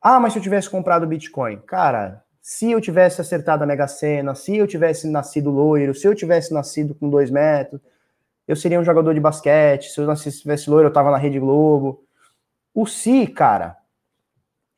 Ah, 0.00 0.20
mas 0.20 0.34
se 0.34 0.38
eu 0.38 0.42
tivesse 0.42 0.68
comprado 0.68 1.06
Bitcoin, 1.06 1.56
cara, 1.60 2.22
se 2.42 2.70
eu 2.70 2.82
tivesse 2.82 3.22
acertado 3.22 3.64
a 3.64 3.66
Mega 3.66 3.88
Sena, 3.88 4.34
se 4.34 4.54
eu 4.58 4.66
tivesse 4.66 5.10
nascido 5.10 5.50
loiro, 5.50 5.94
se 5.94 6.06
eu 6.06 6.14
tivesse 6.14 6.52
nascido 6.52 6.94
com 6.94 7.08
dois 7.08 7.30
metros, 7.30 7.80
eu 8.46 8.54
seria 8.54 8.78
um 8.78 8.84
jogador 8.84 9.14
de 9.14 9.20
basquete, 9.20 9.88
se 9.88 9.98
eu 9.98 10.06
nascesse, 10.06 10.42
tivesse 10.42 10.68
loiro, 10.68 10.88
eu 10.88 10.92
tava 10.92 11.10
na 11.10 11.16
Rede 11.16 11.40
Globo. 11.40 12.05
O 12.76 12.84
se, 12.84 13.26
cara, 13.26 13.74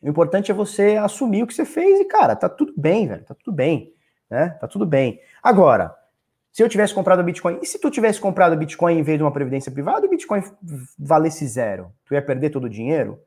o 0.00 0.08
importante 0.08 0.52
é 0.52 0.54
você 0.54 0.96
assumir 0.96 1.42
o 1.42 1.48
que 1.48 1.52
você 1.52 1.64
fez 1.64 1.98
e, 1.98 2.04
cara, 2.04 2.36
tá 2.36 2.48
tudo 2.48 2.72
bem, 2.76 3.08
velho, 3.08 3.24
tá 3.24 3.34
tudo 3.34 3.52
bem, 3.52 3.92
né? 4.30 4.50
Tá 4.50 4.68
tudo 4.68 4.86
bem. 4.86 5.20
Agora, 5.42 5.92
se 6.52 6.62
eu 6.62 6.68
tivesse 6.68 6.94
comprado 6.94 7.24
Bitcoin, 7.24 7.58
e 7.60 7.66
se 7.66 7.76
tu 7.80 7.90
tivesse 7.90 8.20
comprado 8.20 8.56
Bitcoin 8.56 9.00
em 9.00 9.02
vez 9.02 9.18
de 9.18 9.24
uma 9.24 9.32
previdência 9.32 9.72
privada, 9.72 10.06
o 10.06 10.08
Bitcoin 10.08 10.44
valesse 10.96 11.44
zero, 11.48 11.92
tu 12.04 12.14
ia 12.14 12.22
perder 12.22 12.50
todo 12.50 12.66
o 12.66 12.70
dinheiro? 12.70 13.20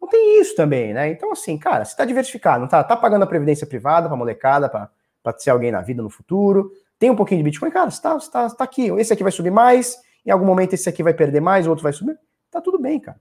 Não 0.00 0.08
tem 0.08 0.40
isso 0.40 0.56
também, 0.56 0.92
né? 0.92 1.08
Então, 1.10 1.30
assim, 1.30 1.56
cara, 1.56 1.84
você 1.84 1.96
tá 1.96 2.04
diversificado, 2.04 2.62
não 2.62 2.68
tá? 2.68 2.82
Tá 2.82 2.96
pagando 2.96 3.22
a 3.22 3.26
previdência 3.26 3.68
privada 3.68 4.08
pra 4.08 4.16
molecada, 4.16 4.68
pra, 4.68 4.90
pra 5.22 5.32
ser 5.38 5.50
alguém 5.50 5.70
na 5.70 5.80
vida 5.80 6.02
no 6.02 6.10
futuro. 6.10 6.72
Tem 6.98 7.08
um 7.08 7.14
pouquinho 7.14 7.38
de 7.38 7.44
Bitcoin, 7.44 7.70
cara, 7.70 7.88
você 7.88 8.02
tá, 8.02 8.14
você 8.14 8.28
tá, 8.28 8.48
você 8.48 8.56
tá 8.56 8.64
aqui. 8.64 8.88
Esse 8.98 9.12
aqui 9.12 9.22
vai 9.22 9.30
subir 9.30 9.52
mais, 9.52 9.96
em 10.26 10.32
algum 10.32 10.44
momento 10.44 10.72
esse 10.72 10.88
aqui 10.88 11.04
vai 11.04 11.14
perder 11.14 11.40
mais, 11.40 11.68
o 11.68 11.70
outro 11.70 11.84
vai 11.84 11.92
subir. 11.92 12.18
Tá 12.50 12.60
tudo 12.60 12.80
bem, 12.80 12.98
cara. 12.98 13.20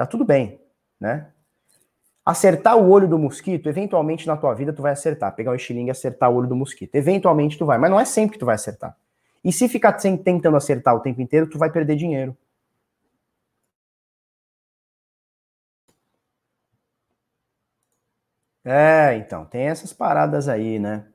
Tá 0.00 0.06
tudo 0.06 0.24
bem, 0.24 0.58
né? 0.98 1.30
Acertar 2.24 2.78
o 2.78 2.88
olho 2.88 3.06
do 3.06 3.18
mosquito, 3.18 3.68
eventualmente 3.68 4.26
na 4.26 4.34
tua 4.34 4.54
vida 4.54 4.72
tu 4.72 4.80
vai 4.80 4.92
acertar. 4.92 5.34
Pegar 5.36 5.52
o 5.52 5.54
estilingue 5.54 5.88
e 5.88 5.90
acertar 5.90 6.30
o 6.30 6.36
olho 6.36 6.48
do 6.48 6.56
mosquito. 6.56 6.94
Eventualmente 6.94 7.58
tu 7.58 7.66
vai, 7.66 7.76
mas 7.76 7.90
não 7.90 8.00
é 8.00 8.06
sempre 8.06 8.32
que 8.32 8.38
tu 8.38 8.46
vai 8.46 8.54
acertar. 8.54 8.96
E 9.44 9.52
se 9.52 9.68
ficar 9.68 9.92
tentando 9.92 10.56
acertar 10.56 10.94
o 10.94 11.00
tempo 11.00 11.20
inteiro, 11.20 11.50
tu 11.50 11.58
vai 11.58 11.70
perder 11.70 11.96
dinheiro. 11.96 12.34
É, 18.64 19.16
então, 19.16 19.44
tem 19.46 19.62
essas 19.68 19.92
paradas 19.92 20.48
aí, 20.48 20.78
né? 20.78 21.06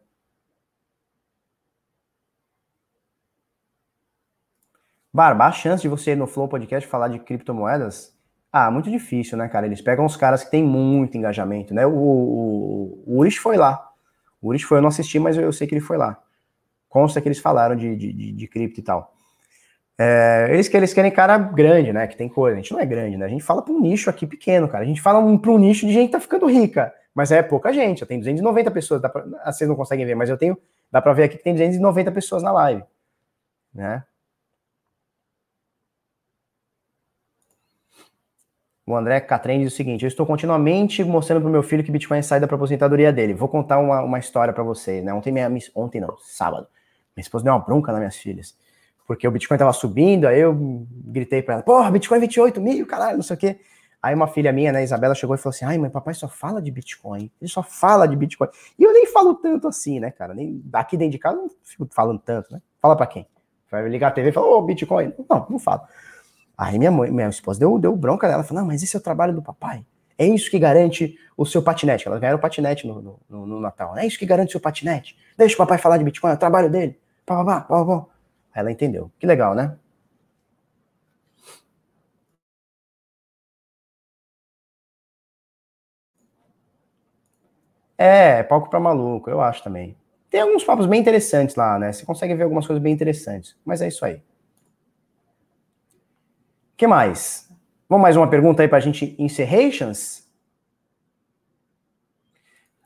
Barba, 5.11 5.47
a 5.47 5.51
chance 5.51 5.81
de 5.81 5.87
você 5.89 6.11
ir 6.11 6.15
no 6.15 6.27
Flow 6.27 6.47
Podcast 6.47 6.87
falar 6.87 7.07
de 7.07 7.17
criptomoedas? 7.17 8.14
Ah, 8.57 8.71
muito 8.71 8.89
difícil, 8.89 9.37
né, 9.37 9.49
cara? 9.49 9.65
Eles 9.65 9.81
pegam 9.81 10.05
os 10.05 10.15
caras 10.15 10.41
que 10.45 10.49
têm 10.49 10.63
muito 10.63 11.17
engajamento, 11.17 11.73
né? 11.73 11.85
O, 11.85 11.91
o, 11.91 13.03
o 13.05 13.19
Urish 13.19 13.37
foi 13.37 13.57
lá. 13.57 13.91
O 14.41 14.47
Urish 14.47 14.63
foi, 14.63 14.77
eu 14.77 14.81
não 14.81 14.87
assisti, 14.87 15.19
mas 15.19 15.35
eu, 15.35 15.43
eu 15.43 15.51
sei 15.51 15.67
que 15.67 15.75
ele 15.75 15.81
foi 15.81 15.97
lá. 15.97 16.17
Consta 16.87 17.19
que 17.19 17.27
eles 17.27 17.39
falaram 17.39 17.75
de, 17.75 17.93
de, 17.97 18.13
de, 18.13 18.31
de 18.31 18.47
cripto 18.47 18.79
e 18.79 18.83
tal. 18.83 19.13
É, 19.99 20.47
eles, 20.51 20.73
eles 20.73 20.93
querem 20.93 21.11
cara 21.11 21.37
grande, 21.37 21.91
né? 21.91 22.07
Que 22.07 22.15
tem 22.15 22.29
coisa. 22.29 22.55
A 22.55 22.61
gente 22.61 22.71
não 22.71 22.79
é 22.79 22.85
grande, 22.85 23.17
né? 23.17 23.25
A 23.25 23.27
gente 23.27 23.43
fala 23.43 23.61
para 23.61 23.73
um 23.73 23.81
nicho 23.81 24.09
aqui 24.09 24.25
pequeno, 24.25 24.69
cara. 24.69 24.85
A 24.85 24.87
gente 24.87 25.01
fala 25.01 25.19
para 25.37 25.51
um 25.51 25.57
nicho 25.57 25.85
de 25.85 25.91
gente 25.91 26.05
que 26.05 26.13
tá 26.13 26.21
ficando 26.21 26.45
rica. 26.45 26.93
Mas 27.13 27.33
é 27.33 27.43
pouca 27.43 27.73
gente, 27.73 28.03
eu 28.03 28.07
tenho 28.07 28.21
290 28.21 28.71
pessoas, 28.71 29.01
dá 29.01 29.09
pra, 29.09 29.25
vocês 29.51 29.69
não 29.69 29.75
conseguem 29.75 30.05
ver, 30.05 30.15
mas 30.15 30.29
eu 30.29 30.37
tenho, 30.37 30.57
dá 30.89 31.01
para 31.01 31.11
ver 31.11 31.23
aqui 31.23 31.37
que 31.37 31.43
tem 31.43 31.53
290 31.53 32.09
pessoas 32.13 32.41
na 32.41 32.53
live, 32.53 32.85
né? 33.73 34.05
O 38.87 38.95
André 38.95 39.19
Catren 39.19 39.59
diz 39.59 39.73
o 39.73 39.75
seguinte: 39.75 40.03
Eu 40.03 40.07
estou 40.07 40.25
continuamente 40.25 41.03
mostrando 41.03 41.41
para 41.41 41.49
o 41.49 41.51
meu 41.51 41.63
filho 41.63 41.83
que 41.83 41.91
Bitcoin 41.91 42.21
sai 42.21 42.39
da 42.39 42.45
aposentadoria 42.45 43.11
dele. 43.11 43.33
Vou 43.33 43.49
contar 43.49 43.79
uma, 43.79 44.01
uma 44.01 44.19
história 44.19 44.53
para 44.53 44.63
vocês, 44.63 45.03
né? 45.03 45.11
Ontem, 45.11 45.31
minha, 45.31 45.49
ontem 45.73 45.99
não, 45.99 46.15
sábado, 46.19 46.67
minha 47.15 47.23
esposa 47.23 47.43
deu 47.43 47.53
uma 47.53 47.59
bronca 47.59 47.91
nas 47.91 47.99
minhas 47.99 48.15
filhas, 48.15 48.55
porque 49.07 49.27
o 49.27 49.31
Bitcoin 49.31 49.55
estava 49.55 49.73
subindo, 49.73 50.27
aí 50.27 50.39
eu 50.39 50.55
gritei 51.05 51.41
para 51.41 51.55
ela: 51.55 51.63
Porra, 51.63 51.89
Bitcoin 51.89 52.19
28 52.19 52.61
mil, 52.61 52.85
caralho, 52.85 53.17
não 53.17 53.23
sei 53.23 53.35
o 53.35 53.39
quê. 53.39 53.59
Aí 54.03 54.13
uma 54.13 54.27
filha 54.27 54.53
minha, 54.53 54.71
né, 54.71 54.83
Isabela, 54.83 55.15
chegou 55.15 55.35
e 55.35 55.39
falou 55.39 55.49
assim: 55.55 55.65
ai, 55.65 55.79
mãe, 55.79 55.89
papai 55.89 56.13
só 56.13 56.27
fala 56.27 56.61
de 56.61 56.69
Bitcoin. 56.69 57.31
Ele 57.41 57.49
só 57.49 57.63
fala 57.63 58.07
de 58.07 58.15
Bitcoin. 58.15 58.49
E 58.77 58.83
eu 58.83 58.93
nem 58.93 59.07
falo 59.07 59.33
tanto 59.33 59.67
assim, 59.67 59.99
né, 59.99 60.11
cara? 60.11 60.35
Nem, 60.35 60.63
aqui 60.73 60.95
dentro 60.95 61.13
de 61.13 61.17
casa 61.17 61.37
eu 61.37 61.41
não 61.41 61.49
fico 61.63 61.87
falando 61.91 62.19
tanto, 62.19 62.53
né? 62.53 62.61
Fala 62.79 62.95
pra 62.95 63.07
quem? 63.07 63.27
Vai 63.71 63.89
ligar 63.89 64.09
a 64.09 64.11
TV 64.11 64.29
e 64.29 64.31
falar, 64.31 64.45
ô, 64.45 64.59
oh, 64.59 64.61
Bitcoin. 64.61 65.11
Não, 65.27 65.47
não 65.49 65.57
falo. 65.57 65.81
Aí 66.57 66.77
minha 66.77 66.91
mãe, 66.91 67.11
minha 67.11 67.29
esposa 67.29 67.59
deu, 67.59 67.77
deu 67.79 67.95
bronca 67.95 68.27
dela, 68.27 68.43
falou: 68.43 68.61
não, 68.61 68.67
mas 68.67 68.81
esse 68.83 68.95
é 68.95 68.99
o 68.99 69.01
trabalho 69.01 69.33
do 69.33 69.41
papai. 69.41 69.85
É 70.17 70.25
isso 70.25 70.49
que 70.49 70.57
garante 70.59 71.17
o 71.35 71.45
seu 71.45 71.61
patinete. 71.61 72.07
Elas 72.07 72.19
ganharam 72.19 72.39
patinete 72.39 72.87
no, 72.87 73.19
no, 73.29 73.45
no, 73.45 73.59
Natal. 73.59 73.97
É 73.97 74.05
isso 74.05 74.17
que 74.17 74.25
garante 74.25 74.49
o 74.49 74.51
seu 74.51 74.61
patinete. 74.61 75.17
Deixa 75.37 75.55
o 75.55 75.57
papai 75.57 75.77
falar 75.77 75.97
de 75.97 76.03
Bitcoin, 76.05 76.31
é 76.31 76.35
o 76.35 76.37
trabalho 76.37 76.69
dele. 76.69 76.97
Pá, 77.25 77.43
pá, 77.43 77.61
pá, 77.61 77.61
pá, 77.61 77.85
pá. 77.85 78.05
Aí 78.53 78.61
ela 78.61 78.71
entendeu. 78.71 79.11
Que 79.19 79.27
legal, 79.27 79.53
né? 79.53 79.75
É, 87.97 88.39
é 88.39 88.43
palco 88.43 88.69
para 88.69 88.79
maluco, 88.79 89.29
eu 89.29 89.41
acho 89.41 89.63
também. 89.63 89.95
Tem 90.29 90.41
alguns 90.41 90.63
papos 90.63 90.85
bem 90.85 90.99
interessantes 90.99 91.55
lá, 91.55 91.79
né? 91.79 91.91
Você 91.91 92.05
consegue 92.05 92.35
ver 92.35 92.43
algumas 92.43 92.67
coisas 92.67 92.81
bem 92.81 92.93
interessantes. 92.93 93.55
Mas 93.65 93.81
é 93.81 93.87
isso 93.87 94.03
aí. 94.05 94.21
O 96.75 96.77
que 96.77 96.87
mais? 96.87 97.49
Vamos 97.87 98.01
mais 98.01 98.17
uma 98.17 98.29
pergunta 98.29 98.61
aí 98.61 98.67
para 98.67 98.79
a 98.79 98.81
gente 98.81 99.15
encerrations? 99.17 100.27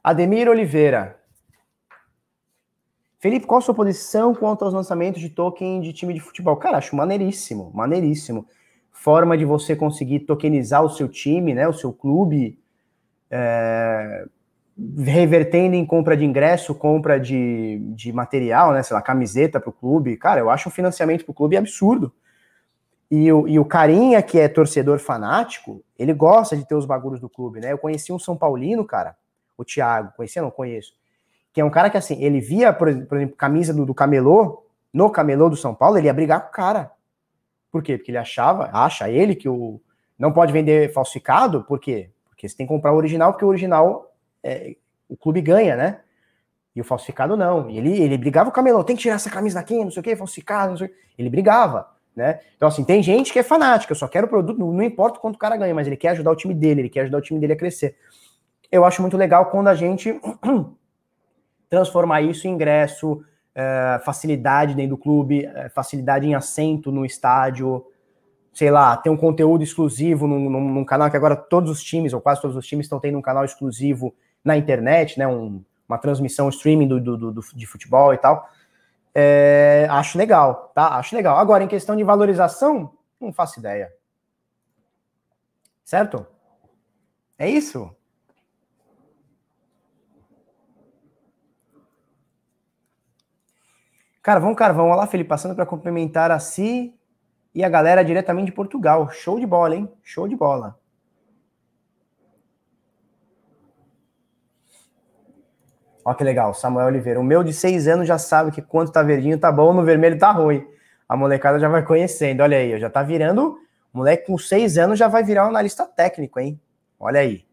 Ademir 0.04 0.48
Oliveira. 0.48 1.20
Felipe, 3.18 3.48
qual 3.48 3.58
a 3.58 3.62
sua 3.62 3.74
posição 3.74 4.36
quanto 4.36 4.64
aos 4.64 4.76
lançamentos 4.76 5.20
de 5.20 5.32
token 5.32 5.82
de 5.82 5.92
time 5.92 6.14
de 6.14 6.20
futebol? 6.20 6.56
Cara, 6.58 6.78
acho 6.78 6.96
maneiríssimo, 6.96 7.72
maneiríssimo. 7.74 8.46
Forma 8.92 9.36
de 9.36 9.44
você 9.44 9.76
conseguir 9.76 10.20
tokenizar 10.20 10.84
o 10.84 10.90
seu 10.90 11.10
time, 11.10 11.56
né, 11.56 11.68
o 11.68 11.74
seu 11.74 11.92
clube, 11.92 12.60
é, 13.32 14.24
revertendo 15.00 15.76
em 15.76 15.84
compra 15.84 16.16
de 16.16 16.26
ingresso, 16.26 16.76
compra 16.76 17.20
de, 17.20 17.80
de 17.96 18.14
material, 18.14 18.72
né, 18.72 18.84
sei 18.84 18.94
lá, 18.94 19.02
camiseta 19.02 19.60
para 19.60 19.72
o 19.72 19.74
clube. 19.74 20.16
Cara, 20.16 20.40
eu 20.42 20.52
acho 20.52 20.70
um 20.70 20.72
financiamento 20.72 21.26
para 21.26 21.32
o 21.32 21.36
clube 21.36 21.58
absurdo. 21.58 22.14
E 23.12 23.32
o, 23.32 23.48
e 23.48 23.58
o 23.58 23.66
carinha 23.66 24.22
que 24.22 24.40
é 24.40 24.48
torcedor 24.48 25.00
fanático, 25.00 25.84
ele 25.98 26.14
gosta 26.14 26.56
de 26.56 26.66
ter 26.66 26.76
os 26.76 26.86
bagulhos 26.86 27.20
do 27.20 27.28
clube, 27.28 27.60
né? 27.60 27.72
Eu 27.72 27.78
conheci 27.78 28.14
um 28.14 28.20
São 28.20 28.38
Paulino, 28.38 28.86
cara, 28.86 29.16
o 29.58 29.66
Thiago, 29.66 30.14
conhecia? 30.16 30.42
Não 30.42 30.52
conheço 30.52 30.94
que 31.52 31.62
é 31.62 31.66
um 31.66 31.70
cara 31.70 31.90
que, 31.90 31.98
assim, 31.98 32.24
ele 32.24 32.40
via, 32.40 32.72
por 32.72 32.88
exemplo, 32.88 33.36
camisa 33.36 33.74
do, 33.74 33.86
do 33.86 33.94
camelô, 33.94 34.64
no 34.94 35.10
camelô 35.10 35.50
do 35.50 35.56
São 35.56 35.74
Paulo, 35.74 35.98
ele 35.98 36.08
ia 36.08 36.14
brigar 36.14 36.42
com 36.42 36.50
o 36.50 36.52
cara. 36.52 36.92
Por 37.72 37.84
quê? 37.84 37.98
Porque 37.98 38.12
ele 38.12 38.18
achava, 38.18 38.70
acha 38.74 39.10
ele 39.10 39.36
que 39.36 39.50
o 39.50 39.82
não 40.18 40.34
pode 40.34 40.52
vender 40.52 40.92
falsificado, 40.92 41.64
por 41.64 41.80
quê? 41.80 42.10
Porque 42.30 42.48
você 42.48 42.56
tem 42.56 42.66
que 42.66 42.74
comprar 42.74 42.92
o 42.92 42.98
original, 42.98 43.32
porque 43.32 43.46
o 43.46 43.48
original 43.48 44.12
é, 44.44 44.76
o 45.08 45.16
clube 45.16 45.42
ganha, 45.42 45.76
né? 45.76 46.02
E 46.76 46.82
o 46.82 46.84
falsificado 46.84 47.38
não. 47.38 47.70
Ele, 47.70 48.02
ele 48.02 48.18
brigava 48.18 48.50
com 48.50 48.52
o 48.52 48.56
camelô, 48.56 48.84
tem 48.84 48.96
que 48.96 49.02
tirar 49.02 49.16
essa 49.16 49.30
camisa 49.30 49.56
daqui, 49.56 49.84
não 49.84 49.92
sei 49.92 50.02
o 50.02 50.04
que, 50.04 50.16
falsificado, 50.16 50.72
não 50.72 50.78
sei 50.78 50.88
o 50.88 50.90
quê. 50.90 50.96
Ele 51.18 51.30
brigava, 51.30 51.90
né? 52.16 52.40
Então, 52.56 52.68
assim, 52.68 52.84
tem 52.84 53.02
gente 53.02 53.32
que 53.32 53.40
é 53.40 53.44
fanática, 53.44 53.96
só 53.96 54.08
quero 54.08 54.28
o 54.28 54.30
produto, 54.30 54.58
não, 54.58 54.74
não 54.74 54.84
importa 54.84 55.20
quanto 55.20 55.36
o 55.36 55.40
cara 55.40 55.56
ganha, 55.56 55.74
mas 55.74 55.88
ele 55.88 55.98
quer 55.98 56.10
ajudar 56.10 56.32
o 56.32 56.36
time 56.36 56.54
dele, 56.54 56.82
ele 56.82 56.90
quer 56.90 57.02
ajudar 57.02 57.18
o 57.18 57.22
time 57.22 57.40
dele 57.40 57.54
a 57.54 57.58
crescer. 57.58 57.96
Eu 58.72 58.86
acho 58.86 59.02
muito 59.02 59.18
legal 59.18 59.46
quando 59.48 59.68
a 59.68 59.76
gente 59.76 60.20
transformar 61.70 62.22
isso 62.22 62.48
em 62.48 62.52
ingresso, 62.52 63.24
é, 63.56 64.00
facilidade 64.04 64.76
dentro 64.76 64.92
do 64.92 64.98
clube, 64.98 65.46
é, 65.46 65.70
facilidade 65.70 66.28
em 66.28 66.36
assento 66.36 66.92
no 66.92 67.06
estádio, 67.06 67.86
sei 68.54 68.72
lá, 68.72 68.98
ter 68.98 69.10
um 69.10 69.18
conteúdo 69.18 69.64
exclusivo 69.64 70.28
num, 70.28 70.50
num, 70.50 70.74
num, 70.74 70.86
canal 70.86 71.10
que 71.10 71.18
agora 71.18 71.36
todos 71.36 71.72
os 71.72 71.84
times, 71.84 72.14
ou 72.14 72.22
quase 72.22 72.42
todos 72.42 72.58
os 72.58 72.66
times, 72.66 72.86
estão 72.86 73.00
tendo 73.00 73.18
um 73.18 73.22
canal 73.22 73.46
exclusivo 73.46 74.14
na 74.44 74.58
internet, 74.58 75.18
né? 75.18 75.28
Um, 75.28 75.64
uma 75.88 75.98
transmissão 75.98 76.50
streaming 76.50 76.88
do, 76.88 77.00
do, 77.00 77.32
do, 77.32 77.42
de 77.56 77.66
futebol 77.66 78.14
e 78.14 78.18
tal. 78.18 78.48
É, 79.22 79.86
acho 79.90 80.18
legal, 80.18 80.72
tá? 80.74 80.96
Acho 80.96 81.14
legal. 81.14 81.38
Agora, 81.38 81.62
em 81.62 81.68
questão 81.68 81.94
de 81.94 82.06
valorização, 82.06 82.94
não 83.20 83.34
faço 83.34 83.60
ideia. 83.60 83.92
Certo? 85.84 86.26
É 87.38 87.50
isso? 87.50 87.94
Carvão, 94.22 94.56
carvão. 94.56 94.90
Olá, 94.90 95.06
Felipe, 95.06 95.28
passando 95.28 95.54
para 95.54 95.66
complementar 95.66 96.32
a 96.32 96.40
si 96.40 96.98
e 97.54 97.62
a 97.62 97.68
galera 97.68 98.06
diretamente 98.06 98.46
de 98.46 98.52
Portugal. 98.54 99.10
Show 99.10 99.38
de 99.38 99.46
bola, 99.46 99.76
hein? 99.76 99.92
Show 100.02 100.30
de 100.30 100.36
bola. 100.36 100.79
Olha 106.10 106.18
que 106.18 106.24
legal, 106.24 106.56
Samuel 106.56 106.88
Oliveira. 106.88 107.20
O 107.20 107.24
meu 107.24 107.44
de 107.44 107.54
seis 107.54 107.88
anos 107.88 108.08
já 108.08 108.18
sabe 108.18 108.50
que 108.50 108.64
quando 108.64 108.92
tá 108.92 109.04
verdinho 109.04 109.38
tá 109.38 109.52
bom, 109.52 109.72
no 109.72 109.84
vermelho 109.84 110.18
tá 110.18 110.32
ruim. 110.32 110.68
A 111.08 111.16
molecada 111.16 111.60
já 111.60 111.70
vai 111.70 111.86
conhecendo. 111.86 112.42
Olha 112.42 112.58
aí, 112.58 112.80
já 112.80 112.90
tá 112.90 113.04
virando. 113.04 113.60
Moleque 113.94 114.26
com 114.26 114.36
seis 114.36 114.80
anos 114.80 114.98
já 114.98 115.08
vai 115.08 115.24
virar 115.24 115.46
um 115.46 115.50
analista 115.50 115.86
técnico, 115.86 116.40
hein? 116.40 116.60
Olha 117.00 117.20
aí. 117.20 117.46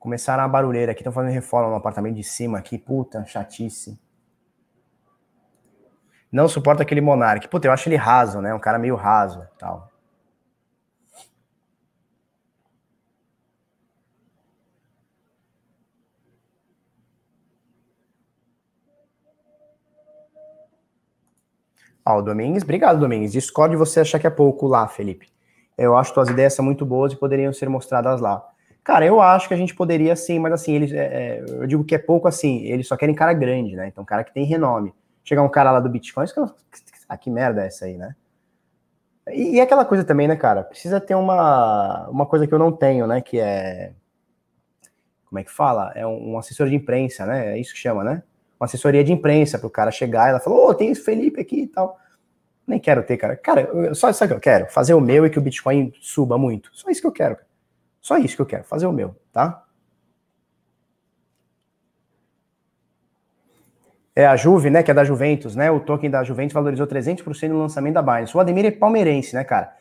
Começaram 0.00 0.42
a 0.42 0.48
barulheira 0.48 0.90
aqui, 0.90 1.02
estão 1.02 1.12
fazendo 1.12 1.30
reforma 1.30 1.70
no 1.70 1.76
apartamento 1.76 2.16
de 2.16 2.24
cima 2.24 2.58
aqui. 2.58 2.76
Puta, 2.76 3.24
chatice. 3.24 3.96
Não 6.32 6.48
suporta 6.48 6.82
aquele 6.82 7.00
monarca. 7.00 7.46
Puta, 7.46 7.68
eu 7.68 7.72
acho 7.72 7.88
ele 7.88 7.94
raso, 7.94 8.40
né? 8.40 8.52
Um 8.52 8.58
cara 8.58 8.80
meio 8.80 8.96
raso 8.96 9.46
tal. 9.56 9.88
Ó, 22.08 22.20
o 22.20 22.22
Domingues, 22.22 22.62
obrigado, 22.62 22.98
Domingues. 22.98 23.32
Discorde 23.32 23.76
você 23.76 24.00
achar 24.00 24.18
que 24.18 24.26
é 24.26 24.30
pouco 24.30 24.66
lá, 24.66 24.88
Felipe. 24.88 25.28
Eu 25.76 25.94
acho 25.94 26.10
que 26.10 26.14
tuas 26.14 26.30
ideias 26.30 26.54
são 26.54 26.64
muito 26.64 26.86
boas 26.86 27.12
e 27.12 27.16
poderiam 27.16 27.52
ser 27.52 27.68
mostradas 27.68 28.18
lá. 28.18 28.42
Cara, 28.82 29.04
eu 29.04 29.20
acho 29.20 29.46
que 29.46 29.52
a 29.52 29.56
gente 29.58 29.74
poderia 29.74 30.16
sim, 30.16 30.38
mas 30.38 30.54
assim, 30.54 30.72
eles, 30.72 30.90
é, 30.90 31.04
é, 31.04 31.44
eu 31.46 31.66
digo 31.66 31.84
que 31.84 31.94
é 31.94 31.98
pouco 31.98 32.26
assim, 32.26 32.62
eles 32.62 32.88
só 32.88 32.96
querem 32.96 33.14
cara 33.14 33.34
grande, 33.34 33.76
né? 33.76 33.88
Então, 33.88 34.06
cara 34.06 34.24
que 34.24 34.32
tem 34.32 34.46
renome. 34.46 34.94
Chegar 35.22 35.42
um 35.42 35.50
cara 35.50 35.70
lá 35.70 35.80
do 35.80 35.90
Bitcoin, 35.90 36.24
que, 36.24 36.40
ah, 37.06 37.16
que 37.18 37.28
merda 37.28 37.62
é 37.62 37.66
essa 37.66 37.84
aí, 37.84 37.98
né? 37.98 38.16
E, 39.28 39.56
e 39.56 39.60
aquela 39.60 39.84
coisa 39.84 40.02
também, 40.02 40.26
né, 40.26 40.34
cara? 40.34 40.62
Precisa 40.64 40.98
ter 40.98 41.14
uma, 41.14 42.08
uma 42.08 42.24
coisa 42.24 42.46
que 42.46 42.54
eu 42.54 42.58
não 42.58 42.72
tenho, 42.72 43.06
né? 43.06 43.20
Que 43.20 43.38
é. 43.38 43.92
Como 45.26 45.38
é 45.38 45.44
que 45.44 45.50
fala? 45.50 45.92
É 45.94 46.06
um, 46.06 46.30
um 46.30 46.38
assessor 46.38 46.70
de 46.70 46.74
imprensa, 46.74 47.26
né? 47.26 47.52
É 47.52 47.58
isso 47.58 47.74
que 47.74 47.78
chama, 47.78 48.02
né? 48.02 48.22
Uma 48.58 48.66
assessoria 48.66 49.04
de 49.04 49.12
imprensa 49.12 49.58
para 49.58 49.66
o 49.66 49.70
cara 49.70 49.90
chegar 49.90 50.28
ela 50.28 50.40
falou: 50.40 50.66
Ô, 50.66 50.70
oh, 50.70 50.74
tem 50.74 50.90
esse 50.90 51.02
Felipe 51.02 51.40
aqui 51.40 51.62
e 51.62 51.66
tal. 51.66 51.98
Nem 52.66 52.78
quero 52.78 53.02
ter, 53.02 53.16
cara. 53.16 53.36
Cara, 53.36 53.94
só 53.94 54.10
isso 54.10 54.26
que 54.26 54.34
eu 54.34 54.40
quero: 54.40 54.66
fazer 54.66 54.94
o 54.94 55.00
meu 55.00 55.24
e 55.24 55.30
que 55.30 55.38
o 55.38 55.42
Bitcoin 55.42 55.92
suba 56.00 56.36
muito. 56.36 56.70
Só 56.72 56.90
isso 56.90 57.00
que 57.00 57.06
eu 57.06 57.12
quero, 57.12 57.36
cara. 57.36 57.48
Só 58.00 58.16
isso 58.16 58.36
que 58.36 58.42
eu 58.42 58.46
quero, 58.46 58.64
fazer 58.64 58.86
o 58.86 58.92
meu, 58.92 59.16
tá? 59.32 59.64
É 64.14 64.26
a 64.26 64.34
Juve, 64.34 64.68
né, 64.68 64.82
que 64.82 64.90
é 64.90 64.94
da 64.94 65.04
Juventus, 65.04 65.54
né? 65.54 65.70
O 65.70 65.78
token 65.78 66.10
da 66.10 66.24
Juventus 66.24 66.52
valorizou 66.52 66.86
300% 66.86 67.48
no 67.48 67.58
lançamento 67.60 67.94
da 67.94 68.02
Binance. 68.02 68.36
O 68.36 68.40
Ademir 68.40 68.64
é 68.66 68.70
palmeirense, 68.72 69.34
né, 69.34 69.44
cara? 69.44 69.72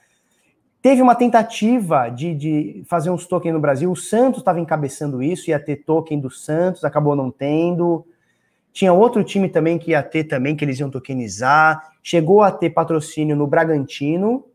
Teve 0.80 1.02
uma 1.02 1.16
tentativa 1.16 2.10
de, 2.10 2.36
de 2.36 2.84
fazer 2.88 3.10
uns 3.10 3.26
tokens 3.26 3.52
no 3.52 3.60
Brasil. 3.60 3.92
O 3.92 3.96
Santos 3.96 4.42
estava 4.42 4.60
encabeçando 4.60 5.24
isso, 5.24 5.50
ia 5.50 5.60
ter 5.60 5.78
token 5.78 6.20
do 6.20 6.30
Santos, 6.30 6.84
acabou 6.84 7.16
não 7.16 7.32
tendo. 7.32 8.06
Tinha 8.78 8.94
outro 8.94 9.24
time 9.24 9.50
também 9.50 9.80
que 9.80 9.90
ia 9.90 10.04
ter 10.04 10.26
também, 10.26 10.56
que 10.56 10.64
eles 10.64 10.80
iam 10.80 10.88
tokenizar. 10.88 11.94
Chegou 12.04 12.44
a 12.44 12.52
ter 12.52 12.70
patrocínio 12.70 13.36
no 13.36 13.48
Bragantino, 13.48 14.46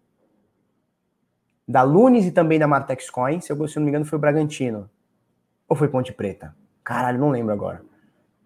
da 1.67 1.83
Lunes 1.83 2.25
e 2.25 2.31
também 2.31 2.57
da 2.57 2.69
Martex 2.69 3.11
Coin. 3.11 3.41
Se 3.41 3.51
eu, 3.51 3.67
se 3.67 3.79
não 3.79 3.83
me 3.83 3.89
engano, 3.89 4.05
foi 4.05 4.17
o 4.17 4.21
Bragantino. 4.21 4.89
Ou 5.69 5.75
foi 5.75 5.89
Ponte 5.89 6.13
Preta? 6.13 6.55
Caralho, 6.85 7.19
não 7.19 7.31
lembro 7.31 7.53
agora. 7.53 7.83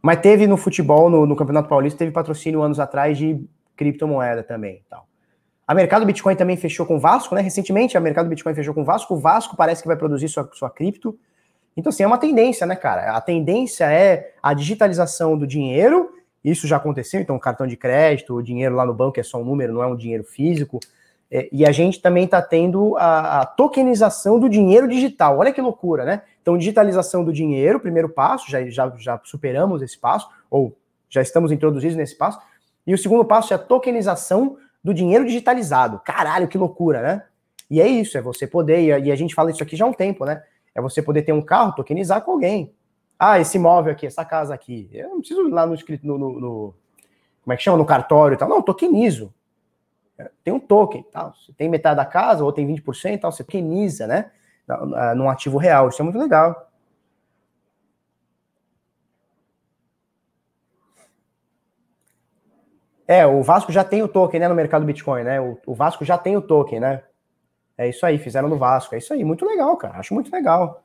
Mas 0.01 0.19
teve 0.20 0.47
no 0.47 0.57
futebol, 0.57 1.11
no, 1.11 1.27
no 1.27 1.36
Campeonato 1.36 1.69
Paulista, 1.69 1.98
teve 1.98 2.11
patrocínio 2.11 2.62
anos 2.62 2.81
atrás 2.81 3.19
de 3.19 3.47
criptomoeda 3.77 4.43
também. 4.43 4.82
Tal. 4.89 5.07
A 5.69 5.74
Mercado 5.74 6.07
Bitcoin 6.07 6.36
também 6.36 6.57
fechou 6.57 6.86
com 6.86 6.97
o 6.97 6.98
Vasco, 6.98 7.35
né? 7.35 7.43
Recentemente 7.43 7.98
a 7.98 8.01
Mercado 8.01 8.31
Bitcoin 8.31 8.55
fechou 8.55 8.73
com 8.73 8.81
o 8.81 8.85
Vasco. 8.86 9.12
O 9.12 9.19
Vasco 9.19 9.55
parece 9.55 9.82
que 9.82 9.89
vai 9.89 9.97
produzir 9.98 10.31
sua, 10.31 10.48
sua 10.55 10.70
cripto. 10.70 11.19
Então, 11.77 11.90
assim, 11.90 12.03
é 12.03 12.07
uma 12.07 12.19
tendência, 12.19 12.66
né, 12.66 12.74
cara? 12.74 13.16
A 13.16 13.20
tendência 13.20 13.85
é 13.85 14.32
a 14.43 14.55
digitalização 14.55 15.36
do 15.36 15.47
dinheiro. 15.47 16.11
Isso 16.43 16.66
já 16.66 16.77
aconteceu, 16.77 17.20
então, 17.20 17.39
cartão 17.39 17.66
de 17.66 17.77
crédito, 17.77 18.35
o 18.35 18.43
dinheiro 18.43 18.74
lá 18.74 18.86
no 18.86 18.94
banco 18.94 19.20
é 19.20 19.23
só 19.23 19.39
um 19.39 19.44
número, 19.44 19.74
não 19.74 19.82
é 19.82 19.86
um 19.86 19.97
dinheiro 19.97 20.24
físico. 20.24 20.81
É, 21.31 21.48
e 21.51 21.66
a 21.66 21.73
gente 21.73 22.01
também 22.01 22.24
está 22.24 22.40
tendo 22.40 22.97
a, 22.97 23.40
a, 23.40 23.47
tokenização 23.47 24.39
do 24.39 24.48
dinheiro 24.48 24.86
digital. 24.86 25.39
Olha 25.39 25.53
que 25.53 25.61
loucura, 25.61 26.05
né? 26.05 26.23
Então, 26.40 26.57
digitalização 26.57 27.24
do 27.24 27.32
dinheiro, 27.32 27.81
primeiro 27.81 28.09
passo, 28.09 28.48
já, 28.51 28.65
já, 28.70 28.93
já 28.97 29.20
superamos 29.24 29.82
esse 29.82 29.98
passo, 29.98 30.28
ou 30.48 30.77
já 31.11 31.20
estamos 31.20 31.51
introduzidos 31.51 31.97
nesse 31.97 32.16
passo. 32.16 32.39
E 32.86 32.94
o 32.94 32.98
segundo 32.98 33.24
passo 33.24 33.53
é 33.53 33.57
a 33.57 33.59
tokenização 33.59 34.57
do 34.82 34.94
dinheiro 34.94 35.27
digitalizado. 35.27 36.01
Caralho, 36.05 36.47
que 36.47 36.57
loucura, 36.57 37.03
né? 37.03 37.24
E 37.69 37.81
é 37.81 37.89
isso, 37.89 38.16
é 38.16 38.23
você 38.23 38.47
poder, 38.47 38.81
e 38.81 38.93
a, 38.93 38.98
e 39.01 39.11
a 39.11 39.16
gente 39.16 39.35
fala 39.35 39.51
isso 39.51 39.62
aqui 39.62 39.74
já 39.74 39.85
há 39.85 39.89
um 39.89 39.93
tempo, 39.93 40.24
né? 40.24 40.43
É 40.77 40.81
você 40.81 41.01
poder 41.01 41.23
ter 41.23 41.32
um 41.32 41.43
carro, 41.43 41.74
tokenizar 41.74 42.20
com 42.23 42.32
alguém. 42.32 42.74
Ah, 43.19 43.40
esse 43.40 43.57
imóvel 43.57 43.93
aqui, 43.93 44.07
essa 44.07 44.24
casa 44.24 44.55
aqui. 44.55 44.89
Eu 44.93 45.09
não 45.09 45.19
preciso 45.19 45.48
ir 45.48 45.51
lá 45.51 45.66
no, 45.66 45.74
no, 45.74 46.19
no, 46.19 46.40
no 46.40 46.74
como 47.43 47.53
é 47.53 47.57
que 47.57 47.62
chama? 47.62 47.78
No 47.78 47.86
cartório 47.86 48.35
e 48.35 48.39
tal. 48.39 48.48
Não, 48.48 48.61
tokenizo 48.61 49.32
tem 50.43 50.53
um 50.53 50.61
token, 50.61 51.05
tal. 51.12 51.35
Você 51.35 51.53
tem 51.53 51.69
metade 51.69 51.97
da 51.97 52.07
casa 52.07 52.44
ou 52.44 52.53
tem 52.53 52.66
20%, 52.66 53.20
tal, 53.20 53.32
você 53.32 53.44
tokeniza, 53.44 54.07
né? 54.07 54.31
Num 55.16 55.28
ativo 55.28 55.59
real. 55.59 55.89
Isso 55.89 56.01
é 56.01 56.05
muito 56.05 56.19
legal. 56.19 56.70
É, 63.07 63.24
o 63.24 63.40
Vasco 63.43 63.70
já 63.70 63.85
tem 63.85 64.03
o 64.03 64.09
token, 64.09 64.40
né, 64.40 64.48
no 64.48 64.55
mercado 64.55 64.85
Bitcoin, 64.85 65.23
né? 65.23 65.40
O, 65.40 65.57
o, 65.65 65.74
Vasco 65.74 66.05
já 66.05 66.19
tem 66.19 66.36
o 66.36 66.43
token, 66.43 66.81
né? 66.81 67.05
É 67.78 67.89
isso 67.89 68.07
aí, 68.07 68.19
fizeram 68.19 68.48
no 68.48 68.57
Vasco. 68.57 68.94
É 68.94 68.98
isso 68.98 69.12
aí, 69.12 69.24
muito 69.24 69.44
legal, 69.44 69.77
cara. 69.77 69.98
Acho 69.98 70.15
muito 70.15 70.32
legal. 70.32 70.85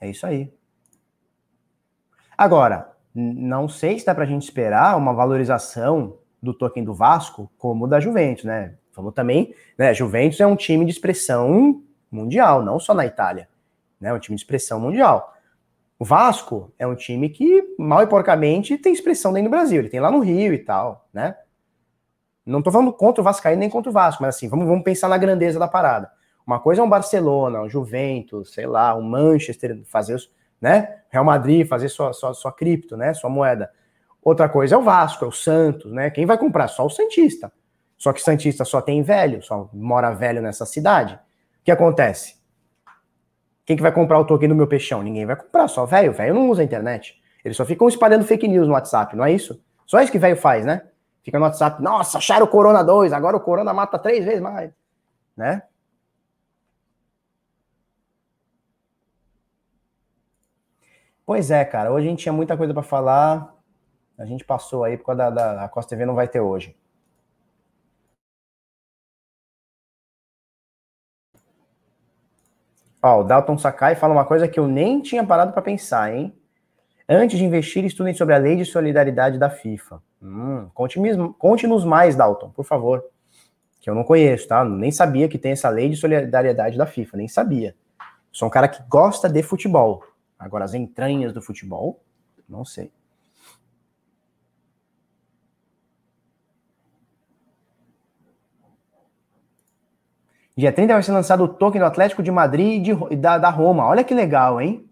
É 0.00 0.08
isso 0.08 0.26
aí. 0.26 0.52
Agora, 2.36 2.92
não 3.14 3.68
sei 3.68 3.98
se 3.98 4.06
dá 4.06 4.14
para 4.14 4.24
a 4.24 4.26
gente 4.26 4.44
esperar 4.44 4.96
uma 4.96 5.12
valorização 5.12 6.18
do 6.42 6.54
token 6.54 6.82
do 6.84 6.94
Vasco 6.94 7.50
como 7.58 7.86
da 7.86 8.00
Juventus, 8.00 8.44
né? 8.44 8.76
Falou 8.92 9.12
também, 9.12 9.54
né? 9.76 9.92
Juventus 9.92 10.40
é 10.40 10.46
um 10.46 10.56
time 10.56 10.84
de 10.84 10.90
expressão 10.92 11.82
mundial, 12.10 12.62
não 12.62 12.78
só 12.80 12.94
na 12.94 13.04
Itália, 13.04 13.48
né? 14.00 14.08
É 14.08 14.14
um 14.14 14.18
time 14.18 14.36
de 14.36 14.42
expressão 14.42 14.80
mundial. 14.80 15.34
O 15.98 16.04
Vasco 16.04 16.72
é 16.78 16.86
um 16.86 16.94
time 16.94 17.28
que, 17.28 17.74
mal 17.78 18.02
e 18.02 18.06
porcamente, 18.06 18.78
tem 18.78 18.92
expressão 18.92 19.34
dentro 19.34 19.50
do 19.50 19.52
Brasil. 19.52 19.80
Ele 19.80 19.90
tem 19.90 20.00
lá 20.00 20.10
no 20.10 20.20
Rio 20.20 20.54
e 20.54 20.58
tal, 20.58 21.06
né? 21.12 21.36
Não 22.50 22.62
tô 22.62 22.70
falando 22.70 22.92
contra 22.92 23.20
o 23.20 23.24
Vascaíno 23.24 23.60
nem 23.60 23.70
contra 23.70 23.90
o 23.90 23.92
Vasco, 23.92 24.22
mas 24.22 24.36
assim, 24.36 24.48
vamos, 24.48 24.66
vamos 24.66 24.82
pensar 24.82 25.08
na 25.08 25.16
grandeza 25.16 25.58
da 25.58 25.68
parada. 25.68 26.10
Uma 26.46 26.58
coisa 26.58 26.80
é 26.80 26.84
um 26.84 26.88
Barcelona, 26.88 27.62
um 27.62 27.68
Juventus, 27.68 28.52
sei 28.52 28.66
lá, 28.66 28.94
um 28.96 29.02
Manchester 29.02 29.80
fazer, 29.86 30.18
né? 30.60 30.98
Real 31.08 31.24
Madrid 31.24 31.66
fazer 31.66 31.88
sua, 31.88 32.12
sua, 32.12 32.34
sua 32.34 32.52
cripto, 32.52 32.96
né? 32.96 33.14
Sua 33.14 33.30
moeda. 33.30 33.70
Outra 34.22 34.48
coisa 34.48 34.74
é 34.74 34.78
o 34.78 34.82
Vasco, 34.82 35.24
é 35.24 35.28
o 35.28 35.32
Santos, 35.32 35.92
né? 35.92 36.10
Quem 36.10 36.26
vai 36.26 36.36
comprar? 36.36 36.68
Só 36.68 36.84
o 36.84 36.90
Santista. 36.90 37.52
Só 37.96 38.12
que 38.12 38.20
Santista 38.20 38.64
só 38.64 38.80
tem 38.80 39.02
velho, 39.02 39.42
só 39.42 39.68
mora 39.72 40.10
velho 40.10 40.42
nessa 40.42 40.66
cidade. 40.66 41.14
O 41.14 41.64
que 41.64 41.70
acontece? 41.70 42.40
Quem 43.64 43.76
que 43.76 43.82
vai 43.82 43.92
comprar 43.92 44.18
o 44.18 44.24
token 44.24 44.48
do 44.48 44.54
meu 44.54 44.66
peixão? 44.66 45.02
Ninguém 45.02 45.24
vai 45.24 45.36
comprar, 45.36 45.68
só 45.68 45.86
velho. 45.86 46.12
Velho 46.12 46.34
não 46.34 46.50
usa 46.50 46.62
a 46.62 46.64
internet. 46.64 47.20
Eles 47.44 47.56
só 47.56 47.64
ficam 47.64 47.88
espalhando 47.88 48.24
fake 48.24 48.48
news 48.48 48.66
no 48.66 48.74
WhatsApp, 48.74 49.14
não 49.14 49.24
é 49.24 49.32
isso? 49.32 49.62
Só 49.86 50.00
isso 50.00 50.10
que 50.10 50.18
velho 50.18 50.36
faz, 50.36 50.64
né? 50.64 50.82
Fica 51.22 51.38
no 51.38 51.44
WhatsApp, 51.44 51.82
nossa, 51.82 52.18
acharam 52.18 52.46
o 52.46 52.48
Corona 52.48 52.82
2, 52.82 53.12
agora 53.12 53.36
o 53.36 53.40
Corona 53.40 53.72
mata 53.72 53.98
três 53.98 54.24
vezes 54.24 54.40
mais, 54.40 54.72
né? 55.36 55.62
Pois 61.24 61.50
é, 61.50 61.64
cara, 61.64 61.92
hoje 61.92 62.06
a 62.06 62.10
gente 62.10 62.22
tinha 62.22 62.32
muita 62.32 62.56
coisa 62.56 62.74
para 62.74 62.82
falar, 62.82 63.54
a 64.18 64.24
gente 64.26 64.44
passou 64.44 64.84
aí 64.84 64.96
por 64.96 65.06
causa 65.06 65.30
da, 65.30 65.30
da 65.30 65.64
a 65.64 65.68
Costa 65.68 65.90
TV 65.90 66.04
não 66.04 66.14
vai 66.14 66.28
ter 66.28 66.40
hoje. 66.40 66.76
Ó, 73.02 73.20
o 73.20 73.24
Dalton 73.24 73.56
Sakai 73.58 73.94
fala 73.94 74.12
uma 74.12 74.24
coisa 74.24 74.48
que 74.48 74.58
eu 74.60 74.66
nem 74.68 75.00
tinha 75.00 75.24
parado 75.24 75.52
para 75.52 75.62
pensar, 75.62 76.12
hein? 76.14 76.34
Antes 77.12 77.40
de 77.40 77.44
investir, 77.44 77.84
estudem 77.84 78.14
sobre 78.14 78.36
a 78.36 78.38
lei 78.38 78.54
de 78.54 78.64
solidariedade 78.64 79.36
da 79.36 79.50
FIFA. 79.50 80.00
Hum, 80.22 80.68
Conte-nos 80.72 81.34
conte 81.36 81.66
mais, 81.84 82.14
Dalton, 82.14 82.50
por 82.50 82.64
favor. 82.64 83.04
Que 83.80 83.90
eu 83.90 83.96
não 83.96 84.04
conheço, 84.04 84.46
tá? 84.46 84.64
Nem 84.64 84.92
sabia 84.92 85.28
que 85.28 85.36
tem 85.36 85.50
essa 85.50 85.68
lei 85.68 85.88
de 85.88 85.96
solidariedade 85.96 86.78
da 86.78 86.86
FIFA, 86.86 87.16
nem 87.16 87.26
sabia. 87.26 87.74
Sou 88.30 88.46
um 88.46 88.50
cara 88.50 88.68
que 88.68 88.80
gosta 88.88 89.28
de 89.28 89.42
futebol. 89.42 90.04
Agora, 90.38 90.64
as 90.64 90.72
entranhas 90.72 91.32
do 91.32 91.42
futebol, 91.42 92.00
não 92.48 92.64
sei. 92.64 92.92
Dia 100.56 100.72
30 100.72 100.92
vai 100.92 101.02
ser 101.02 101.10
lançado 101.10 101.42
o 101.42 101.48
token 101.48 101.80
do 101.80 101.86
Atlético 101.86 102.22
de 102.22 102.30
Madrid 102.30 102.86
e, 102.86 102.94
de, 102.94 103.16
da, 103.16 103.36
da 103.36 103.50
Roma. 103.50 103.84
Olha 103.84 104.04
que 104.04 104.14
legal, 104.14 104.60
hein? 104.60 104.88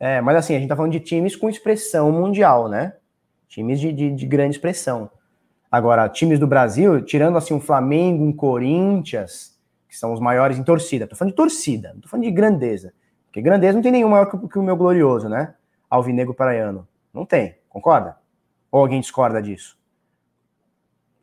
É, 0.00 0.18
mas 0.22 0.34
assim, 0.34 0.56
a 0.56 0.58
gente 0.58 0.68
tá 0.70 0.74
falando 0.74 0.92
de 0.92 1.00
times 1.00 1.36
com 1.36 1.50
expressão 1.50 2.10
mundial, 2.10 2.68
né? 2.68 2.94
Times 3.46 3.78
de, 3.78 3.92
de, 3.92 4.10
de, 4.10 4.26
grande 4.26 4.56
expressão. 4.56 5.10
Agora, 5.70 6.08
times 6.08 6.38
do 6.38 6.46
Brasil, 6.46 7.04
tirando 7.04 7.36
assim 7.36 7.52
um 7.52 7.60
Flamengo, 7.60 8.24
um 8.24 8.32
Corinthians, 8.32 9.60
que 9.86 9.96
são 9.96 10.14
os 10.14 10.18
maiores 10.18 10.58
em 10.58 10.64
torcida. 10.64 11.06
Tô 11.06 11.14
falando 11.14 11.32
de 11.32 11.36
torcida, 11.36 11.92
não 11.92 12.00
tô 12.00 12.08
falando 12.08 12.24
de 12.24 12.30
grandeza. 12.30 12.94
Porque 13.26 13.42
grandeza 13.42 13.74
não 13.74 13.82
tem 13.82 13.92
nenhum 13.92 14.08
maior 14.08 14.30
que, 14.30 14.48
que 14.48 14.58
o 14.58 14.62
meu 14.62 14.76
glorioso, 14.76 15.28
né? 15.28 15.54
Alvinegro 15.90 16.32
Paraiano. 16.32 16.88
Não 17.12 17.26
tem, 17.26 17.58
concorda? 17.68 18.16
Ou 18.72 18.80
alguém 18.80 19.00
discorda 19.00 19.42
disso? 19.42 19.78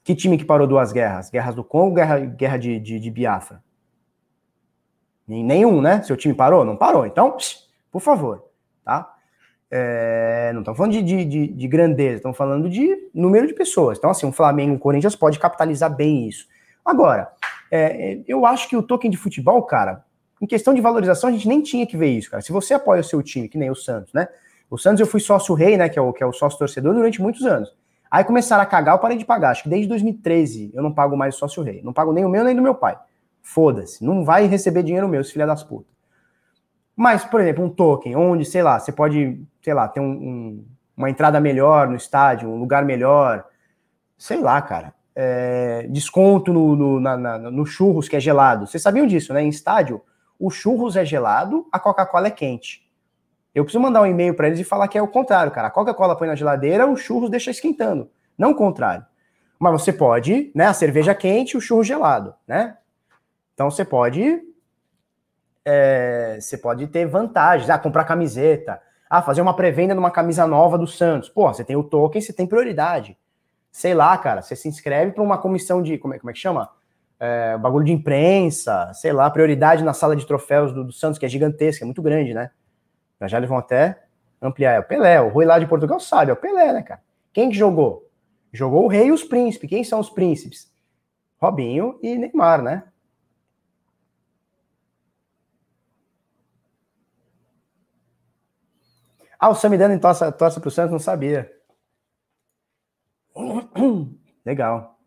Que 0.04 0.16
time 0.16 0.38
que 0.38 0.46
parou 0.46 0.68
duas 0.68 0.92
guerras? 0.92 1.32
Guerras 1.32 1.56
do 1.56 1.64
Congo, 1.64 1.96
guerra, 1.96 2.20
guerra 2.20 2.58
de, 2.58 2.80
de, 2.80 3.00
de 3.00 3.12
Biafra? 3.12 3.64
Nenhum, 5.28 5.82
né? 5.82 6.04
Seu 6.04 6.16
time 6.16 6.34
parou? 6.34 6.64
Não 6.64 6.78
parou. 6.78 7.06
Então, 7.06 7.36
por 7.92 8.00
favor, 8.00 8.47
tá? 8.88 9.14
É, 9.70 10.52
não 10.54 10.62
estamos 10.62 10.78
falando 10.78 10.94
de, 10.94 11.04
de, 11.04 11.26
de, 11.26 11.48
de 11.48 11.68
grandeza, 11.68 12.16
estamos 12.16 12.38
falando 12.38 12.70
de 12.70 13.10
número 13.14 13.46
de 13.46 13.54
pessoas. 13.54 13.98
Então, 13.98 14.10
assim, 14.10 14.26
o 14.26 14.32
Flamengo, 14.32 14.76
o 14.76 14.80
Corinthians 14.80 15.16
pode 15.16 15.38
capitalizar 15.38 15.94
bem 15.94 16.28
isso. 16.28 16.48
Agora, 16.86 17.30
é, 17.70 18.22
eu 18.26 18.46
acho 18.46 18.70
que 18.70 18.78
o 18.78 18.82
token 18.82 19.12
de 19.12 19.18
futebol, 19.18 19.62
cara, 19.64 20.06
em 20.42 20.48
questão 20.48 20.74
de 20.74 20.80
valorização, 20.80 21.30
a 21.30 21.34
gente 21.34 21.50
nem 21.50 21.62
tinha 21.62 21.86
que 21.86 21.98
ver 21.98 22.08
isso, 22.08 22.32
cara. 22.32 22.42
Se 22.42 22.52
você 22.52 22.74
apoia 22.74 23.02
o 23.02 23.04
seu 23.04 23.22
time, 23.22 23.50
que 23.50 23.58
nem 23.58 23.70
o 23.70 23.76
Santos, 23.76 24.14
né? 24.14 24.30
O 24.70 24.78
Santos 24.78 25.02
eu 25.02 25.08
fui 25.08 25.20
sócio 25.20 25.54
rei, 25.54 25.76
né? 25.76 25.90
Que 25.90 26.00
é 26.00 26.02
o, 26.02 26.14
que 26.14 26.24
é 26.24 26.26
o 26.26 26.32
sócio 26.32 26.58
torcedor 26.58 26.94
durante 26.94 27.22
muitos 27.22 27.46
anos. 27.46 27.76
Aí 28.10 28.24
começaram 28.24 28.64
a 28.64 28.66
cagar, 28.66 28.96
eu 28.96 29.00
parei 29.00 29.18
de 29.18 29.26
pagar. 29.26 29.50
Acho 29.50 29.64
que 29.64 29.70
desde 29.70 29.90
2013 29.90 30.72
eu 30.74 30.82
não 30.82 30.94
pago 30.94 31.18
mais 31.18 31.36
sócio 31.36 31.62
rei. 31.62 31.82
Não 31.84 31.92
pago 31.92 32.14
nem 32.14 32.24
o 32.24 32.30
meu 32.30 32.44
nem 32.44 32.56
do 32.56 32.62
meu 32.62 32.76
pai. 32.76 32.98
Foda-se, 33.42 34.04
não 34.04 34.24
vai 34.24 34.46
receber 34.46 34.84
dinheiro 34.84 35.10
meu, 35.10 35.20
esse 35.20 35.34
filho 35.34 35.46
das 35.46 35.64
putas. 35.64 35.97
Mas, 37.00 37.24
por 37.24 37.40
exemplo, 37.40 37.64
um 37.64 37.70
token, 37.70 38.16
onde, 38.16 38.44
sei 38.44 38.64
lá, 38.64 38.80
você 38.80 38.92
pode, 38.92 39.40
sei 39.62 39.72
lá, 39.72 39.88
ter 39.88 40.00
um, 40.00 40.10
um, 40.10 40.66
uma 40.98 41.12
entrada 41.12 41.40
melhor 41.40 41.88
no 41.88 41.96
estádio, 41.96 42.50
um 42.50 42.58
lugar 42.58 42.84
melhor, 42.84 43.46
sei 44.18 44.42
lá, 44.42 44.60
cara. 44.64 44.96
É, 45.16 45.86
desconto 45.92 46.52
no, 46.52 46.76
no, 46.76 47.00
na, 47.00 47.16
na, 47.16 47.38
no 47.38 47.68
churros 47.68 48.10
que 48.10 48.16
é 48.16 48.20
gelado. 48.20 48.66
Vocês 48.66 48.82
sabiam 48.82 49.06
disso, 49.06 49.32
né? 49.32 49.44
Em 49.44 49.50
estádio, 49.50 50.02
o 50.40 50.50
churros 50.50 50.96
é 50.96 51.06
gelado, 51.06 51.68
a 51.72 51.80
Coca-Cola 51.80 52.28
é 52.28 52.32
quente. 52.32 52.84
Eu 53.54 53.64
preciso 53.64 53.82
mandar 53.82 54.02
um 54.02 54.08
e-mail 54.08 54.34
para 54.34 54.48
eles 54.48 54.60
e 54.60 54.64
falar 54.64 54.88
que 54.88 54.98
é 54.98 55.02
o 55.02 55.08
contrário, 55.08 55.52
cara. 55.52 55.68
A 55.68 55.72
Coca-Cola 55.72 56.16
põe 56.16 56.28
na 56.28 56.36
geladeira, 56.36 56.88
o 56.88 56.98
churros 56.98 57.30
deixa 57.30 57.52
esquentando. 57.52 58.10
Não 58.36 58.52
o 58.52 58.56
contrário. 58.56 59.06
Mas 59.60 59.72
você 59.72 59.94
pode, 59.94 60.52
né? 60.56 60.66
A 60.66 60.74
cerveja 60.74 61.14
quente, 61.14 61.56
o 61.56 61.62
churro 61.62 61.84
gelado, 61.84 62.34
né? 62.48 62.76
Então 63.54 63.70
você 63.70 63.86
pode 63.86 64.42
é, 65.70 66.38
você 66.40 66.58
pode 66.58 66.88
ter 66.88 67.06
vantagens, 67.06 67.70
ah, 67.70 67.78
comprar 67.78 68.06
camiseta, 68.06 68.82
ah, 69.10 69.22
fazer 69.22 69.42
uma 69.42 69.54
pré-venda 69.54 69.94
numa 69.94 70.10
camisa 70.10 70.48
nova 70.48 70.78
do 70.78 70.88
Santos. 70.88 71.28
Pô, 71.28 71.46
você 71.54 71.62
tem 71.62 71.76
o 71.76 71.84
token, 71.84 72.22
você 72.22 72.32
tem 72.32 72.48
prioridade. 72.48 73.18
Sei 73.70 73.94
lá, 73.94 74.18
cara, 74.18 74.42
você 74.42 74.56
se 74.56 74.70
inscreve 74.70 75.12
para 75.12 75.22
uma 75.22 75.38
comissão 75.38 75.84
de, 75.84 75.98
como 75.98 76.14
é, 76.14 76.20
como 76.20 76.30
é 76.30 76.34
que 76.34 76.40
chama? 76.40 76.70
É, 77.20 77.58
bagulho 77.58 77.84
de 77.84 77.92
imprensa, 77.92 78.94
sei 78.94 79.12
lá, 79.12 79.30
prioridade 79.30 79.84
na 79.84 79.92
sala 79.92 80.16
de 80.16 80.26
troféus 80.26 80.72
do, 80.72 80.86
do 80.86 80.94
Santos, 80.94 81.20
que 81.20 81.26
é 81.26 81.30
gigantesca, 81.30 81.84
é 81.84 81.86
muito 81.86 82.02
grande, 82.02 82.34
né? 82.34 82.50
Já 83.20 83.28
já 83.28 83.38
eles 83.38 83.50
vão 83.50 83.58
até 83.58 84.04
ampliar. 84.42 84.72
É 84.72 84.80
o 84.80 84.84
Pelé, 84.84 85.20
o 85.20 85.28
Rui 85.28 85.44
lá 85.44 85.60
de 85.60 85.68
Portugal 85.68 86.00
sabe, 86.00 86.32
é 86.32 86.34
o 86.34 86.38
Pelé, 86.38 86.72
né, 86.72 86.82
cara? 86.82 87.02
Quem 87.34 87.50
que 87.50 87.58
jogou? 87.58 88.10
Jogou 88.54 88.86
o 88.86 88.88
rei 88.88 89.08
e 89.08 89.12
os 89.12 89.26
príncipes. 89.26 89.70
Quem 89.70 89.84
são 89.84 90.00
os 90.00 90.10
príncipes? 90.10 90.72
Robinho 91.42 92.00
e 92.02 92.18
Neymar, 92.18 92.62
né? 92.62 92.84
Ah, 99.40 99.50
o 99.50 99.56
Samidana 99.56 100.00
torce, 100.00 100.32
torce 100.34 100.60
pro 100.60 100.72
Santos, 100.72 100.92
não 100.92 101.00
sabia. 101.00 101.52
Legal. 104.46 104.98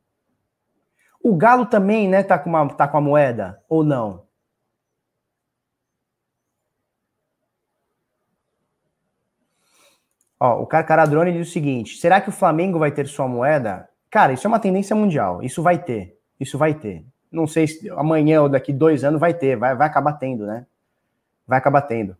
O 1.22 1.36
Galo 1.36 1.66
também, 1.66 2.08
né, 2.08 2.22
tá 2.22 2.38
com, 2.38 2.50
uma, 2.50 2.68
tá 2.74 2.88
com 2.88 2.96
a 2.96 3.00
moeda, 3.00 3.62
ou 3.68 3.84
não? 3.84 4.26
Ó, 10.38 10.62
o 10.62 10.66
Carcaradrone 10.66 11.32
diz 11.32 11.48
o 11.48 11.52
seguinte: 11.52 11.98
será 11.98 12.20
que 12.20 12.30
o 12.30 12.32
Flamengo 12.32 12.78
vai 12.78 12.90
ter 12.90 13.06
sua 13.06 13.28
moeda? 13.28 13.88
Cara, 14.10 14.32
isso 14.32 14.46
é 14.46 14.48
uma 14.48 14.58
tendência 14.58 14.96
mundial. 14.96 15.42
Isso 15.42 15.62
vai 15.62 15.78
ter. 15.78 16.18
Isso 16.38 16.56
vai 16.56 16.72
ter. 16.74 17.04
Não 17.30 17.46
sei 17.46 17.66
se 17.66 17.88
amanhã 17.90 18.42
ou 18.42 18.48
daqui 18.48 18.72
dois 18.72 19.04
anos 19.04 19.20
vai 19.20 19.34
ter. 19.34 19.56
Vai, 19.56 19.76
vai 19.76 19.86
acabar 19.86 20.14
tendo, 20.14 20.46
né? 20.46 20.66
Vai 21.46 21.58
acabar 21.58 21.82
tendo. 21.82 22.16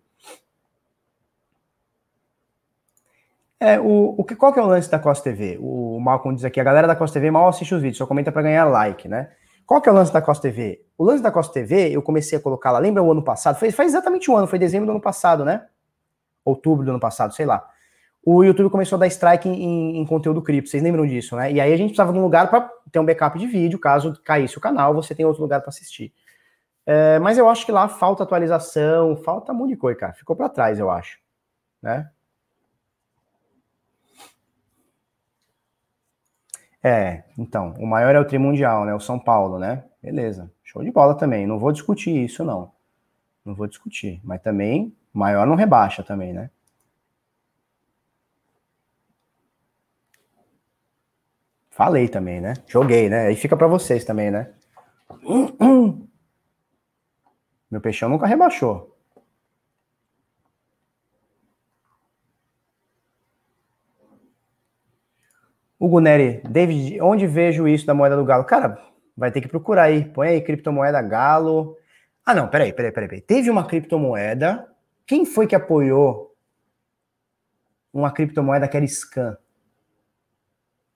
É, 3.61 3.79
o, 3.79 4.15
o 4.17 4.25
que, 4.25 4.35
qual 4.35 4.55
que 4.55 4.59
é 4.59 4.63
o 4.63 4.67
lance 4.67 4.91
da 4.91 4.99
Costa 4.99 5.25
TV? 5.25 5.59
O, 5.61 6.01
Malcolm 6.01 6.35
diz 6.35 6.47
aqui, 6.47 6.59
a 6.59 6.65
galera 6.65 6.87
da 6.89 6.97
Costa 6.97 7.21
TV 7.21 7.31
mal 7.31 7.47
assiste 7.47 7.75
os 7.75 7.83
vídeos, 7.83 7.99
só 7.99 8.07
comenta 8.07 8.33
para 8.33 8.41
ganhar 8.41 8.65
like, 8.65 9.07
né? 9.07 9.31
Qual 9.67 9.83
que 9.83 9.89
é 9.89 9.93
o 9.93 9.95
lance 9.95 10.11
da 10.11 10.23
Costa 10.23 10.49
TV? 10.49 10.83
O 10.97 11.05
lance 11.05 11.23
da 11.23 11.31
Costa 11.31 11.53
TV, 11.53 11.95
eu 11.95 12.01
comecei 12.01 12.39
a 12.39 12.41
colocar 12.41 12.71
lá, 12.71 12.79
lembra 12.79 13.03
o 13.03 13.13
ano 13.13 13.23
passado? 13.23 13.59
Foi, 13.59 13.71
faz 13.71 13.93
exatamente 13.93 14.31
um 14.31 14.37
ano, 14.37 14.47
foi 14.47 14.59
dezembro 14.59 14.87
do 14.87 14.93
ano 14.93 15.01
passado, 15.01 15.45
né? 15.45 15.67
Outubro 16.43 16.87
do 16.87 16.91
ano 16.91 16.99
passado, 16.99 17.35
sei 17.35 17.45
lá. 17.45 17.69
O 18.25 18.43
YouTube 18.43 18.71
começou 18.71 18.97
a 18.97 19.01
dar 19.01 19.07
strike 19.09 19.49
em, 19.49 19.99
em 19.99 20.07
conteúdo 20.07 20.41
cripto, 20.41 20.71
vocês 20.71 20.83
lembram 20.83 21.07
disso, 21.07 21.37
né? 21.37 21.53
E 21.53 21.61
aí 21.61 21.73
a 21.73 21.77
gente 21.77 21.89
precisava 21.89 22.13
de 22.15 22.19
um 22.19 22.23
lugar 22.23 22.49
para 22.49 22.71
ter 22.91 22.99
um 22.99 23.05
backup 23.05 23.39
de 23.39 23.47
vídeo, 23.47 23.79
caso 23.79 24.19
caísse 24.25 24.57
o 24.57 24.61
canal, 24.61 24.95
você 24.95 25.15
tem 25.15 25.27
outro 25.27 25.43
lugar 25.43 25.61
para 25.61 25.69
assistir. 25.69 26.15
É, 26.87 27.19
mas 27.19 27.37
eu 27.37 27.49
acho 27.49 27.67
que 27.67 27.73
lá 27.73 27.89
falta 27.89 28.23
atualização, 28.23 29.17
falta 29.19 29.53
um 29.53 29.55
monte 29.55 29.71
de 29.71 29.77
coisa, 29.77 29.99
cara. 29.99 30.13
Ficou 30.15 30.35
para 30.35 30.49
trás, 30.49 30.79
eu 30.79 30.91
acho, 30.91 31.19
né? 31.83 32.09
É, 36.83 37.25
então, 37.37 37.75
o 37.79 37.87
maior 37.87 38.15
é 38.15 38.21
o 38.21 38.25
trimundial, 38.25 38.85
né? 38.85 38.95
O 38.95 39.01
São 39.01 39.19
Paulo, 39.19 39.59
né? 39.59 39.85
Beleza. 40.03 40.51
Show 40.65 40.83
de 40.83 40.91
bola 40.91 41.15
também. 41.15 41.47
Não 41.47 41.59
vou 41.59 41.73
discutir 41.73 42.25
isso, 42.25 42.45
não. 42.45 42.73
Não 43.45 43.55
vou 43.55 43.67
discutir. 43.67 44.21
Mas 44.25 44.41
também 44.41 44.95
Maior 45.13 45.47
não 45.47 45.57
rebaixa 45.57 46.03
também, 46.03 46.33
né? 46.33 46.51
Falei 51.71 52.09
também, 52.09 52.41
né? 52.41 52.55
Joguei, 52.67 53.09
né? 53.09 53.27
Aí 53.27 53.37
fica 53.37 53.57
para 53.57 53.67
vocês 53.67 54.05
também, 54.05 54.31
né? 54.31 54.53
Meu 57.71 57.81
peixão 57.81 58.09
nunca 58.09 58.27
rebaixou. 58.27 58.90
Hugo 65.81 65.99
Neri, 65.99 66.43
David, 66.47 67.01
onde 67.01 67.27
vejo 67.27 67.67
isso 67.67 67.87
da 67.87 67.95
moeda 67.95 68.15
do 68.15 68.25
galo? 68.25 68.45
Cara, 68.45 68.79
vai 69.17 69.33
ter 69.33 69.41
que 69.41 69.49
procurar 69.49 69.85
aí. 69.85 70.05
Põe 70.05 70.29
aí 70.29 70.41
criptomoeda 70.43 71.01
galo. 71.01 71.75
Ah, 72.25 72.35
não, 72.35 72.49
peraí, 72.49 72.71
peraí, 72.71 72.93
peraí. 72.93 73.09
peraí. 73.09 73.23
Teve 73.23 73.49
uma 73.49 73.67
criptomoeda. 73.67 74.71
Quem 75.07 75.25
foi 75.25 75.47
que 75.47 75.55
apoiou 75.55 76.37
uma 77.93 78.13
criptomoeda 78.13 78.69
que 78.69 78.77
era 78.77 78.87
Scan? 78.87 79.39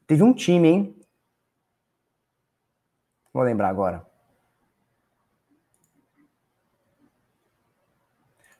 Teve 0.06 0.22
um 0.22 0.34
time, 0.34 0.68
hein? 0.68 0.96
Vou 3.32 3.42
lembrar 3.42 3.68
agora. 3.68 4.04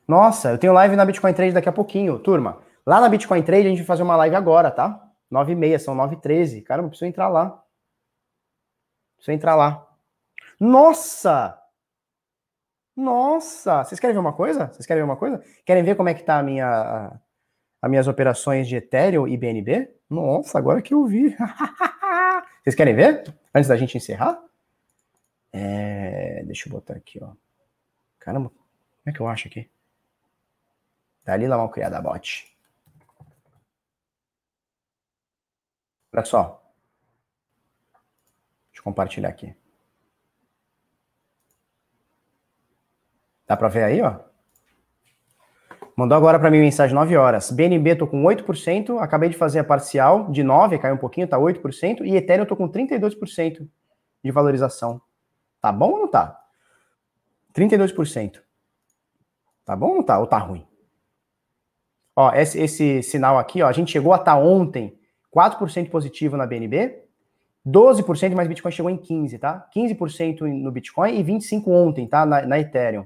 Nossa, 0.07 0.49
eu 0.49 0.57
tenho 0.57 0.73
live 0.73 0.95
na 0.95 1.05
Bitcoin 1.05 1.33
Trade 1.33 1.53
daqui 1.53 1.69
a 1.69 1.71
pouquinho, 1.71 2.17
turma. 2.17 2.61
Lá 2.83 2.99
na 2.99 3.09
Bitcoin 3.09 3.43
Trade 3.43 3.67
a 3.67 3.69
gente 3.69 3.77
vai 3.77 3.85
fazer 3.85 4.03
uma 4.03 4.15
live 4.15 4.35
agora, 4.35 4.71
tá? 4.71 5.04
9 5.35 5.51
e 5.51 5.55
meia, 5.55 5.77
são 5.77 5.93
9 5.93 6.15
e 6.15 6.19
13. 6.19 6.61
Cara, 6.61 6.81
não 6.81 6.89
preciso 6.89 7.09
entrar 7.09 7.27
lá. 7.27 7.61
Preciso 9.17 9.35
entrar 9.35 9.55
lá. 9.55 9.85
Nossa! 10.57 11.61
Nossa! 12.95 13.83
Vocês 13.83 13.99
querem 13.99 14.13
ver 14.13 14.19
uma 14.21 14.31
coisa? 14.31 14.67
Vocês 14.67 14.85
querem 14.85 15.03
ver 15.03 15.09
uma 15.09 15.17
coisa? 15.17 15.43
Querem 15.65 15.83
ver 15.83 15.95
como 15.95 16.07
é 16.07 16.13
que 16.13 16.23
tá 16.23 16.39
a 16.39 16.43
minha, 16.43 17.19
as 17.81 17.89
minhas 17.89 18.07
operações 18.07 18.65
de 18.67 18.77
Ethereum 18.77 19.27
e 19.27 19.35
BNB? 19.35 19.93
Nossa, 20.09 20.57
agora 20.57 20.81
que 20.81 20.93
eu 20.93 21.05
vi. 21.05 21.35
Vocês 22.63 22.75
querem 22.75 22.95
ver? 22.95 23.35
Antes 23.53 23.67
da 23.67 23.75
gente 23.75 23.97
encerrar? 23.97 24.41
É, 25.51 26.43
deixa 26.45 26.69
eu 26.69 26.71
botar 26.71 26.93
aqui, 26.93 27.21
ó. 27.21 27.33
Caramba, 28.19 28.49
como 28.49 28.61
é 29.05 29.11
que 29.11 29.19
eu 29.19 29.27
acho 29.27 29.49
aqui? 29.49 29.69
Dalila 31.25 31.57
mal 31.57 31.69
criada 31.69 32.01
bot. 32.01 32.54
Olha 36.15 36.23
só. 36.23 36.63
Deixa 38.69 38.79
eu 38.79 38.83
compartilhar 38.83 39.27
aqui. 39.27 39.53
Dá 43.45 43.57
para 43.57 43.67
ver 43.67 43.83
aí, 43.83 44.01
ó? 44.01 44.19
Mandou 45.95 46.17
agora 46.17 46.39
para 46.39 46.49
mim 46.49 46.59
mensagem 46.59 46.95
9 46.95 47.17
horas. 47.17 47.51
BNB 47.51 47.97
tô 47.97 48.07
com 48.07 48.23
8%, 48.23 48.97
acabei 49.01 49.27
de 49.29 49.37
fazer 49.37 49.59
a 49.59 49.63
parcial 49.63 50.31
de 50.31 50.41
9, 50.41 50.79
caiu 50.79 50.95
um 50.95 50.97
pouquinho, 50.97 51.27
tá 51.27 51.37
8%, 51.37 52.05
e 52.05 52.15
Ethereum 52.15 52.43
eu 52.43 52.47
tô 52.47 52.55
com 52.55 52.69
32% 52.69 53.67
de 54.23 54.31
valorização. 54.31 55.01
Tá 55.61 55.71
bom 55.71 55.91
ou 55.91 55.99
não 55.99 56.07
tá? 56.07 56.41
32%. 57.53 58.41
Tá 59.65 59.75
bom 59.75 59.89
ou 59.89 59.95
não 59.95 60.03
tá? 60.03 60.17
Ou 60.19 60.27
tá 60.27 60.37
ruim? 60.37 60.65
Ó, 62.15 62.31
esse, 62.33 62.59
esse 62.59 63.03
sinal 63.03 63.37
aqui, 63.37 63.61
ó, 63.61 63.67
a 63.67 63.73
gente 63.73 63.91
chegou 63.91 64.13
a 64.13 64.17
estar 64.17 64.35
tá 64.35 64.37
ontem 64.37 64.97
4% 65.35 65.89
positivo 65.89 66.37
na 66.37 66.45
BNB, 66.45 67.03
12%, 67.67 68.35
mas 68.35 68.47
Bitcoin 68.47 68.71
chegou 68.71 68.91
em 68.91 68.97
15%, 68.97 69.39
tá? 69.39 69.67
15% 69.75 70.41
no 70.41 70.71
Bitcoin 70.71 71.19
e 71.19 71.23
25% 71.23 71.67
ontem, 71.67 72.07
tá? 72.07 72.25
Na, 72.25 72.45
na 72.45 72.59
Ethereum. 72.59 73.05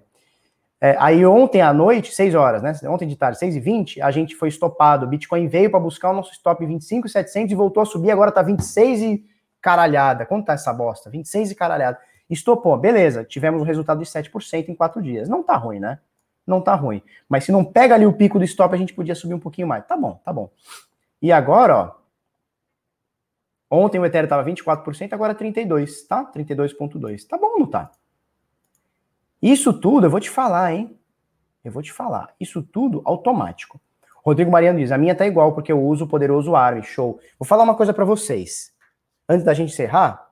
É, 0.81 0.95
aí 0.99 1.25
ontem 1.25 1.61
à 1.61 1.73
noite, 1.73 2.13
6 2.13 2.35
horas, 2.35 2.61
né? 2.61 2.73
Ontem 2.89 3.07
de 3.07 3.15
tarde, 3.15 3.37
6 3.37 3.55
e 3.55 3.59
20 3.59 4.01
a 4.01 4.11
gente 4.11 4.35
foi 4.35 4.47
estopado. 4.47 5.05
O 5.05 5.09
Bitcoin 5.09 5.47
veio 5.47 5.69
para 5.69 5.79
buscar 5.79 6.11
o 6.11 6.13
nosso 6.13 6.31
stop 6.33 6.63
em 6.63 6.67
25,700 6.67 7.51
e 7.51 7.55
voltou 7.55 7.81
a 7.83 7.85
subir, 7.85 8.11
agora 8.11 8.31
tá 8.31 8.41
26 8.41 9.01
e 9.01 9.25
caralhada. 9.61 10.25
Quanto 10.25 10.45
tá 10.45 10.53
essa 10.53 10.71
bosta? 10.71 11.09
26 11.09 11.51
e 11.51 11.55
caralhada. 11.55 11.97
Estopou, 12.29 12.77
beleza. 12.77 13.23
Tivemos 13.23 13.61
um 13.61 13.65
resultado 13.65 13.99
de 13.99 14.05
7% 14.05 14.69
em 14.69 14.75
4 14.75 15.01
dias. 15.01 15.27
Não 15.27 15.43
tá 15.43 15.55
ruim, 15.57 15.79
né? 15.79 15.99
Não 16.45 16.61
tá 16.61 16.75
ruim. 16.75 17.01
Mas 17.27 17.43
se 17.43 17.51
não 17.51 17.65
pega 17.65 17.95
ali 17.95 18.05
o 18.05 18.13
pico 18.13 18.39
do 18.39 18.45
stop, 18.45 18.73
a 18.73 18.77
gente 18.77 18.93
podia 18.93 19.15
subir 19.15 19.33
um 19.33 19.39
pouquinho 19.39 19.67
mais. 19.67 19.85
Tá 19.85 19.97
bom, 19.97 20.19
tá 20.23 20.31
bom. 20.31 20.49
E 21.21 21.31
agora, 21.31 21.77
ó, 21.77 21.98
Ontem 23.69 23.99
o 23.99 24.05
Ethereum 24.05 24.25
estava 24.25 24.43
24%, 24.43 25.13
agora 25.13 25.35
32%, 25.35 26.07
tá? 26.07 26.25
32,2%. 26.31 27.27
Tá 27.27 27.37
bom, 27.37 27.59
não 27.59 27.67
tá? 27.67 27.91
Isso 29.41 29.71
tudo, 29.71 30.07
eu 30.07 30.09
vou 30.09 30.19
te 30.19 30.29
falar, 30.29 30.73
hein? 30.73 30.99
Eu 31.63 31.71
vou 31.71 31.83
te 31.83 31.93
falar. 31.93 32.33
Isso 32.39 32.63
tudo 32.63 33.01
automático. 33.05 33.79
Rodrigo 34.23 34.51
Mariano 34.51 34.79
diz: 34.79 34.91
a 34.91 34.97
minha 34.97 35.15
tá 35.15 35.25
igual, 35.25 35.53
porque 35.53 35.71
eu 35.71 35.81
uso 35.81 36.05
o 36.05 36.07
poderoso 36.07 36.55
ARM. 36.55 36.81
Show. 36.81 37.19
Vou 37.37 37.47
falar 37.47 37.63
uma 37.63 37.75
coisa 37.75 37.93
para 37.93 38.05
vocês. 38.05 38.73
Antes 39.27 39.45
da 39.45 39.53
gente 39.53 39.71
encerrar. 39.71 40.27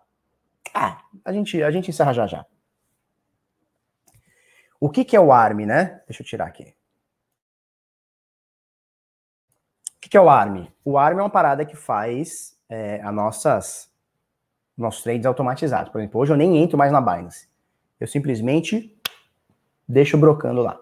Ah, 0.74 1.02
a 1.24 1.32
gente, 1.32 1.62
a 1.62 1.72
gente 1.72 1.90
encerra 1.90 2.14
já 2.14 2.28
já. 2.28 2.46
O 4.80 4.90
que, 4.90 5.06
que 5.06 5.16
é 5.16 5.20
o 5.20 5.32
ARM, 5.32 5.66
né? 5.66 6.02
Deixa 6.08 6.22
eu 6.22 6.28
tirar 6.28 6.46
aqui. 6.46 6.76
O 9.96 10.00
que, 10.02 10.10
que 10.10 10.18
é 10.18 10.22
o 10.22 10.30
ARM? 10.30 10.68
O 10.84 10.98
ARM 10.98 11.20
é 11.20 11.22
uma 11.24 11.30
parada 11.30 11.66
que 11.66 11.76
faz 11.76 12.57
é, 12.70 13.02
a 13.02 13.12
nossas 13.12 13.90
nossos 14.78 15.02
trades 15.02 15.26
automatizados. 15.26 15.92
Por 15.92 16.00
exemplo, 16.00 16.22
hoje 16.22 16.32
eu 16.32 16.38
nem 16.38 16.58
entro 16.58 16.78
mais 16.78 16.92
na 16.92 17.02
Binance. 17.02 17.48
Eu 18.00 18.06
simplesmente 18.06 18.96
deixo 19.88 20.18
brocando 20.18 20.62
lá. 20.62 20.80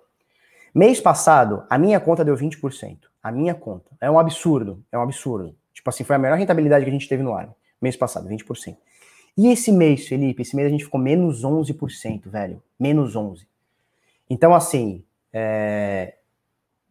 Mês 0.73 0.99
passado, 0.99 1.63
a 1.69 1.77
minha 1.77 1.99
conta 2.01 2.25
deu 2.25 2.35
20%. 2.35 2.97
A 3.23 3.31
minha 3.31 3.55
conta. 3.55 3.91
É 4.01 4.11
um 4.11 4.19
absurdo. 4.19 4.83
É 4.91 4.97
um 4.97 5.01
absurdo. 5.01 5.55
Tipo 5.73 5.89
assim, 5.89 6.03
foi 6.03 6.17
a 6.17 6.19
melhor 6.19 6.37
rentabilidade 6.37 6.83
que 6.83 6.89
a 6.89 6.93
gente 6.93 7.07
teve 7.07 7.23
no 7.23 7.33
ano. 7.33 7.55
Mês 7.81 7.95
passado, 7.95 8.27
20%. 8.27 8.75
E 9.37 9.47
esse 9.47 9.71
mês, 9.71 10.07
Felipe? 10.07 10.41
Esse 10.41 10.55
mês 10.55 10.67
a 10.67 10.71
gente 10.71 10.83
ficou 10.83 10.99
menos 10.99 11.43
11%, 11.43 12.29
velho. 12.29 12.61
Menos 12.79 13.15
11%. 13.15 13.45
Então, 14.29 14.53
assim, 14.53 15.03
é... 15.31 16.15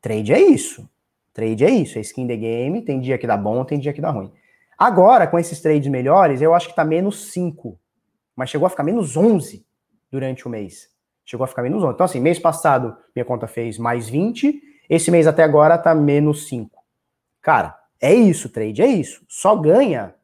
trade 0.01 0.33
é 0.33 0.41
isso. 0.41 0.89
Trade 1.33 1.65
é 1.65 1.71
isso. 1.71 1.99
É 1.99 2.01
skin 2.01 2.27
the 2.27 2.37
game. 2.37 2.83
Tem 2.83 3.01
dia 3.01 3.19
que 3.19 3.27
dá 3.27 3.37
bom, 3.37 3.65
tem 3.65 3.79
dia 3.79 3.93
que 3.93 4.01
dá 4.01 4.11
ruim. 4.11 4.31
Agora, 4.79 5.27
com 5.27 5.39
esses 5.39 5.61
trades 5.61 5.89
melhores, 5.91 6.43
eu 6.43 6.55
acho 6.55 6.69
que 6.69 6.77
tá 6.77 6.85
menos 6.85 7.33
5. 7.33 7.79
Mas 8.35 8.51
chegou 8.51 8.67
a 8.67 8.71
ficar 8.71 8.83
menos 8.83 9.17
11 9.17 9.65
durante 10.11 10.47
o 10.47 10.51
mês. 10.51 10.89
Chegou 11.25 11.45
a 11.45 11.49
ficar 11.49 11.63
menos 11.63 11.83
11. 11.83 11.95
Então, 11.95 12.05
assim, 12.05 12.21
mês 12.21 12.39
passado, 12.39 12.97
minha 13.15 13.25
conta 13.25 13.47
fez 13.47 13.79
mais 13.79 14.09
20. 14.09 14.61
Esse 14.89 15.11
mês 15.11 15.27
até 15.27 15.43
agora 15.43 15.79
tá 15.79 15.95
menos 15.95 16.47
5. 16.49 16.83
Cara, 17.41 17.79
é 18.01 18.13
isso, 18.13 18.49
trade 18.49 18.83
é 18.83 18.87
isso. 18.87 19.25
Só 19.29 19.57
ganha. 19.57 20.15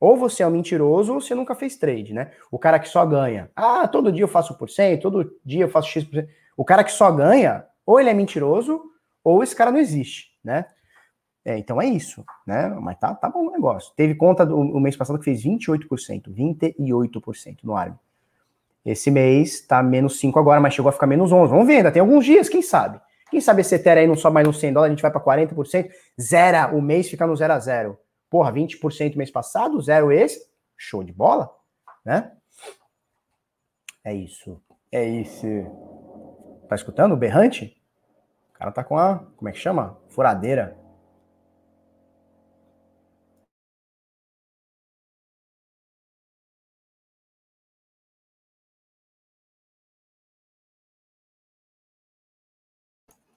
Ou 0.00 0.16
você 0.16 0.42
é 0.42 0.46
um 0.46 0.50
mentiroso 0.50 1.14
ou 1.14 1.20
você 1.20 1.34
nunca 1.34 1.54
fez 1.54 1.76
trade, 1.76 2.12
né? 2.12 2.32
O 2.50 2.58
cara 2.58 2.80
que 2.80 2.88
só 2.88 3.06
ganha. 3.06 3.50
Ah, 3.54 3.86
todo 3.86 4.10
dia 4.10 4.24
eu 4.24 4.28
faço 4.28 4.58
por 4.58 4.68
cento, 4.68 5.02
todo 5.02 5.38
dia 5.44 5.64
eu 5.64 5.68
faço 5.68 5.88
X%. 5.90 6.26
O 6.56 6.64
cara 6.64 6.82
que 6.82 6.90
só 6.90 7.10
ganha, 7.12 7.64
ou 7.86 8.00
ele 8.00 8.10
é 8.10 8.14
mentiroso, 8.14 8.82
ou 9.22 9.42
esse 9.44 9.54
cara 9.54 9.70
não 9.70 9.78
existe, 9.78 10.32
né? 10.42 10.66
É, 11.44 11.58
então 11.58 11.82
é 11.82 11.86
isso, 11.86 12.24
né? 12.46 12.68
Mas 12.80 12.98
tá, 12.98 13.14
tá 13.14 13.28
bom 13.28 13.48
o 13.48 13.50
negócio. 13.50 13.92
Teve 13.96 14.14
conta 14.14 14.46
do 14.46 14.56
o 14.56 14.80
mês 14.80 14.96
passado 14.96 15.18
que 15.18 15.24
fez 15.24 15.42
28%, 15.42 16.32
28% 16.32 17.58
no 17.64 17.76
ARM. 17.76 17.94
Esse 18.84 19.10
mês 19.10 19.60
tá 19.60 19.82
menos 19.82 20.18
5 20.18 20.38
agora, 20.38 20.60
mas 20.60 20.74
chegou 20.74 20.88
a 20.88 20.92
ficar 20.92 21.06
menos 21.06 21.32
11. 21.32 21.50
Vamos 21.50 21.66
ver, 21.66 21.78
ainda 21.78 21.92
tem 21.92 22.00
alguns 22.00 22.24
dias, 22.24 22.48
quem 22.48 22.62
sabe? 22.62 23.00
Quem 23.30 23.40
sabe 23.40 23.62
esse 23.62 23.74
Ethereum 23.74 24.02
aí 24.02 24.06
não 24.06 24.16
sobe 24.16 24.34
mais 24.34 24.46
uns 24.46 24.60
100 24.60 24.72
dólares, 24.72 24.92
a 24.92 24.94
gente 24.94 25.02
vai 25.02 25.10
para 25.10 25.20
40%, 25.20 25.88
zera 26.20 26.74
o 26.74 26.82
mês, 26.82 27.08
fica 27.08 27.26
no 27.26 27.34
0 27.34 27.52
a 27.52 27.58
0. 27.58 27.98
Porra, 28.28 28.52
20% 28.52 29.16
mês 29.16 29.30
passado, 29.30 29.80
zero 29.80 30.12
esse, 30.12 30.46
show 30.76 31.02
de 31.02 31.12
bola, 31.12 31.50
né? 32.04 32.32
É 34.04 34.12
isso. 34.12 34.60
É 34.90 35.04
isso. 35.04 35.46
Tá 36.68 36.74
escutando 36.74 37.12
o 37.12 37.16
berrante? 37.16 37.80
O 38.50 38.58
cara 38.58 38.72
tá 38.72 38.84
com 38.84 38.98
a, 38.98 39.20
como 39.36 39.48
é 39.48 39.52
que 39.52 39.58
chama? 39.58 39.98
Furadeira. 40.08 40.81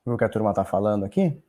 Viu 0.05 0.13
o 0.13 0.17
que 0.17 0.23
a 0.23 0.29
turma 0.29 0.51
está 0.51 0.63
falando 0.63 1.03
aqui? 1.03 1.41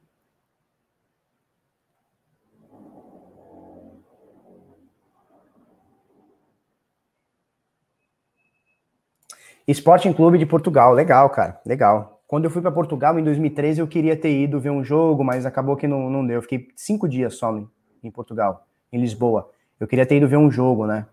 Sporting 9.69 10.13
Clube 10.13 10.39
de 10.39 10.47
Portugal, 10.47 10.95
legal, 10.95 11.29
cara, 11.29 11.61
legal. 11.67 12.23
Quando 12.27 12.45
eu 12.45 12.51
fui 12.51 12.63
para 12.63 12.71
Portugal 12.71 13.19
em 13.19 13.25
2013, 13.25 13.81
eu 13.81 13.87
queria 13.87 14.17
ter 14.17 14.31
ido 14.31 14.59
ver 14.61 14.71
um 14.71 14.83
jogo, 14.83 15.23
mas 15.23 15.45
acabou 15.45 15.77
que 15.77 15.87
não, 15.87 16.09
não 16.09 16.27
deu. 16.27 16.37
Eu 16.37 16.43
fiquei 16.43 16.69
cinco 16.77 17.09
dias 17.09 17.35
só 17.35 17.55
em 18.03 18.11
Portugal, 18.11 18.67
em 18.93 19.01
Lisboa. 19.01 19.51
Eu 19.79 19.87
queria 19.87 20.07
ter 20.07 20.17
ido 20.17 20.29
ver 20.29 20.37
um 20.39 20.51
jogo, 20.51 20.87
né? 20.87 21.07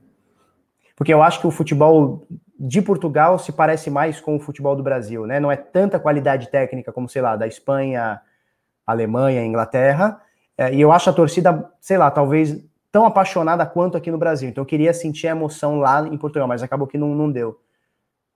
Porque 0.96 1.14
eu 1.14 1.22
acho 1.22 1.42
que 1.42 1.48
o 1.48 1.52
futebol 1.52 2.26
de 2.60 2.82
Portugal 2.82 3.40
se 3.40 3.52
parece 3.52 3.90
mais 3.90 4.22
com 4.22 4.36
o 4.36 4.40
futebol 4.40 4.76
do 4.76 4.84
Brasil, 4.84 5.26
né? 5.26 5.40
Não 5.40 5.52
é 5.52 5.56
tanta 5.56 6.00
qualidade 6.00 6.50
técnica 6.50 6.92
como, 6.92 7.10
sei 7.10 7.22
lá, 7.22 7.36
da 7.36 7.48
Espanha, 7.48 8.22
Alemanha, 8.86 9.44
Inglaterra. 9.44 10.22
É, 10.58 10.74
e 10.74 10.80
eu 10.80 10.92
acho 10.92 11.10
a 11.10 11.14
torcida, 11.14 11.72
sei 11.82 11.98
lá, 11.98 12.12
talvez 12.12 12.64
tão 12.92 13.06
apaixonada 13.06 13.66
quanto 13.66 13.98
aqui 13.98 14.12
no 14.12 14.18
Brasil. 14.18 14.50
Então 14.50 14.62
eu 14.62 14.68
queria 14.68 14.94
sentir 14.94 15.28
a 15.28 15.32
emoção 15.32 15.80
lá 15.80 16.08
em 16.08 16.18
Portugal, 16.18 16.48
mas 16.48 16.62
acabou 16.62 16.88
que 16.88 16.98
não, 16.98 17.16
não 17.16 17.32
deu. 17.32 17.60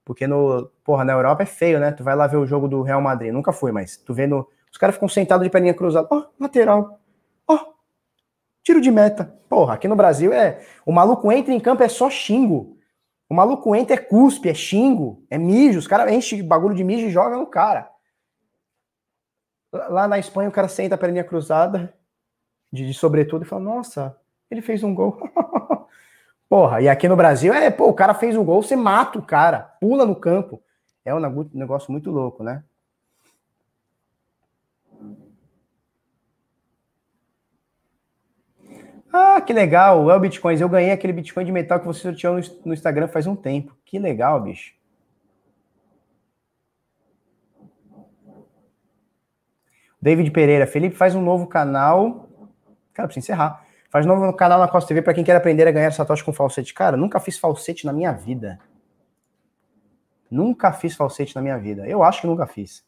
Porque 0.03 0.25
no, 0.25 0.71
porra, 0.83 1.03
na 1.03 1.13
Europa 1.13 1.43
é 1.43 1.45
feio, 1.45 1.79
né? 1.79 1.91
Tu 1.91 2.03
vai 2.03 2.15
lá 2.15 2.25
ver 2.27 2.37
o 2.37 2.45
jogo 2.45 2.67
do 2.67 2.81
Real 2.81 3.01
Madrid. 3.01 3.31
Nunca 3.31 3.51
fui, 3.51 3.71
mas 3.71 3.97
tu 3.97 4.13
vendo. 4.13 4.47
Os 4.71 4.77
caras 4.77 4.95
ficam 4.95 5.07
sentados 5.09 5.43
de 5.43 5.49
perninha 5.49 5.73
cruzada. 5.73 6.07
Ó, 6.09 6.17
oh, 6.17 6.25
lateral. 6.39 6.99
Ó, 7.45 7.55
oh, 7.55 7.73
tiro 8.63 8.81
de 8.81 8.89
meta. 8.89 9.35
Porra, 9.49 9.73
aqui 9.73 9.87
no 9.87 9.95
Brasil 9.95 10.33
é. 10.33 10.61
O 10.85 10.91
maluco 10.91 11.31
entra 11.31 11.53
em 11.53 11.59
campo 11.59 11.83
é 11.83 11.89
só 11.89 12.09
xingo. 12.09 12.76
O 13.29 13.33
maluco 13.33 13.75
entra 13.75 13.95
é 13.95 13.99
cuspe, 13.99 14.49
é 14.49 14.53
xingo, 14.53 15.25
é 15.29 15.37
mijo. 15.37 15.79
Os 15.79 15.87
caras 15.87 16.11
enchem 16.11 16.43
bagulho 16.43 16.75
de 16.75 16.83
mijo 16.83 17.07
e 17.07 17.11
jogam 17.11 17.39
no 17.39 17.47
cara. 17.47 17.91
Lá 19.71 20.07
na 20.07 20.17
Espanha 20.17 20.49
o 20.49 20.51
cara 20.51 20.67
senta 20.67 20.95
a 20.95 20.97
perninha 20.97 21.23
cruzada, 21.23 21.93
de, 22.71 22.87
de 22.87 22.93
sobretudo, 22.93 23.43
e 23.43 23.47
fala: 23.47 23.61
Nossa, 23.61 24.17
ele 24.49 24.61
fez 24.61 24.83
um 24.83 24.95
gol. 24.95 25.17
Porra, 26.49 26.81
e 26.81 26.87
aqui 26.87 27.09
no 27.09 27.17
Brasil 27.17 27.53
é, 27.53 27.69
pô, 27.69 27.89
o 27.89 27.93
cara 27.93 28.13
fez 28.13 28.37
um 28.37 28.45
gol, 28.45 28.61
você 28.61 28.75
mata 28.75 29.19
o 29.19 29.21
cara, 29.21 29.59
pula 29.81 30.05
no 30.05 30.15
campo. 30.15 30.61
É 31.03 31.13
um 31.13 31.19
negócio 31.53 31.91
muito 31.91 32.09
louco, 32.09 32.43
né? 32.43 32.63
Ah, 39.19 39.41
que 39.41 39.51
legal, 39.51 40.09
é 40.11 40.15
o 40.15 40.19
Bitcoins. 40.19 40.61
Eu 40.61 40.69
ganhei 40.69 40.91
aquele 40.91 41.11
Bitcoin 41.11 41.43
de 41.43 41.51
metal 41.51 41.79
que 41.79 41.87
você 41.87 42.01
sorteou 42.01 42.39
no 42.63 42.73
Instagram 42.73 43.07
faz 43.07 43.25
um 43.25 43.35
tempo. 43.35 43.75
Que 43.83 43.97
legal, 43.97 44.39
bicho. 44.41 44.75
David 49.99 50.29
Pereira, 50.29 50.67
Felipe 50.67 50.95
faz 50.95 51.15
um 51.15 51.21
novo 51.21 51.47
canal. 51.47 52.29
Cara, 52.93 53.07
precisa 53.07 53.25
encerrar. 53.25 53.65
Faz 53.89 54.05
um 54.05 54.09
novo 54.09 54.31
canal 54.33 54.59
na 54.59 54.67
Costa 54.67 54.87
TV 54.87 55.01
para 55.01 55.13
quem 55.13 55.23
quer 55.23 55.35
aprender 55.35 55.67
a 55.67 55.71
ganhar 55.71 55.91
satoshi 55.91 56.23
com 56.23 56.31
falsete. 56.31 56.73
Cara, 56.73 56.95
nunca 56.95 57.19
fiz 57.19 57.39
falsete 57.39 57.85
na 57.85 57.93
minha 57.93 58.11
vida. 58.11 58.59
Nunca 60.29 60.71
fiz 60.71 60.95
falsete 60.95 61.35
na 61.35 61.41
minha 61.41 61.57
vida. 61.57 61.87
Eu 61.87 62.03
acho 62.03 62.21
que 62.21 62.27
nunca 62.27 62.45
fiz. 62.45 62.85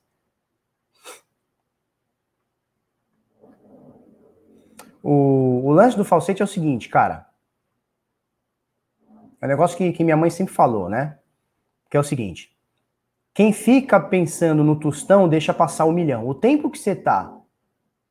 O 5.01 5.59
lance 5.80 5.97
do 5.97 6.06
falsete 6.06 6.41
é 6.41 6.45
o 6.45 6.47
seguinte, 6.47 6.89
cara. 6.89 7.27
É 9.41 9.45
um 9.45 9.49
negócio 9.49 9.77
que, 9.77 9.91
que 9.93 10.03
minha 10.03 10.18
mãe 10.18 10.30
sempre 10.30 10.53
falou, 10.53 10.89
né? 10.89 11.18
Que 11.89 11.95
é 11.95 11.99
o 11.99 12.03
seguinte. 12.03 12.56
Quem 13.34 13.53
fica 13.53 13.99
pensando 13.99 14.64
no 14.64 14.77
tostão 14.77 15.30
deixa 15.30 15.53
passar 15.53 15.85
o 15.85 15.91
milhão. 15.91 16.27
O 16.27 16.35
tempo 16.35 16.69
que 16.69 16.77
você 16.77 16.95
tá 16.95 17.34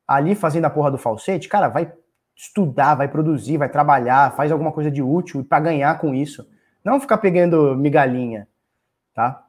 ali 0.07 0.35
fazendo 0.35 0.65
a 0.65 0.71
porra 0.71 0.91
do 0.91 0.97
falsete, 0.97 1.49
cara, 1.49 1.69
vai 1.69 1.93
estudar, 2.35 2.95
vai 2.95 3.09
produzir, 3.09 3.59
vai 3.59 3.69
trabalhar, 3.69 4.35
faz 4.35 4.51
alguma 4.51 4.73
coisa 4.73 4.91
de 4.91 5.03
útil 5.03 5.45
para 5.45 5.61
ganhar 5.61 5.99
com 5.99 6.15
isso. 6.15 6.49
Não 6.83 7.01
ficar 7.01 7.19
pegando 7.19 7.77
migalhinha, 7.77 8.49
tá? 9.13 9.48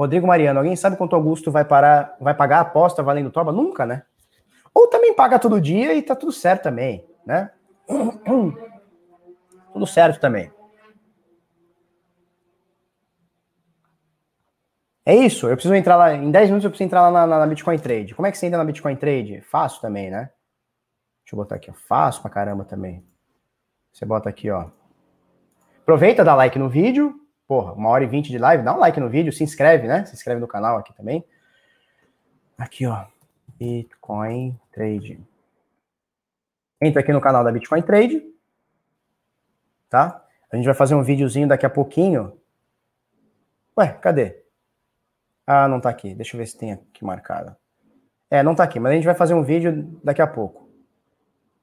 Rodrigo 0.00 0.26
Mariano, 0.26 0.58
alguém 0.58 0.74
sabe 0.76 0.96
quanto 0.96 1.14
Augusto 1.14 1.50
vai 1.50 1.62
parar, 1.62 2.16
vai 2.18 2.32
pagar 2.32 2.56
a 2.56 2.60
aposta 2.62 3.02
valendo 3.02 3.30
toba? 3.30 3.52
Nunca, 3.52 3.84
né? 3.84 4.02
Ou 4.72 4.88
também 4.88 5.14
paga 5.14 5.38
todo 5.38 5.60
dia 5.60 5.92
e 5.92 6.00
tá 6.00 6.16
tudo 6.16 6.32
certo 6.32 6.62
também, 6.62 7.06
né? 7.26 7.50
tudo 9.74 9.86
certo 9.86 10.18
também. 10.18 10.50
É 15.04 15.14
isso, 15.14 15.46
eu 15.46 15.54
preciso 15.54 15.74
entrar 15.74 15.96
lá, 15.96 16.14
em 16.14 16.30
10 16.30 16.48
minutos 16.48 16.64
eu 16.64 16.70
preciso 16.70 16.86
entrar 16.86 17.02
lá 17.02 17.10
na, 17.10 17.26
na, 17.26 17.38
na, 17.40 17.46
Bitcoin 17.46 17.78
Trade. 17.78 18.14
Como 18.14 18.26
é 18.26 18.30
que 18.30 18.38
você 18.38 18.46
entra 18.46 18.56
na 18.56 18.64
Bitcoin 18.64 18.96
Trade? 18.96 19.42
Fácil 19.42 19.82
também, 19.82 20.10
né? 20.10 20.30
Deixa 21.24 21.34
eu 21.34 21.36
botar 21.36 21.56
aqui, 21.56 21.70
ó. 21.70 21.74
Fácil 21.74 22.22
pra 22.22 22.30
caramba 22.30 22.64
também. 22.64 23.04
Você 23.92 24.06
bota 24.06 24.30
aqui, 24.30 24.50
ó. 24.50 24.70
Aproveita, 25.82 26.24
dá 26.24 26.34
like 26.34 26.58
no 26.58 26.70
vídeo, 26.70 27.20
porra, 27.50 27.72
uma 27.72 27.88
hora 27.88 28.04
e 28.04 28.06
vinte 28.06 28.30
de 28.30 28.38
live, 28.38 28.62
dá 28.62 28.72
um 28.72 28.78
like 28.78 29.00
no 29.00 29.08
vídeo, 29.08 29.32
se 29.32 29.42
inscreve, 29.42 29.88
né? 29.88 30.04
Se 30.04 30.14
inscreve 30.14 30.40
no 30.40 30.46
canal 30.46 30.76
aqui 30.78 30.94
também. 30.94 31.24
Aqui, 32.56 32.86
ó. 32.86 33.06
Bitcoin 33.58 34.56
Trade. 34.70 35.20
Entra 36.80 37.00
aqui 37.00 37.12
no 37.12 37.20
canal 37.20 37.42
da 37.42 37.50
Bitcoin 37.50 37.82
Trade. 37.82 38.24
Tá? 39.88 40.24
A 40.48 40.54
gente 40.54 40.64
vai 40.64 40.74
fazer 40.74 40.94
um 40.94 41.02
videozinho 41.02 41.48
daqui 41.48 41.66
a 41.66 41.70
pouquinho. 41.70 42.38
Ué, 43.76 43.94
cadê? 43.94 44.44
Ah, 45.44 45.66
não 45.66 45.80
tá 45.80 45.90
aqui. 45.90 46.14
Deixa 46.14 46.36
eu 46.36 46.38
ver 46.38 46.46
se 46.46 46.56
tem 46.56 46.70
aqui 46.70 47.04
marcado. 47.04 47.56
É, 48.30 48.44
não 48.44 48.54
tá 48.54 48.62
aqui, 48.62 48.78
mas 48.78 48.92
a 48.92 48.94
gente 48.94 49.06
vai 49.06 49.14
fazer 49.16 49.34
um 49.34 49.42
vídeo 49.42 49.98
daqui 50.04 50.22
a 50.22 50.26
pouco. 50.28 50.70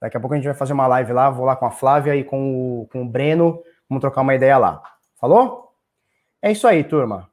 Daqui 0.02 0.18
a 0.18 0.20
pouco 0.20 0.34
a 0.34 0.38
gente 0.38 0.48
vai 0.48 0.54
fazer 0.54 0.74
uma 0.74 0.86
live 0.86 1.14
lá, 1.14 1.30
vou 1.30 1.46
lá 1.46 1.56
com 1.56 1.66
a 1.66 1.72
Flávia 1.72 2.14
e 2.14 2.26
com 2.26 2.82
o, 2.82 2.88
com 2.88 3.04
o 3.04 3.08
Breno, 3.08 3.64
vamos 3.88 4.02
trocar 4.02 4.20
uma 4.20 4.36
ideia 4.36 4.58
lá. 4.58 4.84
Falou? 5.16 5.67
É 6.48 6.52
isso 6.54 6.66
aí, 6.66 6.82
turma. 6.82 7.30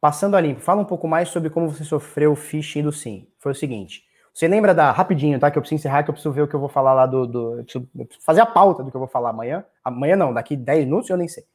Passando 0.00 0.36
a 0.38 0.40
limpo, 0.40 0.62
fala 0.62 0.80
um 0.80 0.86
pouco 0.86 1.06
mais 1.06 1.28
sobre 1.28 1.50
como 1.50 1.68
você 1.68 1.84
sofreu 1.84 2.32
o 2.32 2.34
phishing 2.34 2.82
do 2.82 2.90
Sim. 2.90 3.30
Foi 3.38 3.52
o 3.52 3.54
seguinte. 3.54 4.02
Você 4.32 4.48
lembra 4.48 4.74
da. 4.74 4.90
Rapidinho, 4.90 5.38
tá? 5.38 5.50
Que 5.50 5.58
eu 5.58 5.60
preciso 5.60 5.80
encerrar, 5.80 6.02
que 6.02 6.08
eu 6.08 6.14
preciso 6.14 6.32
ver 6.32 6.40
o 6.40 6.48
que 6.48 6.54
eu 6.54 6.60
vou 6.60 6.70
falar 6.70 6.94
lá 6.94 7.04
do. 7.04 7.26
do 7.26 7.58
eu, 7.58 7.64
preciso, 7.64 7.86
fazer 8.24 8.40
a 8.40 8.46
pauta 8.46 8.82
do 8.82 8.90
que 8.90 8.96
eu 8.96 9.00
vou 9.00 9.08
falar 9.08 9.28
amanhã. 9.28 9.66
Amanhã 9.84 10.16
não, 10.16 10.32
daqui 10.32 10.56
10 10.56 10.86
minutos 10.86 11.10
eu 11.10 11.18
nem 11.18 11.28
sei. 11.28 11.46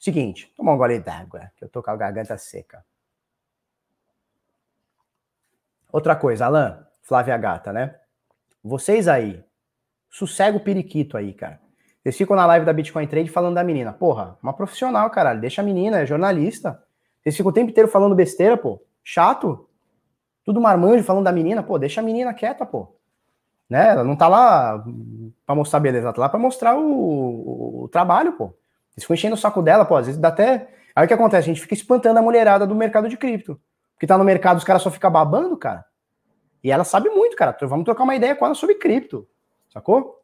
Seguinte, 0.00 0.52
tomar 0.56 0.72
um 0.72 0.76
gole 0.76 0.98
d'água, 0.98 1.52
que 1.56 1.64
eu 1.64 1.68
tô 1.68 1.80
com 1.80 1.92
a 1.92 1.96
garganta 1.96 2.36
seca. 2.36 2.84
Outra 5.92 6.16
coisa, 6.16 6.46
Alan, 6.46 6.84
Flávia 7.02 7.36
Gata, 7.38 7.72
né? 7.72 8.00
Vocês 8.64 9.06
aí, 9.06 9.44
sossega 10.10 10.56
o 10.56 10.60
periquito 10.60 11.16
aí, 11.16 11.32
cara. 11.32 11.63
Vocês 12.04 12.18
ficam 12.18 12.36
na 12.36 12.44
live 12.44 12.66
da 12.66 12.72
Bitcoin 12.74 13.06
Trade 13.06 13.30
falando 13.30 13.54
da 13.54 13.64
menina. 13.64 13.90
Porra, 13.90 14.36
uma 14.42 14.52
profissional, 14.52 15.08
caralho. 15.08 15.40
Deixa 15.40 15.62
a 15.62 15.64
menina, 15.64 16.00
é 16.00 16.06
jornalista. 16.06 16.78
Vocês 17.22 17.34
ficam 17.34 17.48
o 17.48 17.52
tempo 17.52 17.70
inteiro 17.70 17.88
falando 17.88 18.14
besteira, 18.14 18.58
pô. 18.58 18.84
Chato. 19.02 19.66
Tudo 20.44 20.60
marmanjo 20.60 21.02
falando 21.02 21.24
da 21.24 21.32
menina. 21.32 21.62
Pô, 21.62 21.78
deixa 21.78 22.02
a 22.02 22.04
menina 22.04 22.34
quieta, 22.34 22.66
pô. 22.66 22.94
Né? 23.70 23.88
Ela 23.88 24.04
não 24.04 24.16
tá 24.16 24.28
lá 24.28 24.84
pra 25.46 25.54
mostrar 25.54 25.80
beleza, 25.80 26.04
ela 26.04 26.12
tá 26.12 26.20
lá 26.20 26.28
pra 26.28 26.38
mostrar 26.38 26.76
o, 26.76 26.84
o, 26.84 27.84
o 27.84 27.88
trabalho, 27.88 28.34
pô. 28.34 28.54
Eles 28.94 29.04
ficam 29.04 29.14
enchendo 29.14 29.34
o 29.34 29.38
saco 29.38 29.62
dela, 29.62 29.86
pô. 29.86 29.96
Às 29.96 30.04
vezes 30.04 30.20
dá 30.20 30.28
até. 30.28 30.68
Aí 30.94 31.06
o 31.06 31.08
que 31.08 31.14
acontece? 31.14 31.48
A 31.48 31.54
gente 31.54 31.62
fica 31.62 31.72
espantando 31.72 32.18
a 32.18 32.22
mulherada 32.22 32.66
do 32.66 32.74
mercado 32.74 33.08
de 33.08 33.16
cripto. 33.16 33.58
Porque 33.94 34.06
tá 34.06 34.18
no 34.18 34.24
mercado, 34.24 34.58
os 34.58 34.64
caras 34.64 34.82
só 34.82 34.90
ficam 34.90 35.10
babando, 35.10 35.56
cara. 35.56 35.86
E 36.62 36.70
ela 36.70 36.84
sabe 36.84 37.08
muito, 37.08 37.34
cara. 37.34 37.56
Vamos 37.62 37.86
trocar 37.86 38.04
uma 38.04 38.14
ideia 38.14 38.36
com 38.36 38.44
ela 38.44 38.54
sobre 38.54 38.74
cripto. 38.74 39.26
Sacou? 39.72 40.22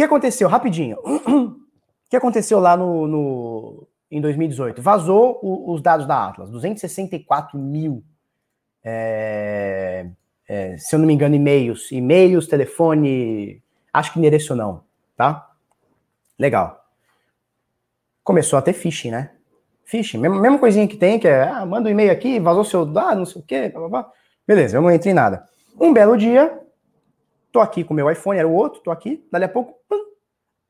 Que 0.00 0.04
aconteceu? 0.04 0.48
Rapidinho. 0.48 0.96
O 2.06 2.10
que 2.10 2.16
aconteceu 2.16 2.58
lá 2.58 2.76
no, 2.76 3.06
no 3.06 3.88
em 4.10 4.20
2018? 4.20 4.82
Vazou 4.82 5.38
o, 5.40 5.72
os 5.72 5.80
dados 5.80 6.08
da 6.08 6.26
Atlas. 6.26 6.50
264 6.50 7.56
mil, 7.56 8.02
é, 8.82 10.06
é, 10.48 10.76
se 10.76 10.92
eu 10.92 10.98
não 10.98 11.06
me 11.06 11.14
engano, 11.14 11.36
e-mails. 11.36 11.92
E-mails, 11.92 12.48
telefone, 12.48 13.62
acho 13.92 14.12
que 14.12 14.18
endereço 14.18 14.56
não, 14.56 14.82
tá? 15.16 15.48
Legal. 16.36 16.84
Começou 18.24 18.58
a 18.58 18.62
ter 18.62 18.72
phishing, 18.72 19.12
né? 19.12 19.30
Phishing, 19.84 20.18
mesma, 20.18 20.40
mesma 20.40 20.58
coisinha 20.58 20.88
que 20.88 20.96
tem, 20.96 21.20
que 21.20 21.28
é, 21.28 21.42
ah, 21.42 21.64
manda 21.64 21.88
um 21.88 21.92
e-mail 21.92 22.10
aqui, 22.10 22.40
vazou 22.40 22.64
seu 22.64 22.84
dado, 22.84 23.18
não 23.18 23.26
sei 23.26 23.40
o 23.40 23.44
quê, 23.44 23.68
blá, 23.68 23.80
blá, 23.82 23.88
blá. 23.88 24.12
Beleza, 24.48 24.78
eu 24.78 24.82
não 24.82 24.90
entrei 24.90 25.12
em 25.12 25.14
nada. 25.14 25.44
Um 25.78 25.92
belo 25.92 26.16
dia, 26.16 26.58
Tô 27.52 27.60
aqui 27.60 27.82
com 27.82 27.92
o 27.92 27.96
meu 27.96 28.10
iPhone, 28.10 28.38
era 28.38 28.46
o 28.46 28.54
outro, 28.54 28.80
tô 28.80 28.90
aqui, 28.90 29.26
dali 29.30 29.44
a 29.44 29.48
pouco, 29.48 29.74
pum, 29.88 29.98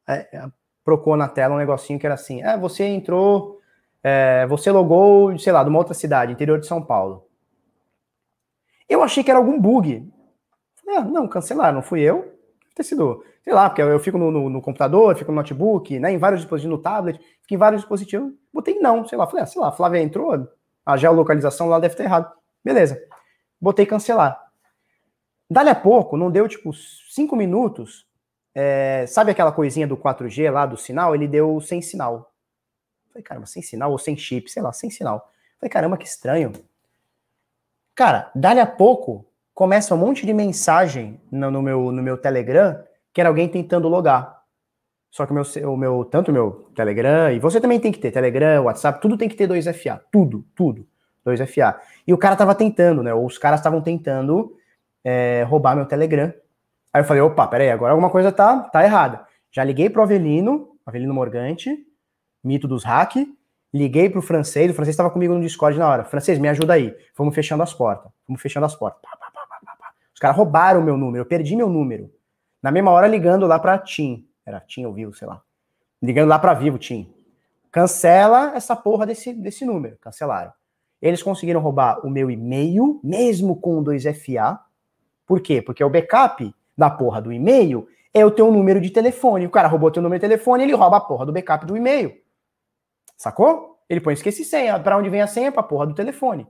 é, 0.09 0.29
é, 0.33 0.51
procurou 0.85 1.17
na 1.17 1.29
tela 1.29 1.55
um 1.55 1.59
negocinho 1.59 1.99
que 1.99 2.07
era 2.07 2.15
assim, 2.15 2.43
ah, 2.43 2.57
você 2.57 2.85
entrou, 2.85 3.61
é, 4.03 4.47
você 4.47 4.71
logou, 4.71 5.39
sei 5.39 5.53
lá, 5.53 5.63
de 5.63 5.69
uma 5.69 5.79
outra 5.79 5.95
cidade, 5.95 6.33
interior 6.33 6.59
de 6.59 6.67
São 6.67 6.83
Paulo. 6.83 7.27
Eu 8.89 9.03
achei 9.03 9.23
que 9.23 9.31
era 9.31 9.39
algum 9.39 9.61
bug. 9.61 10.11
Ah, 10.89 11.03
não, 11.03 11.29
cancelaram, 11.29 11.77
não 11.77 11.83
fui 11.83 12.01
eu. 12.01 12.23
Deve 12.23 12.75
ter 12.75 12.83
sido, 12.83 13.23
sei 13.45 13.53
lá, 13.53 13.69
porque 13.69 13.83
eu, 13.83 14.01
fico 14.01 14.19
no, 14.19 14.31
no, 14.31 14.51
no, 14.51 14.63
computador, 14.63 15.15
fico 15.17 15.31
no 15.31 15.37
notebook, 15.37 15.99
né, 16.01 16.11
em 16.11 16.19
vários 16.19 16.41
dispositivos, 16.41 16.77
no 16.77 16.83
tablet, 16.83 17.19
fico 17.19 17.55
em 17.55 17.57
vários 17.59 17.83
dispositivos. 17.83 18.33
Botei 18.53 18.81
não, 18.81 19.07
sei 19.07 19.17
lá, 19.17 19.27
falei, 19.27 19.45
ah, 19.45 19.47
sei 19.47 19.61
lá, 19.61 19.71
Flávia 19.71 20.01
entrou, 20.01 20.49
a 20.85 20.97
geolocalização 20.97 21.69
lá 21.69 21.79
deve 21.79 21.95
ter 21.95 22.05
errado. 22.05 22.33
Beleza. 22.65 23.01
Botei 23.61 23.87
cancelar. 23.87 24.50
Dali 25.51 25.69
a 25.69 25.75
pouco, 25.75 26.17
não 26.17 26.31
deu 26.31 26.47
tipo 26.49 26.73
cinco 26.73 27.35
minutos, 27.35 28.07
é, 28.55 29.05
sabe 29.07 29.33
aquela 29.33 29.51
coisinha 29.51 29.87
do 29.87 29.97
4G 29.97 30.51
lá 30.51 30.65
do 30.65 30.77
sinal? 30.77 31.15
Ele 31.15 31.27
deu 31.27 31.61
sem 31.61 31.83
sinal. 31.83 32.33
Falei, 33.09 33.23
caramba, 33.23 33.47
sem 33.47 33.63
sinal 33.63 33.91
ou 33.91 33.99
sem 33.99 34.17
chip, 34.17 34.51
sei 34.51 34.63
lá, 34.63 34.73
sem 34.73 34.91
sinal. 34.91 35.31
Falei, 35.59 35.71
caramba, 35.71 35.97
que 35.97 36.07
estranho. 36.07 36.53
Cara, 37.95 38.31
dali 38.35 38.61
a 38.61 38.67
pouco 38.67 39.27
começa 39.53 39.95
um 39.95 39.99
monte 39.99 40.25
de 40.25 40.33
mensagem 40.33 41.21
no, 41.31 41.51
no, 41.51 41.61
meu, 41.61 41.91
no 41.91 42.03
meu 42.03 42.17
Telegram 42.17 42.83
que 43.13 43.21
era 43.21 43.29
alguém 43.29 43.49
tentando 43.49 43.89
logar. 43.89 44.41
Só 45.11 45.27
que 45.27 45.33
o 45.33 45.35
meu, 45.35 45.45
o 45.73 45.77
meu, 45.77 46.05
tanto 46.05 46.31
o 46.31 46.35
meu 46.35 46.71
Telegram, 46.75 47.33
e 47.33 47.41
você 47.41 47.61
também 47.61 47.81
tem 47.81 47.91
que 47.91 47.99
ter 47.99 48.13
Telegram, 48.13 48.65
WhatsApp, 48.65 49.01
tudo 49.01 49.19
tem 49.19 49.29
que 49.29 49.35
ter 49.35 49.49
2FA. 49.49 50.01
Tudo, 50.13 50.47
tudo. 50.55 50.87
2FA. 51.27 51.77
E 52.07 52.15
o 52.15 52.19
cara 52.19 52.37
tava 52.37 52.55
tentando, 52.55 53.03
né? 53.03 53.13
Ou 53.13 53.27
os 53.27 53.37
caras 53.37 53.61
estavam 53.61 53.83
tentando 53.83 54.57
é, 55.05 55.45
roubar 55.49 55.77
meu 55.77 55.87
Telegram. 55.87 56.33
Aí 56.93 57.03
eu 57.03 57.05
falei, 57.05 57.23
opa, 57.23 57.47
peraí, 57.47 57.71
agora 57.71 57.93
alguma 57.93 58.11
coisa 58.11 58.33
tá, 58.33 58.61
tá 58.61 58.85
errada. 58.85 59.27
Já 59.51 59.63
liguei 59.65 59.89
pro 59.89 60.03
Avelino, 60.03 60.77
Avelino 60.85 61.15
Morgante, 61.15 61.77
mito 62.43 62.67
dos 62.67 62.85
hack, 62.85 63.17
liguei 63.73 64.11
pro 64.11 64.23
francês, 64.23 64.71
o 64.71 64.75
francês 64.75 64.95
estava 64.95 65.11
comigo 65.11 65.35
no 65.35 65.41
Discord 65.41 65.79
na 65.79 65.89
hora. 65.89 66.05
Francês, 66.05 66.39
me 66.39 66.49
ajuda 66.49 66.75
aí. 66.75 66.97
Vamos 67.17 67.35
fechando 67.35 67.63
as 67.63 67.73
portas. 67.73 68.11
Vamos 68.27 68.43
fechando 68.43 68.67
as 68.67 68.75
portas. 68.75 69.01
Pá, 69.03 69.17
pá, 69.17 69.31
pá, 69.31 69.41
os 70.21 70.21
caras 70.21 70.37
roubaram 70.37 70.83
meu 70.83 70.99
número, 70.99 71.23
eu 71.23 71.27
perdi 71.27 71.57
meu 71.57 71.71
número. 71.71 72.13
Na 72.63 72.71
mesma 72.71 72.91
hora 72.91 73.07
ligando 73.07 73.47
lá 73.47 73.59
pra 73.59 73.79
TIM. 73.79 74.29
Era 74.45 74.61
TIM 74.61 74.85
ou 74.85 74.93
Vivo, 74.93 75.15
sei 75.15 75.27
lá. 75.27 75.41
Ligando 76.03 76.29
lá 76.29 76.39
pra 76.39 76.53
Vivo, 76.53 76.79
TIM. 76.79 77.11
Cancela 77.73 78.53
essa 78.55 78.77
porra 78.77 79.07
desse, 79.07 79.33
desse 79.33 79.65
número. 79.65 79.97
Cancelaram. 79.99 80.53
Eles 81.01 81.23
conseguiram 81.23 81.61
roubar 81.61 82.05
o 82.05 82.11
meu 82.11 82.31
e-mail, 82.31 83.01
mesmo 83.03 83.57
com 83.57 83.79
o 83.79 83.83
2FA. 83.83 84.59
Por 85.31 85.41
quê? 85.41 85.63
Porque 85.63 85.85
o 85.85 85.89
backup 85.89 86.53
da 86.77 86.91
porra 86.91 87.23
do 87.23 87.33
e-mail 87.33 87.87
é 88.13 88.27
o 88.27 88.33
teu 88.33 88.51
número 88.51 88.81
de 88.81 88.91
telefone. 88.91 89.47
O 89.47 89.51
cara 89.51 89.69
roubou 89.69 89.89
teu 89.89 90.03
número 90.03 90.19
de 90.19 90.27
telefone, 90.29 90.65
ele 90.65 90.75
rouba 90.75 90.97
a 90.97 91.01
porra 91.01 91.25
do 91.25 91.33
backup 91.33 91.65
do 91.65 91.77
e-mail. 91.77 92.13
Sacou? 93.17 93.79
Ele 93.89 94.01
põe 94.01 94.15
esqueci 94.15 94.45
senha. 94.45 94.77
Para 94.81 94.97
onde 94.97 95.09
vem 95.09 95.21
a 95.21 95.29
senha? 95.29 95.53
Para 95.53 95.63
porra 95.63 95.87
do 95.87 95.95
telefone, 95.95 96.49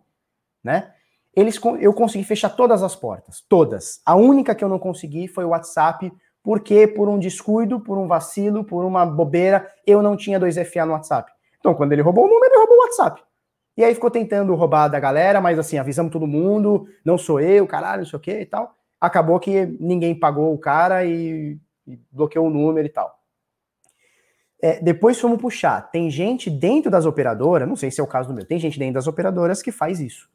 né? 0.65 0.95
Eles, 1.37 1.61
eu 1.79 1.93
consegui 1.93 2.25
fechar 2.25 2.49
todas 2.49 2.83
as 2.83 2.97
portas, 2.97 3.45
todas. 3.47 4.01
A 4.07 4.17
única 4.17 4.55
que 4.55 4.65
eu 4.65 4.69
não 4.71 4.79
consegui 4.79 5.29
foi 5.29 5.45
o 5.45 5.51
WhatsApp, 5.51 6.11
porque 6.43 6.87
por 6.87 7.07
um 7.07 7.19
descuido, 7.19 7.81
por 7.81 7.99
um 7.99 8.07
vacilo, 8.07 8.65
por 8.65 8.83
uma 8.87 9.05
bobeira, 9.05 9.71
eu 9.87 10.01
não 10.01 10.17
tinha 10.17 10.41
2FA 10.41 10.87
no 10.87 10.93
WhatsApp. 10.93 11.31
Então, 11.59 11.75
quando 11.75 11.93
ele 11.93 12.01
roubou 12.01 12.25
o 12.25 12.29
número, 12.29 12.51
ele 12.51 12.61
roubou 12.61 12.79
o 12.79 12.81
WhatsApp. 12.81 13.23
E 13.81 13.85
aí 13.85 13.95
ficou 13.95 14.11
tentando 14.11 14.55
roubar 14.55 14.89
da 14.89 15.01
galera, 15.01 15.41
mas 15.41 15.59
assim, 15.59 15.79
avisamos 15.79 16.13
todo 16.13 16.27
mundo, 16.27 16.87
não 17.03 17.17
sou 17.17 17.41
eu, 17.41 17.67
caralho, 17.67 18.03
não 18.03 18.07
sei 18.07 18.19
o 18.19 18.21
que 18.21 18.41
e 18.41 18.45
tal. 18.45 18.77
Acabou 19.01 19.41
que 19.41 19.65
ninguém 19.81 20.15
pagou 20.15 20.53
o 20.53 20.59
cara 20.59 21.03
e, 21.07 21.59
e 21.87 21.99
bloqueou 22.13 22.47
o 22.47 22.51
número 22.51 22.87
e 22.87 22.91
tal. 22.91 23.19
É, 24.61 24.83
depois 24.83 25.19
fomos 25.19 25.41
puxar. 25.41 25.91
Tem 25.91 26.11
gente 26.11 26.51
dentro 26.51 26.91
das 26.91 27.07
operadoras, 27.07 27.67
não 27.67 27.75
sei 27.75 27.91
se 27.91 28.03
é 28.03 28.05
o 28.05 28.07
caso 28.07 28.29
do 28.29 28.35
meu, 28.35 28.45
tem 28.45 28.59
gente 28.59 28.79
dentro 28.79 28.97
das 28.97 29.07
operadoras 29.07 29.63
que 29.63 29.73
faz 29.73 29.99
isso. 29.99 30.29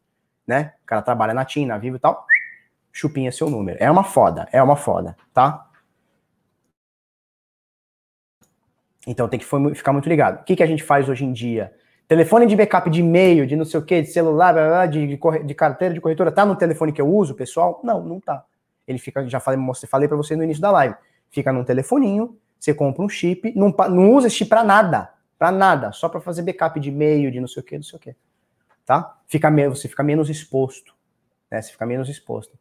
Né? 0.47 0.73
O 0.81 0.87
cara 0.87 1.03
trabalha 1.03 1.31
na 1.31 1.45
TIM, 1.45 1.67
na 1.67 1.77
Vivo 1.77 1.97
e 1.97 1.99
tal, 1.99 2.25
chupinha 2.91 3.31
seu 3.31 3.47
número. 3.47 3.77
É 3.79 3.91
uma 3.91 4.03
foda, 4.03 4.49
é 4.51 4.63
uma 4.63 4.75
foda, 4.75 5.15
tá? 5.31 5.69
Então 9.05 9.29
tem 9.29 9.39
que 9.39 9.45
ficar 9.75 9.93
muito 9.93 10.09
ligado. 10.09 10.41
O 10.41 10.43
que, 10.45 10.55
que 10.55 10.63
a 10.63 10.67
gente 10.67 10.81
faz 10.81 11.07
hoje 11.07 11.23
em 11.23 11.31
dia? 11.31 11.71
Telefone 12.07 12.45
de 12.45 12.55
backup 12.55 12.89
de 12.89 13.01
e-mail, 13.01 13.47
de 13.47 13.55
não 13.55 13.65
sei 13.65 13.79
o 13.79 13.83
que, 13.83 14.01
de 14.01 14.09
celular, 14.09 14.53
blá, 14.53 14.67
blá, 14.67 14.85
de, 14.85 15.07
de, 15.07 15.19
de, 15.43 15.55
carteira 15.55 15.93
de 15.93 15.99
corretora, 15.99 16.31
tá 16.31 16.45
no 16.45 16.55
telefone 16.55 16.91
que 16.91 17.01
eu 17.01 17.07
uso, 17.07 17.33
pessoal? 17.33 17.81
Não, 17.83 18.03
não 18.03 18.19
tá. 18.19 18.45
Ele 18.87 18.99
fica, 18.99 19.27
já 19.27 19.39
falei, 19.39 19.59
falei 19.87 20.07
para 20.07 20.15
você 20.15 20.35
no 20.35 20.43
início 20.43 20.61
da 20.61 20.69
live, 20.71 20.95
fica 21.31 21.51
num 21.51 21.63
telefoninho, 21.63 22.37
você 22.59 22.73
compra 22.73 23.03
um 23.03 23.09
chip, 23.09 23.51
não, 23.55 23.73
não 23.89 24.13
usa 24.13 24.27
esse 24.27 24.35
chip 24.35 24.49
para 24.49 24.63
nada, 24.63 25.09
para 25.37 25.51
nada, 25.51 25.91
só 25.91 26.07
para 26.07 26.21
fazer 26.21 26.43
backup 26.43 26.79
de 26.79 26.89
e-mail, 26.89 27.31
de 27.31 27.39
não 27.39 27.47
sei 27.47 27.61
o 27.61 27.65
que, 27.65 27.75
não 27.75 27.83
sei 27.83 27.97
o 27.97 27.99
que, 27.99 28.15
tá? 28.85 29.17
Fica, 29.25 29.49
você 29.69 29.87
fica 29.87 30.03
menos 30.03 30.29
exposto, 30.29 30.93
né? 31.49 31.59
Você 31.59 31.71
fica 31.71 31.85
menos 31.87 32.07
exposto. 32.07 32.57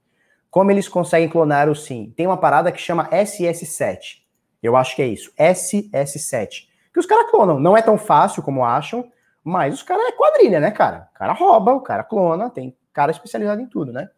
Como 0.51 0.71
eles 0.71 0.89
conseguem 0.89 1.29
clonar 1.29 1.69
o 1.69 1.75
SIM? 1.75 2.13
Tem 2.17 2.27
uma 2.27 2.37
parada 2.37 2.71
que 2.71 2.81
chama 2.81 3.09
SS7. 3.11 4.23
Eu 4.63 4.77
acho 4.77 4.97
que 4.97 5.03
é 5.03 5.07
isso, 5.07 5.33
SS7. 5.37 6.69
Que 6.93 7.01
os 7.01 7.07
caras 7.07 7.29
clonam. 7.31 7.59
Não 7.59 7.77
é 7.77 7.83
tão 7.83 7.99
fácil 7.99 8.43
como 8.43 8.65
acham, 8.65 9.11
mas 9.45 9.75
os 9.75 9.83
caras 9.83 10.07
é 10.07 10.13
quadrilha, 10.13 10.59
né, 10.59 10.71
cara? 10.71 11.11
O 11.15 11.19
cara 11.19 11.33
rouba, 11.35 11.75
o 11.75 11.81
cara 11.83 12.03
clona, 12.03 12.49
tem 12.51 12.75
cara 12.93 13.11
especializado 13.11 13.61
em 13.61 13.67
tudo, 13.67 13.93
né? 13.93 14.09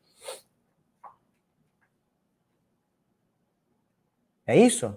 É 4.46 4.56
isso? 4.56 4.96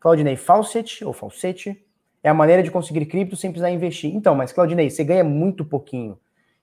Claudinei, 0.00 0.36
falsete 0.36 1.04
ou 1.04 1.12
falsete 1.12 1.84
é 2.22 2.28
a 2.28 2.34
maneira 2.34 2.62
de 2.62 2.70
conseguir 2.70 3.04
cripto 3.06 3.36
sem 3.36 3.50
precisar 3.50 3.70
investir. 3.70 4.14
Então, 4.14 4.34
mas 4.34 4.52
Claudinei, 4.52 4.88
você 4.88 5.04
ganha 5.04 5.24
muito 5.24 5.64
pouquinho. 5.64 6.18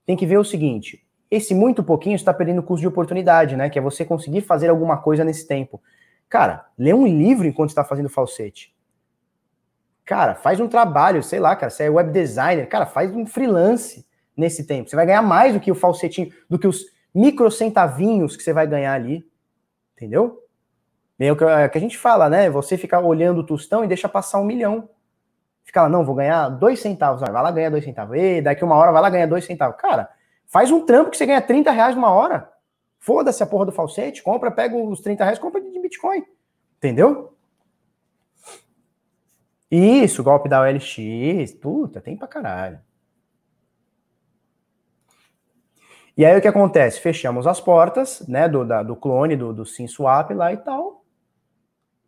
Tem 0.06 0.16
que 0.16 0.26
ver 0.26 0.38
o 0.38 0.44
seguinte: 0.44 1.06
esse 1.30 1.54
muito 1.54 1.84
pouquinho 1.84 2.16
está 2.16 2.34
perdendo 2.34 2.64
custo 2.64 2.82
de 2.82 2.88
oportunidade, 2.88 3.56
né? 3.56 3.70
Que 3.70 3.78
é 3.78 3.82
você 3.82 4.06
conseguir 4.06 4.42
fazer 4.42 4.70
alguma 4.70 4.98
coisa 4.98 5.24
nesse 5.24 5.48
tempo. 5.48 5.82
Cara, 6.30 6.66
lê 6.78 6.94
um 6.94 7.06
livro 7.06 7.46
enquanto 7.46 7.70
está 7.70 7.84
fazendo 7.84 8.10
falsete. 8.10 8.74
Cara, 10.06 10.36
faz 10.36 10.60
um 10.60 10.68
trabalho, 10.68 11.24
sei 11.24 11.40
lá, 11.40 11.56
cara, 11.56 11.70
você 11.70 11.84
é 11.84 11.90
web 11.90 12.12
designer, 12.12 12.68
cara, 12.68 12.86
faz 12.86 13.16
um 13.16 13.26
freelance 13.26 14.06
nesse 14.36 14.66
tempo. 14.66 14.90
Você 14.90 14.96
vai 14.96 15.06
ganhar 15.06 15.22
mais 15.22 15.54
do 15.54 15.60
que 15.60 15.72
o 15.72 15.76
falsetinho, 15.76 16.32
do 16.50 16.60
que 16.60 16.68
os 16.68 16.86
micro 17.14 17.50
centavinhos 17.52 18.36
que 18.36 18.44
você 18.44 18.52
vai 18.52 18.68
ganhar 18.68 18.94
ali. 18.94 19.26
Entendeu? 19.96 20.40
É 21.20 21.32
o 21.32 21.36
que 21.70 21.78
a 21.78 21.82
gente 21.82 21.98
fala, 21.98 22.30
né? 22.30 22.50
Você 22.50 22.78
ficar 22.78 23.00
olhando 23.00 23.40
o 23.40 23.46
tostão 23.46 23.84
e 23.84 23.88
deixa 23.88 24.10
passar 24.10 24.40
um 24.40 24.46
milhão. 24.46 24.90
Fica 25.64 25.84
lá, 25.84 25.88
não, 25.88 26.04
vou 26.04 26.16
ganhar 26.16 26.50
dois 26.50 26.82
centavos. 26.82 27.22
Vai 27.22 27.32
lá 27.32 27.52
ganhar 27.52 27.70
dois 27.70 27.86
centavos. 27.86 28.18
E 28.18 28.42
daqui 28.42 28.64
uma 28.64 28.76
hora 28.76 28.92
vai 28.92 29.02
lá 29.02 29.10
ganhar 29.10 29.28
dois 29.28 29.46
centavos. 29.46 29.78
Cara, 29.80 30.10
faz 30.48 30.72
um 30.72 30.86
trampo 30.86 31.12
que 31.12 31.18
você 31.18 31.26
ganha 31.26 31.42
30 31.42 31.72
reais 31.72 31.96
numa 31.96 32.12
hora. 32.12 32.52
Foda-se 33.04 33.44
a 33.44 33.46
porra 33.46 33.66
do 33.66 33.72
falsete, 33.74 34.24
compra, 34.24 34.50
pega 34.50 34.78
os 34.78 35.02
30 35.02 35.26
reais, 35.26 35.38
compra 35.38 35.60
de 35.60 35.78
Bitcoin. 35.78 36.24
Entendeu? 36.78 37.36
Isso, 39.70 40.24
golpe 40.24 40.48
da 40.48 40.62
OLX, 40.62 41.52
puta, 41.62 42.00
tem 42.00 42.16
pra 42.16 42.30
caralho. 42.30 42.80
E 46.16 46.24
aí 46.24 46.38
o 46.38 46.42
que 46.42 46.48
acontece? 46.48 47.02
Fechamos 47.02 47.46
as 47.46 47.60
portas, 47.60 48.26
né, 48.26 48.48
do, 48.48 48.64
da, 48.64 48.82
do 48.82 48.96
clone, 48.96 49.36
do, 49.36 49.52
do 49.52 49.66
SimSwap 49.66 50.34
lá 50.34 50.54
e 50.54 50.58
tal. 50.58 51.04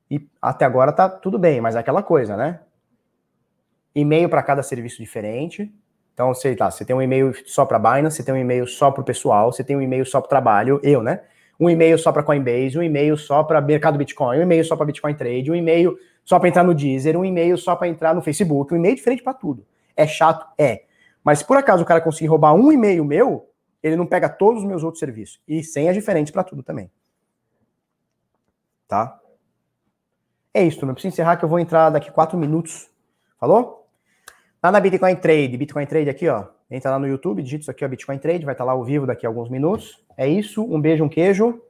E 0.09 0.25
até 0.41 0.63
agora 0.63 0.93
tá 0.93 1.09
tudo 1.09 1.37
bem, 1.37 1.59
mas 1.59 1.75
é 1.75 1.79
aquela 1.79 2.03
coisa, 2.03 2.37
né? 2.37 2.61
E-mail 3.93 4.29
para 4.29 4.41
cada 4.41 4.63
serviço 4.63 4.99
diferente. 4.99 5.75
Então, 6.15 6.33
sei 6.33 6.55
lá, 6.57 6.71
você 6.71 6.85
tem 6.85 6.95
um 6.95 7.01
e-mail 7.01 7.33
só 7.45 7.65
para 7.65 7.77
Binance, 7.77 8.15
você 8.15 8.23
tem 8.23 8.33
um 8.33 8.37
e-mail 8.37 8.65
só 8.65 8.89
para 8.89 9.01
o 9.01 9.03
pessoal, 9.03 9.51
você 9.51 9.65
tem 9.65 9.75
um 9.75 9.81
e-mail 9.81 10.05
só 10.05 10.21
para 10.21 10.29
trabalho, 10.29 10.79
eu, 10.81 11.03
né? 11.03 11.21
Um 11.59 11.69
e-mail 11.69 11.99
só 11.99 12.09
para 12.09 12.23
Coinbase, 12.23 12.79
um 12.79 12.81
e-mail 12.81 13.17
só 13.17 13.43
para 13.43 13.59
mercado 13.59 13.97
Bitcoin, 13.97 14.39
um 14.39 14.43
e-mail 14.43 14.63
só 14.63 14.77
para 14.77 14.85
Bitcoin 14.85 15.13
Trade, 15.13 15.51
um 15.51 15.55
e-mail 15.55 15.97
só 16.23 16.39
para 16.39 16.47
entrar 16.47 16.63
no 16.63 16.73
Deezer, 16.73 17.17
um 17.17 17.25
e-mail 17.25 17.57
só 17.57 17.75
para 17.75 17.89
entrar 17.89 18.15
no 18.15 18.21
Facebook, 18.21 18.73
um 18.73 18.77
e-mail 18.77 18.95
diferente 18.95 19.21
para 19.21 19.33
tudo. 19.33 19.65
É 19.93 20.07
chato? 20.07 20.47
É. 20.57 20.83
Mas 21.21 21.39
se 21.39 21.45
por 21.45 21.57
acaso 21.57 21.83
o 21.83 21.85
cara 21.85 21.99
conseguir 21.99 22.27
roubar 22.27 22.53
um 22.53 22.71
e-mail 22.71 23.03
meu, 23.03 23.49
ele 23.83 23.97
não 23.97 24.05
pega 24.05 24.29
todos 24.29 24.63
os 24.63 24.67
meus 24.67 24.83
outros 24.83 24.99
serviços. 25.01 25.41
E 25.45 25.61
senhas 25.65 25.93
diferentes 25.93 26.31
para 26.31 26.45
tudo 26.45 26.63
também. 26.63 26.89
Tá? 28.87 29.19
É 30.53 30.63
isso, 30.63 30.85
não 30.85 30.93
preciso 30.93 31.13
encerrar 31.13 31.35
que 31.35 31.43
eu 31.43 31.49
vou 31.49 31.59
entrar 31.59 31.89
daqui 31.89 32.09
quatro 32.09 32.37
minutos. 32.37 32.89
Falou? 33.37 33.84
Lá 34.65 34.71
na 34.71 34.79
Bitcoin 34.79 35.15
Trade, 35.17 35.57
Bitcoin 35.57 35.85
Trade 35.85 36.09
aqui, 36.09 36.27
ó. 36.27 36.45
Entra 36.71 36.89
lá 36.89 36.97
no 36.97 37.07
YouTube, 37.07 37.43
digita 37.43 37.61
isso 37.61 37.69
aqui, 37.69 37.85
ó, 37.85 37.87
Bitcoin 37.87 38.17
Trade, 38.17 38.43
vai 38.45 38.55
estar 38.55 38.63
tá 38.63 38.65
lá 38.65 38.71
ao 38.71 38.83
vivo 38.83 39.05
daqui 39.05 39.23
a 39.23 39.29
alguns 39.29 39.47
minutos. 39.47 40.03
É 40.17 40.27
isso, 40.27 40.63
um 40.63 40.81
beijo, 40.81 41.03
um 41.03 41.07
queijo. 41.07 41.61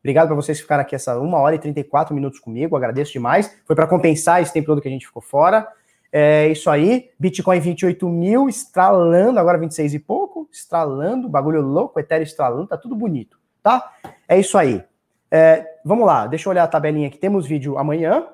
Obrigado 0.00 0.26
para 0.26 0.34
vocês 0.34 0.58
ficarem 0.60 0.82
aqui 0.82 0.96
essa 0.96 1.16
1 1.16 1.32
hora 1.32 1.54
e 1.54 1.60
34 1.60 2.12
minutos 2.12 2.40
comigo, 2.40 2.74
agradeço 2.74 3.12
demais. 3.12 3.56
Foi 3.64 3.76
para 3.76 3.86
compensar 3.86 4.42
esse 4.42 4.52
tempo 4.52 4.66
todo 4.66 4.80
que 4.80 4.88
a 4.88 4.90
gente 4.90 5.06
ficou 5.06 5.22
fora. 5.22 5.64
É 6.10 6.48
isso 6.48 6.68
aí, 6.68 7.08
Bitcoin 7.20 7.60
28 7.60 8.08
mil, 8.08 8.48
estralando, 8.48 9.38
agora 9.38 9.56
26 9.56 9.94
e 9.94 10.00
pouco, 10.00 10.48
estralando, 10.52 11.28
bagulho 11.28 11.60
louco, 11.60 12.00
Ethereum 12.00 12.24
estralando, 12.24 12.66
tá 12.66 12.76
tudo 12.76 12.96
bonito, 12.96 13.38
tá? 13.62 13.92
É 14.26 14.36
isso 14.36 14.58
aí. 14.58 14.82
É, 15.30 15.64
vamos 15.84 16.04
lá, 16.04 16.26
deixa 16.26 16.48
eu 16.48 16.50
olhar 16.50 16.64
a 16.64 16.66
tabelinha 16.66 17.06
aqui. 17.06 17.16
Temos 17.16 17.46
vídeo 17.46 17.78
amanhã, 17.78 18.26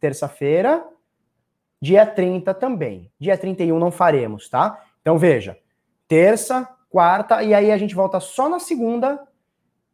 terça-feira, 0.00 0.82
Dia 1.80 2.06
30 2.06 2.54
também. 2.54 3.10
Dia 3.18 3.36
31 3.36 3.78
não 3.78 3.90
faremos, 3.90 4.48
tá? 4.48 4.82
Então 5.00 5.18
veja, 5.18 5.58
terça, 6.08 6.68
quarta, 6.88 7.42
e 7.42 7.52
aí 7.52 7.70
a 7.70 7.76
gente 7.76 7.94
volta 7.94 8.20
só 8.20 8.48
na 8.48 8.58
segunda, 8.58 9.20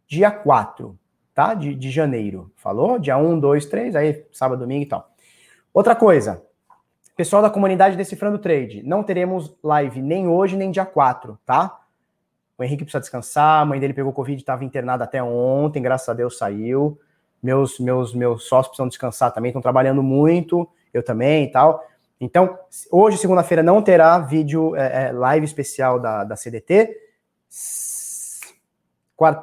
dia 0.07 0.31
4, 0.31 0.98
tá? 1.35 1.55
De, 1.55 1.74
de 1.74 1.90
janeiro. 1.90 2.52
Falou? 2.57 2.98
Dia 2.98 3.16
1, 3.16 3.40
2, 3.40 3.66
3, 3.66 3.97
aí 3.97 4.24
sábado, 4.32 4.61
domingo 4.61 4.82
e 4.82 4.86
tal. 4.86 5.11
Outra 5.73 5.94
coisa, 5.94 6.43
pessoal 7.16 7.43
da 7.43 7.51
comunidade 7.51 7.97
Decifrando 7.97 8.39
Trade, 8.39 8.82
não 8.82 9.02
teremos 9.02 9.55
live 9.62 10.01
nem 10.01 10.27
hoje, 10.27 10.57
nem 10.57 10.70
dia 10.70 10.86
4, 10.86 11.39
tá? 11.44 11.81
O 12.57 12.65
Henrique 12.65 12.85
precisa 12.85 13.01
descansar, 13.01 13.62
a 13.62 13.65
mãe 13.65 13.81
dele 13.81 13.94
pegou 13.94 14.12
Covid, 14.12 14.40
estava 14.40 14.65
internada 14.65 15.05
até 15.05 15.23
ontem, 15.23 15.82
graças 15.82 16.09
a 16.09 16.15
Deus 16.15 16.39
saiu. 16.39 16.98
Meus, 17.42 17.78
meus, 17.78 18.14
meus 18.14 18.44
sócios 18.44 18.68
precisam 18.68 18.88
descansar 18.88 19.32
também, 19.32 19.50
estão 19.50 19.62
trabalhando 19.62 20.02
muito 20.02 20.68
eu 20.92 21.02
também 21.02 21.44
e 21.44 21.50
tal. 21.50 21.84
Então, 22.20 22.58
hoje, 22.90 23.16
segunda-feira, 23.16 23.62
não 23.62 23.80
terá 23.80 24.18
vídeo 24.18 24.76
é, 24.76 25.06
é, 25.06 25.12
live 25.12 25.46
especial 25.46 25.98
da, 25.98 26.24
da 26.24 26.36
CDT. 26.36 26.94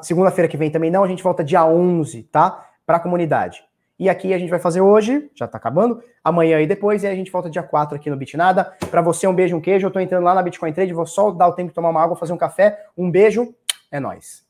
Segunda-feira 0.02 0.48
que 0.48 0.58
vem 0.58 0.70
também 0.70 0.92
não, 0.92 1.04
a 1.04 1.08
gente 1.08 1.24
volta 1.24 1.44
dia 1.44 1.66
11, 1.66 2.24
tá? 2.24 2.70
Para 2.86 2.98
a 2.98 3.00
comunidade. 3.00 3.64
E 4.00 4.10
aqui 4.10 4.32
a 4.32 4.38
gente 4.38 4.50
vai 4.50 4.60
fazer 4.60 4.80
hoje, 4.80 5.32
já 5.34 5.48
tá 5.48 5.58
acabando, 5.58 6.04
amanhã 6.24 6.62
e 6.62 6.68
depois, 6.68 7.04
e 7.04 7.08
a 7.08 7.16
gente 7.16 7.32
volta 7.32 7.50
dia 7.50 7.64
4 7.64 7.96
aqui 7.96 8.12
no 8.12 8.16
Bitnada. 8.16 8.72
Para 8.92 9.02
você, 9.02 9.26
um 9.28 9.34
beijo, 9.34 9.58
um 9.58 9.62
queijo. 9.62 9.88
Eu 9.88 9.92
tô 9.92 10.00
entrando 10.00 10.24
lá 10.24 10.36
na 10.36 10.44
Bitcoin 10.44 10.72
Trade, 10.72 10.94
vou 10.94 11.08
só 11.08 11.32
dar 11.32 11.48
o 11.48 11.54
tempo 11.54 11.70
de 11.70 11.74
tomar 11.74 11.90
uma 11.90 12.04
água, 12.04 12.16
fazer 12.16 12.34
um 12.34 12.38
café. 12.38 12.86
Um 12.96 13.10
beijo, 13.10 13.56
é 13.92 14.00
nóis. 14.00 14.47